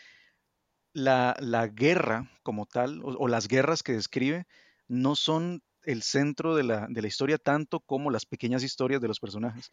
la, 0.93 1.35
la 1.39 1.67
guerra 1.67 2.29
como 2.43 2.65
tal, 2.65 3.01
o, 3.03 3.09
o, 3.17 3.27
las 3.27 3.47
guerras 3.47 3.83
que 3.83 3.93
describe, 3.93 4.45
no 4.87 5.15
son 5.15 5.63
el 5.83 6.03
centro 6.03 6.55
de 6.55 6.63
la, 6.63 6.87
de 6.89 7.01
la, 7.01 7.07
historia 7.07 7.37
tanto 7.37 7.79
como 7.79 8.11
las 8.11 8.25
pequeñas 8.25 8.63
historias 8.63 9.01
de 9.01 9.07
los 9.07 9.19
personajes. 9.19 9.71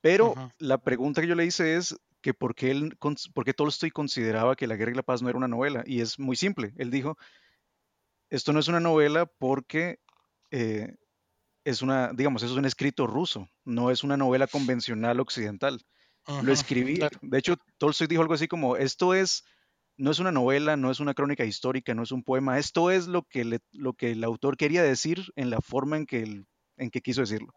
Pero 0.00 0.32
uh 0.32 0.34
-huh. 0.34 0.52
la 0.58 0.78
pregunta 0.78 1.20
que 1.20 1.28
yo 1.28 1.34
le 1.34 1.46
hice 1.46 1.76
es 1.76 1.96
que 2.20 2.34
por 2.34 2.54
qué, 2.54 2.70
él, 2.70 2.96
por 3.34 3.44
qué 3.44 3.52
Tolstoy 3.52 3.90
consideraba 3.90 4.56
que 4.56 4.66
La 4.66 4.76
Guerra 4.76 4.92
y 4.92 4.94
la 4.94 5.02
Paz 5.02 5.22
no 5.22 5.28
era 5.28 5.38
una 5.38 5.48
novela, 5.48 5.84
y 5.86 6.00
es 6.00 6.18
muy 6.18 6.36
simple. 6.36 6.72
Él 6.76 6.90
dijo, 6.90 7.16
esto 8.30 8.52
no 8.52 8.60
es 8.60 8.68
una 8.68 8.80
novela 8.80 9.26
porque 9.26 10.00
eh, 10.50 10.96
es 11.64 11.82
una, 11.82 12.12
digamos, 12.12 12.42
es 12.42 12.50
un 12.52 12.64
escrito 12.64 13.06
ruso, 13.06 13.48
no 13.64 13.90
es 13.90 14.04
una 14.04 14.16
novela 14.16 14.46
convencional 14.46 15.20
occidental. 15.20 15.84
Lo 16.42 16.52
escribí, 16.52 17.00
de 17.20 17.38
hecho, 17.38 17.56
Tolstoy 17.76 18.06
dijo 18.06 18.22
algo 18.22 18.32
así 18.32 18.48
como, 18.48 18.76
esto 18.76 19.12
es, 19.12 19.44
no 19.96 20.10
es 20.10 20.18
una 20.18 20.32
novela, 20.32 20.76
no 20.76 20.90
es 20.90 21.00
una 21.00 21.14
crónica 21.14 21.44
histórica, 21.44 21.94
no 21.94 22.02
es 22.02 22.12
un 22.12 22.22
poema, 22.22 22.58
esto 22.58 22.90
es 22.90 23.06
lo 23.06 23.22
que, 23.22 23.60
lo 23.72 23.92
que 23.94 24.12
el 24.12 24.24
autor 24.24 24.56
quería 24.56 24.82
decir 24.82 25.32
en 25.36 25.50
la 25.50 25.60
forma 25.60 25.96
en 25.96 26.06
que, 26.06 26.44
en 26.76 26.90
que 26.90 27.00
quiso 27.00 27.20
decirlo. 27.20 27.52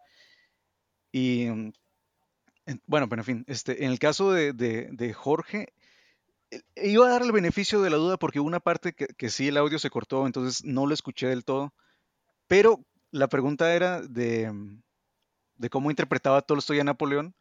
Y 1.12 1.48
mm, 1.50 1.72
bueno, 2.86 3.10
pero 3.10 3.22
en 3.22 3.26
fin, 3.26 3.46
este, 3.48 3.86
en 3.86 3.92
el 3.92 4.00
caso 4.00 4.32
de, 4.32 4.54
de, 4.54 5.14
Jorge, 5.14 5.74
eh, 6.52 6.62
iba 6.76 7.08
a 7.08 7.12
dar 7.12 7.22
el 7.22 7.32
beneficio 7.32 7.82
de 7.82 7.90
la 7.90 7.98
duda 7.98 8.18
porque 8.18 8.40
una 8.40 8.60
parte 8.60 8.94
que, 8.94 9.08
que, 9.08 9.30
sí 9.30 9.48
el 9.48 9.58
audio 9.58 9.80
se 9.80 9.90
cortó, 9.90 10.26
entonces 10.26 10.64
no 10.66 10.86
lo 10.86 10.94
escuché 10.94 11.28
del 11.28 11.46
todo. 11.46 11.74
Pero 12.48 12.86
la 13.12 13.28
pregunta 13.28 13.74
era 13.74 14.02
de, 14.02 14.52
mm, 14.52 14.82
de 15.58 15.70
cómo 15.70 15.90
interpretaba 15.90 16.42
Tolstoy 16.42 16.80
a 16.80 16.84
Napoleón. 16.84 17.36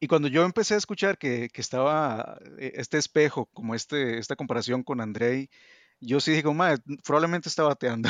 Y 0.00 0.06
cuando 0.06 0.28
yo 0.28 0.44
empecé 0.44 0.74
a 0.74 0.78
escuchar 0.78 1.18
que, 1.18 1.48
que 1.48 1.60
estaba 1.60 2.38
eh, 2.58 2.72
este 2.74 2.98
espejo, 2.98 3.46
como 3.46 3.74
este, 3.74 4.18
esta 4.18 4.36
comparación 4.36 4.82
con 4.82 5.00
Andrei, 5.00 5.50
yo 6.00 6.20
sí 6.20 6.32
digo, 6.32 6.54
probablemente 7.04 7.48
estaba 7.48 7.70
bateando. 7.70 8.08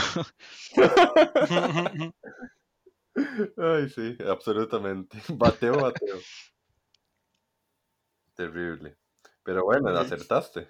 Ay, 3.56 3.88
sí, 3.88 4.16
absolutamente. 4.28 5.18
Bateo, 5.28 5.80
bateo. 5.80 6.18
Terrible. 8.34 8.96
Pero 9.42 9.64
bueno, 9.64 9.88
acertaste. 9.90 10.68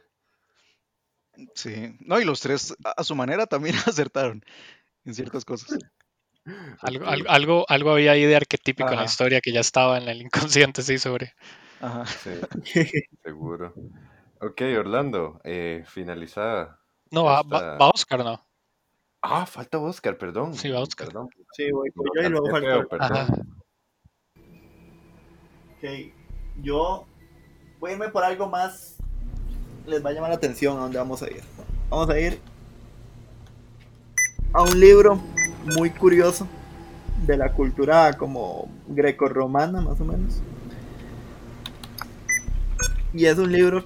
Sí, 1.54 1.96
no, 2.00 2.20
y 2.20 2.24
los 2.24 2.40
tres 2.40 2.74
a 2.96 3.04
su 3.04 3.14
manera 3.14 3.46
también 3.46 3.74
acertaron 3.86 4.44
en 5.04 5.14
ciertas 5.14 5.44
cosas. 5.44 5.78
Algo, 6.80 7.06
algo, 7.06 7.64
algo, 7.68 7.90
había 7.92 8.12
ahí 8.12 8.24
de 8.24 8.36
arquetípico 8.36 8.90
en 8.90 8.96
la 8.96 9.04
historia 9.04 9.40
que 9.40 9.52
ya 9.52 9.60
estaba 9.60 9.98
en 9.98 10.08
el 10.08 10.22
inconsciente, 10.22 10.82
sí, 10.82 10.98
sobre. 10.98 11.34
Ajá. 11.80 12.06
Sí, 12.06 12.30
seguro. 13.22 13.74
Ok, 14.40 14.62
Orlando, 14.78 15.40
eh, 15.44 15.84
finalizada. 15.86 16.80
No, 17.10 17.24
va, 17.24 17.42
va, 17.42 17.90
Oscar, 17.92 18.24
¿no? 18.24 18.40
Ah, 19.22 19.46
falta 19.46 19.78
Oscar, 19.78 20.16
perdón. 20.16 20.54
Sí, 20.54 20.70
va 20.70 20.80
Oscar. 20.80 21.08
Perdón. 21.08 21.28
Sí, 21.52 21.70
voy, 21.72 21.90
yo 21.94 22.22
y 22.22 22.28
luego 22.28 22.50
falta. 22.50 22.86
Perdón. 22.86 23.58
Ok, 25.76 26.12
yo 26.62 27.06
voy 27.80 27.90
a 27.90 27.94
irme 27.94 28.08
por 28.08 28.24
algo 28.24 28.48
más. 28.48 28.96
Les 29.86 30.04
va 30.04 30.10
a 30.10 30.12
llamar 30.12 30.30
la 30.30 30.36
atención 30.36 30.76
a 30.76 30.82
dónde 30.82 30.98
vamos 30.98 31.22
a 31.22 31.30
ir. 31.30 31.42
Vamos 31.88 32.10
a 32.10 32.20
ir 32.20 32.40
a 34.52 34.62
un 34.62 34.80
libro 34.80 35.20
muy 35.76 35.90
curioso 35.90 36.48
de 37.26 37.36
la 37.36 37.52
cultura 37.52 38.12
como 38.14 38.68
greco-romana, 38.88 39.80
más 39.80 40.00
o 40.00 40.04
menos. 40.04 40.40
Y 43.12 43.24
es 43.24 43.38
un 43.38 43.50
libro 43.50 43.84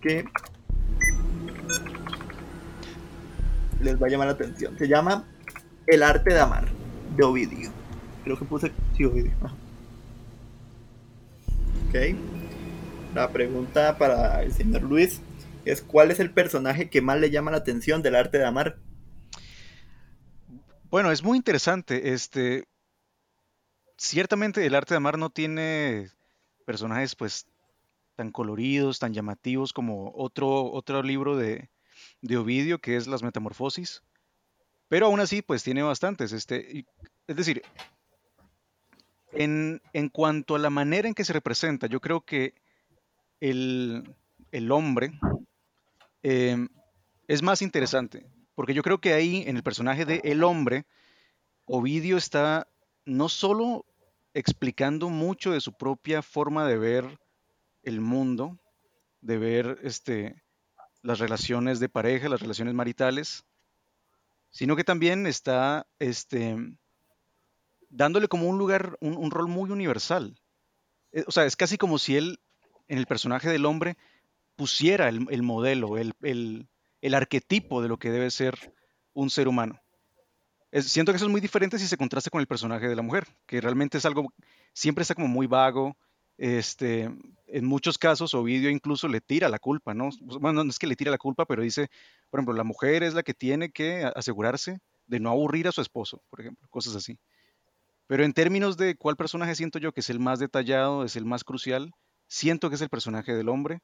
que 0.00 0.24
les 3.80 4.00
va 4.00 4.06
a 4.06 4.10
llamar 4.10 4.28
la 4.28 4.34
atención. 4.34 4.76
Se 4.78 4.86
llama 4.86 5.24
El 5.86 6.02
arte 6.02 6.32
de 6.32 6.40
amar, 6.40 6.68
de 7.16 7.24
Ovidio. 7.24 7.70
Creo 8.24 8.38
que 8.38 8.44
puse 8.44 8.72
sí, 8.96 9.04
Ovidio. 9.04 9.32
Ok. 11.88 12.16
La 13.14 13.30
pregunta 13.30 13.98
para 13.98 14.42
el 14.42 14.52
señor 14.52 14.82
Luis 14.82 15.20
es: 15.64 15.82
¿Cuál 15.82 16.10
es 16.10 16.20
el 16.20 16.30
personaje 16.30 16.90
que 16.90 17.00
más 17.00 17.18
le 17.18 17.30
llama 17.30 17.50
la 17.50 17.56
atención 17.56 18.02
del 18.02 18.14
arte 18.14 18.38
de 18.38 18.46
amar? 18.46 18.76
Bueno, 20.90 21.12
es 21.12 21.22
muy 21.22 21.36
interesante. 21.36 22.12
Este, 22.12 22.64
ciertamente 23.96 24.66
el 24.66 24.74
arte 24.74 24.94
de 24.94 24.96
amar 24.96 25.18
no 25.18 25.30
tiene 25.30 26.10
personajes 26.66 27.14
pues 27.14 27.46
tan 28.16 28.32
coloridos, 28.32 28.98
tan 28.98 29.14
llamativos 29.14 29.72
como 29.72 30.12
otro, 30.16 30.64
otro 30.72 31.02
libro 31.04 31.36
de, 31.36 31.70
de 32.22 32.36
Ovidio 32.36 32.80
que 32.80 32.96
es 32.96 33.06
Las 33.06 33.22
Metamorfosis. 33.22 34.02
Pero 34.88 35.06
aún 35.06 35.20
así, 35.20 35.42
pues 35.42 35.62
tiene 35.62 35.84
bastantes. 35.84 36.32
Este, 36.32 36.84
es 37.28 37.36
decir, 37.36 37.62
en, 39.32 39.80
en, 39.92 40.08
cuanto 40.08 40.56
a 40.56 40.58
la 40.58 40.70
manera 40.70 41.06
en 41.06 41.14
que 41.14 41.24
se 41.24 41.32
representa, 41.32 41.86
yo 41.86 42.00
creo 42.00 42.22
que 42.22 42.54
el, 43.38 44.16
el 44.50 44.72
hombre 44.72 45.12
eh, 46.24 46.66
es 47.28 47.42
más 47.42 47.62
interesante. 47.62 48.26
Porque 48.60 48.74
yo 48.74 48.82
creo 48.82 49.00
que 49.00 49.14
ahí, 49.14 49.42
en 49.46 49.56
el 49.56 49.62
personaje 49.62 50.04
de 50.04 50.20
El 50.22 50.44
Hombre, 50.44 50.84
Ovidio 51.64 52.18
está 52.18 52.68
no 53.06 53.30
solo 53.30 53.86
explicando 54.34 55.08
mucho 55.08 55.52
de 55.52 55.62
su 55.62 55.72
propia 55.72 56.20
forma 56.20 56.68
de 56.68 56.76
ver 56.76 57.18
el 57.84 58.02
mundo, 58.02 58.58
de 59.22 59.38
ver 59.38 59.78
este, 59.82 60.42
las 61.00 61.20
relaciones 61.20 61.80
de 61.80 61.88
pareja, 61.88 62.28
las 62.28 62.42
relaciones 62.42 62.74
maritales, 62.74 63.46
sino 64.50 64.76
que 64.76 64.84
también 64.84 65.26
está 65.26 65.86
este, 65.98 66.54
dándole 67.88 68.28
como 68.28 68.46
un 68.46 68.58
lugar, 68.58 68.98
un, 69.00 69.30
rol 69.30 69.48
muy 69.48 69.70
universal. 69.70 70.38
Eh, 71.12 71.24
o 71.26 71.32
sea, 71.32 71.46
es 71.46 71.56
casi 71.56 71.78
como 71.78 71.96
si 71.96 72.18
él, 72.18 72.40
en 72.88 72.98
el 72.98 73.06
personaje 73.06 73.48
del 73.48 73.64
hombre, 73.64 73.96
pusiera 74.54 75.08
el, 75.08 75.42
modelo, 75.42 75.96
el, 75.96 76.12
el 76.20 76.68
arquetipo 77.14 77.82
de 77.82 77.88
lo 77.88 77.98
que 77.98 78.10
debe 78.10 78.30
ser 78.30 78.74
un 79.12 79.30
ser 79.30 79.48
humano. 79.48 79.80
siento 80.72 81.12
que 81.12 81.16
eso 81.16 81.26
es 81.26 81.30
muy 81.30 81.40
diferente 81.40 81.78
si 81.78 81.86
se 81.86 81.96
contrasta 81.96 82.30
con 82.30 82.40
el 82.40 82.46
personaje 82.46 82.88
de 82.88 82.96
la 82.96 83.02
mujer, 83.02 83.26
que 83.46 83.60
realmente 83.60 83.98
es 83.98 84.04
algo, 84.04 84.32
siempre 84.72 85.02
está 85.02 85.14
como 85.14 85.28
muy 85.28 85.46
vago. 85.46 85.96
Este, 86.38 87.10
en 87.48 87.66
muchos 87.66 87.98
casos 87.98 88.32
Ovidio 88.32 88.70
incluso 88.70 89.08
le 89.08 89.20
tira 89.20 89.50
la 89.50 89.58
culpa, 89.58 89.92
¿no? 89.92 90.08
Bueno, 90.40 90.64
no 90.64 90.70
es 90.70 90.78
que 90.78 90.86
le 90.86 90.96
tira 90.96 91.10
la 91.10 91.18
culpa, 91.18 91.44
pero 91.44 91.62
dice, 91.62 91.90
por 92.30 92.40
ejemplo, 92.40 92.54
la 92.54 92.64
mujer 92.64 93.02
es 93.02 93.12
la 93.12 93.22
que 93.22 93.34
tiene 93.34 93.70
que 93.70 94.10
asegurarse 94.16 94.78
de 95.06 95.20
no 95.20 95.30
aburrir 95.30 95.68
a 95.68 95.72
su 95.72 95.82
esposo, 95.82 96.22
por 96.30 96.40
ejemplo, 96.40 96.66
cosas 96.70 96.96
así. 96.96 97.18
Pero 98.06 98.24
en 98.24 98.32
términos 98.32 98.76
de 98.76 98.96
cuál 98.96 99.16
personaje 99.16 99.54
siento 99.54 99.78
yo 99.78 99.92
que 99.92 100.00
es 100.00 100.10
el 100.10 100.18
más 100.18 100.38
detallado, 100.38 101.04
es 101.04 101.14
el 101.16 101.24
más 101.24 101.44
crucial, 101.44 101.92
siento 102.26 102.68
que 102.68 102.76
es 102.76 102.80
el 102.80 102.88
personaje 102.88 103.34
del 103.34 103.48
hombre, 103.48 103.80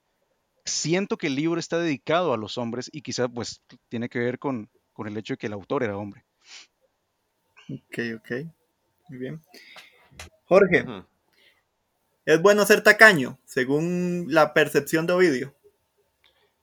siento 0.67 1.17
que 1.17 1.29
el 1.29 1.37
libro 1.37 1.59
está 1.59 1.79
dedicado 1.79 2.35
a 2.35 2.37
los 2.37 2.59
hombres 2.59 2.91
y 2.93 3.03
quizá 3.03 3.29
pues 3.29 3.63
tiene 3.89 4.09
que 4.09 4.19
ver 4.19 4.39
con, 4.39 4.69
el 4.99 5.17
hecho 5.17 5.35
de 5.35 5.39
que 5.39 5.47
el 5.47 5.53
autor 5.53 5.83
era 5.83 5.97
hombre. 5.97 6.25
Ok, 7.69 7.99
ok. 8.17 8.31
Muy 9.09 9.19
bien. 9.19 9.41
Jorge, 10.45 10.85
¿es 12.25 12.43
bueno 12.43 12.65
ser 12.65 12.83
tacaño 12.83 13.39
según 13.45 14.27
la 14.29 14.53
percepción 14.53 15.07
de 15.07 15.13
Ovidio? 15.13 15.55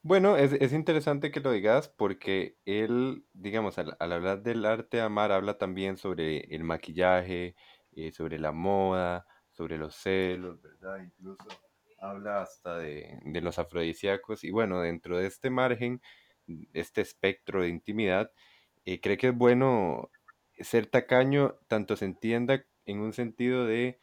Bueno, 0.01 0.35
es, 0.35 0.73
interesante 0.73 1.31
que 1.31 1.39
lo 1.39 1.51
digas 1.51 1.87
porque 1.87 2.57
él, 2.65 3.23
digamos, 3.33 3.77
al, 3.77 3.95
hablar 3.99 4.43
del 4.43 4.65
arte 4.65 4.97
de 4.97 5.03
amar, 5.03 5.31
habla 5.31 5.57
también 5.57 5.95
sobre 5.95 6.39
el 6.53 6.65
maquillaje, 6.65 7.55
eh, 7.93 8.11
sobre 8.11 8.37
la 8.37 8.51
moda, 8.51 9.25
sobre 9.51 9.77
los 9.77 9.95
celos, 9.95 10.61
¿verdad? 10.61 11.01
Incluso 11.01 11.47
habla 12.03 12.41
hasta 12.41 12.77
de, 12.77 13.19
los 13.41 13.57
afrodisíacos 13.59 14.43
y 14.43 14.51
bueno, 14.51 14.81
dentro 14.81 15.17
de 15.17 15.27
este 15.27 15.49
margen, 15.49 16.01
este 16.73 17.01
espectro 17.01 17.61
de 17.61 17.69
intimidad, 17.69 18.31
eh, 18.85 18.99
cree 18.99 19.17
que 19.17 19.29
es 19.29 19.35
bueno 19.35 20.11
ser 20.59 20.87
tacaño, 20.87 21.55
tanto 21.67 21.95
se 21.95 22.05
entienda 22.05 22.65
en 22.85 22.99
un 22.99 23.13
sentido 23.13 23.65
de, 23.65 23.99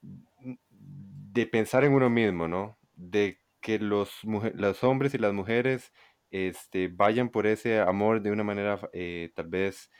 de 0.00 1.46
pensar 1.46 1.84
en 1.84 1.92
uno 1.92 2.08
mismo, 2.08 2.48
¿no? 2.48 2.78
De 2.94 3.38
que 3.60 3.78
los, 3.78 4.20
los 4.54 4.82
hombres 4.82 5.14
y 5.14 5.18
las 5.18 5.34
mujeres 5.34 5.92
este, 6.30 6.88
vayan 6.88 7.28
por 7.28 7.46
ese 7.46 7.80
amor 7.80 8.22
de 8.22 8.30
una 8.30 8.44
manera 8.44 8.80
eh, 8.92 9.30
tal 9.34 9.48
vez 9.48 9.90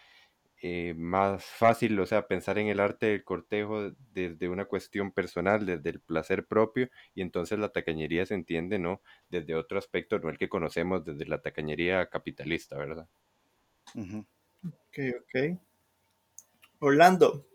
eh, 0.63 0.95
más 0.95 1.43
fácil, 1.45 1.99
o 2.01 2.07
sea, 2.07 2.27
pensar 2.27 2.59
en 2.59 2.67
el 2.67 2.81
arte 2.81 3.07
del 3.07 3.25
cortejo 3.25 3.93
desde 4.13 4.49
una 4.49 4.67
cuestión 4.67 5.11
personal, 5.11 5.65
desde 5.65 5.89
el 5.89 6.01
placer 6.01 6.47
propio, 6.47 6.91
y 7.15 7.23
entonces 7.23 7.59
la 7.59 7.71
tacañería 7.71 8.27
se 8.27 8.35
entiende, 8.35 8.79
¿no? 8.79 9.01
Desde 9.31 9.55
otro 9.55 9.79
aspecto, 9.79 10.19
no 10.19 10.29
el 10.29 10.37
que 10.37 10.51
conocemos 10.51 11.03
desde 11.05 11.25
la 11.25 11.41
tacañería 11.41 12.07
capitalista, 12.11 12.77
¿verdad? 12.77 13.09
Ok, 13.95 14.99
ok. 15.21 15.59
Orlando, 16.81 17.47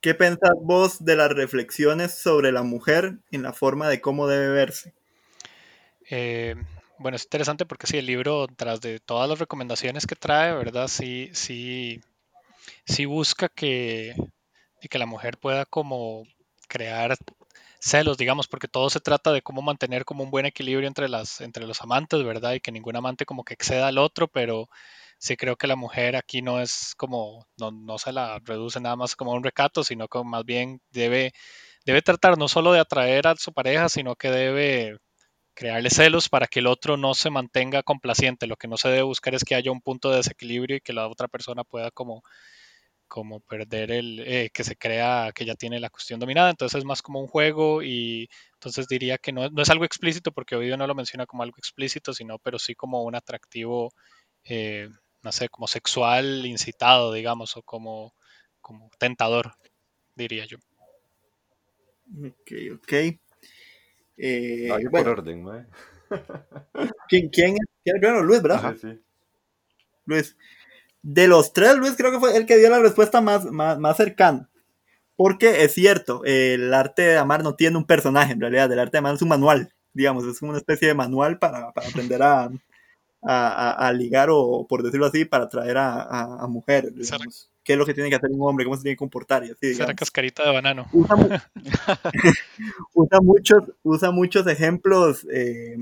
¿qué 0.00 0.14
pensás 0.14 0.54
vos 0.62 1.04
de 1.04 1.14
las 1.14 1.30
reflexiones 1.30 2.12
sobre 2.14 2.50
la 2.50 2.64
mujer 2.64 3.18
en 3.30 3.42
la 3.42 3.52
forma 3.52 3.88
de 3.88 4.00
cómo 4.00 4.26
debe 4.26 4.48
verse? 4.48 4.94
Eh, 6.10 6.56
bueno, 7.04 7.16
es 7.16 7.24
interesante 7.24 7.66
porque 7.66 7.86
sí, 7.86 7.98
el 7.98 8.06
libro, 8.06 8.46
tras 8.56 8.80
de 8.80 8.98
todas 8.98 9.28
las 9.28 9.38
recomendaciones 9.38 10.06
que 10.06 10.16
trae, 10.16 10.54
¿verdad? 10.54 10.88
Sí, 10.88 11.28
sí, 11.34 12.00
sí 12.86 13.04
busca 13.04 13.50
que, 13.50 14.14
que 14.80 14.98
la 14.98 15.04
mujer 15.04 15.36
pueda 15.38 15.66
como 15.66 16.24
crear 16.66 17.14
celos, 17.78 18.16
digamos, 18.16 18.48
porque 18.48 18.68
todo 18.68 18.88
se 18.88 19.00
trata 19.00 19.32
de 19.32 19.42
cómo 19.42 19.60
mantener 19.60 20.06
como 20.06 20.24
un 20.24 20.30
buen 20.30 20.46
equilibrio 20.46 20.88
entre, 20.88 21.10
las, 21.10 21.42
entre 21.42 21.66
los 21.66 21.82
amantes, 21.82 22.24
¿verdad? 22.24 22.54
Y 22.54 22.60
que 22.60 22.72
ningún 22.72 22.96
amante 22.96 23.26
como 23.26 23.44
que 23.44 23.52
exceda 23.52 23.88
al 23.88 23.98
otro, 23.98 24.26
pero 24.28 24.70
sí 25.18 25.36
creo 25.36 25.56
que 25.56 25.66
la 25.66 25.76
mujer 25.76 26.16
aquí 26.16 26.40
no 26.40 26.58
es 26.62 26.94
como, 26.96 27.46
no, 27.58 27.70
no 27.70 27.98
se 27.98 28.12
la 28.12 28.38
reduce 28.44 28.80
nada 28.80 28.96
más 28.96 29.14
como 29.14 29.32
un 29.32 29.44
recato, 29.44 29.84
sino 29.84 30.08
que 30.08 30.24
más 30.24 30.46
bien 30.46 30.80
debe, 30.90 31.34
debe 31.84 32.00
tratar 32.00 32.38
no 32.38 32.48
solo 32.48 32.72
de 32.72 32.80
atraer 32.80 33.26
a 33.28 33.36
su 33.36 33.52
pareja, 33.52 33.90
sino 33.90 34.16
que 34.16 34.30
debe 34.30 34.98
crearle 35.54 35.90
celos 35.90 36.28
para 36.28 36.46
que 36.46 36.60
el 36.60 36.66
otro 36.66 36.96
no 36.96 37.14
se 37.14 37.30
mantenga 37.30 37.82
complaciente. 37.82 38.46
Lo 38.46 38.56
que 38.56 38.68
no 38.68 38.76
se 38.76 38.88
debe 38.88 39.02
buscar 39.02 39.34
es 39.34 39.44
que 39.44 39.54
haya 39.54 39.70
un 39.72 39.80
punto 39.80 40.10
de 40.10 40.18
desequilibrio 40.18 40.76
y 40.76 40.80
que 40.80 40.92
la 40.92 41.08
otra 41.08 41.28
persona 41.28 41.64
pueda 41.64 41.90
como, 41.90 42.22
como 43.08 43.40
perder 43.40 43.92
el, 43.92 44.20
eh, 44.20 44.50
que 44.52 44.64
se 44.64 44.76
crea 44.76 45.30
que 45.34 45.44
ya 45.44 45.54
tiene 45.54 45.80
la 45.80 45.90
cuestión 45.90 46.20
dominada. 46.20 46.50
Entonces 46.50 46.78
es 46.78 46.84
más 46.84 47.02
como 47.02 47.20
un 47.20 47.28
juego 47.28 47.82
y 47.82 48.28
entonces 48.54 48.88
diría 48.88 49.18
que 49.18 49.32
no, 49.32 49.48
no 49.50 49.62
es 49.62 49.70
algo 49.70 49.84
explícito 49.84 50.32
porque 50.32 50.56
Ovidio 50.56 50.76
no 50.76 50.86
lo 50.86 50.94
menciona 50.94 51.26
como 51.26 51.42
algo 51.42 51.56
explícito, 51.58 52.12
sino 52.12 52.38
pero 52.38 52.58
sí 52.58 52.74
como 52.74 53.02
un 53.04 53.14
atractivo, 53.14 53.92
eh, 54.44 54.88
no 55.22 55.32
sé, 55.32 55.48
como 55.48 55.66
sexual 55.68 56.44
incitado, 56.46 57.12
digamos, 57.12 57.56
o 57.56 57.62
como, 57.62 58.14
como 58.60 58.90
tentador, 58.98 59.54
diría 60.14 60.44
yo. 60.46 60.58
Ok, 62.26 62.52
ok. 62.74 62.92
Eh, 64.16 64.68
bueno, 64.70 64.90
por 64.90 65.08
orden, 65.08 65.42
mae. 65.42 65.66
¿quién, 67.08 67.28
quién, 67.28 67.56
quién- 67.82 68.00
bueno, 68.00 68.22
Luis, 68.22 68.42
¿verdad? 68.42 68.74
Sí, 68.80 68.88
sí. 68.88 69.00
Luis. 70.06 70.36
De 71.02 71.28
los 71.28 71.52
tres, 71.52 71.76
Luis 71.76 71.94
creo 71.96 72.10
que 72.12 72.18
fue 72.20 72.36
el 72.36 72.46
que 72.46 72.56
dio 72.56 72.70
la 72.70 72.78
respuesta 72.78 73.20
más, 73.20 73.44
más, 73.46 73.78
más 73.78 73.96
cercana. 73.96 74.48
Porque 75.16 75.62
es 75.64 75.72
cierto, 75.74 76.22
el 76.24 76.72
arte 76.74 77.02
de 77.02 77.16
amar 77.18 77.42
no 77.44 77.54
tiene 77.54 77.76
un 77.76 77.86
personaje, 77.86 78.32
en 78.32 78.40
realidad. 78.40 78.72
El 78.72 78.78
arte 78.80 78.92
de 78.92 78.98
amar 78.98 79.14
es 79.14 79.22
un 79.22 79.28
manual, 79.28 79.72
digamos, 79.92 80.24
es 80.24 80.40
una 80.42 80.56
especie 80.58 80.88
de 80.88 80.94
manual 80.94 81.38
para, 81.38 81.72
para 81.72 81.88
aprender 81.88 82.22
a, 82.22 82.44
a, 82.44 82.50
a- 83.22 83.86
a 83.88 83.92
ligar 83.92 84.28
o, 84.30 84.66
por 84.68 84.82
decirlo 84.82 85.06
así, 85.06 85.24
para 85.24 85.44
atraer 85.44 85.76
a, 85.76 86.02
a- 86.02 86.44
a 86.44 86.46
mujeres, 86.48 86.92
¿Será- 87.02 87.18
digamos. 87.18 87.50
¿Qué 87.64 87.72
es 87.72 87.78
lo 87.78 87.86
que 87.86 87.94
tiene 87.94 88.10
que 88.10 88.16
hacer 88.16 88.30
un 88.30 88.46
hombre? 88.46 88.64
¿Cómo 88.64 88.76
se 88.76 88.82
tiene 88.82 88.94
que 88.94 88.98
comportar? 88.98 89.44
Y 89.44 89.50
así, 89.50 89.74
Será 89.74 89.94
cascarita 89.94 90.44
de 90.44 90.52
banano. 90.52 90.86
usa, 90.92 91.16
mu- 91.16 91.28
usa 92.94 93.20
muchos, 93.20 93.62
usa 93.82 94.10
muchos 94.10 94.46
ejemplos, 94.46 95.26
eh, 95.32 95.76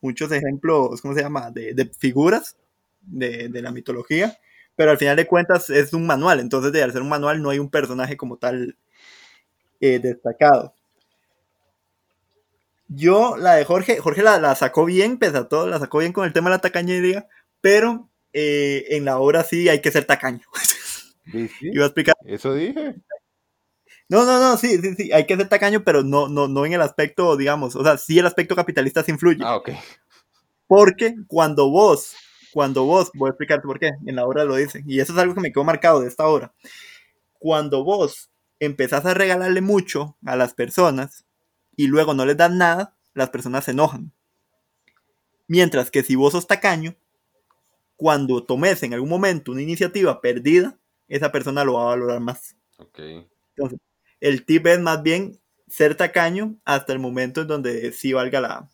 muchos 0.00 0.30
ejemplos, 0.32 1.00
¿cómo 1.00 1.14
se 1.14 1.22
llama? 1.22 1.50
De, 1.50 1.74
de 1.74 1.86
figuras 1.86 2.56
de, 3.00 3.48
de 3.48 3.62
la 3.62 3.72
mitología, 3.72 4.38
pero 4.76 4.90
al 4.90 4.98
final 4.98 5.16
de 5.16 5.26
cuentas 5.26 5.70
es 5.70 5.92
un 5.94 6.06
manual, 6.06 6.40
entonces 6.40 6.72
de 6.72 6.82
al 6.82 6.92
ser 6.92 7.02
un 7.02 7.08
manual 7.08 7.40
no 7.42 7.50
hay 7.50 7.58
un 7.58 7.70
personaje 7.70 8.16
como 8.16 8.36
tal 8.36 8.76
eh, 9.80 9.98
destacado. 9.98 10.74
Yo, 12.88 13.36
la 13.38 13.54
de 13.54 13.64
Jorge, 13.64 13.98
Jorge 13.98 14.22
la, 14.22 14.38
la 14.38 14.54
sacó 14.54 14.84
bien, 14.84 15.18
pese 15.18 15.38
a 15.38 15.48
todo, 15.48 15.66
la 15.66 15.78
sacó 15.78 15.98
bien 15.98 16.12
con 16.12 16.26
el 16.26 16.32
tema 16.32 16.50
de 16.50 16.56
la 16.56 16.60
tacañería, 16.60 17.26
pero 17.62 18.10
eh, 18.34 18.84
en 18.90 19.04
la 19.06 19.18
obra 19.18 19.44
sí 19.44 19.68
hay 19.68 19.80
que 19.80 19.90
ser 19.90 20.04
tacaño. 20.04 20.42
Sí, 21.30 21.48
Iba 21.60 21.84
a 21.84 21.86
explicar 21.88 22.14
Eso 22.24 22.54
dije. 22.54 22.96
No, 24.08 24.24
no, 24.26 24.40
no, 24.40 24.56
sí, 24.56 24.78
sí, 24.78 24.94
sí, 24.94 25.12
hay 25.12 25.26
que 25.26 25.36
ser 25.36 25.48
tacaño, 25.48 25.84
pero 25.84 26.02
no, 26.02 26.28
no, 26.28 26.48
no 26.48 26.66
en 26.66 26.72
el 26.74 26.82
aspecto, 26.82 27.36
digamos, 27.36 27.76
o 27.76 27.82
sea, 27.84 27.96
sí 27.96 28.18
el 28.18 28.26
aspecto 28.26 28.54
capitalista 28.54 29.02
sí 29.02 29.10
influye, 29.12 29.42
Ah, 29.42 29.56
ok. 29.56 29.70
porque 30.66 31.14
cuando 31.28 31.70
vos, 31.70 32.14
cuando 32.52 32.84
vos, 32.84 33.10
voy 33.14 33.28
a 33.28 33.30
explicarte 33.30 33.66
por 33.66 33.78
qué, 33.78 33.90
en 34.04 34.16
la 34.16 34.26
obra 34.26 34.44
lo 34.44 34.56
dicen, 34.56 34.84
y 34.86 35.00
eso 35.00 35.12
es 35.12 35.18
algo 35.18 35.34
que 35.34 35.40
me 35.40 35.50
quedó 35.52 35.64
marcado 35.64 36.00
de 36.00 36.08
esta 36.08 36.26
obra, 36.26 36.52
cuando 37.38 37.84
vos 37.84 38.30
empezás 38.60 39.06
a 39.06 39.14
regalarle 39.14 39.60
mucho 39.62 40.16
a 40.26 40.36
las 40.36 40.52
personas 40.52 41.24
y 41.74 41.86
luego 41.86 42.12
no 42.12 42.26
les 42.26 42.36
das 42.36 42.50
nada, 42.52 42.94
las 43.14 43.30
personas 43.30 43.64
se 43.64 43.70
enojan. 43.70 44.12
Mientras 45.48 45.90
que 45.90 46.02
si 46.02 46.16
vos 46.16 46.32
sos 46.32 46.46
tacaño, 46.46 46.96
cuando 47.96 48.44
tomes 48.44 48.82
en 48.82 48.94
algún 48.94 49.08
momento 49.08 49.52
una 49.52 49.62
iniciativa 49.62 50.20
perdida, 50.20 50.78
esa 51.16 51.32
persona 51.32 51.64
lo 51.64 51.74
va 51.74 51.82
a 51.82 51.96
valorar 51.96 52.20
más. 52.20 52.56
Ok. 52.78 52.98
Entonces, 53.56 53.78
el 54.20 54.44
tip 54.44 54.66
es 54.66 54.80
más 54.80 55.02
bien 55.02 55.38
ser 55.68 55.94
tacaño 55.94 56.56
hasta 56.64 56.92
el 56.92 56.98
momento 56.98 57.42
en 57.42 57.48
donde 57.48 57.92
sí 57.92 58.12
valga 58.12 58.40
la, 58.40 58.68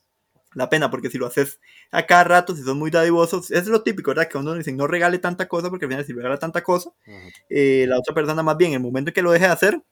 la 0.55 0.69
pena, 0.69 0.91
porque 0.91 1.11
si 1.11 1.19
lo 1.19 1.27
haces 1.27 1.61
a 1.91 2.07
cada 2.07 2.25
rato, 2.25 2.55
si 2.55 2.63
son 2.63 2.79
muy 2.79 2.91
dadivosos, 2.91 3.51
es 3.51 3.67
lo 3.67 3.83
típico, 3.83 4.11
¿verdad? 4.11 4.29
Que 4.29 4.39
uno 4.39 4.55
dice, 4.55 4.73
no 4.73 4.87
regale 4.87 5.19
tanta 5.19 5.49
cosa, 5.49 5.71
porque 5.71 5.87
al 5.87 5.91
final 5.91 6.05
si 6.05 6.13
regala 6.13 6.39
tanta 6.39 6.63
cosa, 6.63 6.91
eh, 7.49 7.87
la 7.89 7.99
otra 7.99 8.15
persona 8.15 8.43
más 8.43 8.57
bien, 8.57 8.73
en 8.73 8.77
el 8.77 8.83
momento 8.83 9.11
en 9.11 9.15
que 9.15 9.23
lo 9.23 9.33
deje 9.33 9.47
de 9.47 9.53
hacer, 9.53 9.83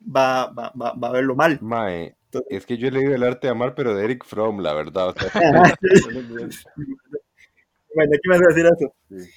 va, 0.00 0.46
va, 0.52 0.72
va, 0.80 0.92
va 0.94 1.08
a 1.08 1.12
verlo 1.12 1.34
mal. 1.34 1.58
Mae, 1.62 2.16
Entonces- 2.26 2.48
es 2.50 2.66
que 2.66 2.76
yo 2.76 2.88
he 2.88 2.90
leído 2.90 3.14
el 3.14 3.22
arte 3.22 3.46
de 3.46 3.52
amar, 3.52 3.74
pero 3.74 3.94
de 3.94 4.04
Eric 4.04 4.24
Fromm, 4.24 4.60
la 4.60 4.74
verdad. 4.74 5.08
o 5.08 5.14
sea, 5.14 5.30
bueno, 7.94 8.12
¿qué 8.12 8.28
me 8.28 8.38
vas 8.38 8.46
a 8.46 8.54
decir 8.54 8.66
eso? 8.66 8.94
Sí. 9.08 9.30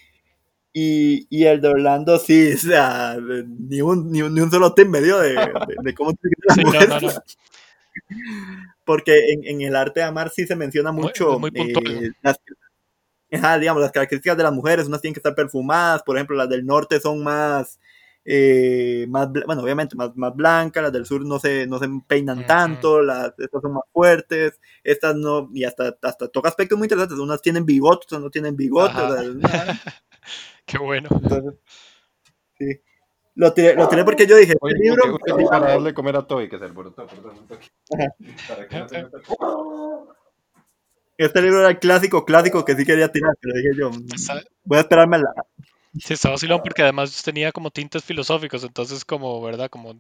Y, 0.82 1.28
y 1.30 1.44
el 1.46 1.60
de 1.60 1.68
Orlando, 1.68 2.18
sí, 2.20 2.54
o 2.54 2.58
sea, 2.58 3.18
ni 3.20 3.82
un, 3.82 4.10
ni 4.12 4.22
un, 4.22 4.34
ni 4.34 4.40
un 4.40 4.50
solo 4.50 4.74
tip 4.74 4.88
me 4.88 5.02
dio 5.02 5.20
de, 5.20 5.34
de, 5.34 5.76
de 5.84 5.94
cómo 5.94 6.12
Sí, 6.12 6.64
no, 6.64 6.88
no, 6.88 7.02
no. 7.02 7.10
porque 8.86 9.32
en, 9.34 9.46
en 9.46 9.62
el 9.62 9.76
arte 9.76 10.00
de 10.00 10.06
amar 10.06 10.30
sí 10.30 10.48
se 10.48 10.56
menciona 10.56 10.92
mucho 10.92 11.40
muy 11.40 11.52
eh, 11.54 12.12
las, 12.22 12.40
ajá, 13.32 13.60
digamos, 13.60 13.82
las 13.82 13.92
características 13.92 14.38
de 14.38 14.44
las 14.44 14.54
mujeres, 14.54 14.88
unas 14.88 15.02
tienen 15.02 15.14
que 15.14 15.20
estar 15.20 15.36
perfumadas, 15.36 16.04
por 16.04 16.18
ejemplo, 16.18 16.36
las 16.36 16.50
del 16.50 16.66
norte 16.66 17.00
son 17.00 17.24
más, 17.24 17.80
eh, 18.26 19.06
más 19.10 19.30
bueno, 19.32 19.62
obviamente 19.62 19.96
más, 19.96 20.16
más 20.16 20.36
blancas, 20.36 20.84
las 20.84 20.94
del 20.94 21.06
sur 21.06 21.26
no 21.26 21.40
se, 21.40 21.68
no 21.68 21.80
se 21.80 21.88
peinan 22.08 22.46
tanto, 22.48 23.02
las, 23.02 23.34
estas 23.38 23.62
son 23.62 23.74
más 23.74 23.84
fuertes, 23.92 24.60
estas 24.84 25.16
no, 25.16 25.50
y 25.54 25.64
hasta, 25.64 25.96
hasta 26.02 26.28
toca 26.30 26.50
aspectos 26.50 26.78
muy 26.78 26.86
interesantes, 26.86 27.20
unas 27.20 27.42
tienen 27.42 27.66
bigote, 27.66 28.06
otras 28.06 28.22
no 28.22 28.30
tienen 28.30 28.56
bigote, 28.56 28.94
Qué 30.70 30.78
bueno. 30.78 31.10
entonces, 31.12 31.54
sí. 32.58 32.82
Lo 33.36 33.54
tiré, 33.54 33.74
lo 33.76 33.88
tiré 33.88 34.04
porque 34.04 34.28
yo 34.28 34.36
dije, 34.36 34.54
Oye, 34.60 34.74
este 34.76 34.84
libro, 34.90 35.18
para 35.50 35.68
darle 35.68 35.94
comer 35.94 36.18
a 36.18 36.28
Toby, 36.28 36.50
que 36.50 36.60
se 36.60 36.66
alborotó, 36.66 37.08
perdón, 37.08 37.38
un 37.38 37.48
toque. 37.48 37.68
Ajá. 37.98 38.14
Para 38.48 38.68
que 38.68 38.80
no 38.80 38.90
se 38.90 39.04
meta- 39.04 39.18
este 41.18 41.42
libro 41.42 41.60
era 41.60 41.70
el 41.70 41.80
clásico, 41.80 42.26
clásico 42.26 42.64
que 42.66 42.76
sí 42.76 42.86
quería 42.86 43.12
tirar, 43.12 43.34
pero 43.40 43.54
dije 43.56 43.70
yo, 43.78 44.18
Sa- 44.18 44.42
voy 44.64 44.78
a 44.78 44.82
esperarme 44.82 45.18
a 45.18 45.20
la, 45.20 45.34
Sí, 45.98 46.14
está 46.14 46.30
vacilón 46.30 46.62
porque 46.64 46.84
además 46.84 47.24
tenía 47.24 47.52
como 47.52 47.72
tintes 47.72 48.04
filosóficos, 48.04 48.64
entonces 48.64 49.04
como, 49.04 49.42
¿verdad? 49.42 49.70
Como 49.70 49.96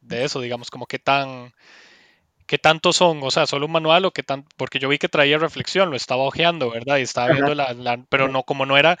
de 0.00 0.24
eso, 0.24 0.40
digamos, 0.40 0.70
como 0.70 0.86
qué 0.86 0.98
tan, 0.98 1.52
qué 2.46 2.58
tanto 2.58 2.92
son, 2.92 3.20
o 3.22 3.30
sea, 3.30 3.46
solo 3.46 3.66
un 3.66 3.72
manual 3.72 4.04
o 4.06 4.10
qué 4.12 4.22
tan, 4.22 4.44
porque 4.56 4.78
yo 4.78 4.88
vi 4.88 4.98
que 4.98 5.08
traía 5.08 5.38
reflexión, 5.38 5.90
lo 5.90 5.96
estaba 5.96 6.22
hojeando, 6.24 6.70
¿verdad? 6.70 6.98
Y 6.98 7.02
estaba 7.02 7.32
viendo 7.32 7.54
la, 7.54 7.72
la- 7.74 8.04
pero 8.08 8.28
no, 8.28 8.42
como 8.44 8.64
no 8.66 8.76
era, 8.76 8.98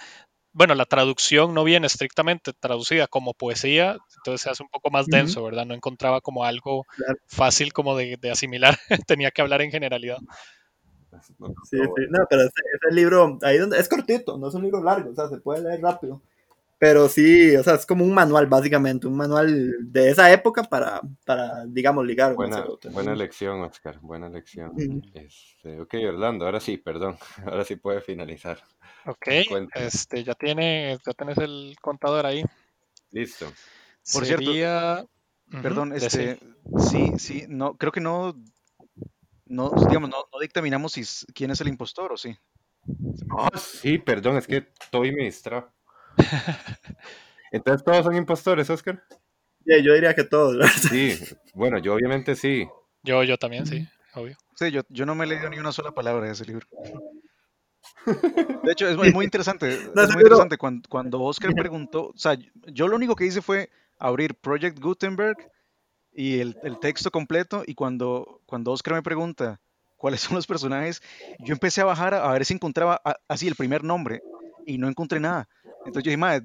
bueno, 0.52 0.74
la 0.74 0.84
traducción 0.84 1.54
no 1.54 1.64
viene 1.64 1.86
estrictamente 1.86 2.52
traducida 2.52 3.06
como 3.06 3.34
poesía, 3.34 3.98
entonces 4.16 4.42
se 4.42 4.50
hace 4.50 4.62
un 4.62 4.68
poco 4.68 4.90
más 4.90 5.06
denso, 5.08 5.42
¿verdad? 5.44 5.66
No 5.66 5.74
encontraba 5.74 6.20
como 6.20 6.44
algo 6.44 6.86
Claro. 6.96 7.18
fácil 7.26 7.72
como 7.72 7.96
de, 7.96 8.16
de 8.20 8.30
asimilar, 8.30 8.76
tenía 9.06 9.30
que 9.30 9.42
hablar 9.42 9.62
en 9.62 9.70
generalidad. 9.70 10.18
No, 11.38 11.48
Sí, 11.64 11.76
sí, 11.78 12.02
no, 12.10 12.18
pero 12.28 12.42
ese, 12.42 12.52
ese 12.74 12.94
libro, 12.94 13.38
ahí 13.42 13.58
donde 13.58 13.78
es 13.78 13.88
cortito, 13.88 14.38
no 14.38 14.48
es 14.48 14.54
un 14.54 14.62
libro 14.62 14.82
largo, 14.82 15.10
o 15.10 15.14
sea, 15.14 15.28
se 15.28 15.38
puede 15.38 15.62
leer 15.62 15.80
rápido. 15.80 16.20
Pero 16.78 17.08
sí, 17.08 17.56
o 17.56 17.62
sea, 17.64 17.74
es 17.74 17.86
como 17.86 18.04
un 18.04 18.14
manual, 18.14 18.46
básicamente, 18.46 19.06
un 19.06 19.16
manual 19.16 19.76
de 19.92 20.10
esa 20.10 20.32
época 20.32 20.64
para, 20.64 21.00
para 21.26 21.64
digamos, 21.66 22.06
ligar. 22.06 22.34
Buena, 22.34 22.64
buena 22.92 23.12
un- 23.12 23.18
lección, 23.18 23.60
Oscar, 23.62 23.98
buena 24.00 24.28
lección. 24.28 24.72
Ujú. 24.76 25.02
Este, 25.14 25.80
ok, 25.80 25.94
Orlando, 26.08 26.46
ahora 26.46 26.60
sí, 26.60 26.78
perdón, 26.78 27.16
ahora 27.46 27.64
sí 27.64 27.76
puede 27.76 28.00
finalizar. 28.00 28.58
Ok, 29.06 29.26
este, 29.74 30.24
ya 30.24 30.34
tiene, 30.34 30.98
ya 31.04 31.12
tenés 31.12 31.38
el 31.38 31.76
contador 31.80 32.26
ahí. 32.26 32.44
Listo. 33.10 33.52
Por 34.12 34.24
cierto, 34.24 34.52
Perdón, 35.62 35.92
este, 35.92 36.38
sí, 36.78 37.18
sí, 37.18 37.44
no, 37.48 37.76
creo 37.76 37.90
que 37.90 38.00
no, 38.00 38.36
no, 39.46 39.70
digamos, 39.88 40.08
no, 40.08 40.28
no 40.32 40.38
dictaminamos 40.40 40.92
si 40.92 41.02
quién 41.34 41.50
es 41.50 41.60
el 41.60 41.68
impostor 41.68 42.12
o 42.12 42.16
sí. 42.16 42.36
Ah, 43.36 43.50
sí, 43.58 43.98
perdón, 43.98 44.36
es 44.36 44.46
que 44.46 44.68
Toby 44.90 45.12
me 45.12 45.24
distrajo. 45.24 45.72
Entonces, 47.52 47.84
¿todos 47.84 48.04
son 48.04 48.14
impostores, 48.14 48.70
Oscar? 48.70 49.02
Sí, 49.66 49.82
yo 49.82 49.92
diría 49.94 50.14
que 50.14 50.24
todos, 50.24 50.56
¿verdad? 50.56 50.72
Sí, 50.88 51.18
bueno, 51.52 51.78
yo 51.78 51.94
obviamente 51.94 52.36
sí. 52.36 52.68
Yo, 53.02 53.24
yo 53.24 53.36
también, 53.36 53.66
sí, 53.66 53.86
obvio. 54.14 54.36
Sí, 54.54 54.70
yo, 54.70 54.82
yo 54.88 55.04
no 55.04 55.16
me 55.16 55.24
he 55.24 55.28
leído 55.28 55.50
ni 55.50 55.58
una 55.58 55.72
sola 55.72 55.90
palabra 55.90 56.26
de 56.26 56.32
ese 56.32 56.44
libro. 56.44 56.66
De 58.64 58.72
hecho, 58.72 58.88
es 58.88 58.96
muy, 58.96 59.12
muy 59.12 59.24
interesante. 59.24 59.78
No, 59.94 60.02
es 60.02 60.12
muy 60.12 60.20
interesante. 60.22 60.58
Cuando, 60.58 60.88
cuando 60.88 61.20
Oscar 61.22 61.52
preguntó, 61.54 62.08
o 62.08 62.18
sea, 62.18 62.36
yo 62.72 62.88
lo 62.88 62.96
único 62.96 63.16
que 63.16 63.26
hice 63.26 63.42
fue 63.42 63.70
abrir 63.98 64.34
Project 64.34 64.78
Gutenberg 64.80 65.36
y 66.12 66.40
el, 66.40 66.56
el 66.62 66.78
texto 66.78 67.10
completo. 67.10 67.62
Y 67.66 67.74
cuando, 67.74 68.40
cuando 68.46 68.72
Oscar 68.72 68.94
me 68.94 69.02
pregunta 69.02 69.60
cuáles 69.96 70.20
son 70.20 70.36
los 70.36 70.46
personajes, 70.46 71.02
yo 71.44 71.52
empecé 71.52 71.80
a 71.80 71.84
bajar 71.84 72.14
a, 72.14 72.28
a 72.28 72.32
ver 72.32 72.44
si 72.44 72.54
encontraba 72.54 73.00
a- 73.04 73.16
así 73.28 73.46
el 73.48 73.54
primer 73.54 73.84
nombre 73.84 74.22
y 74.66 74.78
no 74.78 74.88
encontré 74.88 75.20
nada. 75.20 75.48
Entonces 75.84 76.04
yo 76.04 76.10
dije, 76.10 76.16
madre, 76.16 76.44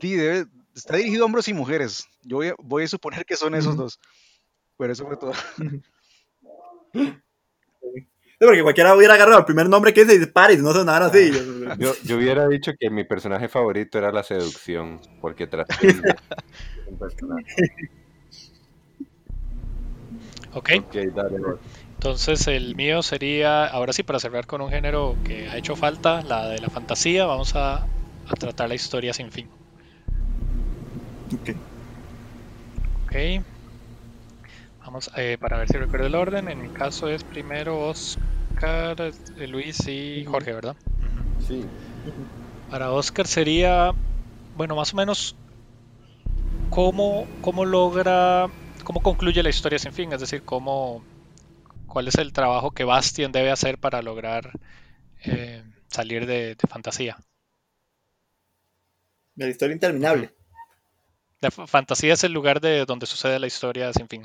debe- 0.00 0.48
está 0.74 0.96
dirigido 0.96 1.22
a 1.22 1.26
hombres 1.26 1.48
y 1.48 1.54
mujeres. 1.54 2.06
Yo 2.22 2.36
voy 2.38 2.48
a, 2.48 2.54
voy 2.58 2.84
a 2.84 2.88
suponer 2.88 3.24
que 3.24 3.36
son 3.36 3.54
esos 3.54 3.76
dos. 3.76 4.00
Pero 4.76 4.92
eso 4.92 5.06
fue 5.06 5.16
todo. 5.16 5.32
porque 8.44 8.62
cualquiera 8.62 8.94
hubiera 8.94 9.14
agarrado 9.14 9.38
el 9.38 9.44
primer 9.44 9.68
nombre 9.68 9.92
que 9.92 10.04
dice 10.04 10.26
Paris, 10.26 10.60
no 10.60 10.72
son 10.72 10.86
nada 10.86 11.06
así. 11.06 11.30
Yo, 11.78 11.92
yo, 12.04 12.16
hubiera 12.16 12.46
dicho 12.48 12.72
que 12.78 12.90
mi 12.90 13.04
personaje 13.04 13.48
favorito 13.48 13.98
era 13.98 14.12
la 14.12 14.22
seducción, 14.22 15.00
porque 15.20 15.46
traté 15.46 15.74
un 16.86 16.98
personaje. 16.98 17.54
Ok. 20.52 20.70
Entonces 21.94 22.46
el 22.46 22.76
mío 22.76 23.02
sería, 23.02 23.66
ahora 23.66 23.92
sí, 23.92 24.02
para 24.02 24.20
cerrar 24.20 24.46
con 24.46 24.60
un 24.60 24.70
género 24.70 25.16
que 25.24 25.48
ha 25.48 25.56
hecho 25.56 25.74
falta, 25.74 26.22
la 26.22 26.48
de 26.48 26.58
la 26.60 26.68
fantasía, 26.68 27.24
vamos 27.24 27.56
a, 27.56 27.76
a 27.76 28.34
tratar 28.38 28.68
la 28.68 28.74
historia 28.74 29.12
sin 29.12 29.32
fin. 29.32 29.48
Ok. 31.32 31.50
Ok. 33.06 33.44
Vamos 34.84 35.10
eh, 35.16 35.38
para 35.40 35.56
ver 35.56 35.68
si 35.68 35.78
recuerdo 35.78 36.06
el 36.06 36.14
orden. 36.14 36.48
En 36.48 36.60
mi 36.60 36.68
caso 36.68 37.08
es 37.08 37.24
primero 37.24 37.88
Oscar, 37.88 38.22
eh, 38.62 39.46
Luis 39.48 39.86
y 39.88 40.24
Jorge, 40.24 40.52
¿verdad? 40.52 40.76
Sí. 41.46 41.64
Para 42.70 42.92
Oscar 42.92 43.26
sería, 43.26 43.92
bueno, 44.56 44.76
más 44.76 44.92
o 44.92 44.96
menos, 44.96 45.36
¿cómo, 46.70 47.26
cómo 47.42 47.64
logra 47.64 48.48
cómo 48.84 49.02
concluye 49.02 49.42
la 49.42 49.48
historia 49.48 49.78
sin 49.78 49.92
fin, 49.92 50.12
es 50.12 50.20
decir, 50.20 50.42
cómo, 50.42 51.02
cuál 51.86 52.06
es 52.06 52.14
el 52.16 52.32
trabajo 52.32 52.70
que 52.70 52.84
Bastian 52.84 53.32
debe 53.32 53.50
hacer 53.50 53.78
para 53.78 54.02
lograr 54.02 54.52
eh, 55.24 55.64
salir 55.88 56.26
de, 56.26 56.56
fantasía. 56.68 57.16
De 59.34 59.46
la 59.46 59.50
historia 59.50 59.74
interminable. 59.74 60.30
La 61.40 61.50
fantasía 61.50 62.14
es 62.14 62.24
el 62.24 62.32
lugar 62.32 62.60
de 62.60 62.84
donde 62.84 63.06
sucede 63.06 63.38
la 63.38 63.46
historia 63.46 63.92
sin 63.92 64.08
fin. 64.08 64.24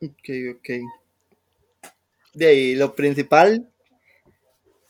Ok, 0.00 0.28
ok. 0.56 0.68
De 2.36 2.48
ahí, 2.48 2.74
lo 2.74 2.94
principal 2.94 3.66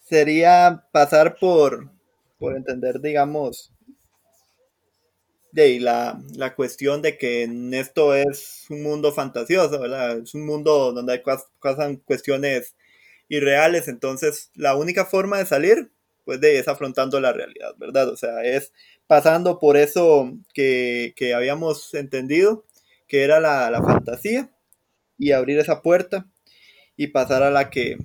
sería 0.03 0.85
pasar 0.91 1.37
por, 1.39 1.93
por 2.41 2.57
entender, 2.57 3.01
digamos, 3.01 3.73
de 5.53 5.79
la, 5.79 6.21
la, 6.35 6.57
cuestión 6.57 7.03
de 7.03 7.17
que 7.17 7.49
esto 7.75 8.17
es 8.17 8.67
un 8.69 8.83
mundo 8.83 9.13
fantasioso. 9.13 9.81
Es 10.21 10.35
un 10.35 10.45
mundo 10.45 10.93
donde 10.93 11.23
pasan 11.61 11.99
cuestiones 11.99 12.75
irreales, 13.29 13.87
entonces 13.87 14.51
la 14.57 14.75
única 14.75 15.05
forma 15.05 15.39
de 15.39 15.47
salir, 15.47 15.93
pues 16.25 16.41
de 16.41 16.59
es 16.59 16.67
afrontando 16.67 17.21
la 17.21 17.33
realidad, 17.33 17.77
¿verdad? 17.79 18.09
O 18.09 18.17
sea, 18.17 18.43
es 18.43 18.73
pasando 19.07 19.61
por 19.61 19.77
eso 19.77 20.33
que, 20.53 21.15
que 21.15 21.33
habíamos 21.33 21.95
entendido, 21.95 22.65
que 23.07 23.23
era 23.23 23.39
la, 23.39 23.71
la, 23.71 23.81
fantasía, 23.85 24.51
y 25.17 25.31
abrir 25.31 25.61
esa 25.61 25.81
puerta 25.81 26.27
y 26.97 27.09
pasar 27.09 27.43
a 27.43 27.51
la 27.51 27.71
que, 27.71 27.99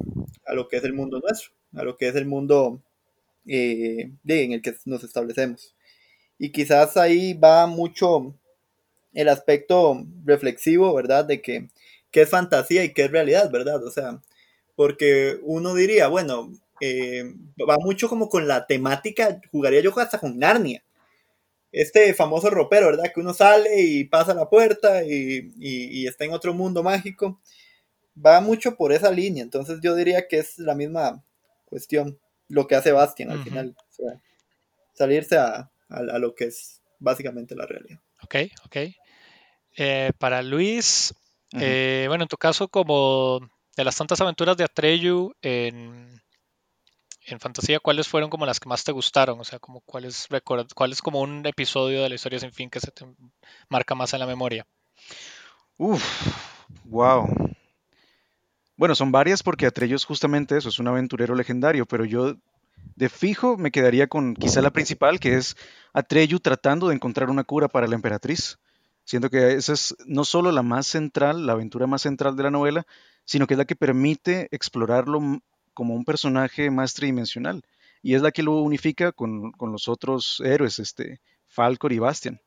a 0.46 0.54
lo 0.54 0.68
que 0.68 0.78
es 0.78 0.84
el 0.84 0.94
mundo 0.94 1.20
nuestro, 1.20 1.52
a 1.76 1.84
lo 1.84 1.98
que 1.98 2.08
es 2.08 2.16
el 2.16 2.26
mundo 2.26 2.82
eh, 3.46 4.12
en 4.28 4.52
el 4.54 4.62
que 4.62 4.76
nos 4.86 5.04
establecemos. 5.04 5.76
Y 6.38 6.52
quizás 6.52 6.98
ahí 6.98 7.34
va 7.34 7.68
mucho 7.68 8.36
el 9.14 9.30
aspecto 9.30 10.06
reflexivo, 10.26 10.94
¿verdad? 10.94 11.26
De 11.26 11.42
que 11.42 11.70
qué 12.12 12.22
es 12.22 12.30
fantasía 12.30 12.84
y 12.84 12.94
qué 12.94 13.06
es 13.06 13.12
realidad, 13.12 13.52
¿verdad? 13.52 13.84
O 13.84 13.92
sea, 13.92 14.22
porque 14.76 15.40
uno 15.44 15.74
diría, 15.74 16.08
bueno, 16.08 16.52
eh, 16.82 17.24
va 17.70 17.78
mucho 17.80 18.10
como 18.10 18.30
con 18.30 18.48
la 18.48 18.66
temática, 18.66 19.40
jugaría 19.52 19.82
yo 19.82 19.98
hasta 20.00 20.20
con 20.20 20.38
Narnia. 20.38 20.84
Este 21.72 22.14
famoso 22.14 22.50
ropero, 22.50 22.88
¿verdad? 22.88 23.12
Que 23.14 23.22
uno 23.22 23.34
sale 23.34 23.82
y 23.82 24.04
pasa 24.06 24.34
la 24.34 24.50
puerta 24.50 25.04
y, 25.04 26.06
está 26.08 26.26
en 26.26 26.34
otro 26.34 26.54
mundo 26.54 26.84
mágico. 26.84 27.40
Va 28.14 28.42
mucho 28.42 28.76
por 28.76 28.92
esa 28.92 29.12
línea, 29.12 29.44
entonces 29.44 29.80
yo 29.82 29.96
diría 29.96 30.28
que 30.28 30.40
es 30.40 30.60
la 30.60 30.76
misma 30.76 31.24
cuestión, 31.66 32.20
lo 32.50 32.68
que 32.68 32.76
hace 32.76 32.92
Bastian 32.92 33.32
al 33.32 33.44
final. 33.44 33.76
O 33.78 33.94
sea, 33.94 34.22
salirse 34.94 35.38
a, 35.38 35.72
a, 35.90 36.20
lo 36.20 36.36
que 36.36 36.46
es 36.46 36.82
básicamente 37.00 37.56
la 37.56 37.66
realidad. 37.66 38.00
Ok, 38.24 38.36
ok. 38.66 38.78
Eh, 39.78 40.12
para 40.18 40.42
Luis, 40.42 41.14
eh, 41.54 42.06
bueno, 42.08 42.24
en 42.26 42.28
tu 42.28 42.38
caso, 42.38 42.68
como 42.68 43.40
de 43.76 43.84
las 43.84 43.96
tantas 43.96 44.20
aventuras 44.22 44.58
de 44.58 44.66
Atreyu 44.66 45.34
en, 45.42 46.22
en 47.26 47.40
fantasía, 47.40 47.80
¿cuáles 47.80 48.08
fueron 48.08 48.30
como 48.30 48.46
las 48.46 48.60
que 48.60 48.70
más 48.70 48.84
te 48.84 48.92
gustaron? 48.92 49.40
O 49.40 49.44
sea, 49.44 49.60
como 49.60 49.82
cuáles 49.82 50.28
cuál 50.44 50.92
es 50.92 51.02
como 51.02 51.22
un 51.22 51.46
episodio 51.46 52.04
de 52.04 52.10
la 52.10 52.16
historia 52.16 52.40
sin 52.40 52.52
fin 52.52 52.70
que 52.70 52.80
se 52.80 52.92
te 52.92 53.06
marca 53.70 53.96
más 53.96 54.14
en 54.14 54.20
la 54.20 54.28
memoria? 54.28 54.66
Uf, 55.78 56.04
wow. 56.86 57.28
Bueno, 58.82 58.96
son 58.96 59.12
varias 59.12 59.44
porque 59.44 59.68
Atreyu 59.68 59.96
es 59.96 60.06
justamente 60.06 60.58
eso, 60.58 60.70
es 60.70 60.80
un 60.80 60.88
aventurero 60.88 61.36
legendario, 61.36 61.86
pero 61.86 62.04
yo 62.04 62.34
de 62.96 63.10
fijo 63.10 63.56
me 63.56 63.70
quedaría 63.70 64.08
con 64.08 64.34
quizá 64.34 64.60
la 64.60 64.72
principal, 64.72 65.20
que 65.20 65.36
es 65.36 65.56
Atreyu 65.94 66.40
tratando 66.40 66.88
de 66.88 66.96
encontrar 66.96 67.30
una 67.30 67.44
cura 67.44 67.68
para 67.68 67.86
la 67.86 67.94
emperatriz. 67.94 68.58
Siento 69.04 69.30
que 69.30 69.54
esa 69.54 69.74
es 69.74 69.96
no 70.08 70.26
solo 70.26 70.52
la 70.52 70.64
más 70.64 70.88
central, 70.88 71.46
la 71.46 71.54
aventura 71.54 71.86
más 71.86 72.02
central 72.02 72.36
de 72.36 72.42
la 72.42 72.50
novela, 72.50 72.88
sino 73.24 73.46
que 73.46 73.54
es 73.54 73.60
la 73.60 73.66
que 73.66 73.76
permite 73.76 74.48
explorarlo 74.50 75.22
como 75.76 75.94
un 75.94 76.04
personaje 76.04 76.72
más 76.72 76.96
tridimensional. 76.96 77.64
Y 78.02 78.16
es 78.16 78.24
la 78.24 78.32
que 78.32 78.42
lo 78.42 78.64
unifica 78.64 79.12
con, 79.12 79.54
los 79.60 79.90
otros 79.90 80.42
héroes, 80.44 80.80
este, 80.80 81.22
Falcor 81.46 81.94
y 81.94 82.00
Bastian. 82.00 82.42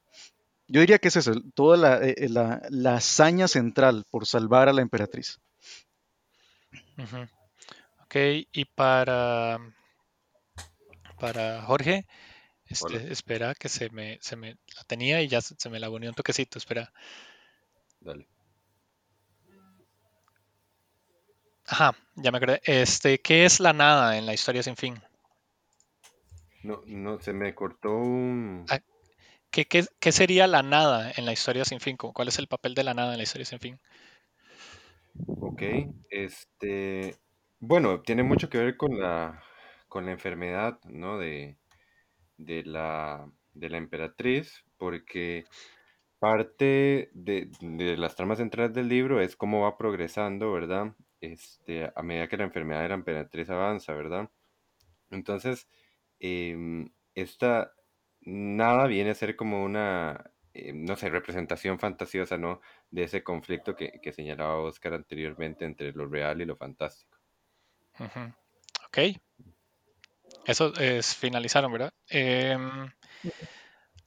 Yo 0.67 0.81
diría 0.81 0.99
que 0.99 1.07
es 1.07 1.17
eso, 1.17 1.41
toda 1.55 1.77
la, 1.77 2.01
eh, 2.03 2.29
la, 2.29 2.97
hazaña 2.97 3.47
central 3.47 4.05
por 4.11 4.27
salvar 4.27 4.69
a 4.69 4.73
la 4.73 4.83
emperatriz. 4.83 5.39
Ok, 8.05 8.17
y 8.53 8.65
para 8.65 9.59
para 11.19 11.63
Jorge. 11.63 12.07
Este, 12.67 13.13
espera 13.13 13.55
que 13.55 13.69
se 13.69 13.91
me, 13.91 14.19
se 14.23 14.37
me 14.37 14.57
la 14.77 14.85
tenía 14.87 15.21
y 15.23 15.29
ya 15.29 15.41
se, 15.41 15.69
me 15.69 15.79
la 15.79 15.91
unió 15.91 16.09
un 16.09 16.15
toquecito, 16.15 16.59
espera. 16.59 16.93
Dale. 18.01 18.27
Ajá, 21.67 21.97
ya 22.17 22.31
me 22.31 22.39
acordé. 22.39 22.61
Este, 22.65 23.21
¿qué 23.21 23.45
es 23.45 23.61
la 23.61 23.73
nada 23.73 24.17
en 24.17 24.27
la 24.27 24.35
historia 24.35 24.63
sin 24.63 24.77
fin? 24.77 25.01
No, 26.63 26.83
no, 26.87 27.21
se 27.21 27.33
me 27.33 27.55
cortó 27.55 27.91
un. 27.91 28.65
Ah, 28.71 28.81
¿Qué, 29.51 29.67
qué, 29.67 29.85
qué 30.01 30.13
sería 30.13 30.47
la 30.47 30.63
nada 30.63 31.13
en 31.17 31.27
la 31.27 31.33
historia 31.33 31.65
sin 31.65 31.81
fin? 31.81 31.97
¿Cuál 31.97 32.29
es 32.29 32.39
el 32.39 32.49
papel 32.49 32.75
de 32.75 32.85
la 32.85 32.95
nada 32.95 33.13
en 33.13 33.19
la 33.19 33.23
historia 33.23 33.45
sin 33.45 33.61
fin? 33.61 33.79
Ok, 35.15 35.63
este. 36.11 37.17
Bueno, 37.61 38.03
tiene 38.03 38.23
mucho 38.23 38.49
que 38.51 38.59
ver 38.59 38.77
con 38.77 38.99
la 38.99 39.43
con 39.89 40.07
la 40.07 40.13
enfermedad, 40.13 40.81
¿no? 40.85 41.19
De, 41.19 41.57
de, 42.39 42.65
la, 42.65 43.31
de 43.55 43.71
la 43.71 43.79
emperatriz, 43.79 44.65
porque 44.79 45.45
parte 46.21 47.11
de, 47.15 47.51
las 47.99 48.17
tramas 48.17 48.39
centrales 48.39 48.75
del 48.75 48.89
libro 48.89 49.21
es 49.21 49.37
cómo 49.37 49.63
va 49.63 49.79
progresando, 49.79 50.53
¿verdad? 50.53 50.95
Este, 51.21 51.93
a 51.95 52.03
medida 52.03 52.29
que 52.29 52.39
la 52.39 52.45
enfermedad 52.45 52.83
de 52.83 52.89
la 52.91 52.95
emperatriz 52.97 53.51
avanza, 53.51 53.95
¿verdad? 53.95 54.31
Entonces, 55.11 55.69
em, 56.21 56.91
esta 57.15 57.73
nada 58.23 58.87
viene 58.87 59.11
a 59.11 59.15
ser 59.15 59.37
como 59.37 59.65
una, 59.65 60.33
eh, 60.55 60.73
no 60.75 60.97
sé, 60.97 61.09
representación 61.11 61.79
fantasiosa, 61.79 62.39
¿no? 62.39 62.61
De 62.95 63.03
ese 63.03 63.25
conflicto 63.25 63.75
que, 63.75 64.13
señalaba 64.13 64.61
Oscar 64.61 64.95
anteriormente 64.95 65.65
entre 65.65 65.91
lo 65.93 66.07
real 66.07 66.41
y 66.41 66.45
lo 66.45 66.55
fantástico. 66.55 67.19
Ok, 68.87 68.99
eso 70.47 70.73
es, 70.77 71.17
finalizaron, 71.17 71.73
¿verdad? 71.73 71.93
Em, 72.09 72.89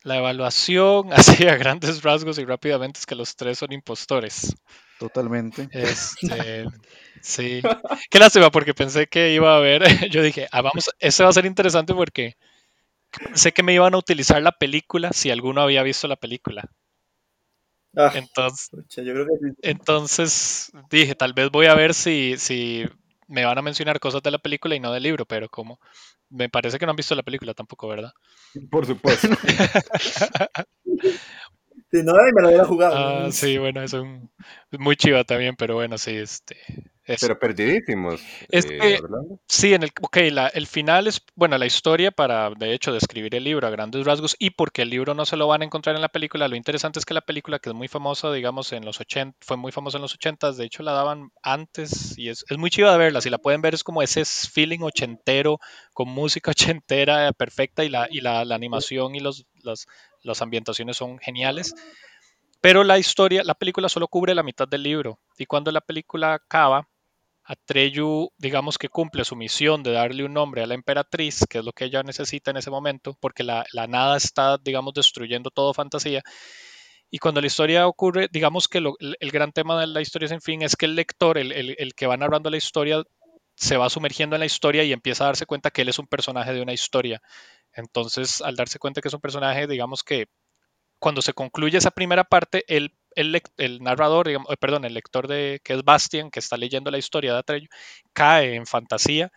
la 0.03 0.17
evaluación, 0.19 1.11
así 1.13 1.47
a 1.49 1.57
grandes 1.57 2.01
rasgos 2.01 2.39
y 2.39 2.45
rápidamente, 2.45 3.01
es 3.01 3.05
que 3.05 3.15
los 3.15 3.35
tres 3.35 3.57
son 3.57 3.73
impostores. 3.73 4.55
Totalmente. 4.99 5.67
Este, 5.71 6.65
sí. 7.21 7.61
Qué 8.09 8.19
lástima, 8.19 8.51
porque 8.51 8.73
pensé 8.73 9.07
que 9.07 9.33
iba 9.33 9.53
a 9.53 9.57
haber. 9.57 9.83
Yo 10.09 10.21
dije, 10.21 10.47
ah, 10.53 10.61
vamos, 10.61 10.89
ese 10.99 11.23
va 11.23 11.29
a 11.29 11.33
ser 11.33 11.45
interesante 11.45 11.93
porque 11.93 12.37
sé 13.33 13.51
que 13.51 13.63
me 13.63 13.73
iban 13.73 13.95
a 13.95 13.97
utilizar 13.97 14.41
la 14.41 14.53
película 14.53 15.11
si 15.11 15.29
alguno 15.29 15.61
había 15.61 15.83
visto 15.83 16.07
la 16.07 16.15
película. 16.15 16.63
Ah, 17.95 18.11
entonces, 18.13 18.69
entonces 19.61 20.71
dije, 20.89 21.15
tal 21.15 21.33
vez 21.33 21.49
voy 21.49 21.65
a 21.65 21.75
ver 21.75 21.93
si, 21.93 22.35
si 22.37 22.85
me 23.27 23.45
van 23.45 23.57
a 23.57 23.61
mencionar 23.61 23.99
cosas 23.99 24.21
de 24.21 24.31
la 24.31 24.37
película 24.37 24.75
y 24.75 24.79
no 24.79 24.91
del 24.91 25.03
libro, 25.03 25.25
pero 25.25 25.49
como 25.49 25.79
me 26.29 26.49
parece 26.49 26.77
que 26.77 26.85
no 26.85 26.91
han 26.91 26.95
visto 26.95 27.15
la 27.15 27.23
película 27.23 27.53
tampoco, 27.53 27.87
¿verdad? 27.87 28.11
Por 28.69 28.85
supuesto. 28.85 29.27
si 31.91 32.03
no, 32.03 32.13
me 32.33 32.41
la 32.41 32.47
hubiera 32.47 32.65
jugado. 32.65 32.95
Ah, 32.95 33.31
sí, 33.31 33.57
bueno, 33.57 33.81
es 33.81 33.93
un, 33.93 34.29
muy 34.77 34.95
chiva 34.95 35.23
también, 35.23 35.55
pero 35.55 35.75
bueno, 35.75 35.97
sí, 35.97 36.11
este, 36.11 36.57
pero 37.21 37.39
perdidísimos. 37.39 38.21
Es 38.49 38.65
eh, 38.65 38.99
sí, 39.47 39.73
en 39.73 39.83
el, 39.83 39.91
ok, 40.01 40.17
la, 40.31 40.47
el 40.47 40.67
final 40.67 41.07
es, 41.07 41.21
bueno, 41.35 41.57
la 41.57 41.65
historia 41.65 42.11
para, 42.11 42.49
de 42.49 42.73
hecho, 42.73 42.91
describir 42.91 43.33
el 43.35 43.45
libro 43.45 43.65
a 43.65 43.69
grandes 43.69 44.05
rasgos 44.05 44.35
y 44.39 44.49
porque 44.49 44.81
el 44.81 44.89
libro 44.89 45.13
no 45.13 45.25
se 45.25 45.37
lo 45.37 45.47
van 45.47 45.61
a 45.61 45.65
encontrar 45.65 45.95
en 45.95 46.01
la 46.01 46.09
película, 46.09 46.47
lo 46.47 46.55
interesante 46.55 46.99
es 46.99 47.05
que 47.05 47.13
la 47.13 47.21
película, 47.21 47.59
que 47.59 47.69
es 47.69 47.75
muy 47.75 47.87
famosa, 47.87 48.31
digamos, 48.31 48.73
en 48.73 48.83
los 48.83 48.99
80, 48.99 49.37
fue 49.39 49.55
muy 49.55 49.71
famosa 49.71 49.97
en 49.97 50.01
los 50.01 50.13
80, 50.15 50.51
de 50.51 50.65
hecho 50.65 50.83
la 50.83 50.91
daban 50.91 51.31
antes 51.41 52.17
y 52.17 52.29
es, 52.29 52.43
es 52.49 52.57
muy 52.57 52.69
chiva 52.69 52.91
de 52.91 52.97
verla, 52.97 53.21
si 53.21 53.29
la 53.29 53.37
pueden 53.37 53.61
ver 53.61 53.73
es 53.73 53.83
como 53.83 54.01
ese 54.01 54.25
feeling 54.25 54.79
ochentero, 54.81 55.59
con 55.93 56.09
música 56.09 56.51
ochentera 56.51 57.31
perfecta 57.31 57.85
y 57.85 57.89
la, 57.89 58.07
y 58.09 58.19
la, 58.19 58.43
la 58.43 58.55
animación 58.55 59.15
y 59.15 59.21
los, 59.21 59.45
las, 59.63 59.87
las 60.23 60.41
ambientaciones 60.41 60.97
son 60.97 61.19
geniales. 61.19 61.73
Pero 62.59 62.83
la 62.83 62.97
historia, 62.97 63.43
la 63.43 63.53
película 63.53 63.87
solo 63.87 64.07
cubre 64.07 64.33
la 64.33 64.43
mitad 64.43 64.67
del 64.67 64.83
libro. 64.83 65.19
Y 65.37 65.45
cuando 65.45 65.71
la 65.71 65.81
película 65.81 66.33
acaba, 66.33 66.87
Atreyu, 67.47 68.29
digamos 68.37 68.77
que 68.77 68.89
cumple 68.89 69.23
su 69.23 69.37
misión 69.37 69.81
de 69.81 69.93
darle 69.93 70.25
un 70.25 70.33
nombre 70.33 70.61
a 70.61 70.67
la 70.67 70.73
emperatriz, 70.73 71.45
que 71.49 71.59
es 71.59 71.65
lo 71.65 71.71
que 71.71 71.85
ella 71.85 72.03
necesita 72.03 72.51
en 72.51 72.57
ese 72.57 72.69
momento, 72.69 73.17
porque 73.21 73.43
la, 73.43 73.65
nada 73.87 74.17
está, 74.17 74.57
digamos, 74.57 74.93
destruyendo 74.93 75.49
todo 75.49 75.73
fantasía. 75.73 76.21
Y 77.09 77.19
cuando 77.19 77.39
la 77.39 77.47
historia 77.47 77.87
ocurre, 77.87 78.27
digamos 78.29 78.67
que 78.67 78.79
el 78.79 79.31
gran 79.31 79.53
tema 79.53 79.79
de 79.79 79.87
la 79.87 80.01
historia 80.01 80.27
sin 80.27 80.41
fin 80.41 80.61
es 80.61 80.75
que 80.75 80.87
el 80.87 80.95
lector, 80.95 81.37
el, 81.37 81.53
el, 81.53 81.95
que 81.95 82.05
va 82.05 82.17
narrando 82.17 82.49
la 82.49 82.57
historia, 82.57 83.01
se 83.55 83.77
va 83.77 83.89
sumergiendo 83.89 84.35
en 84.35 84.41
la 84.41 84.45
historia 84.45 84.83
y 84.83 84.91
empieza 84.91 85.23
a 85.23 85.27
darse 85.27 85.45
cuenta 85.45 85.71
que 85.71 85.83
él 85.83 85.89
es 85.89 85.99
un 85.99 86.07
personaje 86.07 86.51
de 86.51 86.61
una 86.61 86.73
historia. 86.73 87.21
Entonces, 87.71 88.41
al 88.41 88.57
darse 88.57 88.77
cuenta 88.77 88.99
que 88.99 89.07
es 89.07 89.13
un 89.13 89.21
personaje, 89.21 89.67
digamos 89.67 90.03
que 90.03 90.27
cuando 90.99 91.21
se 91.21 91.31
concluye 91.31 91.77
esa 91.77 91.91
primera 91.91 92.25
parte, 92.25 92.65
el, 93.17 93.41
el, 93.57 93.81
narrador, 93.81 94.27
digamos, 94.27 94.51
eh, 94.51 94.57
perdón, 94.57 94.85
el 94.85 94.93
lector 94.93 95.27
de 95.27 95.59
que 95.63 95.73
es 95.73 95.83
Bastian, 95.83 96.31
que 96.31 96.39
está 96.39 96.57
leyendo 96.57 96.91
la 96.91 96.97
historia 96.97 97.33
de 97.33 97.39
Atreyu, 97.39 97.67
cae 98.13 98.55
en 98.55 98.65
fantasía 98.65 99.31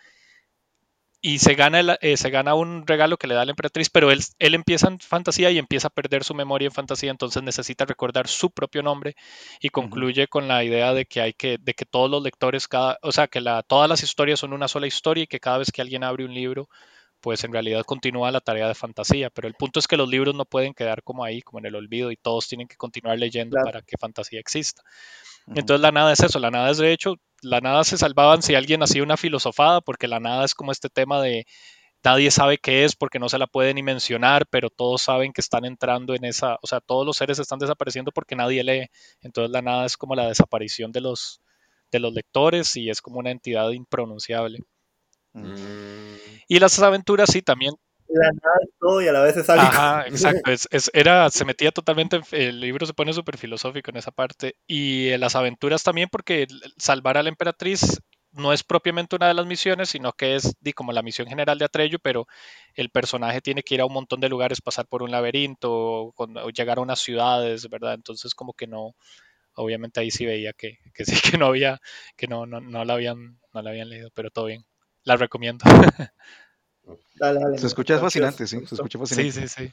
y 1.23 1.39
se 1.39 1.55
gana, 1.55 1.97
eh, 2.01 2.17
se 2.17 2.31
gana 2.31 2.55
un 2.55 2.87
regalo 2.87 3.19
que 3.19 3.27
le 3.27 3.35
da 3.35 3.45
la 3.45 3.51
emperatriz, 3.53 3.91
pero 3.91 4.11
él, 4.11 4.21
él 4.39 4.55
empieza 4.55 4.89
en 4.89 4.99
fantasía 5.01 5.51
y 5.51 5.59
empieza 5.59 5.89
a 5.89 5.91
perder 5.91 6.25
su 6.25 6.35
memoria 6.35 6.67
en 6.67 6.73
fantasía, 6.73 7.11
entonces 7.11 7.43
necesita 7.43 7.85
recordar 7.85 8.27
su 8.29 8.51
propio 8.51 8.83
nombre 8.83 9.17
y 9.61 9.69
concluye 9.69 10.29
con 10.29 10.49
la 10.49 10.65
idea 10.65 10.95
de 10.95 11.05
que 11.07 11.21
hay 11.21 11.33
que, 11.35 11.59
de 11.59 11.75
que 11.75 11.85
todos 11.85 12.11
los 12.11 12.23
lectores, 12.23 12.69
cada, 12.69 12.99
o 13.03 13.13
sea, 13.13 13.29
que 13.29 13.41
la, 13.41 13.63
todas 13.63 13.89
las 13.89 14.03
historias 14.03 14.41
son 14.41 14.53
una 14.55 14.69
sola 14.69 14.87
historia 14.87 15.25
y 15.25 15.27
que 15.27 15.41
cada 15.41 15.59
vez 15.59 15.71
que 15.73 15.83
alguien 15.83 16.05
abre 16.05 16.25
un 16.25 16.35
libro, 16.35 16.69
pues 17.21 17.45
en 17.45 17.53
realidad 17.53 17.85
continúa 17.85 18.31
la 18.31 18.41
tarea 18.41 18.69
de 18.69 18.75
fantasía, 18.75 19.31
pero 19.31 19.49
el 19.49 19.55
punto 19.55 19.79
es 19.79 19.87
que 19.87 19.97
los 19.97 20.09
libros 20.09 20.35
no 20.35 20.45
pueden 20.45 20.75
quedar 20.75 21.03
como 21.03 21.25
ahí, 21.25 21.43
como 21.43 21.59
en 21.59 21.67
el 21.67 21.75
olvido, 21.75 22.11
y 22.11 22.17
todos 22.17 22.49
tienen 22.49 22.69
que 22.69 22.77
continuar 22.77 23.19
leyendo 23.19 23.59
para 23.63 23.83
que 23.83 23.97
fantasía 23.99 24.41
exista. 24.41 24.83
Entonces 25.47 25.81
la 25.81 25.91
nada 25.91 26.13
es 26.13 26.21
eso, 26.21 26.39
la 26.39 26.51
nada 26.51 26.71
es 26.71 26.79
de 26.79 26.93
hecho, 26.93 27.17
la 27.43 27.61
nada 27.61 27.83
se 27.85 27.99
salvaban 27.99 28.43
si 28.43 28.55
alguien 28.55 28.83
hacía 28.83 29.03
una 29.03 29.17
filosofada, 29.17 29.81
porque 29.81 30.09
la 30.09 30.21
nada 30.21 30.45
es 30.45 30.55
como 30.55 30.73
este 30.73 30.89
tema 30.89 31.21
de 31.21 31.47
nadie 32.05 32.31
sabe 32.31 32.59
qué 32.59 32.85
es 32.85 32.97
porque 32.97 33.19
no 33.19 33.29
se 33.29 33.39
la 33.39 33.47
puede 33.47 33.75
ni 33.75 33.83
mencionar, 33.83 34.47
pero 34.49 34.71
todos 34.71 35.03
saben 35.03 35.33
que 35.33 35.41
están 35.41 35.65
entrando 35.65 36.15
en 36.15 36.25
esa, 36.25 36.59
o 36.63 36.67
sea, 36.67 36.81
todos 36.81 37.07
los 37.07 37.17
seres 37.17 37.39
están 37.39 37.59
desapareciendo 37.59 38.13
porque 38.13 38.37
nadie 38.37 38.65
lee, 38.65 38.87
entonces 39.23 39.51
la 39.51 39.63
nada 39.63 39.87
es 39.87 39.97
como 39.97 40.15
la 40.15 40.29
desaparición 40.29 40.93
de 40.93 41.01
los, 41.01 41.41
de 41.91 42.01
los 42.01 42.13
lectores 42.13 42.77
y 42.77 42.91
es 42.91 43.01
como 43.03 43.19
una 43.19 43.31
entidad 43.31 43.71
impronunciable. 43.71 44.61
Mm. 45.33 46.17
Y 46.49 46.59
las 46.59 46.79
aventuras 46.81 47.31
sí 47.31 47.43
también. 47.43 47.75
La 48.09 48.29
nada 48.33 48.57
es 48.63 48.71
todo 48.81 49.01
y 49.01 49.07
a 49.07 49.13
la 49.13 49.23
vez 49.23 49.37
es 49.37 49.49
algo. 49.49 49.63
Ajá, 49.63 50.05
exacto. 50.09 50.51
Es, 50.51 50.91
era, 50.93 51.31
se 51.31 51.45
metía 51.45 51.71
totalmente, 51.71 52.21
el 52.33 52.61
libro 52.61 52.85
se 52.87 52.95
pone 52.95 53.13
súper 53.13 53.39
filosófico 53.39 53.91
en 53.91 53.99
esa 53.99 54.11
parte. 54.11 54.57
Y 54.67 55.17
las 55.19 55.37
aventuras 55.37 55.85
también 55.85 56.09
porque 56.11 56.49
salvar 56.77 57.17
a 57.19 57.23
la 57.23 57.29
emperatriz 57.29 58.01
no 58.33 58.53
es 58.53 58.63
propiamente 58.63 59.17
una 59.17 59.29
de 59.29 59.35
las 59.35 59.47
misiones, 59.47 59.91
sino 59.91 60.13
que 60.13 60.37
es 60.37 60.55
di, 60.61 60.73
como 60.73 60.93
la 60.93 61.03
misión 61.03 61.29
general 61.29 61.59
de 61.59 61.65
Atreyu, 61.65 61.99
pero 62.01 62.27
el 62.75 62.91
personaje 62.91 63.41
tiene 63.41 63.63
que 63.63 63.75
ir 63.75 63.81
a 63.81 63.87
un 63.87 63.93
montón 63.93 64.21
de 64.21 64.29
lugares, 64.29 64.61
pasar 64.61 64.87
por 64.87 65.03
un 65.03 65.11
laberinto, 65.11 66.13
o, 66.17 66.51
llegar 66.51 66.79
a 66.79 66.83
unas 66.83 67.01
ciudades, 67.01 67.69
¿verdad? 67.69 67.95
Entonces 67.95 68.35
como 68.35 68.55
que 68.55 68.67
no, 68.67 68.95
obviamente 69.55 70.01
ahí 70.01 70.11
sí 70.11 70.27
veía 70.27 70.53
que, 70.53 70.79
que 70.95 71.05
sí 71.05 71.17
que 71.31 71.39
no 71.39 71.47
había, 71.47 71.81
que 72.17 72.29
no, 72.29 72.47
no, 72.47 72.61
no 72.61 72.85
la 72.85 72.95
habían, 72.95 73.41
no 73.53 73.63
la 73.63 73.71
habían 73.71 73.89
leído, 73.91 74.11
pero 74.15 74.31
todo 74.31 74.47
bien 74.47 74.65
la 75.05 75.17
recomiendo. 75.17 75.65
Se 77.59 77.67
escucha 77.67 77.99
fascinante, 77.99 78.47
sí, 78.47 78.65
se 78.67 78.75
escucha 78.75 78.99
fascinante. 78.99 79.33
Sí, 79.33 79.49
sí, 79.49 79.49
sí. 79.49 79.73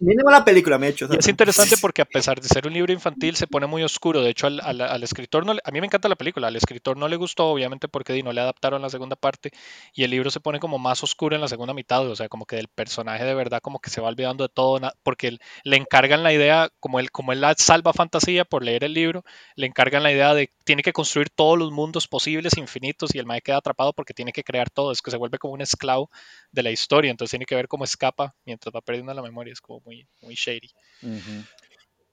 Mínimo 0.00 0.30
la 0.30 0.46
película 0.46 0.78
me 0.78 0.86
ha 0.86 0.88
hecho. 0.88 1.06
es 1.12 1.28
interesante 1.28 1.76
porque 1.78 2.00
a 2.00 2.06
pesar 2.06 2.40
de 2.40 2.48
ser 2.48 2.66
un 2.66 2.72
libro 2.72 2.90
infantil 2.90 3.36
se 3.36 3.46
pone 3.46 3.66
muy 3.66 3.82
oscuro. 3.82 4.22
De 4.22 4.30
hecho, 4.30 4.46
al, 4.46 5.02
escritor 5.02 5.44
no 5.44 5.52
a 5.52 5.70
mí 5.70 5.80
me 5.80 5.86
encanta 5.86 6.08
la 6.08 6.16
película, 6.16 6.48
al 6.48 6.56
escritor 6.56 6.96
no 6.96 7.06
le 7.06 7.16
gustó, 7.16 7.48
obviamente 7.48 7.86
porque 7.86 8.22
no 8.22 8.32
le 8.32 8.40
adaptaron 8.40 8.80
la 8.80 8.88
segunda 8.88 9.14
parte 9.14 9.50
y 9.92 10.04
el 10.04 10.10
libro 10.10 10.30
se 10.30 10.40
pone 10.40 10.58
como 10.58 10.78
más 10.78 11.02
oscuro 11.02 11.34
en 11.34 11.42
la 11.42 11.48
segunda 11.48 11.74
mitad, 11.74 12.08
o 12.08 12.16
sea, 12.16 12.30
como 12.30 12.46
que 12.46 12.58
el 12.58 12.68
personaje 12.68 13.24
de 13.24 13.34
verdad 13.34 13.60
como 13.60 13.78
que 13.78 13.90
se 13.90 14.00
va 14.00 14.08
olvidando 14.08 14.44
de 14.44 14.48
todo, 14.48 14.80
porque 15.02 15.36
le 15.64 15.76
encargan 15.76 16.22
la 16.22 16.32
idea, 16.32 16.70
como 16.80 16.98
él, 16.98 17.10
como 17.10 17.32
él 17.32 17.42
la 17.42 17.54
salva 17.58 17.92
fantasía 17.92 18.46
por 18.46 18.64
leer 18.64 18.84
el 18.84 18.94
libro, 18.94 19.22
le 19.54 19.66
encargan 19.66 20.02
la 20.02 20.12
idea 20.12 20.32
de 20.32 20.50
tiene 20.64 20.82
que 20.82 20.94
construir 20.94 21.28
todos 21.28 21.58
los 21.58 21.72
mundos 21.72 22.08
posibles, 22.08 22.56
infinitos, 22.56 23.14
y 23.14 23.18
el 23.18 23.26
mae 23.26 23.42
queda 23.42 23.58
atrapado 23.58 23.92
porque 23.92 24.14
tiene 24.14 24.32
que 24.32 24.44
crear 24.44 24.70
todo, 24.70 24.92
es 24.92 25.02
que 25.02 25.10
se 25.10 25.18
vuelve 25.18 25.38
como 25.38 25.52
un 25.52 25.60
esclavo 25.60 26.10
de 26.52 26.62
la 26.62 26.70
historia, 26.70 27.10
entonces 27.10 27.30
tiene 27.30 27.46
que 27.46 27.54
ver 27.54 27.68
cómo 27.68 27.84
escapa 27.84 28.34
mientras 28.44 28.74
va 28.74 28.80
perdiendo 28.80 29.14
la 29.14 29.22
memoria, 29.22 29.52
es 29.52 29.60
como 29.60 29.80
muy, 29.84 30.06
muy 30.22 30.34
shady. 30.34 30.70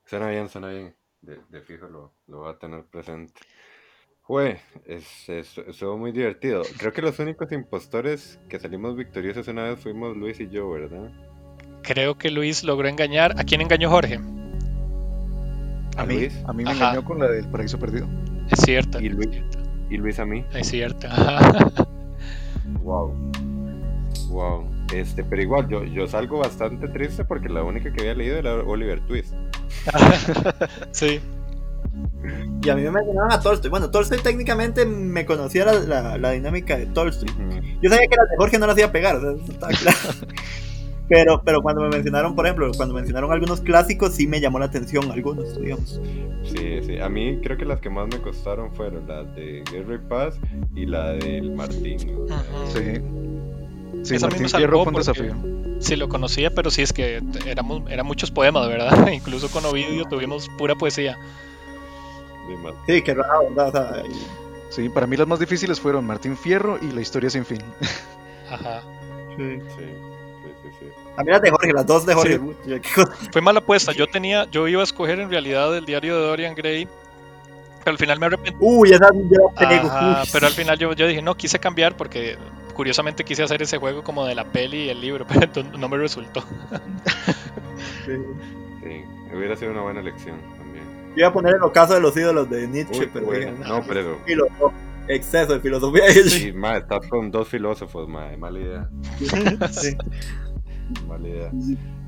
Suena 0.05 0.29
bien, 0.29 0.49
suena 0.49 0.69
bien, 0.69 0.95
de, 1.21 1.61
fijo 1.61 1.87
lo, 1.87 2.13
lo 2.27 2.41
va 2.41 2.51
a 2.51 2.57
tener 2.59 2.85
presente. 2.85 3.33
Fue, 4.21 4.59
es, 4.85 5.29
estuvo 5.29 5.97
muy 5.97 6.11
divertido. 6.11 6.61
Creo 6.77 6.91
que 6.91 7.01
los 7.01 7.17
únicos 7.19 7.49
impostores 7.53 8.39
que 8.49 8.59
salimos 8.59 8.97
victoriosos 8.97 9.47
una 9.47 9.63
vez 9.63 9.79
fuimos 9.79 10.17
Luis 10.17 10.37
y 10.41 10.49
yo, 10.49 10.69
¿verdad? 10.69 11.09
Creo 11.81 12.17
que 12.17 12.29
Luis 12.29 12.65
logró 12.65 12.89
engañar. 12.89 13.39
¿A 13.39 13.45
quién 13.45 13.61
engañó 13.61 13.89
Jorge? 13.89 14.15
A, 15.95 16.05
mí. 16.05 16.27
A 16.45 16.51
mí 16.51 16.65
me 16.65 16.71
engañó 16.71 17.05
con 17.05 17.19
la 17.19 17.29
del 17.29 17.49
paraíso 17.49 17.79
perdido. 17.79 18.05
Es 18.51 18.59
cierto. 18.59 18.99
Y 18.99 19.07
Luis, 19.07 19.29
y 19.89 19.95
Luis 19.95 20.19
a 20.19 20.25
mí. 20.25 20.43
Es 20.53 20.67
cierto. 20.67 21.07
Wow. 22.83 23.13
Wow. 24.29 24.65
Este, 24.93 25.23
pero 25.23 25.41
igual, 25.41 25.67
yo, 25.67 25.83
yo 25.83 26.07
salgo 26.07 26.39
bastante 26.39 26.87
triste 26.87 27.25
porque 27.25 27.49
la 27.49 27.63
única 27.63 27.91
que 27.91 28.01
había 28.01 28.15
leído 28.15 28.37
era 28.37 28.55
Oliver 28.55 28.99
Twist. 29.01 29.33
sí. 30.91 31.19
Y 32.63 32.69
a 32.69 32.75
mí 32.75 32.81
me 32.81 32.91
mencionaban 32.91 33.31
a 33.31 33.39
Tolstoy. 33.39 33.69
Bueno, 33.69 33.89
Tolstoy 33.89 34.19
técnicamente 34.19 34.85
me 34.85 35.25
conocía 35.25 35.65
la, 35.65 36.17
la, 36.17 36.31
dinámica 36.31 36.77
de 36.77 36.85
Tolstoy. 36.87 37.29
Yo 37.81 37.89
sabía 37.89 38.07
que 38.07 38.15
la 38.15 38.23
de 38.29 38.37
Jorge 38.37 38.59
no 38.59 38.67
la 38.67 38.73
hacía 38.73 38.91
pegar, 38.91 39.15
o 39.17 39.21
sea, 39.21 39.31
eso 39.31 39.51
estaba 39.51 39.73
claro. 39.73 39.97
Pero, 41.09 41.41
pero 41.43 41.61
cuando 41.61 41.83
me 41.83 41.89
mencionaron, 41.89 42.35
por 42.35 42.45
ejemplo, 42.45 42.69
cuando 42.75 42.93
mencionaron 42.93 43.31
algunos 43.31 43.61
clásicos, 43.61 44.13
sí 44.13 44.27
me 44.27 44.41
llamó 44.41 44.59
la 44.59 44.65
atención 44.65 45.09
algunos, 45.09 45.57
digamos. 45.57 46.01
Sí, 46.43 46.81
sí. 46.83 46.99
A 46.99 47.07
mí 47.07 47.39
creo 47.41 47.57
que 47.57 47.63
las 47.63 47.79
que 47.79 47.89
más 47.89 48.07
me 48.07 48.21
costaron 48.21 48.73
fueron 48.73 49.07
la 49.07 49.23
de 49.23 49.63
Guerra 49.71 50.01
Paz 50.09 50.37
y 50.75 50.85
la 50.85 51.13
del 51.13 51.51
Martín. 51.55 51.99
Sí. 51.99 53.01
Sí, 54.03 54.15
Esa 54.15 54.27
Martín 54.27 54.49
Fierro 54.49 54.83
fue 54.83 54.93
un 54.93 54.97
desafío. 54.97 55.35
Sí, 55.79 55.95
lo 55.95 56.09
conocía, 56.09 56.49
pero 56.49 56.71
sí 56.71 56.81
es 56.81 56.91
que 56.91 57.21
éramos, 57.45 57.83
eran 57.89 58.05
muchos 58.05 58.31
poemas, 58.31 58.67
¿verdad? 58.67 59.07
Incluso 59.11 59.49
con 59.49 59.65
Ovidio 59.65 60.05
tuvimos 60.05 60.49
pura 60.57 60.75
poesía. 60.75 61.17
Sí, 62.87 63.01
qué 63.01 63.13
raro, 63.13 63.53
¿verdad? 63.53 64.03
Sí, 64.69 64.89
para 64.89 65.07
mí 65.07 65.17
las 65.17 65.27
más 65.27 65.39
difíciles 65.39 65.79
fueron 65.79 66.05
Martín 66.05 66.37
Fierro 66.37 66.77
y 66.81 66.91
La 66.91 67.01
historia 67.01 67.29
sin 67.29 67.45
fin. 67.45 67.61
Ajá. 68.49 68.81
Sí. 69.37 69.59
sí. 69.77 69.85
A 71.17 71.23
mí 71.23 71.31
las 71.31 71.41
de 71.41 71.49
Jorge, 71.49 71.73
las 71.73 71.85
dos 71.85 72.05
de 72.05 72.13
Jorge. 72.13 72.39
Fue 73.31 73.41
mala 73.41 73.59
apuesta. 73.59 73.91
Yo 73.91 74.05
tenía, 74.07 74.45
yo 74.51 74.67
iba 74.67 74.81
a 74.81 74.83
escoger 74.83 75.19
en 75.19 75.29
realidad 75.31 75.75
el 75.75 75.85
diario 75.85 76.15
de 76.15 76.27
Dorian 76.27 76.53
Gray. 76.53 76.87
Pero 77.79 77.91
al 77.91 77.97
final 77.97 78.19
me 78.19 78.27
arrepentí. 78.27 78.57
Uy, 78.59 78.91
esa 78.91 79.09
yo 79.13 79.51
Pero 80.31 80.47
al 80.47 80.53
final 80.53 80.77
yo, 80.77 80.93
yo 80.93 81.07
dije, 81.07 81.21
no, 81.21 81.35
quise 81.35 81.57
cambiar 81.57 81.97
porque 81.97 82.37
curiosamente 82.77 83.25
quise 83.25 83.41
hacer 83.41 83.61
ese 83.63 83.79
juego 83.79 84.03
como 84.03 84.23
de 84.25 84.35
la 84.35 84.45
peli 84.45 84.83
y 84.83 84.89
el 84.89 85.01
libro, 85.01 85.25
pero 85.53 85.63
no 85.77 85.89
me 85.89 85.97
resultó. 85.97 86.41
sí. 88.05 88.13
sí, 88.83 89.35
hubiera 89.35 89.55
sido 89.55 89.71
una 89.71 89.81
buena 89.81 89.99
elección 89.99 90.37
también. 90.57 90.85
Iba 91.17 91.29
a 91.29 91.33
poner 91.33 91.55
el 91.55 91.63
ocaso 91.63 91.95
de 91.95 91.99
los 91.99 92.15
ídolos 92.15 92.47
de 92.49 92.67
Nietzsche, 92.67 93.09
pero 93.11 93.51
no, 93.51 93.83
pero 93.85 94.19
exceso 95.07 95.53
de 95.53 95.59
filosofía. 95.59 96.09
Sí, 96.11 96.53
ma, 96.53 96.77
estás 96.77 97.07
con 97.07 97.31
dos 97.31 97.47
filósofos, 97.47 98.07
ma, 98.07 98.29
mala 98.37 98.59
idea. 98.59 98.89
sí. 99.71 99.97
Mala 101.07 101.27
idea. 101.27 101.51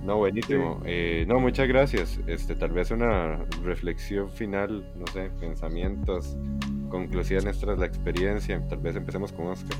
No, 0.04 0.18
buenísimo. 0.18 0.82
Eh, 0.86 1.26
no, 1.28 1.40
muchas 1.40 1.68
gracias. 1.68 2.20
Este, 2.28 2.56
tal 2.56 2.72
vez 2.72 2.92
una 2.92 3.44
reflexión 3.64 4.30
final, 4.30 4.86
no 4.96 5.08
sé, 5.08 5.32
pensamientos, 5.40 6.38
conclusiones 6.90 7.60
tras 7.60 7.80
la 7.80 7.88
experiencia. 7.88 8.66
Tal 8.68 8.80
vez 8.80 8.96
empecemos 8.96 9.34
con 9.34 9.48
Oscar. 9.48 9.76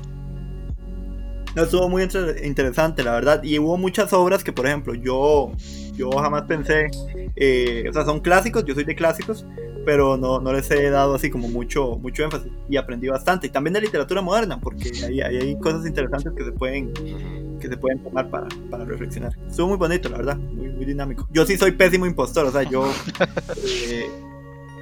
No, 1.54 1.64
estuvo 1.64 1.88
muy 1.88 2.02
interesante, 2.02 3.02
la 3.02 3.12
verdad. 3.12 3.42
Y 3.42 3.58
hubo 3.58 3.76
muchas 3.76 4.12
obras 4.12 4.44
que, 4.44 4.52
por 4.52 4.66
ejemplo, 4.66 4.94
yo, 4.94 5.52
yo 5.94 6.10
jamás 6.10 6.42
pensé, 6.42 6.90
eh, 7.36 7.86
o 7.88 7.92
sea, 7.92 8.04
son 8.04 8.20
clásicos, 8.20 8.64
yo 8.64 8.74
soy 8.74 8.84
de 8.84 8.94
clásicos, 8.94 9.44
pero 9.84 10.16
no, 10.16 10.40
no 10.40 10.52
les 10.52 10.70
he 10.70 10.90
dado 10.90 11.14
así 11.14 11.30
como 11.30 11.48
mucho, 11.48 11.96
mucho 11.96 12.22
énfasis 12.22 12.52
y 12.68 12.76
aprendí 12.76 13.08
bastante. 13.08 13.48
Y 13.48 13.50
también 13.50 13.74
de 13.74 13.80
literatura 13.80 14.22
moderna, 14.22 14.60
porque 14.60 14.92
ahí, 15.04 15.20
hay 15.20 15.58
cosas 15.58 15.86
interesantes 15.86 16.32
que 16.36 16.44
se 16.44 16.52
pueden, 16.52 16.92
que 17.58 17.68
se 17.68 17.76
pueden 17.76 17.98
tomar 18.02 18.30
para, 18.30 18.46
para 18.70 18.84
reflexionar. 18.84 19.32
Estuvo 19.48 19.68
muy 19.68 19.76
bonito, 19.76 20.08
la 20.08 20.18
verdad, 20.18 20.36
muy, 20.36 20.68
muy 20.68 20.84
dinámico. 20.84 21.26
Yo 21.32 21.44
sí 21.46 21.56
soy 21.56 21.72
pésimo 21.72 22.06
impostor, 22.06 22.46
o 22.46 22.52
sea, 22.52 22.62
yo... 22.62 22.90
Eh, 23.88 24.08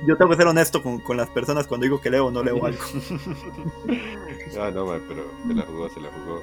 yo 0.07 0.17
tengo 0.17 0.31
que 0.31 0.37
ser 0.37 0.47
honesto 0.47 0.83
con, 0.83 1.01
con, 1.01 1.17
las 1.17 1.29
personas 1.29 1.67
cuando 1.67 1.85
digo 1.85 2.01
que 2.01 2.11
leo 2.11 2.27
o 2.27 2.31
no 2.31 2.43
leo 2.43 2.65
algo. 2.65 2.79
no, 4.55 4.71
no, 4.71 5.01
pero 5.09 5.25
se 5.47 5.55
la 5.55 5.63
jugó, 5.63 5.89
se 5.89 6.01
la 6.01 6.09
jugó. 6.09 6.43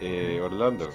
Eh, 0.00 0.40
Orlando. 0.42 0.90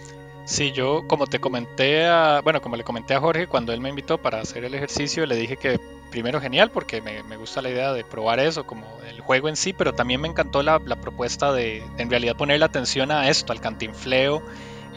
Sí, 0.45 0.71
yo 0.71 1.07
como 1.07 1.27
te 1.27 1.39
comenté 1.39 2.05
a, 2.05 2.41
bueno, 2.43 2.61
como 2.61 2.75
le 2.75 2.83
comenté 2.83 3.13
a 3.13 3.19
Jorge 3.19 3.47
cuando 3.47 3.73
él 3.73 3.79
me 3.79 3.89
invitó 3.89 4.17
para 4.17 4.41
hacer 4.41 4.63
el 4.63 4.73
ejercicio, 4.73 5.25
le 5.25 5.35
dije 5.35 5.55
que 5.55 5.79
primero 6.09 6.41
genial 6.41 6.71
porque 6.71 7.01
me, 7.01 7.23
me 7.23 7.37
gusta 7.37 7.61
la 7.61 7.69
idea 7.69 7.93
de 7.93 8.03
probar 8.03 8.39
eso, 8.39 8.65
como 8.65 8.85
el 9.07 9.21
juego 9.21 9.49
en 9.49 9.55
sí, 9.55 9.71
pero 9.71 9.93
también 9.93 10.19
me 10.19 10.27
encantó 10.27 10.61
la, 10.61 10.81
la 10.83 10.97
propuesta 10.97 11.53
de, 11.53 11.83
en 11.97 12.09
realidad 12.09 12.35
ponerle 12.35 12.65
atención 12.65 13.11
a 13.11 13.29
esto, 13.29 13.53
al 13.53 13.61
cantinfleo 13.61 14.41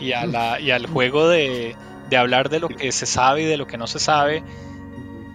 y, 0.01 0.13
a 0.13 0.27
la, 0.27 0.61
y 0.61 0.71
al 0.71 0.87
juego 0.87 1.29
de, 1.29 1.77
de 2.09 2.17
hablar 2.17 2.49
de 2.49 2.61
lo 2.61 2.69
que 2.69 2.91
se 2.91 3.07
sabe 3.07 3.43
y 3.43 3.47
de 3.47 3.57
lo 3.57 3.67
que 3.67 3.77
no 3.77 3.87
se 3.87 4.01
sabe 4.01 4.43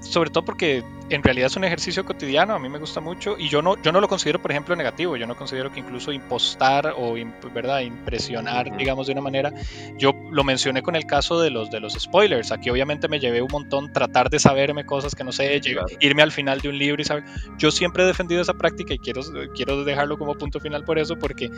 sobre 0.01 0.29
todo 0.29 0.45
porque 0.45 0.83
en 1.09 1.23
realidad 1.23 1.47
es 1.47 1.55
un 1.55 1.63
ejercicio 1.63 2.05
cotidiano, 2.05 2.53
a 2.53 2.59
mí 2.59 2.69
me 2.69 2.77
gusta 2.77 3.01
mucho 3.01 3.35
y 3.37 3.49
yo 3.49 3.61
no, 3.61 3.81
yo 3.81 3.91
no 3.91 3.99
lo 3.99 4.07
considero, 4.07 4.41
por 4.41 4.51
ejemplo, 4.51 4.75
negativo, 4.75 5.17
yo 5.17 5.25
no 5.27 5.35
considero 5.35 5.71
que 5.71 5.79
incluso 5.79 6.11
impostar 6.11 6.93
o 6.95 7.15
¿verdad? 7.53 7.79
impresionar, 7.79 8.75
digamos, 8.77 9.07
de 9.07 9.13
una 9.13 9.21
manera, 9.21 9.51
yo 9.97 10.13
lo 10.31 10.43
mencioné 10.43 10.81
con 10.81 10.95
el 10.95 11.05
caso 11.05 11.39
de 11.41 11.49
los, 11.49 11.71
de 11.71 11.79
los 11.79 11.93
spoilers, 11.93 12.51
aquí 12.51 12.69
obviamente 12.69 13.07
me 13.07 13.19
llevé 13.19 13.41
un 13.41 13.51
montón 13.51 13.91
tratar 13.91 14.29
de 14.29 14.39
saberme 14.39 14.85
cosas 14.85 15.15
que 15.15 15.23
no 15.23 15.31
sé, 15.31 15.59
irme 15.99 16.21
al 16.21 16.31
final 16.31 16.61
de 16.61 16.69
un 16.69 16.77
libro 16.77 17.01
y 17.01 17.05
saber, 17.05 17.23
yo 17.57 17.71
siempre 17.71 18.03
he 18.03 18.05
defendido 18.05 18.41
esa 18.41 18.53
práctica 18.53 18.93
y 18.93 18.99
quiero, 18.99 19.21
quiero 19.55 19.83
dejarlo 19.83 20.17
como 20.17 20.35
punto 20.35 20.59
final 20.59 20.83
por 20.83 20.99
eso, 20.99 21.17
porque 21.17 21.49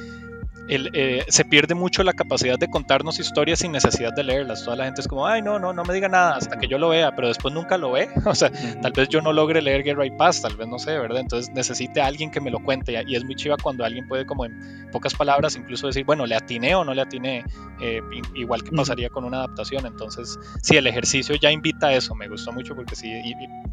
eh, 0.68 1.26
se 1.28 1.44
pierde 1.44 1.76
mucho 1.76 2.03
la 2.03 2.14
capacidad 2.14 2.57
de 2.57 2.69
contarnos 2.69 3.19
historias 3.19 3.60
sin 3.60 3.72
necesidad 3.72 4.14
de 4.14 4.23
leerlas. 4.23 4.64
Toda 4.64 4.78
la 4.78 4.86
gente 4.86 5.02
es 5.02 5.07
como, 5.07 5.28
ay, 5.28 5.41
no, 5.41 5.60
no, 5.60 5.73
no 5.73 5.84
me 5.84 5.94
diga 5.94 6.07
nada 6.07 6.36
hasta 6.36 6.57
que 6.57 6.68
yo 6.68 6.78
lo 6.78 6.90
vea, 6.90 7.14
pero 7.15 7.28
después 7.28 7.53
nunca 7.53 7.78
lo 7.78 7.91
ve. 7.91 8.10
O 8.32 8.36
sea, 8.36 8.49
tal 8.82 8.94
vez 8.94 9.10
yo 9.10 9.22
no 9.22 9.34
logre 9.34 9.61
leer 9.61 9.84
Guerra 9.84 10.06
y 10.06 10.11
Paz, 10.11 10.41
tal 10.41 10.56
vez 10.56 10.68
no 10.68 10.80
sé, 10.80 10.98
¿verdad? 10.98 11.19
Entonces 11.19 11.52
necesite 11.53 11.99
a 12.02 12.06
alguien 12.06 12.32
que 12.32 12.40
me 12.40 12.49
lo 12.49 12.64
cuente 12.64 12.94
y 13.06 13.15
es 13.15 13.26
muy 13.26 13.36
chiva 13.36 13.57
cuando 13.61 13.84
alguien 13.84 14.07
puede 14.07 14.26
como 14.26 14.45
en 14.45 14.90
pocas 14.91 15.14
palabras 15.14 15.57
incluso 15.57 15.88
decir, 15.88 16.06
bueno, 16.06 16.26
le 16.26 16.36
atiné 16.36 16.76
o 16.76 16.86
no 16.86 16.94
le 16.94 17.02
atiné, 17.02 17.44
eh, 17.82 17.99
igual 18.36 18.64
que 18.64 18.72
pasaría 18.72 19.10
con 19.10 19.26
una 19.26 19.38
adaptación. 19.38 19.86
Entonces, 19.86 20.40
sí, 20.61 20.78
el 20.78 20.88
ejercicio 20.88 21.36
ya 21.36 21.52
invita 21.52 21.88
a 21.88 21.94
eso, 21.94 22.15
me 22.15 22.30
gustó 22.30 22.53
mucho 22.53 22.76
porque 22.76 22.95
sí, 22.95 23.11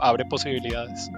abre 0.00 0.24
posibilidades. 0.24 1.10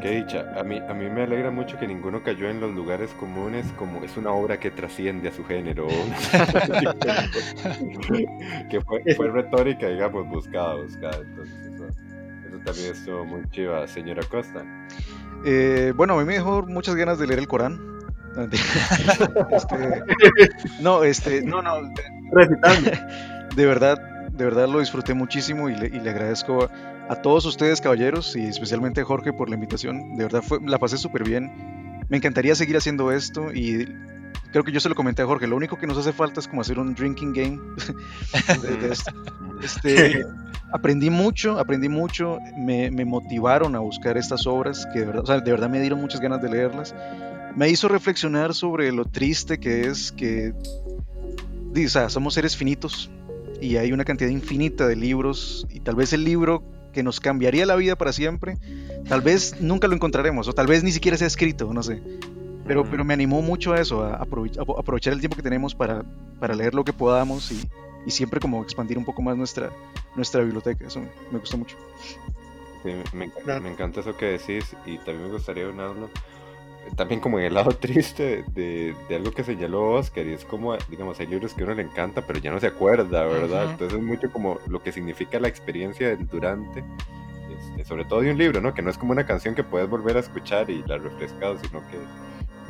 Qué 0.00 0.10
dicha. 0.10 0.46
A 0.56 0.64
mí, 0.64 0.78
a 0.78 0.94
mí 0.94 1.10
me 1.10 1.24
alegra 1.24 1.50
mucho 1.50 1.78
que 1.78 1.86
ninguno 1.86 2.22
cayó 2.22 2.48
en 2.48 2.60
los 2.60 2.74
lugares 2.74 3.10
comunes 3.18 3.66
como 3.76 4.02
es 4.02 4.16
una 4.16 4.30
obra 4.30 4.58
que 4.58 4.70
trasciende 4.70 5.28
a 5.28 5.32
su 5.32 5.44
género. 5.44 5.86
que 8.70 8.80
fue, 8.80 9.02
fue, 9.14 9.28
retórica, 9.28 9.88
digamos, 9.88 10.26
buscada, 10.28 10.76
buscada. 10.76 11.18
Entonces, 11.18 11.54
eso, 11.74 11.86
eso 12.48 12.58
también 12.64 12.92
estuvo 12.92 13.24
muy 13.24 13.42
chiva, 13.50 13.86
señora 13.86 14.22
Costa. 14.30 14.64
Eh, 15.44 15.92
bueno, 15.94 16.14
a 16.14 16.18
mí 16.18 16.24
me 16.24 16.34
dejó 16.34 16.62
muchas 16.62 16.94
ganas 16.94 17.18
de 17.18 17.26
leer 17.26 17.40
el 17.40 17.48
Corán. 17.48 17.98
este, 19.50 19.76
no, 20.80 21.04
este, 21.04 21.42
no, 21.42 21.60
no. 21.60 21.74
De 23.56 23.66
verdad, 23.66 23.98
de 24.30 24.44
verdad 24.44 24.68
lo 24.68 24.78
disfruté 24.78 25.14
muchísimo 25.14 25.68
y 25.68 25.74
le, 25.74 25.88
y 25.88 25.98
le 25.98 26.10
agradezco 26.10 26.64
a 26.64 26.97
todos 27.16 27.44
ustedes, 27.46 27.80
caballeros, 27.80 28.36
y 28.36 28.44
especialmente 28.44 29.00
a 29.00 29.04
Jorge 29.04 29.32
por 29.32 29.48
la 29.48 29.54
invitación. 29.54 30.16
De 30.16 30.24
verdad, 30.24 30.42
fue, 30.42 30.58
la 30.64 30.78
pasé 30.78 30.98
súper 30.98 31.24
bien. 31.24 31.50
Me 32.08 32.16
encantaría 32.16 32.54
seguir 32.54 32.76
haciendo 32.76 33.12
esto 33.12 33.52
y 33.52 33.86
creo 34.52 34.64
que 34.64 34.72
yo 34.72 34.80
se 34.80 34.88
lo 34.88 34.94
comenté 34.94 35.22
a 35.22 35.26
Jorge. 35.26 35.46
Lo 35.46 35.56
único 35.56 35.78
que 35.78 35.86
nos 35.86 35.98
hace 35.98 36.12
falta 36.12 36.40
es 36.40 36.48
como 36.48 36.62
hacer 36.62 36.78
un 36.78 36.94
drinking 36.94 37.32
game. 37.32 37.60
este, 39.62 40.24
aprendí 40.72 41.10
mucho, 41.10 41.58
aprendí 41.58 41.88
mucho. 41.88 42.38
Me, 42.56 42.90
me, 42.90 43.04
motivaron 43.04 43.74
a 43.74 43.80
buscar 43.80 44.16
estas 44.16 44.46
obras 44.46 44.86
que 44.92 45.00
de 45.00 45.06
verdad, 45.06 45.22
o 45.24 45.26
sea, 45.26 45.40
de 45.40 45.50
verdad 45.50 45.68
me 45.68 45.80
dieron 45.80 46.00
muchas 46.00 46.20
ganas 46.20 46.40
de 46.42 46.50
leerlas. 46.50 46.94
Me 47.56 47.68
hizo 47.68 47.88
reflexionar 47.88 48.54
sobre 48.54 48.92
lo 48.92 49.04
triste 49.04 49.58
que 49.58 49.88
es 49.88 50.12
que 50.12 50.54
o 51.74 51.88
sea, 51.88 52.08
somos 52.08 52.34
seres 52.34 52.56
finitos 52.56 53.10
y 53.60 53.76
hay 53.76 53.92
una 53.92 54.04
cantidad 54.04 54.30
infinita 54.30 54.86
de 54.86 54.96
libros 54.96 55.66
y 55.70 55.80
tal 55.80 55.96
vez 55.96 56.12
el 56.12 56.24
libro 56.24 56.62
que 56.98 57.04
nos 57.04 57.20
cambiaría 57.20 57.64
la 57.64 57.76
vida 57.76 57.94
para 57.94 58.12
siempre, 58.12 58.58
tal 59.08 59.20
vez 59.20 59.60
nunca 59.60 59.86
lo 59.86 59.94
encontraremos, 59.94 60.48
o 60.48 60.52
tal 60.52 60.66
vez 60.66 60.82
ni 60.82 60.90
siquiera 60.90 61.16
sea 61.16 61.28
escrito, 61.28 61.72
no 61.72 61.80
sé. 61.80 62.02
Pero, 62.66 62.82
pero 62.90 63.04
me 63.04 63.14
animó 63.14 63.40
mucho 63.40 63.72
a 63.72 63.80
eso, 63.80 64.02
a, 64.02 64.16
aprovechar 64.16 65.12
el 65.12 65.20
tiempo 65.20 65.36
que 65.36 65.42
tenemos 65.44 65.76
para, 65.76 66.02
para 66.40 66.56
leer 66.56 66.74
lo 66.74 66.82
que 66.82 66.92
podamos 66.92 67.52
y, 67.52 67.60
y, 68.04 68.10
siempre 68.10 68.40
como 68.40 68.64
expandir 68.64 68.98
un 68.98 69.04
poco 69.04 69.22
más 69.22 69.36
nuestra, 69.36 69.70
nuestra 70.16 70.42
biblioteca. 70.42 70.88
Eso 70.88 71.00
me, 71.30 71.38
gustó 71.38 71.56
mucho. 71.56 71.76
Sí, 72.82 72.90
me, 73.12 73.30
me, 73.60 73.70
encanta 73.70 74.00
eso 74.00 74.16
que 74.16 74.26
decís 74.26 74.64
y 74.84 74.98
también 74.98 75.22
me 75.22 75.30
gustaría 75.30 75.68
unarlo 75.68 76.10
también 76.96 77.20
como 77.20 77.38
en 77.38 77.46
el 77.46 77.54
lado 77.54 77.70
triste 77.80 78.44
de, 78.54 78.94
de, 79.08 79.16
algo 79.16 79.32
que 79.32 79.44
señaló 79.44 79.92
Oscar, 79.92 80.26
y 80.26 80.32
es 80.32 80.44
como, 80.44 80.76
digamos, 80.88 81.18
hay 81.20 81.26
libros 81.26 81.54
que 81.54 81.64
uno 81.64 81.74
le 81.74 81.82
encanta, 81.82 82.26
pero 82.26 82.38
ya 82.38 82.50
no 82.50 82.60
se 82.60 82.68
acuerda, 82.68 83.24
¿verdad? 83.24 83.70
Entonces 83.70 83.98
es 83.98 84.04
mucho 84.04 84.30
como 84.30 84.58
lo 84.68 84.82
que 84.82 84.92
significa 84.92 85.38
la 85.40 85.48
experiencia 85.48 86.08
del 86.08 86.26
durante, 86.28 86.84
este, 87.58 87.84
sobre 87.84 88.04
todo 88.04 88.20
de 88.20 88.30
un 88.30 88.38
libro, 88.38 88.60
¿no? 88.60 88.74
Que 88.74 88.82
no 88.82 88.90
es 88.90 88.98
como 88.98 89.12
una 89.12 89.26
canción 89.26 89.54
que 89.54 89.64
puedes 89.64 89.88
volver 89.88 90.16
a 90.16 90.20
escuchar 90.20 90.70
y 90.70 90.82
la 90.84 90.98
refrescado, 90.98 91.58
sino 91.58 91.80
que 91.88 91.98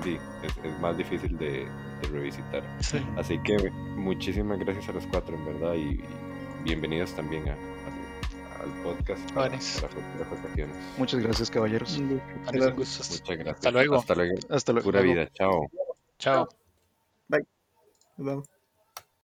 sí, 0.03 0.19
es, 0.43 0.81
más 0.81 0.97
difícil 0.97 1.36
de, 1.39 1.66
revisitar. 2.12 2.62
Así 3.16 3.39
que 3.40 3.70
muchísimas 3.97 4.59
gracias 4.59 4.89
a 4.89 4.93
los 4.93 5.07
cuatro, 5.07 5.35
en 5.36 5.45
verdad, 5.45 5.74
y 5.74 6.01
bienvenidos 6.65 7.12
también 7.15 7.49
a, 7.49 7.57
al 8.60 8.82
podcast 8.82 9.32
para, 9.32 9.59
Muchas 10.98 11.20
gracias, 11.20 11.51
caballeros. 11.51 11.98
Muchas 11.98 12.76
gracias. 12.76 13.22
Hasta 13.47 13.70
luego. 13.70 13.97
Hasta 13.97 14.14
luego. 14.14 14.39
Hasta 14.51 14.72
luego. 14.72 14.85
Pura 14.85 15.01
vida. 15.01 15.28
Chao. 15.32 15.68
Chao. 16.18 16.48
Bye. 17.28 17.47
Vemos. 18.16 18.57